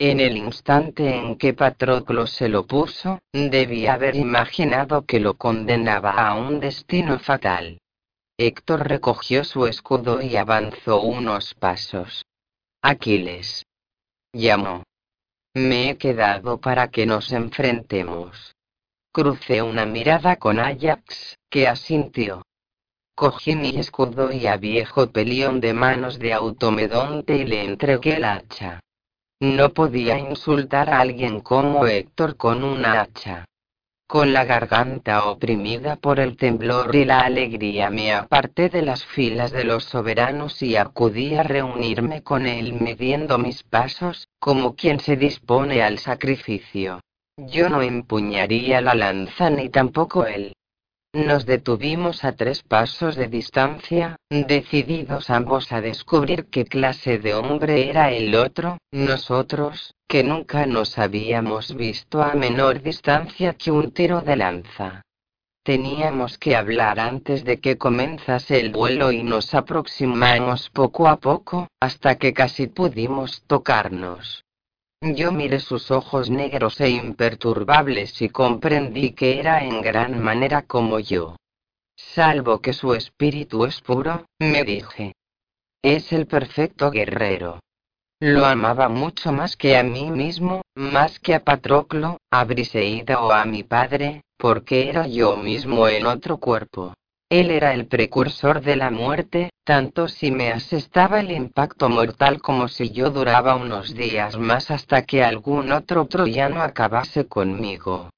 En 0.01 0.20
el 0.20 0.36
instante 0.36 1.16
en 1.16 1.36
que 1.36 1.55
Patroclo 1.55 2.28
se 2.28 2.49
lo 2.49 2.66
puso, 2.66 3.19
debía 3.32 3.95
haber 3.95 4.15
imaginado 4.15 5.05
que 5.05 5.19
lo 5.19 5.35
condenaba 5.35 6.12
a 6.12 6.35
un 6.35 6.61
destino 6.61 7.19
fatal. 7.19 7.81
Héctor 8.36 8.89
recogió 8.89 9.43
su 9.43 9.66
escudo 9.66 10.23
y 10.23 10.36
avanzó 10.36 11.01
unos 11.03 11.55
pasos. 11.55 12.24
Aquiles. 12.81 13.65
Llamó. 14.32 14.85
Me 15.55 15.90
he 15.90 15.97
quedado 15.97 16.61
para 16.61 16.89
que 16.89 17.05
nos 17.05 17.32
enfrentemos. 17.32 18.55
Crucé 19.11 19.62
una 19.62 19.85
mirada 19.85 20.36
con 20.36 20.61
Ajax, 20.61 21.36
que 21.51 21.66
asintió. 21.66 22.43
Cogí 23.19 23.57
mi 23.57 23.70
escudo 23.70 24.31
y 24.31 24.47
a 24.47 24.57
viejo 24.57 25.11
pelión 25.11 25.61
de 25.61 25.74
manos 25.74 26.20
de 26.20 26.32
Automedonte 26.35 27.36
y 27.36 27.47
le 27.47 27.65
entregué 27.65 28.15
el 28.15 28.24
hacha. 28.24 28.78
No 29.40 29.70
podía 29.70 30.16
insultar 30.16 30.89
a 30.89 31.01
alguien 31.01 31.40
como 31.40 31.85
Héctor 31.85 32.36
con 32.36 32.62
una 32.62 33.01
hacha. 33.01 33.45
Con 34.07 34.32
la 34.32 34.45
garganta 34.45 35.24
oprimida 35.24 35.97
por 35.97 36.20
el 36.20 36.36
temblor 36.36 36.95
y 36.95 37.05
la 37.07 37.23
alegría 37.23 37.90
me 37.90 38.15
aparté 38.15 38.69
de 38.69 38.82
las 38.82 39.05
filas 39.05 39.51
de 39.51 39.65
los 39.65 39.82
soberanos 39.82 40.62
y 40.62 40.77
acudí 40.77 41.35
a 41.35 41.43
reunirme 41.43 42.23
con 42.23 42.47
él 42.47 42.74
midiendo 42.74 43.36
mis 43.36 43.65
pasos, 43.65 44.28
como 44.39 44.77
quien 44.77 45.01
se 45.01 45.16
dispone 45.16 45.82
al 45.82 45.99
sacrificio. 45.99 47.01
Yo 47.36 47.69
no 47.69 47.82
empuñaría 47.82 48.81
la 48.81 48.95
lanza 48.95 49.51
ni 49.51 49.70
tampoco 49.70 50.24
él. 50.24 50.53
Nos 51.14 51.47
detuvimos 51.47 52.22
a 52.22 52.32
tres 52.32 52.62
pasos 52.62 53.16
de 53.16 53.28
distancia, 53.28 54.16
decididos 54.28 55.30
ambos 55.30 55.72
a 55.72 55.80
descubrir 55.80 56.51
qué 56.51 56.66
clase 56.66 57.18
de 57.18 57.32
hombre 57.35 57.89
era 57.89 58.10
el 58.12 58.35
otro, 58.35 58.76
nosotros, 58.93 59.94
que 60.06 60.22
nunca 60.22 60.66
nos 60.66 60.98
habíamos 60.98 61.74
visto 61.74 62.22
a 62.22 62.35
menor 62.35 62.82
distancia 62.82 63.55
que 63.55 63.70
un 63.70 63.93
tiro 63.93 64.20
de 64.20 64.36
lanza. 64.36 65.02
Teníamos 65.62 66.36
que 66.36 66.55
hablar 66.55 67.01
antes 67.01 67.43
de 67.43 67.59
que 67.59 67.78
comenzase 67.78 68.60
el 68.60 68.70
vuelo 68.70 69.10
y 69.10 69.22
nos 69.22 69.55
aproximamos 69.55 70.68
poco 70.68 71.09
a 71.09 71.16
poco, 71.16 71.68
hasta 71.80 72.16
que 72.16 72.35
casi 72.35 72.66
pudimos 72.66 73.43
tocarnos. 73.47 74.44
Yo 75.01 75.31
miré 75.31 75.61
sus 75.61 75.93
ojos 75.93 76.29
negros 76.29 76.81
e 76.81 76.91
imperturbables 76.91 78.20
y 78.20 78.31
comprendí 78.31 79.12
que 79.12 79.39
era 79.39 79.62
en 79.62 79.81
gran 79.81 80.20
manera 80.20 80.62
como 80.62 80.99
yo. 80.99 81.37
Salvo 81.97 82.61
que 82.61 82.73
su 82.73 82.95
espíritu 82.95 83.65
es 83.65 83.81
puro, 83.81 84.27
me 84.41 84.65
dije. 84.65 85.15
Es 85.83 86.12
el 86.12 86.27
perfecto 86.27 86.91
guerrero. 86.91 87.61
Lo 88.20 88.45
amaba 88.47 88.89
mucho 88.89 89.31
más 89.31 89.57
que 89.57 89.77
a 89.77 89.85
mí 89.85 90.11
mismo, 90.11 90.62
más 90.75 91.20
que 91.20 91.37
a 91.37 91.45
Patroclo, 91.45 92.19
a 92.33 92.45
Briseida 92.45 93.23
o 93.23 93.31
a 93.31 93.45
mi 93.45 93.62
padre, 93.62 94.23
porque 94.37 94.89
era 94.89 95.07
yo 95.07 95.37
mismo 95.37 95.87
en 95.89 96.07
otro 96.07 96.39
cuerpo. 96.39 96.95
Él 97.31 97.51
era 97.51 97.75
el 97.75 97.87
precursor 97.87 98.63
de 98.63 98.77
la 98.77 98.91
muerte, 98.91 99.51
tanto 99.65 100.09
si 100.09 100.31
me 100.31 100.51
asestaba 100.51 101.21
el 101.21 101.31
impacto 101.31 101.91
mortal 101.91 102.41
como 102.41 102.69
si 102.69 102.91
yo 102.91 103.11
duraba 103.11 103.55
unos 103.55 103.95
días 103.95 104.39
más 104.39 104.71
hasta 104.71 105.03
que 105.03 105.23
algún 105.23 105.73
otro 105.73 106.07
troyano 106.07 106.63
acabase 106.63 107.27
conmigo. 107.27 108.09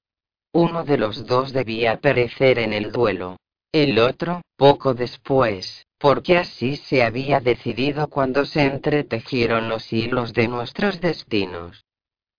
Uno 0.53 0.85
de 0.85 0.97
los 0.97 1.25
dos 1.25 1.51
debía 1.51 1.99
perecer 1.99 2.57
en 2.59 2.71
el 2.71 2.93
duelo. 2.93 3.35
El 3.73 3.99
otro, 3.99 4.41
poco 4.55 4.93
después, 4.93 5.85
porque 5.97 6.37
así 6.37 6.77
se 6.77 7.03
había 7.03 7.41
decidido 7.41 8.07
cuando 8.09 8.45
se 8.45 8.63
entretejieron 8.63 9.67
los 9.67 9.91
hilos 9.91 10.33
de 10.33 10.47
nuestros 10.47 11.01
destinos. 11.01 11.83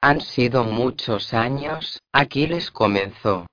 Han 0.00 0.20
sido 0.20 0.64
muchos 0.64 1.32
años, 1.34 2.00
Aquiles 2.12 2.70
comenzó. 2.70 3.46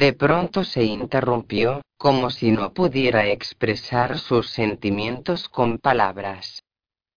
De 0.00 0.14
pronto 0.14 0.64
se 0.64 0.82
interrumpió, 0.82 1.82
como 1.98 2.30
si 2.30 2.52
no 2.52 2.72
pudiera 2.72 3.26
expresar 3.26 4.18
sus 4.18 4.48
sentimientos 4.48 5.50
con 5.50 5.76
palabras. 5.76 6.62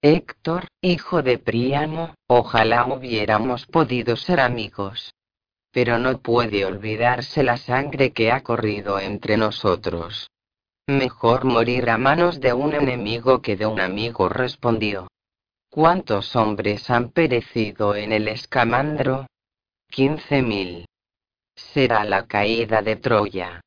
Héctor, 0.02 0.68
hijo 0.82 1.22
de 1.22 1.38
Príamo, 1.38 2.14
ojalá 2.28 2.86
hubiéramos 2.88 3.68
podido 3.68 4.18
ser 4.18 4.42
amigos. 4.42 5.14
Pero 5.72 5.98
no 5.98 6.20
puede 6.20 6.66
olvidarse 6.66 7.42
la 7.42 7.56
sangre 7.56 8.12
que 8.12 8.34
ha 8.34 8.44
corrido 8.44 9.00
entre 9.00 9.38
nosotros. 9.38 10.30
Mejor 10.86 11.46
morir 11.46 11.90
a 11.90 11.98
manos 11.98 12.42
de 12.42 12.52
un 12.52 12.74
enemigo 12.74 13.42
que 13.42 13.56
de 13.56 13.66
un 13.66 13.80
amigo, 13.80 14.28
respondió. 14.28 15.08
¿Cuántos 15.70 16.36
hombres 16.36 16.90
han 16.90 17.12
perecido 17.12 17.96
en 17.96 18.12
el 18.12 18.28
escamandro? 18.28 19.26
Quince 19.90 20.42
mil. 20.42 20.86
Será 21.56 22.04
la 22.04 22.28
caída 22.28 22.82
de 22.82 22.96
Troya. 22.96 23.62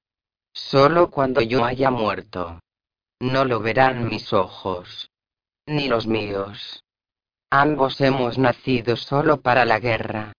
Solo 0.52 1.10
cuando 1.10 1.40
yo 1.40 1.64
haya 1.64 1.90
muerto. 1.90 2.60
No 3.20 3.44
lo 3.44 3.60
verán 3.60 4.08
mis 4.08 4.32
ojos. 4.32 5.10
Ni 5.66 5.88
los 5.88 6.06
míos. 6.06 6.82
Ambos 7.50 8.00
hemos 8.00 8.38
nacido 8.38 8.96
solo 8.96 9.40
para 9.40 9.64
la 9.64 9.78
guerra. 9.78 10.32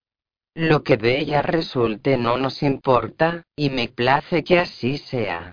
Lo 0.54 0.82
que 0.82 0.96
de 0.96 1.18
ella 1.20 1.42
resulte 1.42 2.18
no 2.18 2.36
nos 2.36 2.62
importa, 2.62 3.44
y 3.56 3.70
me 3.70 3.88
place 3.88 4.42
que 4.44 4.58
así 4.58 4.98
sea. 4.98 5.52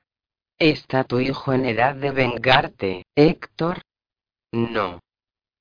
¿Está 0.57 1.03
tu 1.03 1.19
hijo 1.19 1.53
en 1.53 1.65
edad 1.65 1.95
de 1.95 2.11
vengarte, 2.11 3.03
Héctor? 3.15 3.81
No. 4.51 4.99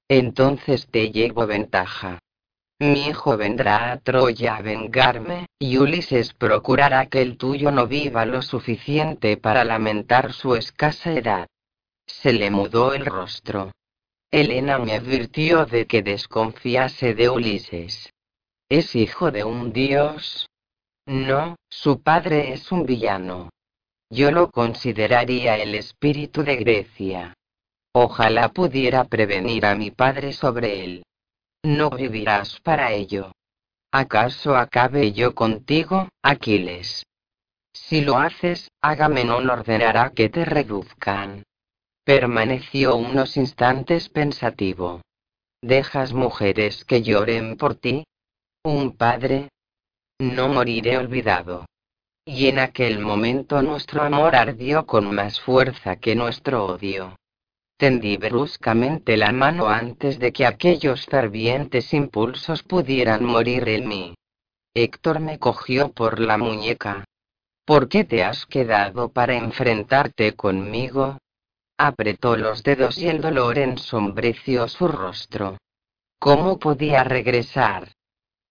Entonces 0.09 0.89
te 0.91 1.11
llevo 1.11 1.47
ventaja. 1.47 2.21
Mi 2.85 3.07
hijo 3.07 3.39
vendrá 3.39 3.93
a 3.93 3.97
Troya 3.97 4.57
a 4.57 4.61
vengarme, 4.61 5.47
y 5.59 5.79
Ulises 5.79 6.35
procurará 6.35 7.07
que 7.07 7.23
el 7.23 7.39
tuyo 7.39 7.71
no 7.71 7.87
viva 7.87 8.27
lo 8.27 8.43
suficiente 8.43 9.39
para 9.39 9.65
lamentar 9.65 10.35
su 10.35 10.55
escasa 10.55 11.13
edad. 11.13 11.47
Se 12.07 12.35
le 12.35 12.51
mudó 12.51 12.93
el 12.93 13.07
rostro. 13.07 13.73
Helena 14.31 14.79
me 14.79 14.93
advirtió 14.93 15.65
de 15.65 15.87
que 15.87 16.03
desconfiase 16.03 17.15
de 17.15 17.31
Ulises. 17.31 18.13
¿Es 18.69 18.95
hijo 18.95 19.31
de 19.31 19.45
un 19.45 19.73
dios? 19.73 20.51
No, 21.07 21.57
su 21.71 22.03
padre 22.03 22.53
es 22.53 22.71
un 22.71 22.85
villano. 22.85 23.49
Yo 24.11 24.31
lo 24.31 24.51
consideraría 24.51 25.57
el 25.57 25.75
espíritu 25.75 26.45
de 26.45 26.57
Grecia. 26.57 27.33
Ojalá 27.95 28.51
pudiera 28.51 29.05
prevenir 29.05 29.65
a 29.65 29.75
mi 29.75 29.91
padre 29.91 30.35
sobre 30.35 30.85
él. 30.85 31.03
No 31.65 31.89
vivirás 31.89 32.61
para 32.61 32.93
ello. 32.93 33.33
¿Acaso 33.91 34.55
acabe 34.55 35.13
yo 35.13 35.35
contigo, 35.35 36.11
Aquiles? 36.23 37.07
Si 37.73 38.03
lo 38.03 38.19
haces, 38.19 38.71
Agamenón 38.83 39.49
ordenará 39.49 40.11
que 40.11 40.29
te 40.29 40.45
reduzcan. 40.45 41.43
Permaneció 42.05 42.97
unos 42.97 43.39
instantes 43.39 44.11
pensativo. 44.11 45.01
¿Dejas 45.63 46.13
mujeres 46.13 46.85
que 46.85 47.03
lloren 47.03 47.57
por 47.57 47.77
ti? 47.77 48.05
¿Un 48.63 48.95
padre? 48.95 49.49
No 50.19 50.49
moriré 50.49 50.99
olvidado. 50.99 51.65
Y 52.27 52.49
en 52.49 52.59
aquel 52.59 52.99
momento 52.99 53.63
nuestro 53.63 54.03
amor 54.03 54.37
ardió 54.37 54.85
con 54.85 55.15
más 55.15 55.41
fuerza 55.41 55.97
que 55.97 56.15
nuestro 56.15 56.67
odio. 56.67 57.17
Tendí 57.77 58.17
bruscamente 58.17 59.17
la 59.17 59.33
mano 59.33 59.69
antes 59.69 60.19
de 60.19 60.33
que 60.33 60.47
aquellos 60.47 61.07
fervientes 61.07 61.93
impulsos 61.93 62.63
pudieran 62.63 63.25
morir 63.25 63.69
en 63.69 63.89
mí. 63.89 64.15
Héctor 64.75 65.21
me 65.21 65.39
cogió 65.39 65.93
por 65.93 66.21
la 66.21 66.39
muñeca. 66.39 67.05
¿Por 67.65 67.89
qué 67.89 68.05
te 68.05 68.23
has 68.23 68.47
quedado 68.47 69.09
para 69.09 69.35
enfrentarte 69.35 70.35
conmigo? 70.35 71.19
Apretó 71.79 72.37
los 72.37 72.63
dedos 72.63 72.99
y 72.99 73.09
el 73.09 73.21
dolor 73.21 73.59
ensombreció 73.59 74.69
su 74.69 74.87
rostro. 74.87 75.59
¿Cómo 76.21 76.59
podía 76.59 77.03
regresar? 77.03 77.93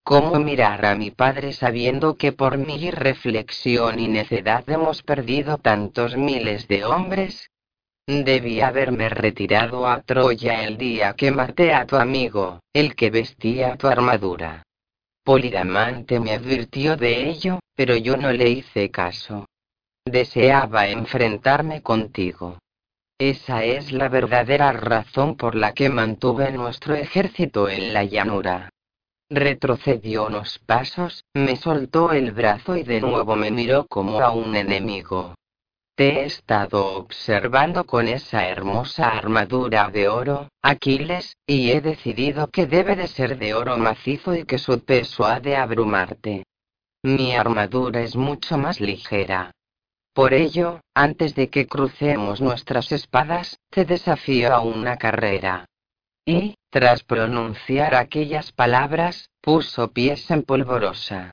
¿Cómo 0.02 0.38
mirar 0.38 0.84
a 0.84 0.94
mi 0.94 1.10
padre 1.10 1.54
sabiendo 1.54 2.16
que 2.16 2.32
por 2.32 2.58
mi 2.58 2.76
irreflexión 2.76 3.98
y 3.98 4.08
necedad 4.08 4.68
hemos 4.68 5.02
perdido 5.02 5.56
tantos 5.56 6.16
miles 6.16 6.68
de 6.68 6.84
hombres? 6.84 7.50
Debí 8.06 8.60
haberme 8.60 9.08
retirado 9.08 9.86
a 9.86 10.02
Troya 10.02 10.62
el 10.64 10.76
día 10.76 11.14
que 11.14 11.30
maté 11.30 11.72
a 11.72 11.86
tu 11.86 11.96
amigo, 11.96 12.60
el 12.74 12.94
que 12.94 13.08
vestía 13.10 13.76
tu 13.76 13.86
armadura. 13.86 14.62
Polidamante 15.24 16.20
me 16.20 16.32
advirtió 16.32 16.98
de 16.98 17.30
ello, 17.30 17.60
pero 17.74 17.96
yo 17.96 18.18
no 18.18 18.30
le 18.30 18.50
hice 18.50 18.90
caso. 18.90 19.46
Deseaba 20.04 20.88
enfrentarme 20.88 21.80
contigo. 21.80 22.58
Esa 23.18 23.64
es 23.64 23.90
la 23.90 24.10
verdadera 24.10 24.70
razón 24.72 25.36
por 25.36 25.54
la 25.54 25.72
que 25.72 25.88
mantuve 25.88 26.52
nuestro 26.52 26.94
ejército 26.94 27.70
en 27.70 27.94
la 27.94 28.04
llanura. 28.04 28.68
Retrocedió 29.30 30.26
unos 30.26 30.58
pasos, 30.58 31.24
me 31.32 31.56
soltó 31.56 32.12
el 32.12 32.32
brazo 32.32 32.76
y 32.76 32.82
de 32.82 33.00
nuevo 33.00 33.34
me 33.34 33.50
miró 33.50 33.86
como 33.86 34.20
a 34.20 34.30
un 34.30 34.54
enemigo. 34.54 35.34
Te 35.96 36.08
he 36.08 36.24
estado 36.24 36.96
observando 36.96 37.84
con 37.84 38.08
esa 38.08 38.48
hermosa 38.48 39.10
armadura 39.10 39.90
de 39.90 40.08
oro, 40.08 40.48
Aquiles, 40.60 41.36
y 41.46 41.70
he 41.70 41.80
decidido 41.80 42.48
que 42.48 42.66
debe 42.66 42.96
de 42.96 43.06
ser 43.06 43.38
de 43.38 43.54
oro 43.54 43.76
macizo 43.76 44.34
y 44.34 44.44
que 44.44 44.58
su 44.58 44.84
peso 44.84 45.24
ha 45.24 45.38
de 45.38 45.54
abrumarte. 45.54 46.42
Mi 47.04 47.36
armadura 47.36 48.00
es 48.00 48.16
mucho 48.16 48.58
más 48.58 48.80
ligera. 48.80 49.52
Por 50.12 50.34
ello, 50.34 50.80
antes 50.94 51.36
de 51.36 51.48
que 51.48 51.68
crucemos 51.68 52.40
nuestras 52.40 52.90
espadas, 52.90 53.60
te 53.70 53.84
desafío 53.84 54.52
a 54.52 54.62
una 54.62 54.96
carrera. 54.96 55.66
Y, 56.24 56.56
tras 56.70 57.04
pronunciar 57.04 57.94
aquellas 57.94 58.50
palabras, 58.50 59.30
puso 59.40 59.92
pies 59.92 60.28
en 60.32 60.42
polvorosa. 60.42 61.32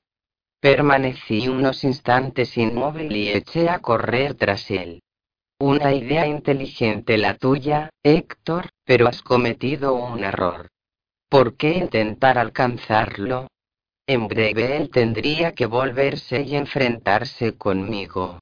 Permanecí 0.62 1.48
unos 1.48 1.82
instantes 1.82 2.56
inmóvil 2.56 3.16
y 3.16 3.30
eché 3.30 3.68
a 3.68 3.80
correr 3.80 4.34
tras 4.34 4.70
él. 4.70 5.02
Una 5.58 5.92
idea 5.92 6.24
inteligente 6.28 7.18
la 7.18 7.36
tuya, 7.36 7.90
Héctor, 8.04 8.70
pero 8.84 9.08
has 9.08 9.22
cometido 9.22 9.94
un 9.94 10.22
error. 10.22 10.68
¿Por 11.28 11.56
qué 11.56 11.72
intentar 11.72 12.38
alcanzarlo? 12.38 13.48
En 14.06 14.28
breve 14.28 14.76
él 14.76 14.90
tendría 14.90 15.52
que 15.52 15.66
volverse 15.66 16.42
y 16.42 16.54
enfrentarse 16.54 17.58
conmigo 17.58 18.38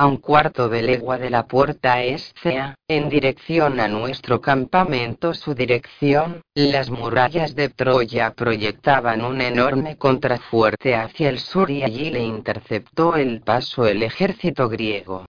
a 0.00 0.06
un 0.06 0.16
cuarto 0.16 0.70
de 0.70 0.80
legua 0.80 1.18
de 1.18 1.28
la 1.28 1.46
puerta 1.46 2.02
Escea, 2.02 2.74
en 2.88 3.10
dirección 3.10 3.80
a 3.80 3.86
nuestro 3.86 4.40
campamento. 4.40 5.34
Su 5.34 5.54
dirección, 5.54 6.40
las 6.54 6.88
murallas 6.88 7.54
de 7.54 7.68
Troya 7.68 8.32
proyectaban 8.32 9.22
un 9.22 9.42
enorme 9.42 9.98
contrafuerte 9.98 10.94
hacia 10.94 11.28
el 11.28 11.38
sur 11.38 11.70
y 11.70 11.82
allí 11.82 12.08
le 12.08 12.20
interceptó 12.20 13.14
el 13.14 13.42
paso 13.42 13.86
el 13.86 14.02
ejército 14.02 14.70
griego. 14.70 15.26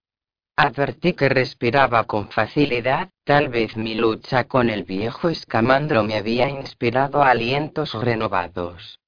Advertí 0.55 1.11
que 1.15 1.27
respiraba 1.27 2.05
con 2.05 2.29
facilidad, 2.29 3.09
tal 3.25 3.49
vez 3.49 3.75
mi 3.75 3.95
lucha 3.95 4.45
con 4.45 4.69
el 4.69 4.85
viejo 4.85 5.27
escamandro 5.27 6.01
me 6.05 6.15
había 6.15 6.47
inspirado 6.47 7.23
alientos 7.23 7.93
renovados. 7.93 8.99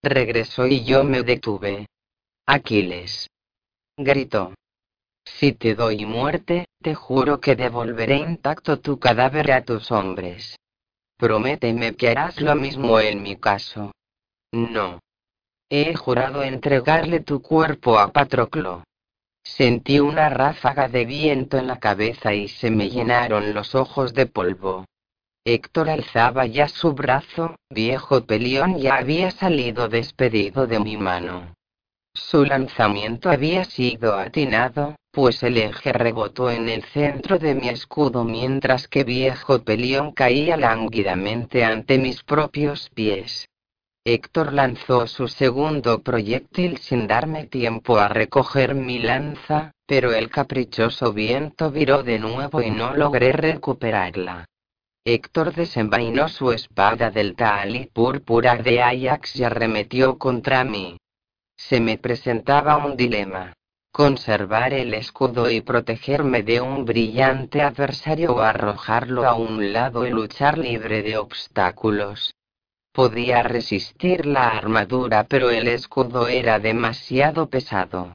Regresó 0.00 0.68
y 0.68 0.84
yo 0.84 1.02
me 1.02 1.24
detuve. 1.24 1.86
Aquiles. 2.46 3.26
Gritó. 3.96 4.52
Si 5.36 5.52
te 5.52 5.74
doy 5.74 6.04
muerte, 6.04 6.66
te 6.82 6.94
juro 6.94 7.40
que 7.40 7.54
devolveré 7.54 8.16
intacto 8.16 8.80
tu 8.80 8.98
cadáver 8.98 9.52
a 9.52 9.62
tus 9.62 9.90
hombres. 9.92 10.56
Prométeme 11.16 11.94
que 11.94 12.08
harás 12.10 12.40
lo 12.40 12.54
mismo 12.54 12.98
en 13.00 13.22
mi 13.22 13.36
caso. 13.36 13.92
No. 14.52 15.00
He 15.70 15.94
jurado 15.94 16.42
entregarle 16.42 17.20
tu 17.20 17.42
cuerpo 17.42 17.98
a 17.98 18.12
Patroclo. 18.12 18.84
Sentí 19.42 20.00
una 20.00 20.28
ráfaga 20.28 20.88
de 20.88 21.04
viento 21.04 21.56
en 21.58 21.66
la 21.66 21.78
cabeza 21.78 22.34
y 22.34 22.48
se 22.48 22.70
me 22.70 22.88
llenaron 22.88 23.54
los 23.54 23.74
ojos 23.74 24.14
de 24.14 24.26
polvo. 24.26 24.84
Héctor 25.44 25.88
alzaba 25.88 26.46
ya 26.46 26.68
su 26.68 26.92
brazo, 26.92 27.56
viejo 27.70 28.24
pelión 28.26 28.78
ya 28.78 28.96
había 28.96 29.30
salido 29.30 29.88
despedido 29.88 30.66
de 30.66 30.78
mi 30.80 30.96
mano. 30.96 31.54
Su 32.14 32.44
lanzamiento 32.44 33.30
había 33.30 33.64
sido 33.64 34.18
atinado, 34.18 34.96
pues 35.18 35.42
el 35.42 35.56
eje 35.56 35.92
rebotó 35.92 36.48
en 36.48 36.68
el 36.68 36.84
centro 36.84 37.40
de 37.40 37.56
mi 37.56 37.68
escudo 37.68 38.22
mientras 38.22 38.86
que 38.86 39.02
viejo 39.02 39.58
pelión 39.64 40.12
caía 40.12 40.56
lánguidamente 40.56 41.64
ante 41.64 41.98
mis 41.98 42.22
propios 42.22 42.88
pies. 42.90 43.48
Héctor 44.04 44.52
lanzó 44.52 45.08
su 45.08 45.26
segundo 45.26 46.04
proyectil 46.04 46.78
sin 46.78 47.08
darme 47.08 47.46
tiempo 47.46 47.98
a 47.98 48.06
recoger 48.06 48.76
mi 48.76 49.00
lanza, 49.00 49.72
pero 49.86 50.12
el 50.12 50.30
caprichoso 50.30 51.12
viento 51.12 51.72
viró 51.72 52.04
de 52.04 52.20
nuevo 52.20 52.62
y 52.62 52.70
no 52.70 52.94
logré 52.94 53.32
recuperarla. 53.32 54.44
Héctor 55.04 55.52
desenvainó 55.52 56.28
su 56.28 56.52
espada 56.52 57.10
del 57.10 57.34
tal 57.34 57.74
y 57.74 57.86
púrpura 57.86 58.54
de 58.54 58.82
Ajax 58.82 59.34
y 59.34 59.42
arremetió 59.42 60.16
contra 60.16 60.62
mí. 60.62 60.96
Se 61.56 61.80
me 61.80 61.98
presentaba 61.98 62.76
un 62.76 62.96
dilema. 62.96 63.52
Conservar 63.98 64.74
el 64.74 64.94
escudo 64.94 65.50
y 65.50 65.60
protegerme 65.60 66.44
de 66.44 66.60
un 66.60 66.84
brillante 66.84 67.62
adversario 67.62 68.32
o 68.32 68.42
arrojarlo 68.42 69.26
a 69.26 69.34
un 69.34 69.72
lado 69.72 70.06
y 70.06 70.10
luchar 70.10 70.56
libre 70.56 71.02
de 71.02 71.18
obstáculos. 71.18 72.32
Podía 72.92 73.42
resistir 73.42 74.24
la 74.24 74.50
armadura 74.50 75.26
pero 75.28 75.50
el 75.50 75.66
escudo 75.66 76.28
era 76.28 76.60
demasiado 76.60 77.50
pesado. 77.50 78.14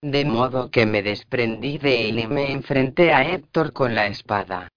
De 0.00 0.24
modo 0.24 0.70
que 0.70 0.86
me 0.86 1.02
desprendí 1.02 1.78
de 1.78 2.08
él 2.08 2.20
y 2.20 2.28
me 2.28 2.52
enfrenté 2.52 3.12
a 3.12 3.28
Héctor 3.28 3.72
con 3.72 3.96
la 3.96 4.06
espada. 4.06 4.68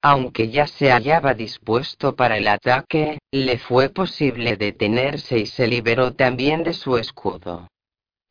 Aunque 0.00 0.48
ya 0.48 0.66
se 0.66 0.90
hallaba 0.90 1.34
dispuesto 1.34 2.16
para 2.16 2.38
el 2.38 2.48
ataque, 2.48 3.18
le 3.30 3.58
fue 3.58 3.90
posible 3.90 4.56
detenerse 4.56 5.40
y 5.40 5.44
se 5.44 5.66
liberó 5.66 6.14
también 6.14 6.62
de 6.64 6.72
su 6.72 6.96
escudo. 6.96 7.68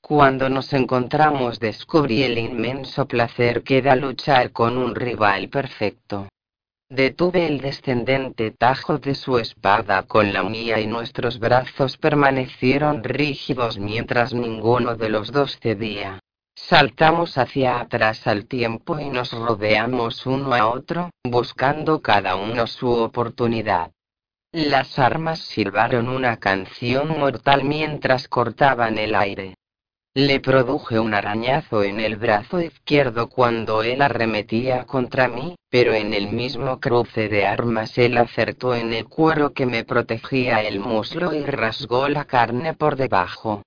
Cuando 0.02 0.50
nos 0.50 0.74
encontramos 0.74 1.60
descubrí 1.60 2.24
el 2.24 2.38
inmenso 2.38 3.08
placer 3.08 3.64
que 3.64 3.82
da 3.82 3.96
luchar 3.96 4.52
con 4.52 4.78
un 4.78 4.96
rival 4.96 5.50
perfecto. 5.50 6.28
Detuve 6.90 7.46
el 7.46 7.62
descendente 7.62 8.50
tajo 8.50 8.98
de 8.98 9.14
su 9.14 9.38
espada 9.38 10.04
con 10.04 10.34
la 10.34 10.42
mía 10.42 10.80
y 10.80 10.88
nuestros 10.88 11.38
brazos 11.38 11.98
permanecieron 11.98 13.04
rígidos 13.04 13.78
mientras 13.78 14.34
ninguno 14.34 14.96
de 14.96 15.10
los 15.10 15.32
dos 15.32 15.60
cedía. 15.60 16.20
Saltamos 16.56 17.38
hacia 17.38 17.80
atrás 17.80 18.26
al 18.26 18.48
tiempo 18.48 19.00
y 19.00 19.10
nos 19.10 19.32
rodeamos 19.32 20.26
uno 20.26 20.54
a 20.56 20.68
otro, 20.68 21.12
buscando 21.24 22.02
cada 22.02 22.36
uno 22.36 22.66
su 22.66 22.90
oportunidad. 22.90 23.92
Las 24.52 24.98
armas 24.98 25.40
silbaron 25.40 26.10
una 26.10 26.38
canción 26.38 27.20
mortal 27.20 27.64
mientras 27.64 28.28
cortaban 28.28 28.98
el 28.98 29.14
aire. 29.14 29.54
Le 30.16 30.40
produje 30.40 31.00
un 31.00 31.14
arañazo 31.14 31.84
en 31.84 32.00
el 32.00 32.16
brazo 32.16 32.60
izquierdo 32.60 33.30
cuando 33.30 33.84
él 33.84 34.02
arremetía 34.02 34.86
contra 34.86 35.28
mí, 35.28 35.56
pero 35.70 35.94
en 35.94 36.16
el 36.16 36.32
mismo 36.32 36.80
cruce 36.80 37.30
de 37.30 37.46
armas 37.46 37.96
él 37.98 38.18
acertó 38.18 38.74
en 38.74 38.92
el 38.92 39.06
cuero 39.06 39.54
que 39.54 39.68
me 39.68 39.84
protegía 39.84 40.64
el 40.64 40.80
muslo 40.80 41.32
y 41.32 41.46
rasgó 41.46 42.10
la 42.10 42.26
carne 42.26 42.74
por 42.74 42.96
debajo. 42.96 43.62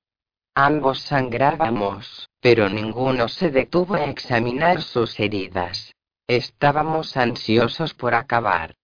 Ambos 0.56 1.01
sangrábamos, 1.02 2.28
pero 2.40 2.69
ninguno 2.69 3.28
se 3.28 3.51
detuvo 3.51 3.94
a 3.94 4.06
examinar 4.06 4.82
sus 4.82 5.20
heridas. 5.20 5.93
Estábamos 6.27 7.16
ansiosos 7.16 7.94
por 7.94 8.14
acabar. 8.16 8.74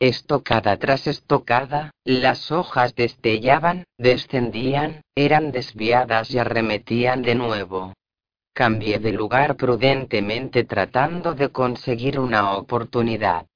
Estocada 0.00 0.76
tras 0.76 1.08
estocada, 1.08 1.90
las 2.04 2.52
hojas 2.52 2.94
destellaban, 2.94 3.82
descendían, 3.98 5.02
eran 5.16 5.50
desviadas 5.50 6.30
y 6.30 6.38
arremetían 6.38 7.22
de 7.22 7.34
nuevo. 7.34 7.94
Cambié 8.54 9.00
de 9.00 9.10
lugar 9.10 9.56
prudentemente 9.56 10.62
tratando 10.62 11.34
de 11.34 11.48
conseguir 11.48 12.20
una 12.20 12.52
oportunidad. 12.52 13.46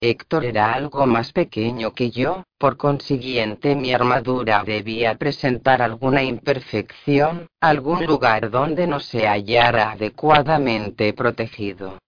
Héctor 0.00 0.46
era 0.46 0.72
algo 0.72 1.06
más 1.06 1.30
pequeño 1.32 1.92
que 1.92 2.10
yo, 2.10 2.42
por 2.56 2.78
consiguiente 2.78 3.76
mi 3.76 3.92
armadura 3.92 4.64
debía 4.64 5.16
presentar 5.16 5.82
alguna 5.82 6.22
imperfección, 6.22 7.48
algún 7.60 8.06
lugar 8.06 8.50
donde 8.50 8.86
no 8.86 8.98
se 8.98 9.28
hallara 9.28 9.92
adecuadamente 9.92 11.12
protegido. 11.12 11.98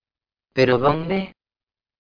¿Pero 0.55 0.79
dónde? 0.79 1.35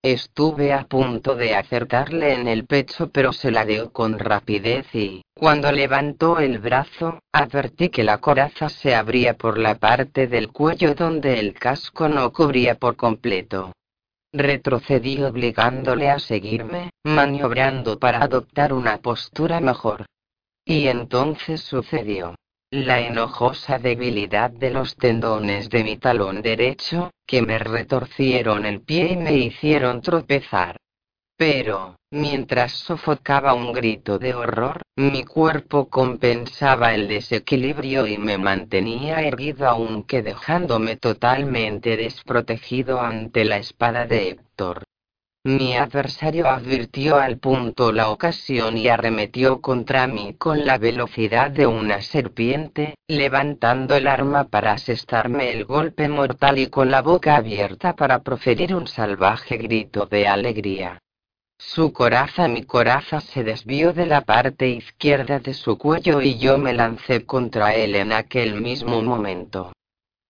Estuve 0.05 0.75
a 0.75 0.85
punto 0.85 1.35
de 1.35 1.55
acertarle 1.55 2.35
en 2.35 2.47
el 2.47 2.67
pecho 2.67 3.09
pero 3.09 3.33
se 3.33 3.51
ladeó 3.51 3.91
con 3.91 4.19
rapidez 4.19 4.85
y, 4.95 5.23
cuando 5.35 5.73
levantó 5.73 6.41
el 6.41 6.59
brazo, 6.59 7.21
advertí 7.33 7.89
que 7.89 8.05
la 8.05 8.19
coraza 8.19 8.69
se 8.69 8.95
abría 8.95 9.39
por 9.39 9.57
la 9.57 9.77
parte 9.77 10.27
del 10.27 10.53
cuello 10.53 10.95
donde 10.95 11.41
el 11.41 11.55
casco 11.55 12.07
no 12.07 12.31
cubría 12.35 12.75
por 12.75 12.97
completo. 12.97 13.73
Retrocedí 14.31 15.23
obligándole 15.23 16.11
a 16.11 16.19
seguirme, 16.19 16.91
maniobrando 17.03 17.99
para 17.99 18.23
adoptar 18.23 18.75
una 18.75 18.99
postura 18.99 19.59
mejor. 19.61 20.05
Y 20.67 20.89
entonces 20.89 21.63
sucedió 21.63 22.35
la 22.75 22.99
enojosa 22.99 23.79
debilidad 23.79 24.51
de 24.51 24.71
los 24.71 24.97
tendones 24.97 25.71
de 25.71 25.85
mi 25.85 25.97
talón 25.97 26.43
derecho, 26.43 27.13
que 27.25 27.41
me 27.41 27.57
retorcieron 27.57 28.67
el 28.67 28.81
pie 28.81 29.13
y 29.13 29.17
me 29.17 29.33
hicieron 29.35 30.03
tropezar. 30.03 30.77
Pero, 31.37 31.95
mientras 32.11 32.73
sofocaba 32.73 33.55
un 33.55 33.73
grito 33.73 34.19
de 34.19 34.35
horror, 34.35 34.83
mi 34.97 35.23
cuerpo 35.23 35.89
compensaba 35.89 36.95
el 36.95 37.07
desequilibrio 37.07 38.09
y 38.09 38.19
me 38.19 38.39
mantenía 38.39 39.21
erguido 39.21 39.69
aunque 39.69 40.23
dejándome 40.23 40.97
totalmente 40.97 41.97
desprotegido 41.97 43.01
ante 43.01 43.45
la 43.45 43.59
espada 43.59 44.05
de 44.07 44.31
Héctor. 44.31 44.83
Mi 45.47 45.77
adversario 45.77 46.49
advirtió 46.49 47.17
al 47.17 47.37
punto 47.37 47.93
la 47.93 48.09
ocasión 48.09 48.79
y 48.79 48.89
arremetió 48.89 49.61
contra 49.61 50.07
mí 50.07 50.33
con 50.39 50.65
la 50.65 50.79
velocidad 50.79 51.51
de 51.51 51.67
una 51.67 52.01
serpiente, 52.01 52.95
levantando 53.09 53.95
el 53.95 54.07
arma 54.07 54.45
para 54.45 54.73
asestarme 54.73 55.53
el 55.53 55.67
golpe 55.67 56.09
mortal 56.09 56.59
y 56.59 56.69
con 56.69 56.91
la 56.91 57.03
boca 57.03 57.37
abierta 57.37 57.95
para 57.95 58.23
proferir 58.23 58.75
un 58.75 58.87
salvaje 58.87 59.59
grito 59.59 60.07
de 60.07 60.27
alegría. 60.27 60.99
Su 61.59 61.93
coraza, 61.93 62.49
mi 62.49 62.63
coraza 62.63 63.21
se 63.21 63.45
desvió 63.45 63.93
de 63.93 64.07
la 64.07 64.23
parte 64.23 64.69
izquierda 64.69 65.41
de 65.41 65.53
su 65.53 65.77
cuello 65.77 66.23
y 66.23 66.39
yo 66.39 66.57
me 66.57 66.73
lancé 66.73 67.27
contra 67.27 67.75
él 67.75 67.97
en 67.97 68.13
aquel 68.13 68.63
mismo 68.63 69.03
momento. 69.03 69.73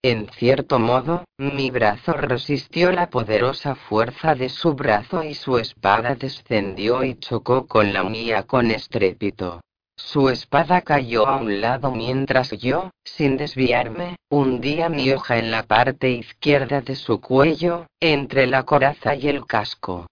En 0.05 0.29
cierto 0.29 0.79
modo, 0.79 1.25
mi 1.39 1.71
brazo 1.71 2.13
resistió 2.13 2.93
la 2.93 3.09
poderosa 3.09 3.75
fuerza 3.75 4.35
de 4.35 4.51
su 4.51 4.75
brazo 4.75 5.23
y 5.25 5.33
su 5.33 5.57
espada 5.57 6.15
descendió 6.15 7.03
y 7.05 7.15
chocó 7.15 7.67
con 7.67 7.95
la 7.95 8.05
mía 8.05 8.43
con 8.43 8.71
estrépito. 8.71 9.63
Su 9.97 10.29
espada 10.29 10.83
cayó 10.83 11.27
a 11.27 11.37
un 11.37 11.63
lado 11.63 11.91
mientras 11.91 12.51
yo, 12.51 12.91
sin 13.03 13.39
desviarme, 13.39 14.17
hundía 14.29 14.91
mi 14.91 15.11
hoja 15.11 15.39
en 15.39 15.51
la 15.51 15.63
parte 15.63 16.11
izquierda 16.11 16.83
de 16.83 16.97
su 16.97 17.23
cuello, 17.23 17.87
entre 17.99 18.47
la 18.47 18.65
coraza 18.65 19.15
y 19.15 19.29
el 19.29 19.47
casco. 19.47 20.07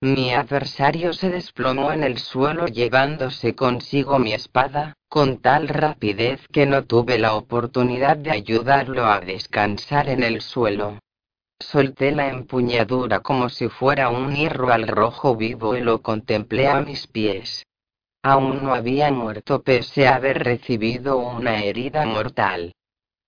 Mi 0.00 0.32
adversario 0.32 1.12
se 1.12 1.28
desplomó 1.28 1.90
en 1.92 2.04
el 2.04 2.18
suelo 2.18 2.66
llevándose 2.66 3.56
consigo 3.56 4.20
mi 4.20 4.32
espada, 4.32 4.94
con 5.08 5.38
tal 5.38 5.66
rapidez 5.66 6.46
que 6.52 6.66
no 6.66 6.84
tuve 6.84 7.18
la 7.18 7.34
oportunidad 7.34 8.16
de 8.16 8.30
ayudarlo 8.30 9.06
a 9.06 9.18
descansar 9.18 10.08
en 10.08 10.22
el 10.22 10.40
suelo. 10.40 11.00
Solté 11.58 12.12
la 12.12 12.28
empuñadura 12.28 13.18
como 13.20 13.48
si 13.48 13.68
fuera 13.68 14.08
un 14.08 14.36
hierro 14.36 14.72
al 14.72 14.86
rojo 14.86 15.34
vivo 15.34 15.76
y 15.76 15.80
lo 15.80 16.00
contemplé 16.00 16.68
a 16.68 16.80
mis 16.80 17.08
pies. 17.08 17.66
Aún 18.22 18.62
no 18.62 18.74
había 18.74 19.10
muerto 19.10 19.62
pese 19.62 20.06
a 20.06 20.14
haber 20.14 20.44
recibido 20.44 21.18
una 21.18 21.64
herida 21.64 22.06
mortal. 22.06 22.72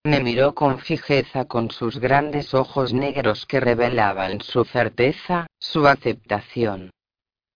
Me 0.05 0.21
miró 0.21 0.55
con 0.55 0.79
fijeza 0.79 1.45
con 1.45 1.71
sus 1.71 1.99
grandes 1.99 2.55
ojos 2.55 2.95
negros 2.95 3.45
que 3.45 3.61
revelaban 3.61 4.41
su 4.41 4.65
certeza, 4.65 5.47
su 5.59 5.87
aceptación. 5.87 6.91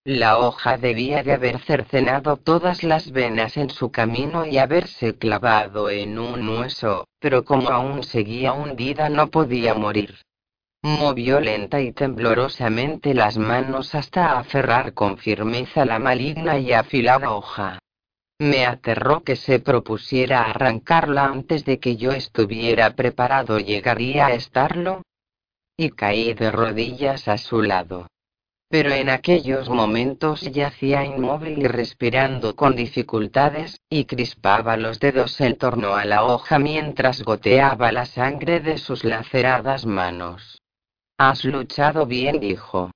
La 0.04 0.36
hoja 0.36 0.76
debía 0.76 1.22
de 1.22 1.32
haber 1.32 1.58
cercenado 1.60 2.36
todas 2.36 2.82
las 2.82 3.12
venas 3.12 3.56
en 3.56 3.70
su 3.70 3.90
camino 3.90 4.44
y 4.44 4.58
haberse 4.58 5.16
clavado 5.16 5.88
en 5.88 6.18
un 6.18 6.46
hueso, 6.46 7.06
pero 7.18 7.46
como 7.46 7.70
aún 7.70 8.02
seguía 8.02 8.52
hundida 8.52 9.08
no 9.08 9.30
podía 9.30 9.72
morir. 9.72 10.18
Movió 10.82 11.40
lenta 11.40 11.80
y 11.80 11.92
temblorosamente 11.92 13.14
las 13.14 13.38
manos 13.38 13.94
hasta 13.94 14.38
aferrar 14.38 14.92
con 14.92 15.16
firmeza 15.16 15.86
la 15.86 15.98
maligna 15.98 16.58
y 16.58 16.74
afilada 16.74 17.30
hoja. 17.30 17.78
Me 18.39 18.66
aterró 18.66 19.23
que 19.23 19.36
se 19.36 19.61
propusiera 19.61 20.43
arrancarla 20.43 21.27
antes 21.27 21.65
de 21.65 21.78
que 21.78 21.97
yo 21.97 22.11
estuviera 22.11 22.94
preparado. 22.97 23.59
¿Llegaría 23.59 24.27
a 24.27 24.35
estarlo? 24.35 25.02
Y 25.77 25.90
caí 25.90 26.35
de 26.35 26.51
rodillas 26.51 27.28
a 27.28 27.39
su 27.39 27.62
lado. 27.62 28.09
Pero 28.69 28.90
en 28.90 29.09
aquellos 29.09 29.69
momentos 29.69 30.40
yacía 30.40 31.05
inmóvil 31.05 31.59
y 31.59 31.69
respirando 31.69 32.56
con 32.56 32.74
dificultades, 32.74 33.81
y 33.89 34.06
crispaba 34.06 34.77
los 34.77 34.98
dedos 34.98 35.40
en 35.40 35.56
torno 35.56 35.94
a 35.94 36.05
la 36.05 36.24
hoja 36.24 36.59
mientras 36.59 37.23
goteaba 37.23 37.93
la 37.93 38.05
sangre 38.05 38.59
de 38.59 38.78
sus 38.78 39.05
laceradas 39.05 39.86
manos. 39.86 40.61
Has 41.19 41.44
luchado 41.44 42.06
bien, 42.06 42.40
dijo. 42.40 42.90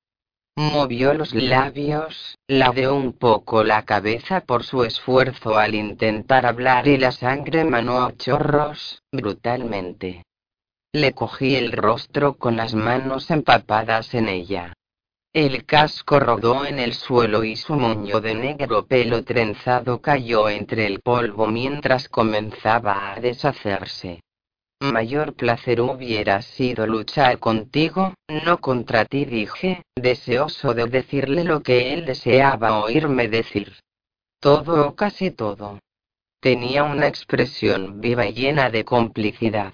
Movió 0.59 1.14
los 1.14 1.35
labios, 1.35 2.36
ladeó 2.48 2.97
un 2.97 3.12
poco 3.12 3.62
la 3.62 3.85
cabeza 3.85 4.40
por 4.40 4.64
su 4.64 4.82
esfuerzo 4.82 5.56
al 5.56 5.76
intentar 5.76 6.47
hablar 6.47 6.89
y 6.89 6.97
la 6.97 7.12
sangre 7.12 7.62
manó 7.62 8.02
a 8.02 8.16
chorros, 8.16 9.05
brutalmente. 9.12 10.24
Le 10.93 11.12
cogí 11.12 11.55
el 11.55 11.70
rostro 11.70 12.35
con 12.35 12.56
las 12.56 12.74
manos 12.74 13.30
empapadas 13.30 14.12
en 14.14 14.28
ella. 14.28 14.72
El 15.32 15.64
casco 15.64 16.18
rodó 16.18 16.64
en 16.64 16.80
el 16.80 16.94
suelo 16.94 17.44
y 17.44 17.55
su 17.55 17.76
moño 17.76 18.20
de 18.20 18.35
negro 18.35 18.85
pelo 18.85 19.22
trenzado 19.22 20.01
cayó 20.01 20.48
entre 20.48 20.86
el 20.86 20.98
polvo 20.98 21.47
mientras 21.47 22.09
comenzaba 22.09 23.12
a 23.12 23.20
deshacerse. 23.20 24.24
Mayor 24.80 25.34
placer 25.34 25.80
hubiera 25.80 26.40
sido 26.40 26.86
luchar 26.86 27.40
contigo, 27.40 28.14
no 28.28 28.59
contra 28.59 29.05
ti, 29.05 29.24
dije, 29.24 29.82
deseoso 29.96 30.72
de 30.72 30.86
decirle 30.86 31.42
lo 31.42 31.62
que 31.62 31.92
él 31.92 32.05
deseaba 32.06 32.84
oírme 32.84 33.26
decir. 33.26 33.72
Todo 34.40 34.86
o 34.86 34.94
casi 34.94 35.32
todo. 35.32 35.80
Tenía 36.40 36.84
una 36.84 37.09
expresión 37.09 38.00
viva 38.00 38.26
y 38.26 38.34
llena 38.34 38.70
de 38.70 38.84
complicidad. 38.84 39.72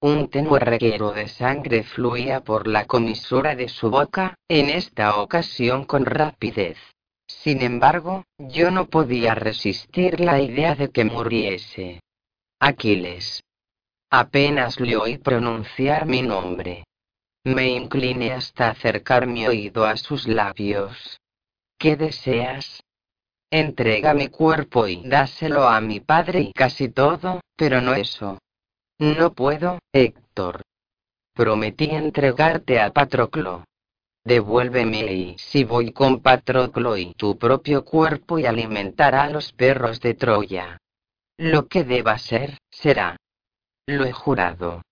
Un 0.00 0.28
tenue 0.28 0.60
reguero 0.60 1.10
de 1.10 1.26
sangre 1.26 1.82
fluía 1.82 2.44
por 2.44 2.68
la 2.68 2.84
comisura 2.84 3.56
de 3.56 3.68
su 3.68 3.90
boca, 3.90 4.36
en 4.46 4.70
esta 4.70 5.16
ocasión 5.20 5.84
con 5.84 6.04
rapidez. 6.04 6.78
Sin 7.26 7.62
embargo, 7.62 8.22
yo 8.38 8.70
no 8.70 8.86
podía 8.86 9.34
resistir 9.34 10.20
la 10.20 10.40
idea 10.40 10.76
de 10.76 10.90
que 10.90 11.04
muriese. 11.04 12.00
Aquiles. 12.60 13.42
Apenas 14.18 14.80
le 14.80 14.96
oí 14.96 15.18
pronunciar 15.18 16.06
mi 16.06 16.22
nombre. 16.22 16.84
Me 17.44 17.68
incliné 17.68 18.32
hasta 18.32 18.70
acercar 18.70 19.26
mi 19.26 19.46
oído 19.46 19.84
a 19.84 19.98
sus 19.98 20.26
labios. 20.26 21.20
¿Qué 21.78 21.96
deseas? 21.96 22.82
Entrega 23.50 24.14
mi 24.14 24.28
cuerpo 24.28 24.88
y 24.88 25.06
dáselo 25.06 25.68
a 25.68 25.82
mi 25.82 26.00
padre 26.00 26.40
y 26.40 26.52
casi 26.54 26.88
todo, 26.88 27.42
pero 27.56 27.82
no 27.82 27.92
eso. 27.92 28.38
No 28.98 29.34
puedo, 29.34 29.80
Héctor. 29.92 30.62
Prometí 31.34 31.90
entregarte 31.90 32.80
a 32.80 32.94
Patroclo. 32.94 33.64
Devuélveme 34.24 35.12
y 35.12 35.36
si 35.36 35.64
voy 35.64 35.92
con 35.92 36.22
Patroclo 36.22 36.96
y 36.96 37.12
tu 37.12 37.36
propio 37.36 37.84
cuerpo 37.84 38.38
y 38.38 38.46
alimentar 38.46 39.14
a 39.14 39.28
los 39.28 39.52
perros 39.52 40.00
de 40.00 40.14
Troya. 40.14 40.78
Lo 41.36 41.68
que 41.68 41.84
deba 41.84 42.16
ser, 42.16 42.56
será. 42.70 43.18
Lo 43.88 44.04
he 44.04 44.12
jurado. 44.12 44.82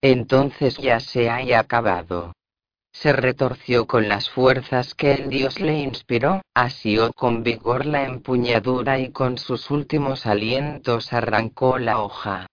Entonces 0.00 0.76
ya 0.76 1.00
se 1.00 1.30
haya 1.30 1.58
acabado. 1.58 2.32
Se 2.92 3.12
retorció 3.12 3.86
con 3.88 4.08
las 4.08 4.30
fuerzas 4.30 4.94
que 4.94 5.12
el 5.12 5.28
dios 5.28 5.60
le 5.60 5.80
inspiró, 5.80 6.42
asió 6.54 7.12
con 7.12 7.42
vigor 7.42 7.86
la 7.86 8.04
empuñadura 8.04 9.00
y 9.00 9.10
con 9.10 9.36
sus 9.36 9.70
últimos 9.70 10.26
alientos 10.26 11.12
arrancó 11.12 11.78
la 11.78 12.00
hoja. 12.00 12.46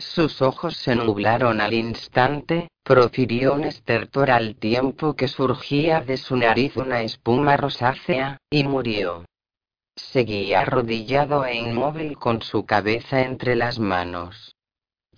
Sus 0.00 0.42
ojos 0.42 0.76
se 0.76 0.96
nublaron 0.96 1.60
al 1.60 1.72
instante, 1.72 2.68
profirió 2.82 3.54
un 3.54 3.64
estertor 3.64 4.32
al 4.32 4.56
tiempo 4.56 5.14
que 5.14 5.28
surgía 5.28 6.00
de 6.00 6.16
su 6.16 6.36
nariz 6.36 6.76
una 6.76 7.02
espuma 7.02 7.56
rosácea, 7.56 8.38
y 8.50 8.64
murió. 8.64 9.24
Seguía 9.94 10.60
arrodillado 10.60 11.44
e 11.44 11.54
inmóvil 11.54 12.18
con 12.18 12.42
su 12.42 12.66
cabeza 12.66 13.22
entre 13.22 13.56
las 13.56 13.78
manos. 13.78 14.56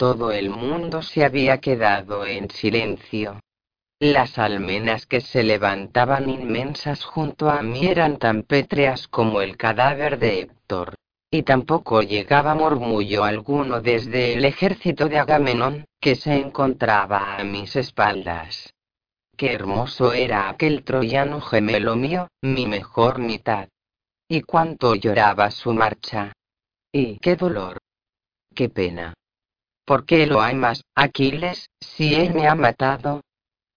Todo 0.01 0.33
el 0.33 0.49
mundo 0.49 1.03
se 1.03 1.27
había 1.27 1.59
quedado 1.59 2.25
en 2.25 2.49
silencio. 2.49 3.39
Las 3.99 4.39
almenas 4.39 5.05
que 5.05 5.21
se 5.21 5.43
levantaban 5.43 6.31
inmensas 6.31 7.05
junto 7.05 7.51
a 7.51 7.61
mí 7.61 7.87
eran 7.87 8.17
tan 8.17 8.45
pétreas 8.45 9.09
como 9.09 9.43
el 9.43 9.59
cadáver 9.59 10.19
de 10.19 10.41
Héctor. 10.41 10.95
Y 11.31 11.43
tampoco 11.43 12.01
llegaba 12.01 12.55
murmullo 12.55 13.25
alguno 13.25 13.83
desde 13.83 14.33
el 14.33 14.47
ejército 14.47 15.07
de 15.07 15.19
Agamenón, 15.19 15.85
que 16.01 16.15
se 16.15 16.33
encontraba 16.33 17.37
a 17.37 17.45
mis 17.45 17.77
espaldas. 17.77 18.73
Qué 19.37 19.53
hermoso 19.53 20.15
era 20.15 20.49
aquel 20.49 20.83
troyano 20.83 21.43
gemelo 21.43 21.95
mío, 21.95 22.29
mi 22.41 22.65
mejor 22.65 23.19
mitad. 23.19 23.69
Y 24.27 24.41
cuánto 24.41 24.95
lloraba 24.95 25.51
su 25.51 25.75
marcha. 25.75 26.33
Y 26.91 27.19
qué 27.19 27.37
dolor. 27.37 27.77
Qué 28.55 28.71
pena. 28.71 29.13
¿Por 29.91 30.07
qué 30.07 30.25
lo 30.25 30.41
amas, 30.41 30.85
Aquiles, 30.95 31.69
si 31.81 32.15
él 32.15 32.33
me 32.33 32.47
ha 32.47 32.55
matado? 32.55 33.23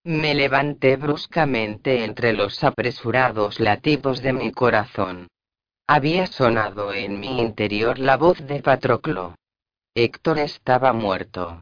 Me 0.03 0.35
levanté 0.35 0.95
bruscamente 0.95 2.03
entre 2.03 2.33
los 2.33 2.63
apresurados 2.63 3.59
latidos 3.59 4.21
de 4.21 4.31
mi 4.31 4.51
corazón. 4.51 5.27
Había 5.87 6.27
sonado 6.27 6.93
en 6.93 7.19
mi 7.19 7.39
interior 7.39 7.97
la 7.97 8.17
voz 8.17 8.45
de 8.45 8.61
Patroclo. 8.61 9.33
Héctor 9.95 10.37
estaba 10.37 10.93
muerto. 10.93 11.61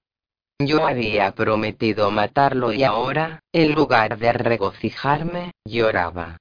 Yo 0.60 0.86
había 0.86 1.32
prometido 1.32 2.12
matarlo 2.12 2.74
y 2.74 2.84
ahora, 2.84 3.40
en 3.54 3.72
lugar 3.74 4.18
de 4.18 4.34
regocijarme, 4.34 5.52
lloraba. 5.64 6.40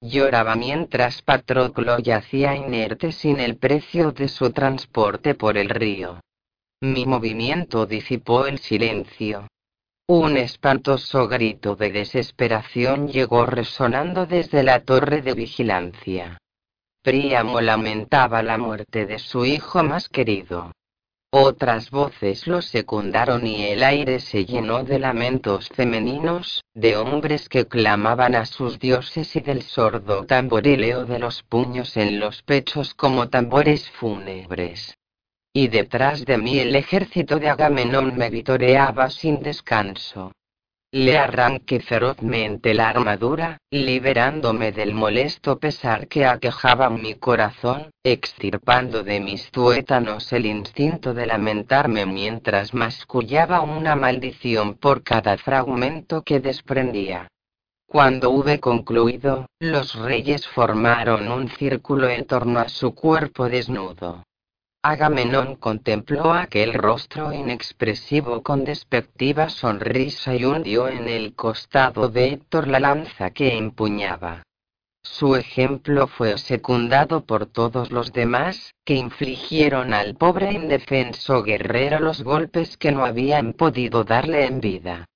Lloraba 0.00 0.56
mientras 0.56 1.20
Patroclo 1.20 1.98
yacía 1.98 2.56
inerte 2.56 3.12
sin 3.12 3.38
el 3.38 3.58
precio 3.58 4.12
de 4.12 4.28
su 4.28 4.50
transporte 4.50 5.34
por 5.34 5.58
el 5.58 5.68
río. 5.68 6.20
Mi 6.80 7.06
movimiento 7.06 7.86
disipó 7.86 8.46
el 8.46 8.58
silencio. 8.58 9.48
Un 10.06 10.36
espantoso 10.36 11.28
grito 11.28 11.76
de 11.76 11.90
desesperación 11.90 13.08
llegó 13.08 13.46
resonando 13.46 14.26
desde 14.26 14.62
la 14.62 14.80
torre 14.80 15.22
de 15.22 15.32
vigilancia. 15.32 16.36
Príamo 17.02 17.62
lamentaba 17.62 18.42
la 18.42 18.58
muerte 18.58 19.06
de 19.06 19.18
su 19.18 19.46
hijo 19.46 19.82
más 19.82 20.10
querido. 20.10 20.72
Otras 21.30 21.90
voces 21.90 22.46
lo 22.46 22.60
secundaron 22.60 23.46
y 23.46 23.64
el 23.64 23.82
aire 23.82 24.20
se 24.20 24.44
llenó 24.44 24.84
de 24.84 24.98
lamentos 24.98 25.70
femeninos, 25.70 26.62
de 26.74 26.98
hombres 26.98 27.48
que 27.48 27.66
clamaban 27.66 28.34
a 28.34 28.44
sus 28.44 28.78
dioses 28.78 29.34
y 29.36 29.40
del 29.40 29.62
sordo 29.62 30.26
tamborileo 30.26 31.06
de 31.06 31.18
los 31.18 31.42
puños 31.42 31.96
en 31.96 32.20
los 32.20 32.42
pechos 32.42 32.92
como 32.92 33.30
tambores 33.30 33.88
fúnebres 33.90 34.94
y 35.56 35.68
detrás 35.68 36.24
de 36.24 36.36
mí 36.36 36.58
el 36.58 36.74
ejército 36.74 37.38
de 37.38 37.48
Agamenón 37.48 38.16
me 38.16 38.28
vitoreaba 38.28 39.08
sin 39.08 39.40
descanso. 39.40 40.32
Le 40.90 41.16
arranqué 41.16 41.78
ferozmente 41.78 42.74
la 42.74 42.88
armadura, 42.88 43.58
liberándome 43.70 44.72
del 44.72 44.94
molesto 44.94 45.58
pesar 45.58 46.08
que 46.08 46.26
aquejaba 46.26 46.90
mi 46.90 47.14
corazón, 47.14 47.90
extirpando 48.04 49.04
de 49.04 49.20
mis 49.20 49.50
tuétanos 49.52 50.32
el 50.32 50.46
instinto 50.46 51.14
de 51.14 51.26
lamentarme 51.26 52.04
mientras 52.04 52.74
mascullaba 52.74 53.60
una 53.60 53.94
maldición 53.94 54.74
por 54.74 55.04
cada 55.04 55.36
fragmento 55.36 56.22
que 56.22 56.40
desprendía. 56.40 57.28
Cuando 57.86 58.30
hube 58.30 58.58
concluido, 58.58 59.46
los 59.60 59.94
reyes 59.94 60.48
formaron 60.48 61.28
un 61.28 61.48
círculo 61.48 62.08
en 62.08 62.24
torno 62.24 62.58
a 62.58 62.68
su 62.68 62.92
cuerpo 62.92 63.48
desnudo. 63.48 64.24
Agamenón 64.86 65.56
contempló 65.56 66.34
aquel 66.34 66.74
rostro 66.74 67.32
inexpresivo 67.32 68.42
con 68.42 68.64
despectiva 68.64 69.48
sonrisa 69.48 70.34
y 70.34 70.44
hundió 70.44 70.88
en 70.88 71.08
el 71.08 71.34
costado 71.34 72.10
de 72.10 72.34
Héctor 72.34 72.68
la 72.68 72.80
lanza 72.80 73.30
que 73.30 73.56
empuñaba. 73.56 74.42
Su 75.02 75.36
ejemplo 75.36 76.06
fue 76.06 76.36
secundado 76.36 77.24
por 77.24 77.46
todos 77.46 77.92
los 77.92 78.12
demás, 78.12 78.74
que 78.84 78.94
infligieron 78.96 79.94
al 79.94 80.16
pobre 80.16 80.52
indefenso 80.52 81.42
guerrero 81.42 81.98
los 81.98 82.22
golpes 82.22 82.76
que 82.76 82.92
no 82.92 83.06
habían 83.06 83.54
podido 83.54 84.04
darle 84.04 84.44
en 84.44 84.60
vida. 84.60 85.06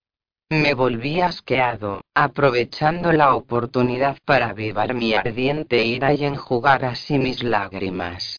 Me 0.48 0.72
volví 0.72 1.20
asqueado, 1.20 2.00
aprovechando 2.14 3.12
la 3.12 3.34
oportunidad 3.34 4.16
para 4.24 4.48
avivar 4.48 4.94
mi 4.94 5.12
ardiente 5.12 5.84
ira 5.84 6.14
y 6.14 6.24
enjugar 6.24 6.86
así 6.86 7.18
mis 7.18 7.42
lágrimas. 7.42 8.38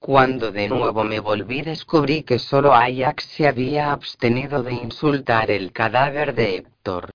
Cuando 0.00 0.50
de 0.50 0.66
nuevo 0.66 1.04
me 1.04 1.20
volví 1.20 1.60
descubrí 1.60 2.22
que 2.22 2.38
solo 2.38 2.72
Ajax 2.72 3.22
se 3.36 3.46
había 3.46 3.92
abstenido 3.92 4.62
de 4.62 4.72
insultar 4.72 5.50
el 5.50 5.72
cadáver 5.72 6.34
de 6.34 6.56
Héctor. 6.56 7.10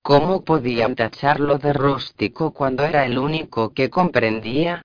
¿Cómo 0.00 0.44
podían 0.44 0.94
tacharlo 0.94 1.58
de 1.58 1.72
rústico 1.72 2.52
cuando 2.52 2.84
era 2.84 3.04
el 3.04 3.18
único 3.18 3.74
que 3.74 3.90
comprendía? 3.90 4.80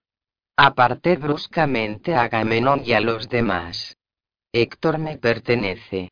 Aparté 0.57 1.17
bruscamente 1.17 2.15
a 2.15 2.23
Agamenón 2.23 2.81
y 2.83 2.93
a 2.93 2.99
los 2.99 3.29
demás. 3.29 3.95
Héctor 4.51 4.97
me 4.97 5.17
pertenece. 5.17 6.09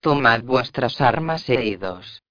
Tomad 0.00 0.42
vuestras 0.42 1.00
armas 1.00 1.48
e 1.48 1.64
idos. 1.64 2.22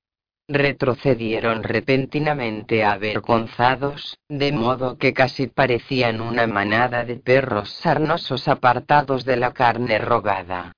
Retrocedieron 0.48 1.64
repentinamente 1.64 2.84
avergonzados, 2.84 4.20
de 4.30 4.52
modo 4.52 4.98
que 5.00 5.12
casi 5.12 5.48
parecían 5.48 6.22
una 6.22 6.46
manada 6.46 7.04
de 7.04 7.16
perros 7.16 7.72
sarnosos 7.72 8.48
apartados 8.48 9.26
de 9.26 9.38
la 9.38 9.54
carne 9.54 9.98
rogada. 9.98 10.72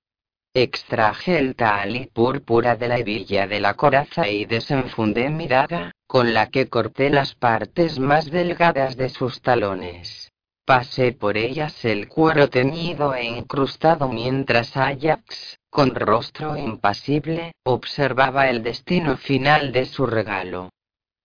Extraje 0.54 1.38
el 1.38 1.56
talí 1.56 2.10
púrpura 2.14 2.78
de 2.78 2.88
la 2.88 3.00
hebilla 3.00 3.46
de 3.46 3.60
la 3.60 3.74
coraza 3.74 4.30
y 4.30 4.46
desenfundé 4.46 5.30
mi 5.30 5.48
daga, 5.48 5.92
con 6.08 6.34
la 6.34 6.48
que 6.48 6.70
corté 6.70 7.10
las 7.10 7.36
partes 7.36 8.00
más 8.00 8.32
delgadas 8.32 8.96
de 8.96 9.10
sus 9.10 9.42
talones. 9.42 10.27
Pasé 10.68 11.14
por 11.14 11.38
ellas 11.38 11.86
el 11.86 12.10
cuero 12.10 12.50
teñido 12.50 13.16
e 13.16 13.24
incrustado 13.24 14.10
mientras 14.10 14.76
Ajax, 14.76 15.58
con 15.70 15.96
rostro 15.96 16.58
impasible, 16.58 17.54
observaba 17.64 18.50
el 18.50 18.64
destino 18.64 19.16
final 19.16 19.72
de 19.72 19.86
su 19.86 20.06
regalo. 20.06 20.72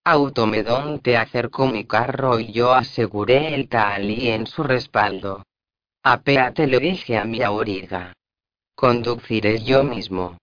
Automedonte 0.04 1.16
acercó 1.16 1.66
mi 1.66 1.84
carro 1.86 2.38
y 2.38 2.52
yo 2.52 2.72
aseguré 2.72 3.52
el 3.56 3.68
talí 3.68 4.28
en 4.28 4.46
su 4.46 4.62
respaldo. 4.62 5.42
Apéate 6.04 6.68
le 6.68 6.78
dije 6.78 7.18
a 7.18 7.24
mi 7.24 7.42
auriga. 7.42 8.12
Conduciré 8.76 9.58
yo 9.58 9.82
mismo. 9.82 10.38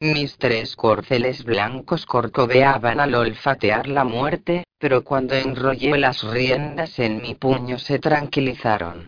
Mis 0.00 0.36
tres 0.38 0.76
corceles 0.76 1.44
blancos 1.44 2.04
corcoveaban 2.04 3.00
al 3.00 3.14
olfatear 3.14 3.86
la 3.86 4.04
muerte, 4.04 4.64
pero 4.78 5.04
cuando 5.04 5.34
enrollé 5.34 5.96
las 5.96 6.22
riendas 6.24 6.98
en 6.98 7.22
mi 7.22 7.34
puño 7.34 7.78
se 7.78 7.98
tranquilizaron. 7.98 9.06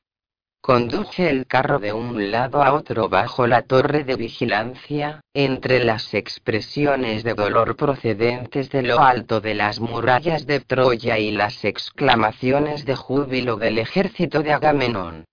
Conduje 0.63 1.29
el 1.29 1.47
carro 1.47 1.79
de 1.79 1.93
un 1.93 2.31
lado 2.31 2.63
a 2.63 2.73
otro 2.73 3.09
bajo 3.09 3.47
la 3.47 3.63
torre 3.63 4.05
de 4.05 4.17
vigilancia, 4.17 5.21
entre 5.35 5.85
las 5.85 6.15
expresiones 6.15 7.25
de 7.25 7.35
dolor 7.35 7.77
procedentes 7.77 8.71
de 8.71 8.83
lo 8.83 9.01
alto 9.01 9.41
de 9.41 9.55
las 9.55 9.81
murallas 9.81 10.47
de 10.47 10.61
Troya 10.61 11.19
y 11.19 11.31
las 11.31 11.65
exclamaciones 11.65 12.85
de 12.85 12.97
júbilo 12.97 13.57
del 13.57 13.79
ejército 13.79 14.43
de 14.43 14.53
Agamenón. 14.53 15.25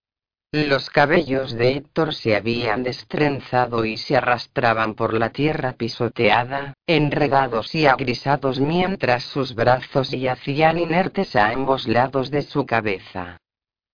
Los 0.55 0.91
cabellos 0.91 1.53
de 1.53 1.71
Héctor 1.71 2.13
se 2.13 2.35
habían 2.35 2.83
destrenzado 2.83 3.85
y 3.85 3.97
se 3.97 4.17
arrastraban 4.17 4.93
por 4.93 5.15
la 5.15 5.31
tierra 5.31 5.73
pisoteada, 5.73 6.75
enredados 6.85 7.73
y 7.73 7.87
agrisados 7.87 8.59
mientras 8.59 9.23
sus 9.23 9.55
brazos 9.55 10.11
yacían 10.11 10.77
inertes 10.77 11.35
a 11.35 11.47
ambos 11.47 11.87
lados 11.87 12.29
de 12.29 12.43
su 12.43 12.67
cabeza. 12.67 13.39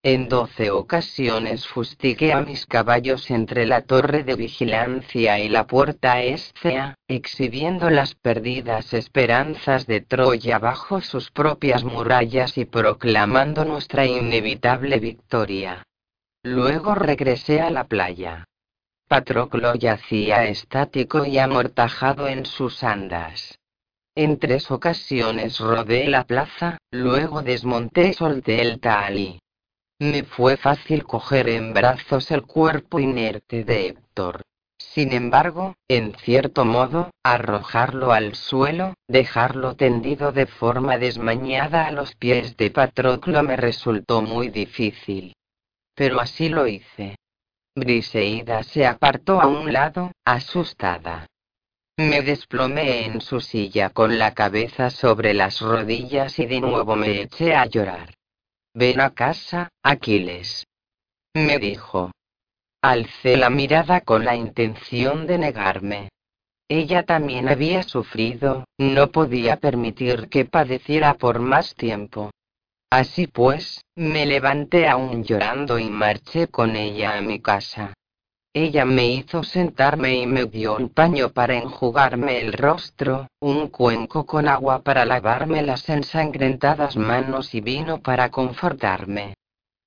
En 0.03 0.27
doce 0.27 0.69
ocasiones 0.69 1.65
fustigué 1.65 2.33
a 2.33 2.41
mis 2.41 2.65
caballos 2.65 3.31
entre 3.31 3.65
la 3.65 3.83
torre 3.83 4.25
de 4.25 4.35
vigilancia 4.35 5.39
y 5.39 5.47
la 5.47 5.65
puerta 5.65 6.21
Escea, 6.21 6.95
exhibiendo 7.07 7.89
las 7.89 8.15
perdidas 8.15 8.93
esperanzas 8.93 9.87
de 9.87 10.01
Troya 10.01 10.59
bajo 10.59 10.99
sus 10.99 11.31
propias 11.31 11.85
murallas 11.85 12.57
y 12.57 12.65
proclamando 12.65 13.63
nuestra 13.63 14.05
inevitable 14.05 14.99
victoria. 14.99 15.85
Luego 16.43 16.95
regresé 16.95 17.59
a 17.59 17.69
la 17.69 17.83
playa. 17.83 18.45
Patroclo 19.09 19.75
yacía 19.75 20.45
estático 20.45 21.25
y 21.25 21.37
amortajado 21.37 22.29
en 22.29 22.45
sus 22.45 22.81
andas. 22.81 23.59
En 24.15 24.39
tres 24.39 24.71
ocasiones 24.71 25.59
rodé 25.59 26.07
la 26.07 26.23
plaza, 26.23 26.77
luego 26.91 27.41
desmonté 27.41 28.09
y 28.09 28.13
solté 28.13 28.61
el 28.61 28.79
talí. 28.79 29.41
Me 29.99 30.23
fue 30.23 30.55
fácil 30.55 31.03
coger 31.03 31.49
en 31.49 31.73
brazos 31.73 32.31
el 32.31 32.43
cuerpo 32.43 33.01
inerte 33.01 33.65
de 33.65 33.87
Héctor. 33.87 34.43
Sin 34.77 35.11
embargo, 35.11 35.75
en 35.89 36.15
cierto 36.23 36.63
modo, 36.63 37.11
arrojarlo 37.21 38.13
al 38.13 38.35
suelo, 38.35 38.93
dejarlo 39.09 39.75
tendido 39.75 40.31
de 40.31 40.45
forma 40.45 40.97
desmañada 40.97 41.85
a 41.85 41.91
los 41.91 42.15
pies 42.15 42.55
de 42.55 42.71
Patroclo 42.71 43.43
me 43.43 43.57
resultó 43.57 44.21
muy 44.21 44.47
difícil 44.47 45.33
pero 45.99 46.21
así 46.21 46.47
lo 46.47 46.65
hice. 46.65 47.17
Briseida 47.75 48.63
se 48.63 48.87
apartó 48.87 49.41
a 49.41 49.47
un 49.47 49.73
lado, 49.73 50.13
asustada. 50.23 51.27
Me 51.97 52.21
desplomé 52.21 53.03
en 53.03 53.19
su 53.19 53.41
silla 53.41 53.89
con 53.89 54.17
la 54.17 54.33
cabeza 54.33 54.91
sobre 54.91 55.33
las 55.33 55.59
rodillas 55.59 56.39
y 56.39 56.45
de 56.45 56.61
nuevo 56.61 56.95
me 56.95 57.23
eché 57.23 57.53
a 57.53 57.65
llorar. 57.65 58.13
Ven 58.73 59.01
a 59.01 59.09
casa, 59.09 59.67
Aquiles. 59.83 60.65
Me 61.33 61.59
dijo. 61.59 62.11
Alcé 62.81 63.35
la 63.35 63.49
mirada 63.49 63.99
con 63.99 64.23
la 64.23 64.37
intención 64.37 65.27
de 65.27 65.37
negarme. 65.37 66.07
Ella 66.69 67.03
también 67.03 67.49
había 67.49 67.83
sufrido, 67.83 68.63
no 68.77 69.11
podía 69.11 69.57
permitir 69.57 70.29
que 70.29 70.45
padeciera 70.45 71.15
por 71.15 71.39
más 71.39 71.75
tiempo. 71.75 72.31
Así 72.91 73.27
pues, 73.27 73.85
me 73.95 74.25
levanté 74.25 74.87
aún 74.87 75.23
llorando 75.23 75.77
y 75.77 75.89
marché 75.91 76.47
con 76.47 76.75
ella 76.75 77.17
a 77.17 77.21
mi 77.21 77.39
casa. 77.39 77.93
Ella 78.51 78.83
me 78.83 79.05
hizo 79.05 79.43
sentarme 79.43 80.15
y 80.15 80.25
me 80.25 80.45
dio 80.45 80.75
un 80.75 80.89
paño 80.89 81.29
para 81.29 81.55
enjugarme 81.55 82.39
el 82.41 82.51
rostro, 82.51 83.27
un 83.39 83.67
cuenco 83.67 84.25
con 84.25 84.47
agua 84.47 84.81
para 84.81 85.05
lavarme 85.05 85.61
las 85.61 85.87
ensangrentadas 85.87 86.97
manos 86.97 87.53
y 87.53 87.61
vino 87.61 88.01
para 88.01 88.31
confortarme. 88.31 89.35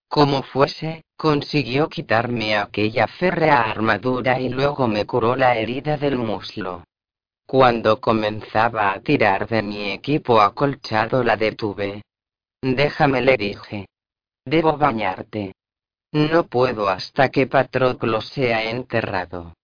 Como 0.08 0.44
fuese, 0.44 1.02
consiguió 1.16 1.88
quitarme 1.88 2.56
aquella 2.56 3.08
férrea 3.08 3.62
armadura 3.62 4.38
y 4.38 4.48
luego 4.48 4.86
me 4.86 5.06
curó 5.06 5.34
la 5.34 5.56
herida 5.56 5.96
del 5.96 6.18
muslo. 6.18 6.84
Cuando 7.46 8.00
comenzaba 8.00 8.92
a 8.92 9.00
tirar 9.00 9.48
de 9.48 9.62
mi 9.62 9.90
equipo 9.90 10.40
acolchado 10.40 11.24
la 11.24 11.36
detuve. 11.36 12.02
Déjame, 12.62 13.20
le 13.20 13.36
dije. 13.36 13.86
Debo 14.44 14.76
bañarte. 14.76 15.52
No 16.12 16.46
puedo 16.46 16.88
hasta 16.88 17.28
que 17.30 17.46
Patroclo 17.46 18.20
sea 18.20 18.70
enterrado. 18.70 19.54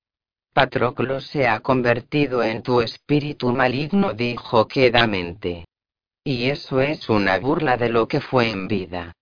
Patroclo 0.52 1.20
se 1.20 1.46
ha 1.46 1.60
convertido 1.60 2.42
en 2.42 2.62
tu 2.62 2.80
espíritu 2.80 3.52
maligno, 3.52 4.14
dijo 4.14 4.66
quedamente. 4.66 5.64
Y 6.24 6.50
eso 6.50 6.80
es 6.80 7.08
una 7.08 7.38
burla 7.38 7.76
de 7.76 7.88
lo 7.88 8.08
que 8.08 8.20
fue 8.20 8.50
en 8.50 8.66
vida. 8.66 9.12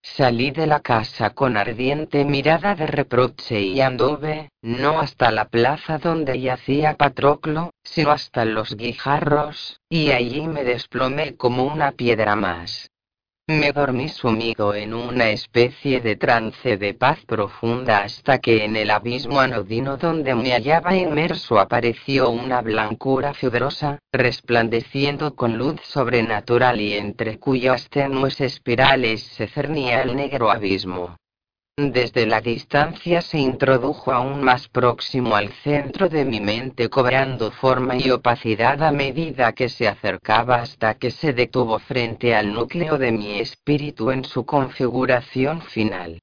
Salí 0.00 0.50
de 0.50 0.66
la 0.66 0.80
casa 0.80 1.30
con 1.30 1.56
ardiente 1.56 2.24
mirada 2.24 2.74
de 2.74 2.86
reproche 2.86 3.60
y 3.60 3.80
anduve, 3.82 4.48
no 4.62 5.00
hasta 5.00 5.30
la 5.30 5.48
plaza 5.48 5.98
donde 5.98 6.40
yacía 6.40 6.96
Patroclo, 6.96 7.72
sino 7.84 8.12
hasta 8.12 8.44
los 8.46 8.74
guijarros, 8.76 9.80
y 9.90 10.12
allí 10.12 10.46
me 10.46 10.64
desplomé 10.64 11.36
como 11.36 11.64
una 11.64 11.92
piedra 11.92 12.36
más. 12.36 12.88
Me 13.50 13.72
dormí 13.72 14.10
sumido 14.10 14.74
en 14.74 14.92
una 14.92 15.30
especie 15.30 16.02
de 16.02 16.16
trance 16.16 16.76
de 16.76 16.92
paz 16.92 17.24
profunda 17.24 18.00
hasta 18.00 18.40
que 18.40 18.62
en 18.62 18.76
el 18.76 18.90
abismo 18.90 19.40
anodino 19.40 19.96
donde 19.96 20.34
me 20.34 20.52
hallaba 20.52 20.94
inmerso 20.94 21.58
apareció 21.58 22.28
una 22.28 22.60
blancura 22.60 23.32
fibrosa, 23.32 24.00
resplandeciendo 24.12 25.34
con 25.34 25.56
luz 25.56 25.80
sobrenatural 25.82 26.78
y 26.78 26.92
entre 26.92 27.38
cuyas 27.38 27.88
tenues 27.88 28.38
espirales 28.42 29.22
se 29.22 29.46
cernía 29.46 30.02
el 30.02 30.14
negro 30.14 30.50
abismo. 30.50 31.16
Desde 31.78 32.26
la 32.26 32.40
distancia 32.40 33.22
se 33.22 33.38
introdujo 33.38 34.10
aún 34.10 34.42
más 34.42 34.66
próximo 34.66 35.36
al 35.36 35.50
centro 35.62 36.08
de 36.08 36.24
mi 36.24 36.40
mente 36.40 36.88
cobrando 36.88 37.52
forma 37.52 37.94
y 37.94 38.10
opacidad 38.10 38.82
a 38.82 38.90
medida 38.90 39.52
que 39.52 39.68
se 39.68 39.86
acercaba 39.86 40.56
hasta 40.56 40.94
que 40.94 41.12
se 41.12 41.32
detuvo 41.32 41.78
frente 41.78 42.34
al 42.34 42.52
núcleo 42.52 42.98
de 42.98 43.12
mi 43.12 43.38
espíritu 43.38 44.10
en 44.10 44.24
su 44.24 44.44
configuración 44.44 45.62
final. 45.62 46.18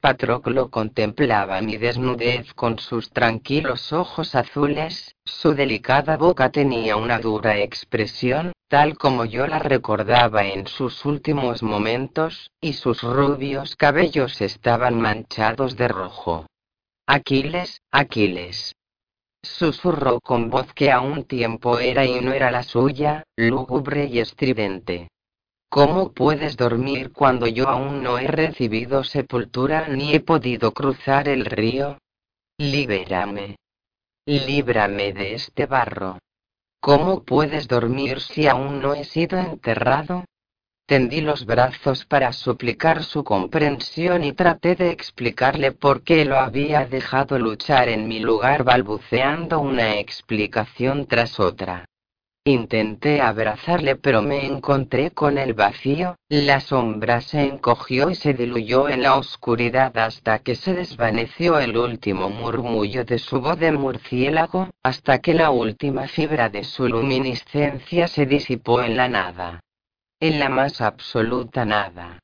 Patroclo 0.00 0.70
contemplaba 0.70 1.60
mi 1.60 1.76
desnudez 1.76 2.54
con 2.54 2.78
sus 2.78 3.10
tranquilos 3.10 3.92
ojos 3.92 4.34
azules, 4.34 5.14
su 5.26 5.52
delicada 5.52 6.16
boca 6.16 6.48
tenía 6.50 6.96
una 6.96 7.18
dura 7.18 7.58
expresión, 7.58 8.52
tal 8.68 8.96
como 8.96 9.24
yo 9.24 9.46
la 9.46 9.58
recordaba 9.58 10.44
en 10.44 10.66
sus 10.66 11.04
últimos 11.04 11.62
momentos, 11.62 12.50
y 12.60 12.72
sus 12.72 13.02
rubios 13.02 13.76
cabellos 13.76 14.40
estaban 14.40 15.00
manchados 15.00 15.76
de 15.76 15.88
rojo. 15.88 16.46
Aquiles, 17.06 17.80
Aquiles. 17.92 18.74
Susurró 19.42 20.20
con 20.20 20.50
voz 20.50 20.72
que 20.74 20.90
a 20.90 21.00
un 21.00 21.24
tiempo 21.24 21.78
era 21.78 22.04
y 22.04 22.20
no 22.20 22.32
era 22.32 22.50
la 22.50 22.64
suya, 22.64 23.22
lúgubre 23.36 24.06
y 24.06 24.18
estridente. 24.18 25.08
¿Cómo 25.68 26.12
puedes 26.12 26.56
dormir 26.56 27.12
cuando 27.12 27.46
yo 27.46 27.68
aún 27.68 28.02
no 28.02 28.18
he 28.18 28.26
recibido 28.26 29.04
sepultura 29.04 29.88
ni 29.88 30.14
he 30.14 30.20
podido 30.20 30.72
cruzar 30.72 31.28
el 31.28 31.44
río? 31.44 31.98
Libérame. 32.58 33.56
Líbrame 34.26 35.12
de 35.12 35.34
este 35.34 35.66
barro. 35.66 36.18
¿Cómo 36.86 37.24
puedes 37.24 37.66
dormir 37.66 38.20
si 38.20 38.46
aún 38.46 38.80
no 38.80 38.94
he 38.94 39.02
sido 39.02 39.40
enterrado? 39.40 40.24
Tendí 40.86 41.20
los 41.20 41.44
brazos 41.44 42.04
para 42.04 42.32
suplicar 42.32 43.02
su 43.02 43.24
comprensión 43.24 44.22
y 44.22 44.32
traté 44.32 44.76
de 44.76 44.90
explicarle 44.90 45.72
por 45.72 46.04
qué 46.04 46.24
lo 46.24 46.38
había 46.38 46.86
dejado 46.86 47.40
luchar 47.40 47.88
en 47.88 48.06
mi 48.06 48.20
lugar 48.20 48.62
balbuceando 48.62 49.58
una 49.58 49.96
explicación 49.98 51.06
tras 51.06 51.40
otra. 51.40 51.86
Intenté 52.48 53.20
abrazarle 53.20 53.96
pero 53.96 54.22
me 54.22 54.46
encontré 54.46 55.10
con 55.10 55.36
el 55.36 55.52
vacío, 55.52 56.14
la 56.28 56.60
sombra 56.60 57.20
se 57.20 57.42
encogió 57.42 58.08
y 58.08 58.14
se 58.14 58.34
diluyó 58.34 58.88
en 58.88 59.02
la 59.02 59.16
oscuridad 59.16 59.98
hasta 59.98 60.38
que 60.38 60.54
se 60.54 60.72
desvaneció 60.72 61.58
el 61.58 61.76
último 61.76 62.30
murmullo 62.30 63.04
de 63.04 63.18
su 63.18 63.40
voz 63.40 63.58
de 63.58 63.72
murciélago, 63.72 64.70
hasta 64.84 65.18
que 65.18 65.34
la 65.34 65.50
última 65.50 66.06
fibra 66.06 66.48
de 66.48 66.62
su 66.62 66.86
luminiscencia 66.86 68.06
se 68.06 68.26
disipó 68.26 68.80
en 68.80 68.96
la 68.96 69.08
nada. 69.08 69.58
En 70.20 70.38
la 70.38 70.48
más 70.48 70.80
absoluta 70.80 71.64
nada. 71.64 72.20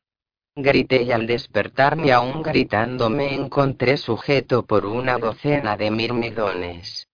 Grité 0.55 1.03
y 1.03 1.11
al 1.11 1.27
despertarme 1.27 2.13
aún 2.13 2.45
gritando 2.45 3.11
me 3.11 3.35
encontré 3.35 3.97
sujeto 3.97 4.67
por 4.67 4.87
una 4.87 5.19
docena 5.19 5.77
de 5.77 5.91
mirmidones. 5.91 7.09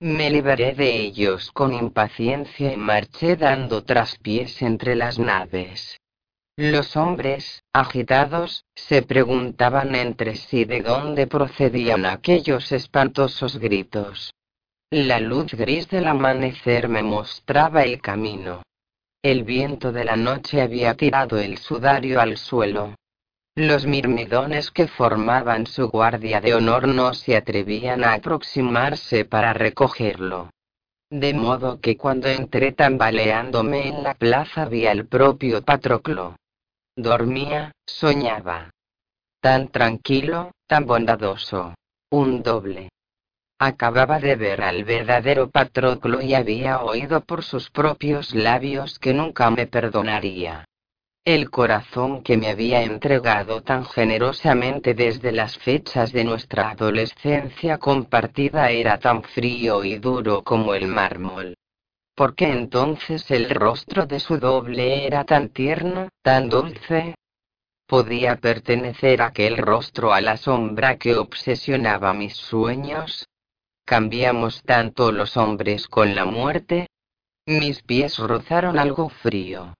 Me 0.00 0.30
liberé 0.30 0.74
de 0.74 0.94
ellos 0.94 1.50
con 1.50 1.74
impaciencia 1.74 2.72
y 2.72 2.76
marché 2.76 3.34
dando 3.34 3.82
traspiés 3.82 4.62
entre 4.62 4.94
las 4.94 5.18
naves. 5.18 5.98
Los 6.56 6.96
hombres, 6.96 7.64
agitados, 7.72 8.64
se 8.76 9.02
preguntaban 9.02 9.96
entre 9.96 10.36
sí 10.36 10.64
de 10.64 10.82
dónde 10.82 11.26
procedían 11.26 12.06
aquellos 12.06 12.70
espantosos 12.70 13.58
gritos. 13.58 14.32
La 14.90 15.18
luz 15.18 15.52
gris 15.54 15.88
del 15.88 16.06
amanecer 16.06 16.88
me 16.88 17.02
mostraba 17.02 17.82
el 17.82 18.00
camino. 18.00 18.62
El 19.20 19.42
viento 19.42 19.90
de 19.90 20.04
la 20.04 20.16
noche 20.16 20.62
había 20.62 20.94
tirado 20.94 21.38
el 21.38 21.58
sudario 21.58 22.20
al 22.20 22.36
suelo, 22.36 22.94
los 23.58 23.86
mirmidones 23.86 24.70
que 24.70 24.86
formaban 24.86 25.66
su 25.66 25.88
guardia 25.88 26.40
de 26.40 26.54
honor 26.54 26.86
no 26.86 27.12
se 27.12 27.36
atrevían 27.36 28.04
a 28.04 28.14
aproximarse 28.14 29.24
para 29.24 29.52
recogerlo. 29.52 30.50
De 31.10 31.34
modo 31.34 31.80
que 31.80 31.96
cuando 31.96 32.28
entré 32.28 32.72
tambaleándome 32.72 33.88
en 33.88 34.04
la 34.04 34.14
plaza 34.14 34.66
vi 34.66 34.86
al 34.86 35.06
propio 35.06 35.62
Patroclo. 35.62 36.36
Dormía, 36.94 37.72
soñaba. 37.84 38.70
Tan 39.40 39.68
tranquilo, 39.68 40.52
tan 40.68 40.86
bondadoso. 40.86 41.74
Un 42.10 42.42
doble. 42.42 42.90
Acababa 43.58 44.20
de 44.20 44.36
ver 44.36 44.62
al 44.62 44.84
verdadero 44.84 45.50
Patroclo 45.50 46.22
y 46.22 46.34
había 46.34 46.80
oído 46.82 47.22
por 47.22 47.42
sus 47.42 47.70
propios 47.70 48.34
labios 48.34 49.00
que 49.00 49.14
nunca 49.14 49.50
me 49.50 49.66
perdonaría. 49.66 50.64
El 51.28 51.50
corazón 51.50 52.22
que 52.22 52.38
me 52.38 52.48
había 52.48 52.82
entregado 52.82 53.60
tan 53.60 53.84
generosamente 53.84 54.94
desde 54.94 55.30
las 55.30 55.58
fechas 55.58 56.10
de 56.10 56.24
nuestra 56.24 56.70
adolescencia 56.70 57.76
compartida 57.76 58.70
era 58.70 58.98
tan 58.98 59.22
frío 59.22 59.84
y 59.84 59.98
duro 59.98 60.42
como 60.42 60.72
el 60.72 60.86
mármol. 60.86 61.54
¿Por 62.14 62.34
qué 62.34 62.50
entonces 62.50 63.30
el 63.30 63.50
rostro 63.50 64.06
de 64.06 64.20
su 64.20 64.38
doble 64.38 65.06
era 65.06 65.24
tan 65.24 65.50
tierno, 65.50 66.08
tan 66.22 66.48
dulce? 66.48 67.14
¿Podía 67.86 68.36
pertenecer 68.36 69.20
aquel 69.20 69.58
rostro 69.58 70.14
a 70.14 70.22
la 70.22 70.38
sombra 70.38 70.96
que 70.96 71.14
obsesionaba 71.14 72.14
mis 72.14 72.36
sueños? 72.36 73.28
¿Cambiamos 73.84 74.62
tanto 74.62 75.12
los 75.12 75.36
hombres 75.36 75.88
con 75.88 76.14
la 76.14 76.24
muerte? 76.24 76.86
Mis 77.44 77.82
pies 77.82 78.16
rozaron 78.16 78.78
algo 78.78 79.10
frío. 79.10 79.74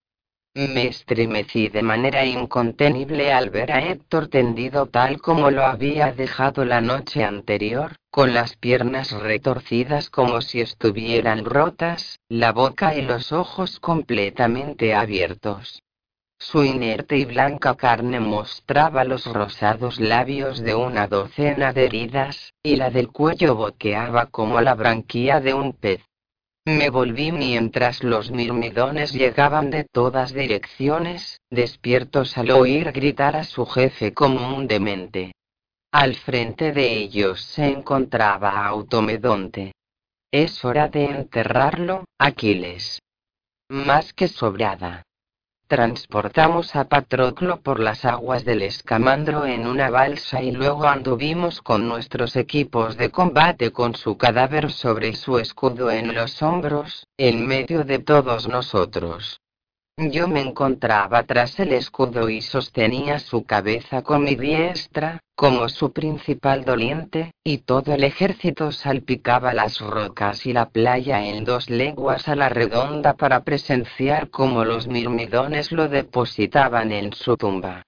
Me 0.58 0.88
estremecí 0.88 1.68
de 1.68 1.82
manera 1.82 2.24
incontenible 2.24 3.32
al 3.32 3.50
ver 3.50 3.70
a 3.70 3.78
Héctor 3.78 4.26
tendido 4.26 4.86
tal 4.86 5.20
como 5.20 5.52
lo 5.52 5.64
había 5.64 6.10
dejado 6.10 6.64
la 6.64 6.80
noche 6.80 7.22
anterior, 7.22 7.94
con 8.10 8.34
las 8.34 8.56
piernas 8.56 9.12
retorcidas 9.12 10.10
como 10.10 10.40
si 10.40 10.60
estuvieran 10.60 11.44
rotas, 11.44 12.18
la 12.28 12.50
boca 12.50 12.96
y 12.96 13.02
los 13.02 13.30
ojos 13.30 13.78
completamente 13.78 14.96
abiertos. 14.96 15.84
Su 16.40 16.64
inerte 16.64 17.16
y 17.16 17.24
blanca 17.24 17.76
carne 17.76 18.18
mostraba 18.18 19.04
los 19.04 19.26
rosados 19.26 20.00
labios 20.00 20.60
de 20.60 20.74
una 20.74 21.06
docena 21.06 21.72
de 21.72 21.84
heridas, 21.84 22.52
y 22.64 22.74
la 22.74 22.90
del 22.90 23.12
cuello 23.12 23.54
boqueaba 23.54 24.26
como 24.26 24.60
la 24.60 24.74
branquia 24.74 25.38
de 25.38 25.54
un 25.54 25.72
pez. 25.72 26.00
Me 26.68 26.90
volví 26.90 27.32
mientras 27.32 28.04
los 28.04 28.30
mirmidones 28.30 29.14
llegaban 29.14 29.70
de 29.70 29.84
todas 29.84 30.34
direcciones, 30.34 31.40
despiertos 31.48 32.36
al 32.36 32.50
oír 32.50 32.92
gritar 32.92 33.36
a 33.36 33.44
su 33.44 33.64
jefe 33.64 34.12
como 34.12 34.54
un 34.54 34.66
demente. 34.66 35.32
Al 35.90 36.14
frente 36.14 36.72
de 36.72 36.92
ellos 36.92 37.40
se 37.40 37.68
encontraba 37.68 38.66
Automedonte. 38.66 39.72
Es 40.30 40.62
hora 40.62 40.88
de 40.88 41.06
enterrarlo, 41.06 42.04
Aquiles. 42.18 43.00
Más 43.70 44.12
que 44.12 44.28
sobrada. 44.28 45.04
Transportamos 45.68 46.74
a 46.76 46.88
Patroclo 46.88 47.60
por 47.60 47.78
las 47.78 48.06
aguas 48.06 48.42
del 48.46 48.62
Escamandro 48.62 49.44
en 49.44 49.66
una 49.66 49.90
balsa 49.90 50.42
y 50.42 50.50
luego 50.50 50.88
anduvimos 50.88 51.60
con 51.60 51.86
nuestros 51.86 52.36
equipos 52.36 52.96
de 52.96 53.10
combate 53.10 53.70
con 53.70 53.94
su 53.94 54.16
cadáver 54.16 54.72
sobre 54.72 55.14
su 55.14 55.38
escudo 55.38 55.90
en 55.90 56.14
los 56.14 56.40
hombros, 56.40 57.06
en 57.18 57.46
medio 57.46 57.84
de 57.84 57.98
todos 57.98 58.48
nosotros. 58.48 59.42
Yo 60.00 60.28
me 60.28 60.40
encontraba 60.40 61.24
tras 61.24 61.58
el 61.58 61.72
escudo 61.72 62.30
y 62.30 62.40
sostenía 62.40 63.18
su 63.18 63.42
cabeza 63.42 64.02
con 64.02 64.22
mi 64.22 64.36
diestra, 64.36 65.24
como 65.34 65.68
su 65.68 65.92
principal 65.92 66.64
doliente, 66.64 67.32
y 67.42 67.58
todo 67.58 67.94
el 67.94 68.04
ejército 68.04 68.70
salpicaba 68.70 69.52
las 69.52 69.80
rocas 69.80 70.46
y 70.46 70.52
la 70.52 70.68
playa 70.68 71.26
en 71.26 71.44
dos 71.44 71.68
leguas 71.68 72.28
a 72.28 72.36
la 72.36 72.48
redonda 72.48 73.14
para 73.14 73.42
presenciar 73.42 74.30
cómo 74.30 74.64
los 74.64 74.86
mirmidones 74.86 75.72
lo 75.72 75.88
depositaban 75.88 76.92
en 76.92 77.12
su 77.12 77.36
tumba. 77.36 77.82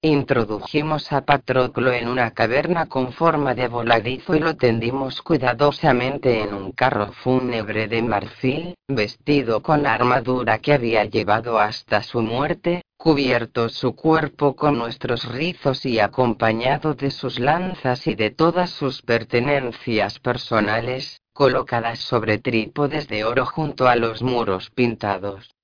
Introdujimos 0.00 1.10
a 1.10 1.22
Patroclo 1.22 1.90
en 1.90 2.06
una 2.06 2.30
caverna 2.30 2.86
con 2.86 3.12
forma 3.12 3.56
de 3.56 3.66
voladizo 3.66 4.36
y 4.36 4.38
lo 4.38 4.54
tendimos 4.54 5.22
cuidadosamente 5.22 6.40
en 6.40 6.54
un 6.54 6.70
carro 6.70 7.10
fúnebre 7.10 7.88
de 7.88 8.00
marfil, 8.02 8.76
vestido 8.86 9.60
con 9.60 9.82
la 9.82 9.94
armadura 9.94 10.60
que 10.60 10.72
había 10.72 11.04
llevado 11.04 11.58
hasta 11.58 12.00
su 12.04 12.22
muerte, 12.22 12.82
cubierto 12.96 13.68
su 13.68 13.96
cuerpo 13.96 14.54
con 14.54 14.78
nuestros 14.78 15.24
rizos 15.24 15.84
y 15.84 15.98
acompañado 15.98 16.94
de 16.94 17.10
sus 17.10 17.40
lanzas 17.40 18.06
y 18.06 18.14
de 18.14 18.30
todas 18.30 18.70
sus 18.70 19.02
pertenencias 19.02 20.20
personales, 20.20 21.22
colocadas 21.32 21.98
sobre 21.98 22.38
trípodes 22.38 23.08
de 23.08 23.24
oro 23.24 23.44
junto 23.46 23.88
a 23.88 23.96
los 23.96 24.22
muros 24.22 24.70
pintados. 24.70 25.57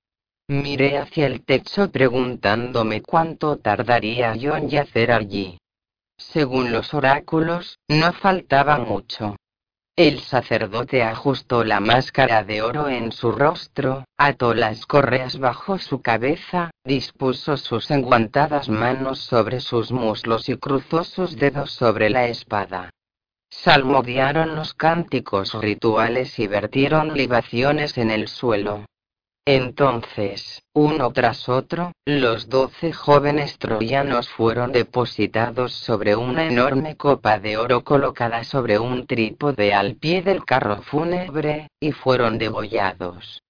Miré 0.47 0.99
hacia 0.99 1.25
el 1.25 1.43
techo 1.43 1.91
preguntándome 1.91 3.01
cuánto 3.01 3.57
tardaría 3.57 4.35
yo 4.35 4.55
en 4.55 4.69
yacer 4.69 5.11
allí. 5.11 5.57
Según 6.17 6.71
los 6.71 6.93
oráculos, 6.93 7.79
no 7.87 8.13
faltaba 8.13 8.77
mucho. 8.77 9.35
El 9.95 10.19
sacerdote 10.19 11.01
ajustó 11.01 11.63
la 11.63 11.79
máscara 11.79 12.43
de 12.43 12.61
oro 12.61 12.89
en 12.89 13.11
su 13.11 13.31
rostro, 13.31 14.03
ató 14.17 14.53
las 14.53 14.85
correas 14.85 15.39
bajo 15.39 15.79
su 15.79 16.01
cabeza, 16.01 16.69
dispuso 16.83 17.57
sus 17.57 17.89
enguantadas 17.89 18.69
manos 18.69 19.19
sobre 19.19 19.61
sus 19.61 19.91
muslos 19.91 20.47
y 20.47 20.57
cruzó 20.57 21.05
sus 21.05 21.37
dedos 21.37 21.71
sobre 21.71 22.11
la 22.11 22.27
espada. 22.27 22.91
Salmodiaron 23.49 24.55
los 24.55 24.75
cánticos 24.75 25.53
rituales 25.55 26.37
y 26.37 26.47
vertieron 26.47 27.15
libaciones 27.15 27.97
en 27.97 28.11
el 28.11 28.27
suelo. 28.27 28.85
Entonces, 29.47 30.63
uno 30.73 31.13
tras 31.13 31.49
otro, 31.49 31.91
los 32.03 32.49
doce 32.49 32.91
jóvenes 32.91 33.59
troyanos 33.59 34.27
fueron 34.27 34.71
depositados 34.71 35.71
sobre 35.71 36.15
una 36.15 36.47
enorme 36.47 36.97
copa 36.97 37.37
de 37.37 37.57
oro 37.57 37.83
colocada 37.83 38.43
sobre 38.43 38.79
un 38.79 39.05
trípode 39.05 39.71
al 39.75 39.97
pie 39.97 40.23
del 40.23 40.43
carro 40.43 40.81
fúnebre, 40.81 41.67
y 41.79 41.91
fueron 41.91 42.39
degollados. 42.39 43.43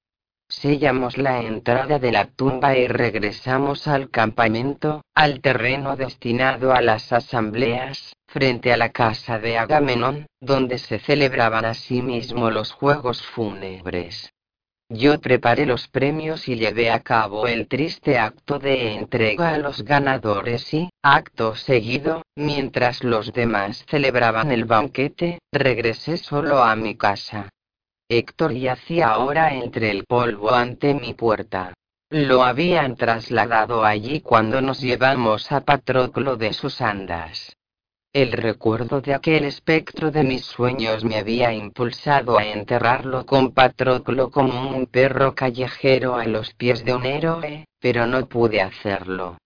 Sellamos 0.50 1.18
la 1.18 1.42
entrada 1.42 1.98
de 1.98 2.12
la 2.12 2.26
tumba 2.26 2.78
y 2.78 2.88
regresamos 2.88 3.88
al 3.88 4.10
campamento, 4.10 5.02
al 5.16 5.40
terreno 5.40 5.96
destinado 5.96 6.74
a 6.74 6.82
las 6.82 7.14
asambleas, 7.14 8.14
frente 8.28 8.74
a 8.74 8.78
la 8.78 8.90
casa 8.90 9.40
de 9.40 9.58
Agamenón, 9.58 10.28
donde 10.42 10.78
se 10.78 11.00
celebraban 11.00 11.64
asimismo 11.64 12.52
los 12.52 12.74
juegos 12.74 13.26
fúnebres. 13.26 14.35
Yo 14.90 15.20
preparé 15.20 15.66
los 15.66 15.88
premios 15.88 16.48
y 16.48 16.58
llevé 16.58 16.92
a 16.92 17.00
cabo 17.00 17.48
el 17.48 17.68
triste 17.68 18.20
acto 18.20 18.60
de 18.60 18.94
entrega 18.94 19.50
a 19.50 19.58
los 19.58 19.84
ganadores 19.84 20.72
y, 20.76 20.90
acto 21.02 21.56
seguido, 21.56 22.22
mientras 22.36 23.04
los 23.04 23.34
demás 23.34 23.84
celebraban 23.90 24.52
el 24.52 24.66
banquete, 24.66 25.40
regresé 25.52 26.18
solo 26.18 26.64
a 26.64 26.76
mi 26.76 26.96
casa. 26.96 27.50
Héctor 28.08 28.54
yacía 28.54 29.08
ahora 29.08 29.56
entre 29.56 29.90
el 29.90 30.04
polvo 30.04 30.52
ante 30.52 30.94
mi 30.94 31.16
puerta. 31.16 31.74
Lo 32.12 32.44
habían 32.44 32.96
trasladado 32.96 33.84
allí 33.84 34.22
cuando 34.22 34.62
nos 34.62 34.82
llevamos 34.82 35.52
a 35.52 35.62
Patroclo 35.62 36.38
de 36.38 36.54
sus 36.54 36.80
andas. 36.80 37.58
El 38.16 38.32
recuerdo 38.32 39.02
de 39.02 39.14
aquel 39.14 39.44
espectro 39.44 40.10
de 40.10 40.24
mis 40.24 40.46
sueños 40.46 41.04
me 41.04 41.18
había 41.18 41.52
impulsado 41.52 42.38
a 42.38 42.46
enterrarlo 42.46 43.26
con 43.26 43.52
Patroclo 43.52 44.32
como 44.32 44.70
un 44.70 44.86
perro 44.86 45.36
callejero 45.36 46.16
a 46.16 46.24
los 46.24 46.54
pies 46.54 46.86
de 46.86 46.94
un 46.96 47.06
héroe, 47.06 47.66
pero 47.82 48.08
no 48.08 48.26
pude 48.26 48.62
hacerlo. 48.62 49.38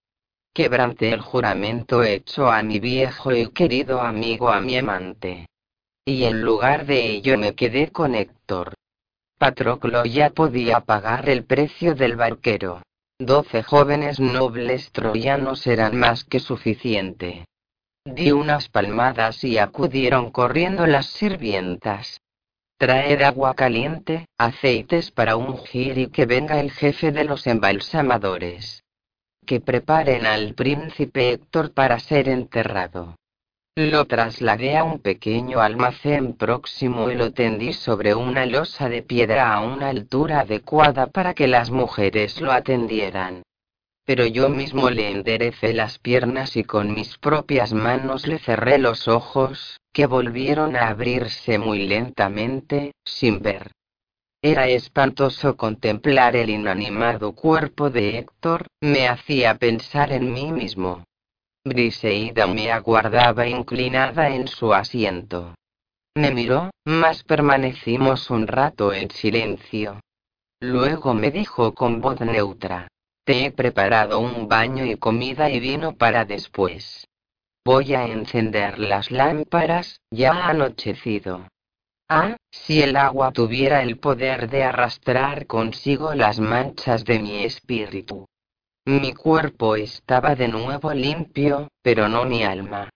Quebranté 0.53 1.11
el 1.11 1.19
juramento 1.19 2.03
hecho 2.03 2.51
a 2.51 2.61
mi 2.61 2.79
viejo 2.79 3.31
y 3.31 3.47
querido 3.47 4.01
amigo, 4.01 4.49
a 4.49 4.61
mi 4.61 4.77
amante. 4.77 5.47
Y 6.05 6.25
en 6.25 6.43
lugar 6.43 6.85
de 6.85 7.07
ello 7.07 7.39
me 7.39 7.55
quedé 7.55 7.91
con 7.91 8.13
Héctor. 8.13 8.75
Patroclo 9.39 10.05
ya 10.05 10.29
podía 10.29 10.81
pagar 10.81 11.27
el 11.27 11.43
precio 11.43 11.95
del 11.95 12.17
barquero. 12.17 12.83
Doce 13.17 13.63
jóvenes 13.63 14.19
nobles 14.19 14.91
troyanos 14.91 15.65
eran 15.65 15.97
más 15.97 16.23
que 16.23 16.39
suficiente. 16.39 17.45
Di 18.05 18.31
unas 18.31 18.69
palmadas 18.69 19.43
y 19.43 19.57
acudieron 19.57 20.31
corriendo 20.31 20.87
las 20.87 21.07
sirvientas. 21.07 22.21
Traer 22.77 23.25
agua 23.25 23.55
caliente, 23.55 24.25
aceites 24.37 25.11
para 25.11 25.35
ungir 25.35 25.97
y 25.97 26.07
que 26.07 26.25
venga 26.25 26.61
el 26.61 26.71
jefe 26.71 27.11
de 27.11 27.25
los 27.25 27.45
embalsamadores. 27.45 28.83
Que 29.45 29.59
preparen 29.59 30.25
al 30.25 30.53
príncipe 30.53 31.31
Héctor 31.31 31.73
para 31.73 31.99
ser 31.99 32.29
enterrado. 32.29 33.15
Lo 33.75 34.05
trasladé 34.05 34.77
a 34.77 34.83
un 34.83 34.99
pequeño 34.99 35.59
almacén 35.59 36.33
próximo 36.33 37.11
y 37.11 37.15
lo 37.15 37.31
tendí 37.33 37.73
sobre 37.73 38.15
una 38.15 38.45
losa 38.45 38.89
de 38.89 39.03
piedra 39.03 39.53
a 39.53 39.61
una 39.61 39.89
altura 39.89 40.41
adecuada 40.41 41.07
para 41.07 41.33
que 41.33 41.47
las 41.47 41.69
mujeres 41.69 42.39
lo 42.39 42.51
atendieran 42.51 43.43
pero 44.09 44.25
yo 44.25 44.49
mismo 44.49 44.89
le 44.89 45.11
enderecé 45.11 45.71
las 45.71 45.99
piernas 45.99 46.57
y 46.57 46.63
con 46.63 46.95
mis 46.95 47.19
propias 47.19 47.73
manos 47.73 48.25
le 48.25 48.39
cerré 48.39 48.79
los 48.79 49.07
ojos, 49.07 49.79
que 49.93 50.07
volvieron 50.07 50.75
a 50.75 50.87
abrirse 50.87 51.59
muy 51.59 51.85
lentamente, 51.85 52.93
sin 53.05 53.39
ver. 53.43 53.71
Era 54.41 54.67
espantoso 54.67 55.55
contemplar 55.55 56.35
el 56.35 56.49
inanimado 56.49 57.33
cuerpo 57.33 57.91
de 57.91 58.17
Héctor, 58.17 58.65
me 58.81 59.07
hacía 59.07 59.59
pensar 59.59 60.11
en 60.11 60.33
mí 60.33 60.51
mismo. 60.51 61.03
Briseida 61.63 62.47
me 62.47 62.71
aguardaba 62.71 63.45
inclinada 63.45 64.29
en 64.29 64.47
su 64.47 64.73
asiento. 64.73 65.53
Me 66.15 66.31
miró, 66.31 66.71
mas 66.83 67.23
permanecimos 67.23 68.31
un 68.31 68.47
rato 68.47 68.91
en 68.91 69.11
silencio. 69.11 69.99
Luego 70.59 71.13
me 71.13 71.29
dijo 71.29 71.75
con 71.75 72.01
voz 72.01 72.19
neutra. 72.21 72.87
Te 73.23 73.45
he 73.45 73.51
preparado 73.51 74.19
un 74.19 74.47
baño 74.47 74.85
y 74.85 74.95
comida 74.95 75.49
y 75.49 75.59
vino 75.59 75.95
para 75.95 76.25
después. 76.25 77.07
Voy 77.63 77.93
a 77.93 78.05
encender 78.05 78.79
las 78.79 79.11
lámparas, 79.11 80.01
ya 80.09 80.33
ha 80.33 80.49
anochecido. 80.49 81.47
Ah, 82.07 82.37
si 82.49 82.81
el 82.81 82.95
agua 82.95 83.31
tuviera 83.31 83.83
el 83.83 83.99
poder 83.99 84.49
de 84.49 84.63
arrastrar 84.63 85.45
consigo 85.45 86.15
las 86.15 86.39
manchas 86.39 87.05
de 87.05 87.19
mi 87.19 87.43
espíritu. 87.43 88.25
Mi 88.85 89.13
cuerpo 89.13 89.75
estaba 89.75 90.33
de 90.35 90.47
nuevo 90.47 90.91
limpio, 90.93 91.67
pero 91.83 92.09
no 92.09 92.25
mi 92.25 92.43
alma. 92.43 92.89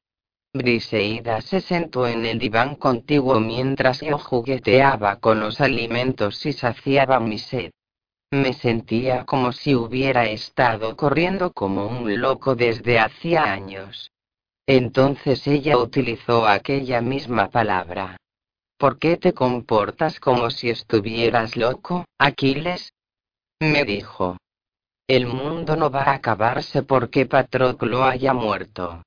Briseida 0.55 1.41
se 1.41 1.61
sentó 1.61 2.07
en 2.07 2.25
el 2.25 2.39
diván 2.39 2.75
contiguo 2.75 3.39
mientras 3.39 4.01
yo 4.01 4.17
jugueteaba 4.17 5.17
con 5.17 5.39
los 5.39 5.61
alimentos 5.61 6.45
y 6.47 6.53
saciaba 6.53 7.19
mi 7.19 7.37
sed. 7.37 7.71
Me 8.33 8.53
sentía 8.53 9.25
como 9.25 9.51
si 9.51 9.75
hubiera 9.75 10.25
estado 10.25 10.97
corriendo 10.97 11.53
como 11.53 11.85
un 11.85 12.19
loco 12.19 12.55
desde 12.55 12.97
hacía 12.97 13.43
años. 13.43 14.09
Entonces 14.65 15.45
ella 15.45 15.77
utilizó 15.77 16.47
aquella 16.47 16.99
misma 16.99 17.51
palabra. 17.51 18.17
¿Por 18.79 18.97
qué 18.97 19.17
te 19.17 19.33
comportas 19.33 20.19
como 20.19 20.49
si 20.49 20.71
estuvieras 20.71 21.55
loco, 21.57 22.05
Aquiles? 22.17 22.93
Me 23.59 23.85
dijo. 23.85 24.37
El 25.07 25.27
mundo 25.27 25.75
no 25.75 25.91
va 25.91 26.01
a 26.01 26.13
acabarse 26.15 26.81
porque 26.81 27.27
Patroclo 27.27 28.03
haya 28.03 28.33
muerto. 28.33 29.03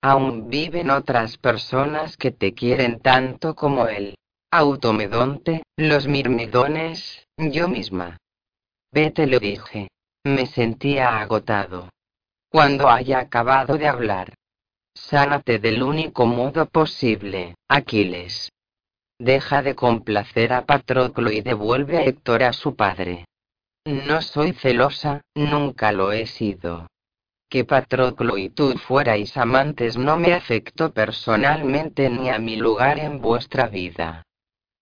Aún 0.00 0.48
viven 0.48 0.88
otras 0.88 1.36
personas 1.36 2.16
que 2.16 2.30
te 2.30 2.54
quieren 2.54 3.00
tanto 3.00 3.54
como 3.54 3.86
él. 3.86 4.14
Automedonte, 4.50 5.62
los 5.76 6.06
mirmidones, 6.06 7.26
yo 7.36 7.68
misma. 7.68 8.16
Vete, 8.92 9.26
le 9.26 9.40
dije. 9.40 9.88
Me 10.24 10.46
sentía 10.46 11.18
agotado. 11.20 11.88
Cuando 12.50 12.88
haya 12.88 13.20
acabado 13.20 13.78
de 13.78 13.88
hablar. 13.88 14.34
Sánate 14.94 15.58
del 15.58 15.82
único 15.82 16.26
modo 16.26 16.66
posible, 16.66 17.54
Aquiles. 17.68 18.50
Deja 19.18 19.62
de 19.62 19.74
complacer 19.74 20.52
a 20.52 20.66
Patroclo 20.66 21.30
y 21.30 21.40
devuelve 21.40 21.96
a 21.96 22.04
Héctor 22.04 22.42
a 22.42 22.52
su 22.52 22.76
padre. 22.76 23.24
No 23.86 24.20
soy 24.20 24.52
celosa, 24.52 25.22
nunca 25.34 25.92
lo 25.92 26.12
he 26.12 26.26
sido. 26.26 26.88
Que 27.48 27.64
Patroclo 27.64 28.36
y 28.36 28.50
tú 28.50 28.76
fuerais 28.78 29.36
amantes 29.36 29.96
no 29.96 30.18
me 30.18 30.34
afectó 30.34 30.92
personalmente 30.92 32.10
ni 32.10 32.28
a 32.28 32.38
mi 32.38 32.56
lugar 32.56 32.98
en 32.98 33.20
vuestra 33.20 33.68
vida. 33.68 34.24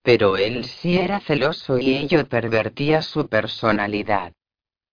Pero 0.03 0.37
él 0.37 0.65
sí 0.65 0.99
era 0.99 1.21
celoso 1.21 1.79
y 1.79 1.97
ello 1.97 2.27
pervertía 2.27 3.03
su 3.03 3.29
personalidad. 3.29 4.33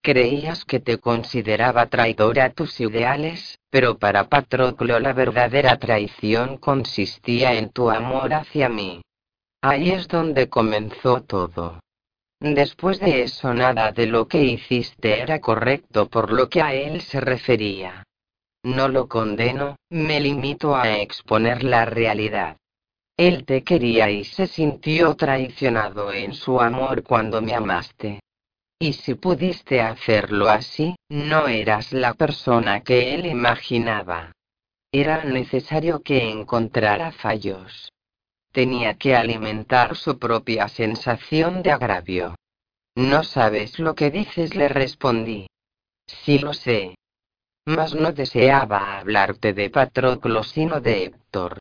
Creías 0.01 0.63
que 0.65 0.79
te 0.79 0.99
consideraba 0.99 1.87
traidor 1.87 2.39
a 2.39 2.51
tus 2.51 2.79
ideales, 2.79 3.59
pero 3.69 3.97
para 3.97 4.29
Patroclo 4.29 4.99
la 4.99 5.13
verdadera 5.13 5.77
traición 5.77 6.57
consistía 6.57 7.53
en 7.53 7.69
tu 7.69 7.89
amor 7.89 8.33
hacia 8.33 8.69
mí. 8.69 9.01
Ahí 9.61 9.91
es 9.91 10.07
donde 10.07 10.49
comenzó 10.49 11.23
todo. 11.23 11.79
Después 12.39 12.99
de 12.99 13.23
eso 13.23 13.53
nada 13.53 13.91
de 13.91 14.05
lo 14.05 14.27
que 14.27 14.43
hiciste 14.43 15.21
era 15.21 15.41
correcto 15.41 16.07
por 16.07 16.31
lo 16.31 16.49
que 16.49 16.61
a 16.61 16.73
él 16.73 17.01
se 17.01 17.19
refería. 17.19 18.03
No 18.63 18.87
lo 18.87 19.07
condeno, 19.07 19.75
me 19.89 20.19
limito 20.19 20.75
a 20.75 20.99
exponer 20.99 21.63
la 21.63 21.85
realidad. 21.85 22.57
Él 23.17 23.45
te 23.45 23.63
quería 23.63 24.11
y 24.11 24.23
se 24.23 24.45
sintió 24.45 25.15
traicionado 25.15 26.13
en 26.13 26.35
su 26.35 26.61
amor 26.61 27.01
cuando 27.01 27.41
me 27.41 27.55
amaste. 27.55 28.19
Y 28.79 28.93
si 28.93 29.15
pudiste 29.15 29.81
hacerlo 29.81 30.49
así, 30.49 30.95
no 31.09 31.47
eras 31.47 31.93
la 31.93 32.13
persona 32.13 32.81
que 32.81 33.15
él 33.15 33.25
imaginaba. 33.25 34.33
Era 34.91 35.23
necesario 35.23 36.03
que 36.03 36.29
encontrara 36.29 37.11
fallos. 37.11 37.91
Tenía 38.51 38.93
que 38.93 39.15
alimentar 39.15 39.95
su 39.95 40.19
propia 40.19 40.67
sensación 40.67 41.63
de 41.63 41.71
agravio. 41.71 42.35
No 42.95 43.23
sabes 43.23 43.79
lo 43.79 43.95
que 43.95 44.11
dices, 44.11 44.55
le 44.55 44.67
respondí. 44.67 45.47
Sí 46.05 46.37
lo 46.37 46.53
sé. 46.53 46.95
Mas 47.65 47.95
no 47.95 48.11
deseaba 48.11 48.99
hablarte 48.99 49.53
de 49.53 49.71
Patroclo 49.71 50.43
sino 50.43 50.79
de 50.81 51.05
Héctor. 51.05 51.59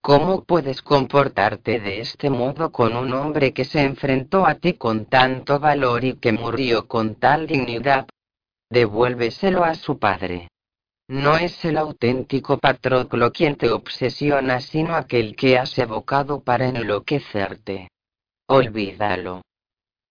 ¿Cómo 0.00 0.44
puedes 0.44 0.80
comportarte 0.80 1.80
de 1.80 2.00
este 2.00 2.30
modo 2.30 2.72
con 2.72 2.96
un 2.96 3.12
hombre 3.12 3.52
que 3.52 3.64
se 3.64 3.82
enfrentó 3.82 4.46
a 4.46 4.54
ti 4.54 4.74
con 4.74 5.06
tanto 5.06 5.58
valor 5.58 6.04
y 6.04 6.14
que 6.14 6.32
murió 6.32 6.86
con 6.86 7.16
tal 7.16 7.46
dignidad? 7.46 8.06
Devuélveselo 8.70 9.64
a 9.64 9.74
su 9.74 9.98
padre. 9.98 10.48
No 11.08 11.36
es 11.36 11.64
el 11.64 11.78
auténtico 11.78 12.58
Patroclo 12.58 13.32
quien 13.32 13.56
te 13.56 13.70
obsesiona, 13.70 14.60
sino 14.60 14.94
aquel 14.94 15.34
que 15.36 15.58
has 15.58 15.78
evocado 15.78 16.40
para 16.40 16.68
enloquecerte. 16.68 17.88
Olvídalo. 18.46 19.42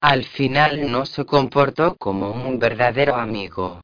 Al 0.01 0.25
final 0.25 0.91
no 0.91 1.05
se 1.05 1.25
comportó 1.25 1.95
como 1.95 2.31
un 2.31 2.59
verdadero 2.59 3.15
amigo. 3.15 3.81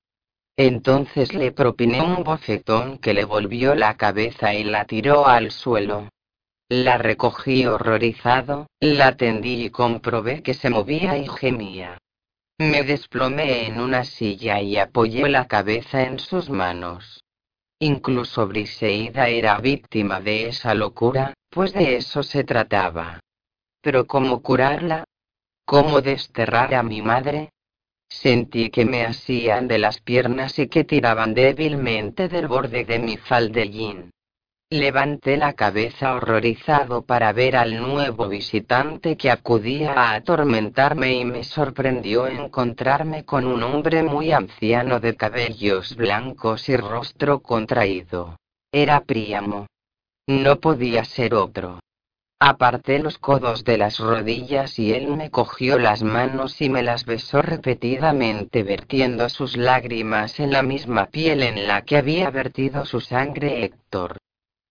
Entonces 0.55 1.34
le 1.34 1.51
propiné 1.51 2.01
un 2.01 2.23
bofetón 2.23 2.99
que 2.99 3.13
le 3.13 3.25
volvió 3.25 3.73
la 3.73 3.97
cabeza 3.97 4.53
y 4.53 4.63
la 4.63 4.85
tiró 4.85 5.27
al 5.27 5.51
suelo. 5.51 6.09
La 6.69 6.97
recogí 6.97 7.65
horrorizado, 7.65 8.67
la 8.80 9.17
tendí 9.17 9.65
y 9.65 9.69
comprobé 9.69 10.43
que 10.43 10.53
se 10.53 10.69
movía 10.69 11.17
y 11.17 11.27
gemía. 11.27 11.97
Me 12.59 12.84
desplomé 12.84 13.67
en 13.67 13.80
una 13.80 14.03
silla 14.03 14.61
y 14.61 14.77
apoyé 14.77 15.27
la 15.27 15.47
cabeza 15.47 16.03
en 16.03 16.19
sus 16.19 16.49
manos. 16.49 17.23
Incluso 17.80 18.47
Briseida 18.47 19.27
era 19.27 19.57
víctima 19.57 20.21
de 20.21 20.49
esa 20.49 20.73
locura, 20.75 21.34
pues 21.49 21.73
de 21.73 21.97
eso 21.97 22.21
se 22.21 22.43
trataba. 22.43 23.19
Pero 23.81 24.05
¿cómo 24.05 24.41
curarla? 24.41 25.03
¿Cómo 25.65 26.01
desterrar 26.01 26.75
a 26.75 26.84
mi 26.84 27.01
madre? 27.01 27.49
Sentí 28.14 28.69
que 28.69 28.85
me 28.85 29.06
hacían 29.06 29.68
de 29.68 29.80
las 29.80 29.99
piernas 29.99 30.60
y 30.60 30.68
que 30.68 30.84
tiraban 30.84 31.34
débilmente 31.34 32.30
del 32.30 32.48
borde 32.48 32.85
de 32.85 32.99
mi 32.99 33.18
faldellín. 33.18 34.11
Levanté 34.69 35.35
la 35.35 35.53
cabeza 35.53 36.14
horrorizado 36.14 37.02
para 37.02 37.34
ver 37.34 37.56
al 37.56 37.76
nuevo 37.81 38.30
visitante 38.30 39.18
que 39.18 39.31
acudía 39.31 39.94
a 39.94 40.14
atormentarme 40.14 41.15
y 41.15 41.26
me 41.26 41.44
sorprendió 41.44 42.27
encontrarme 42.27 43.26
con 43.26 43.45
un 43.45 43.61
hombre 43.64 44.03
muy 44.03 44.31
anciano 44.31 44.99
de 44.99 45.15
cabellos 45.15 45.95
blancos 45.95 46.69
y 46.69 46.77
rostro 46.77 47.40
contraído. 47.40 48.38
Era 48.72 49.02
Príamo. 49.02 49.65
No 50.27 50.60
podía 50.60 51.03
ser 51.03 51.34
otro. 51.34 51.80
Aparté 52.39 52.99
los 52.99 53.18
codos 53.18 53.64
de 53.64 53.77
las 53.77 53.99
rodillas 53.99 54.77
y 54.77 54.93
él 54.93 55.07
me 55.15 55.31
cogió 55.31 55.80
las 55.80 56.03
manos 56.03 56.61
y 56.61 56.69
me 56.69 56.84
las 56.84 57.05
besó 57.05 57.41
repetidamente 57.41 58.64
vertiendo 58.64 59.30
sus 59.30 59.55
lágrimas 59.55 60.39
en 60.39 60.51
la 60.51 60.61
misma 60.61 61.05
piel 61.05 61.41
en 61.43 61.68
la 61.68 61.84
que 61.84 61.97
había 61.97 62.30
vertido 62.30 62.85
su 62.85 62.99
sangre 62.99 63.64
Héctor. 63.64 64.18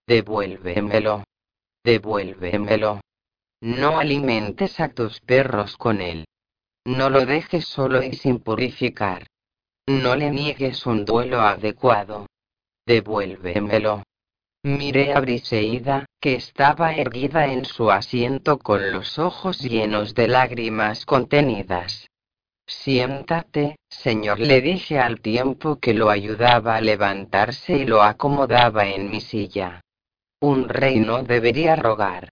Devuélvemelo. 0.06 1.24
Devuélvemelo. 1.84 3.00
No 3.62 3.98
alimentes 3.98 4.78
a 4.80 4.88
tus 4.88 5.20
perros 5.20 5.76
con 5.76 6.00
él. 6.00 6.26
No 6.84 7.10
lo 7.10 7.24
dejes 7.24 7.64
solo 7.64 8.02
y 8.02 8.12
sin 8.14 8.40
purificar. 8.40 9.26
No 9.86 10.14
le 10.16 10.30
niegues 10.30 10.84
un 10.84 11.04
duelo 11.04 11.40
adecuado. 11.40 12.26
Devuélvemelo. 12.86 14.02
Miré 14.64 15.12
a 15.12 15.18
Briseida, 15.18 16.06
que 16.20 16.34
estaba 16.34 16.92
erguida 16.92 17.52
en 17.52 17.64
su 17.64 17.90
asiento 17.90 18.58
con 18.58 18.92
los 18.92 19.18
ojos 19.18 19.58
llenos 19.58 20.14
de 20.14 20.28
lágrimas 20.28 21.04
contenidas. 21.04 22.06
Siéntate, 22.64 23.74
señor, 23.88 24.38
le 24.38 24.60
dije 24.60 25.00
al 25.00 25.20
tiempo 25.20 25.80
que 25.80 25.94
lo 25.94 26.10
ayudaba 26.10 26.76
a 26.76 26.80
levantarse 26.80 27.78
y 27.78 27.86
lo 27.86 28.02
acomodaba 28.02 28.86
en 28.86 29.10
mi 29.10 29.20
silla. 29.20 29.80
Un 30.40 30.68
rey 30.68 31.00
no 31.00 31.24
debería 31.24 31.74
rogar. 31.74 32.28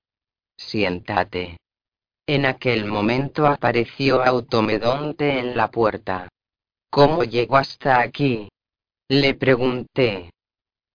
Siéntate. 0.56 1.56
En 2.28 2.46
aquel 2.46 2.84
momento 2.84 3.48
apareció 3.48 4.22
Automedonte 4.22 5.40
en 5.40 5.56
la 5.56 5.68
puerta. 5.68 6.28
¿Cómo 6.90 7.24
llegó 7.24 7.56
hasta 7.56 8.00
aquí? 8.00 8.48
Le 9.08 9.34
pregunté. 9.34 10.30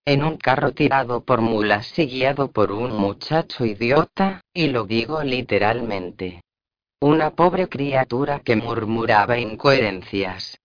En 0.08 0.24
un 0.24 0.38
carro 0.38 0.72
tirado 0.72 1.22
por 1.22 1.42
mulas 1.42 1.98
y 1.98 2.06
guiado 2.06 2.52
por 2.52 2.72
un 2.72 2.96
muchacho 2.96 3.66
idiota, 3.66 4.42
y 4.54 4.68
lo 4.68 4.86
digo 4.86 5.24
literalmente. 5.24 6.44
Una 7.02 7.32
pobre 7.32 7.68
criatura 7.68 8.40
que 8.40 8.56
murmuraba 8.56 9.40
incoherencias. 9.40 10.60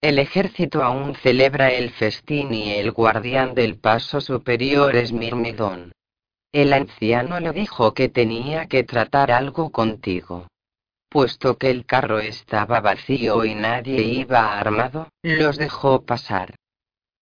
El 0.00 0.18
ejército 0.18 0.82
aún 0.82 1.14
celebra 1.14 1.70
el 1.70 1.90
festín 1.90 2.52
y 2.52 2.72
el 2.72 2.90
guardián 2.90 3.54
del 3.54 3.78
paso 3.78 4.20
superior 4.20 4.96
es 4.96 5.12
Mirmidón. 5.12 5.92
El 6.52 6.72
anciano 6.72 7.38
le 7.38 7.52
dijo 7.52 7.94
que 7.94 8.08
tenía 8.08 8.66
que 8.66 8.82
tratar 8.82 9.30
algo 9.30 9.70
contigo. 9.70 10.48
Puesto 11.08 11.58
que 11.58 11.70
el 11.70 11.86
carro 11.86 12.18
estaba 12.18 12.80
vacío 12.80 13.44
y 13.44 13.54
nadie 13.54 14.02
iba 14.02 14.58
armado, 14.58 15.08
los 15.22 15.58
dejó 15.58 16.02
pasar. 16.02 16.56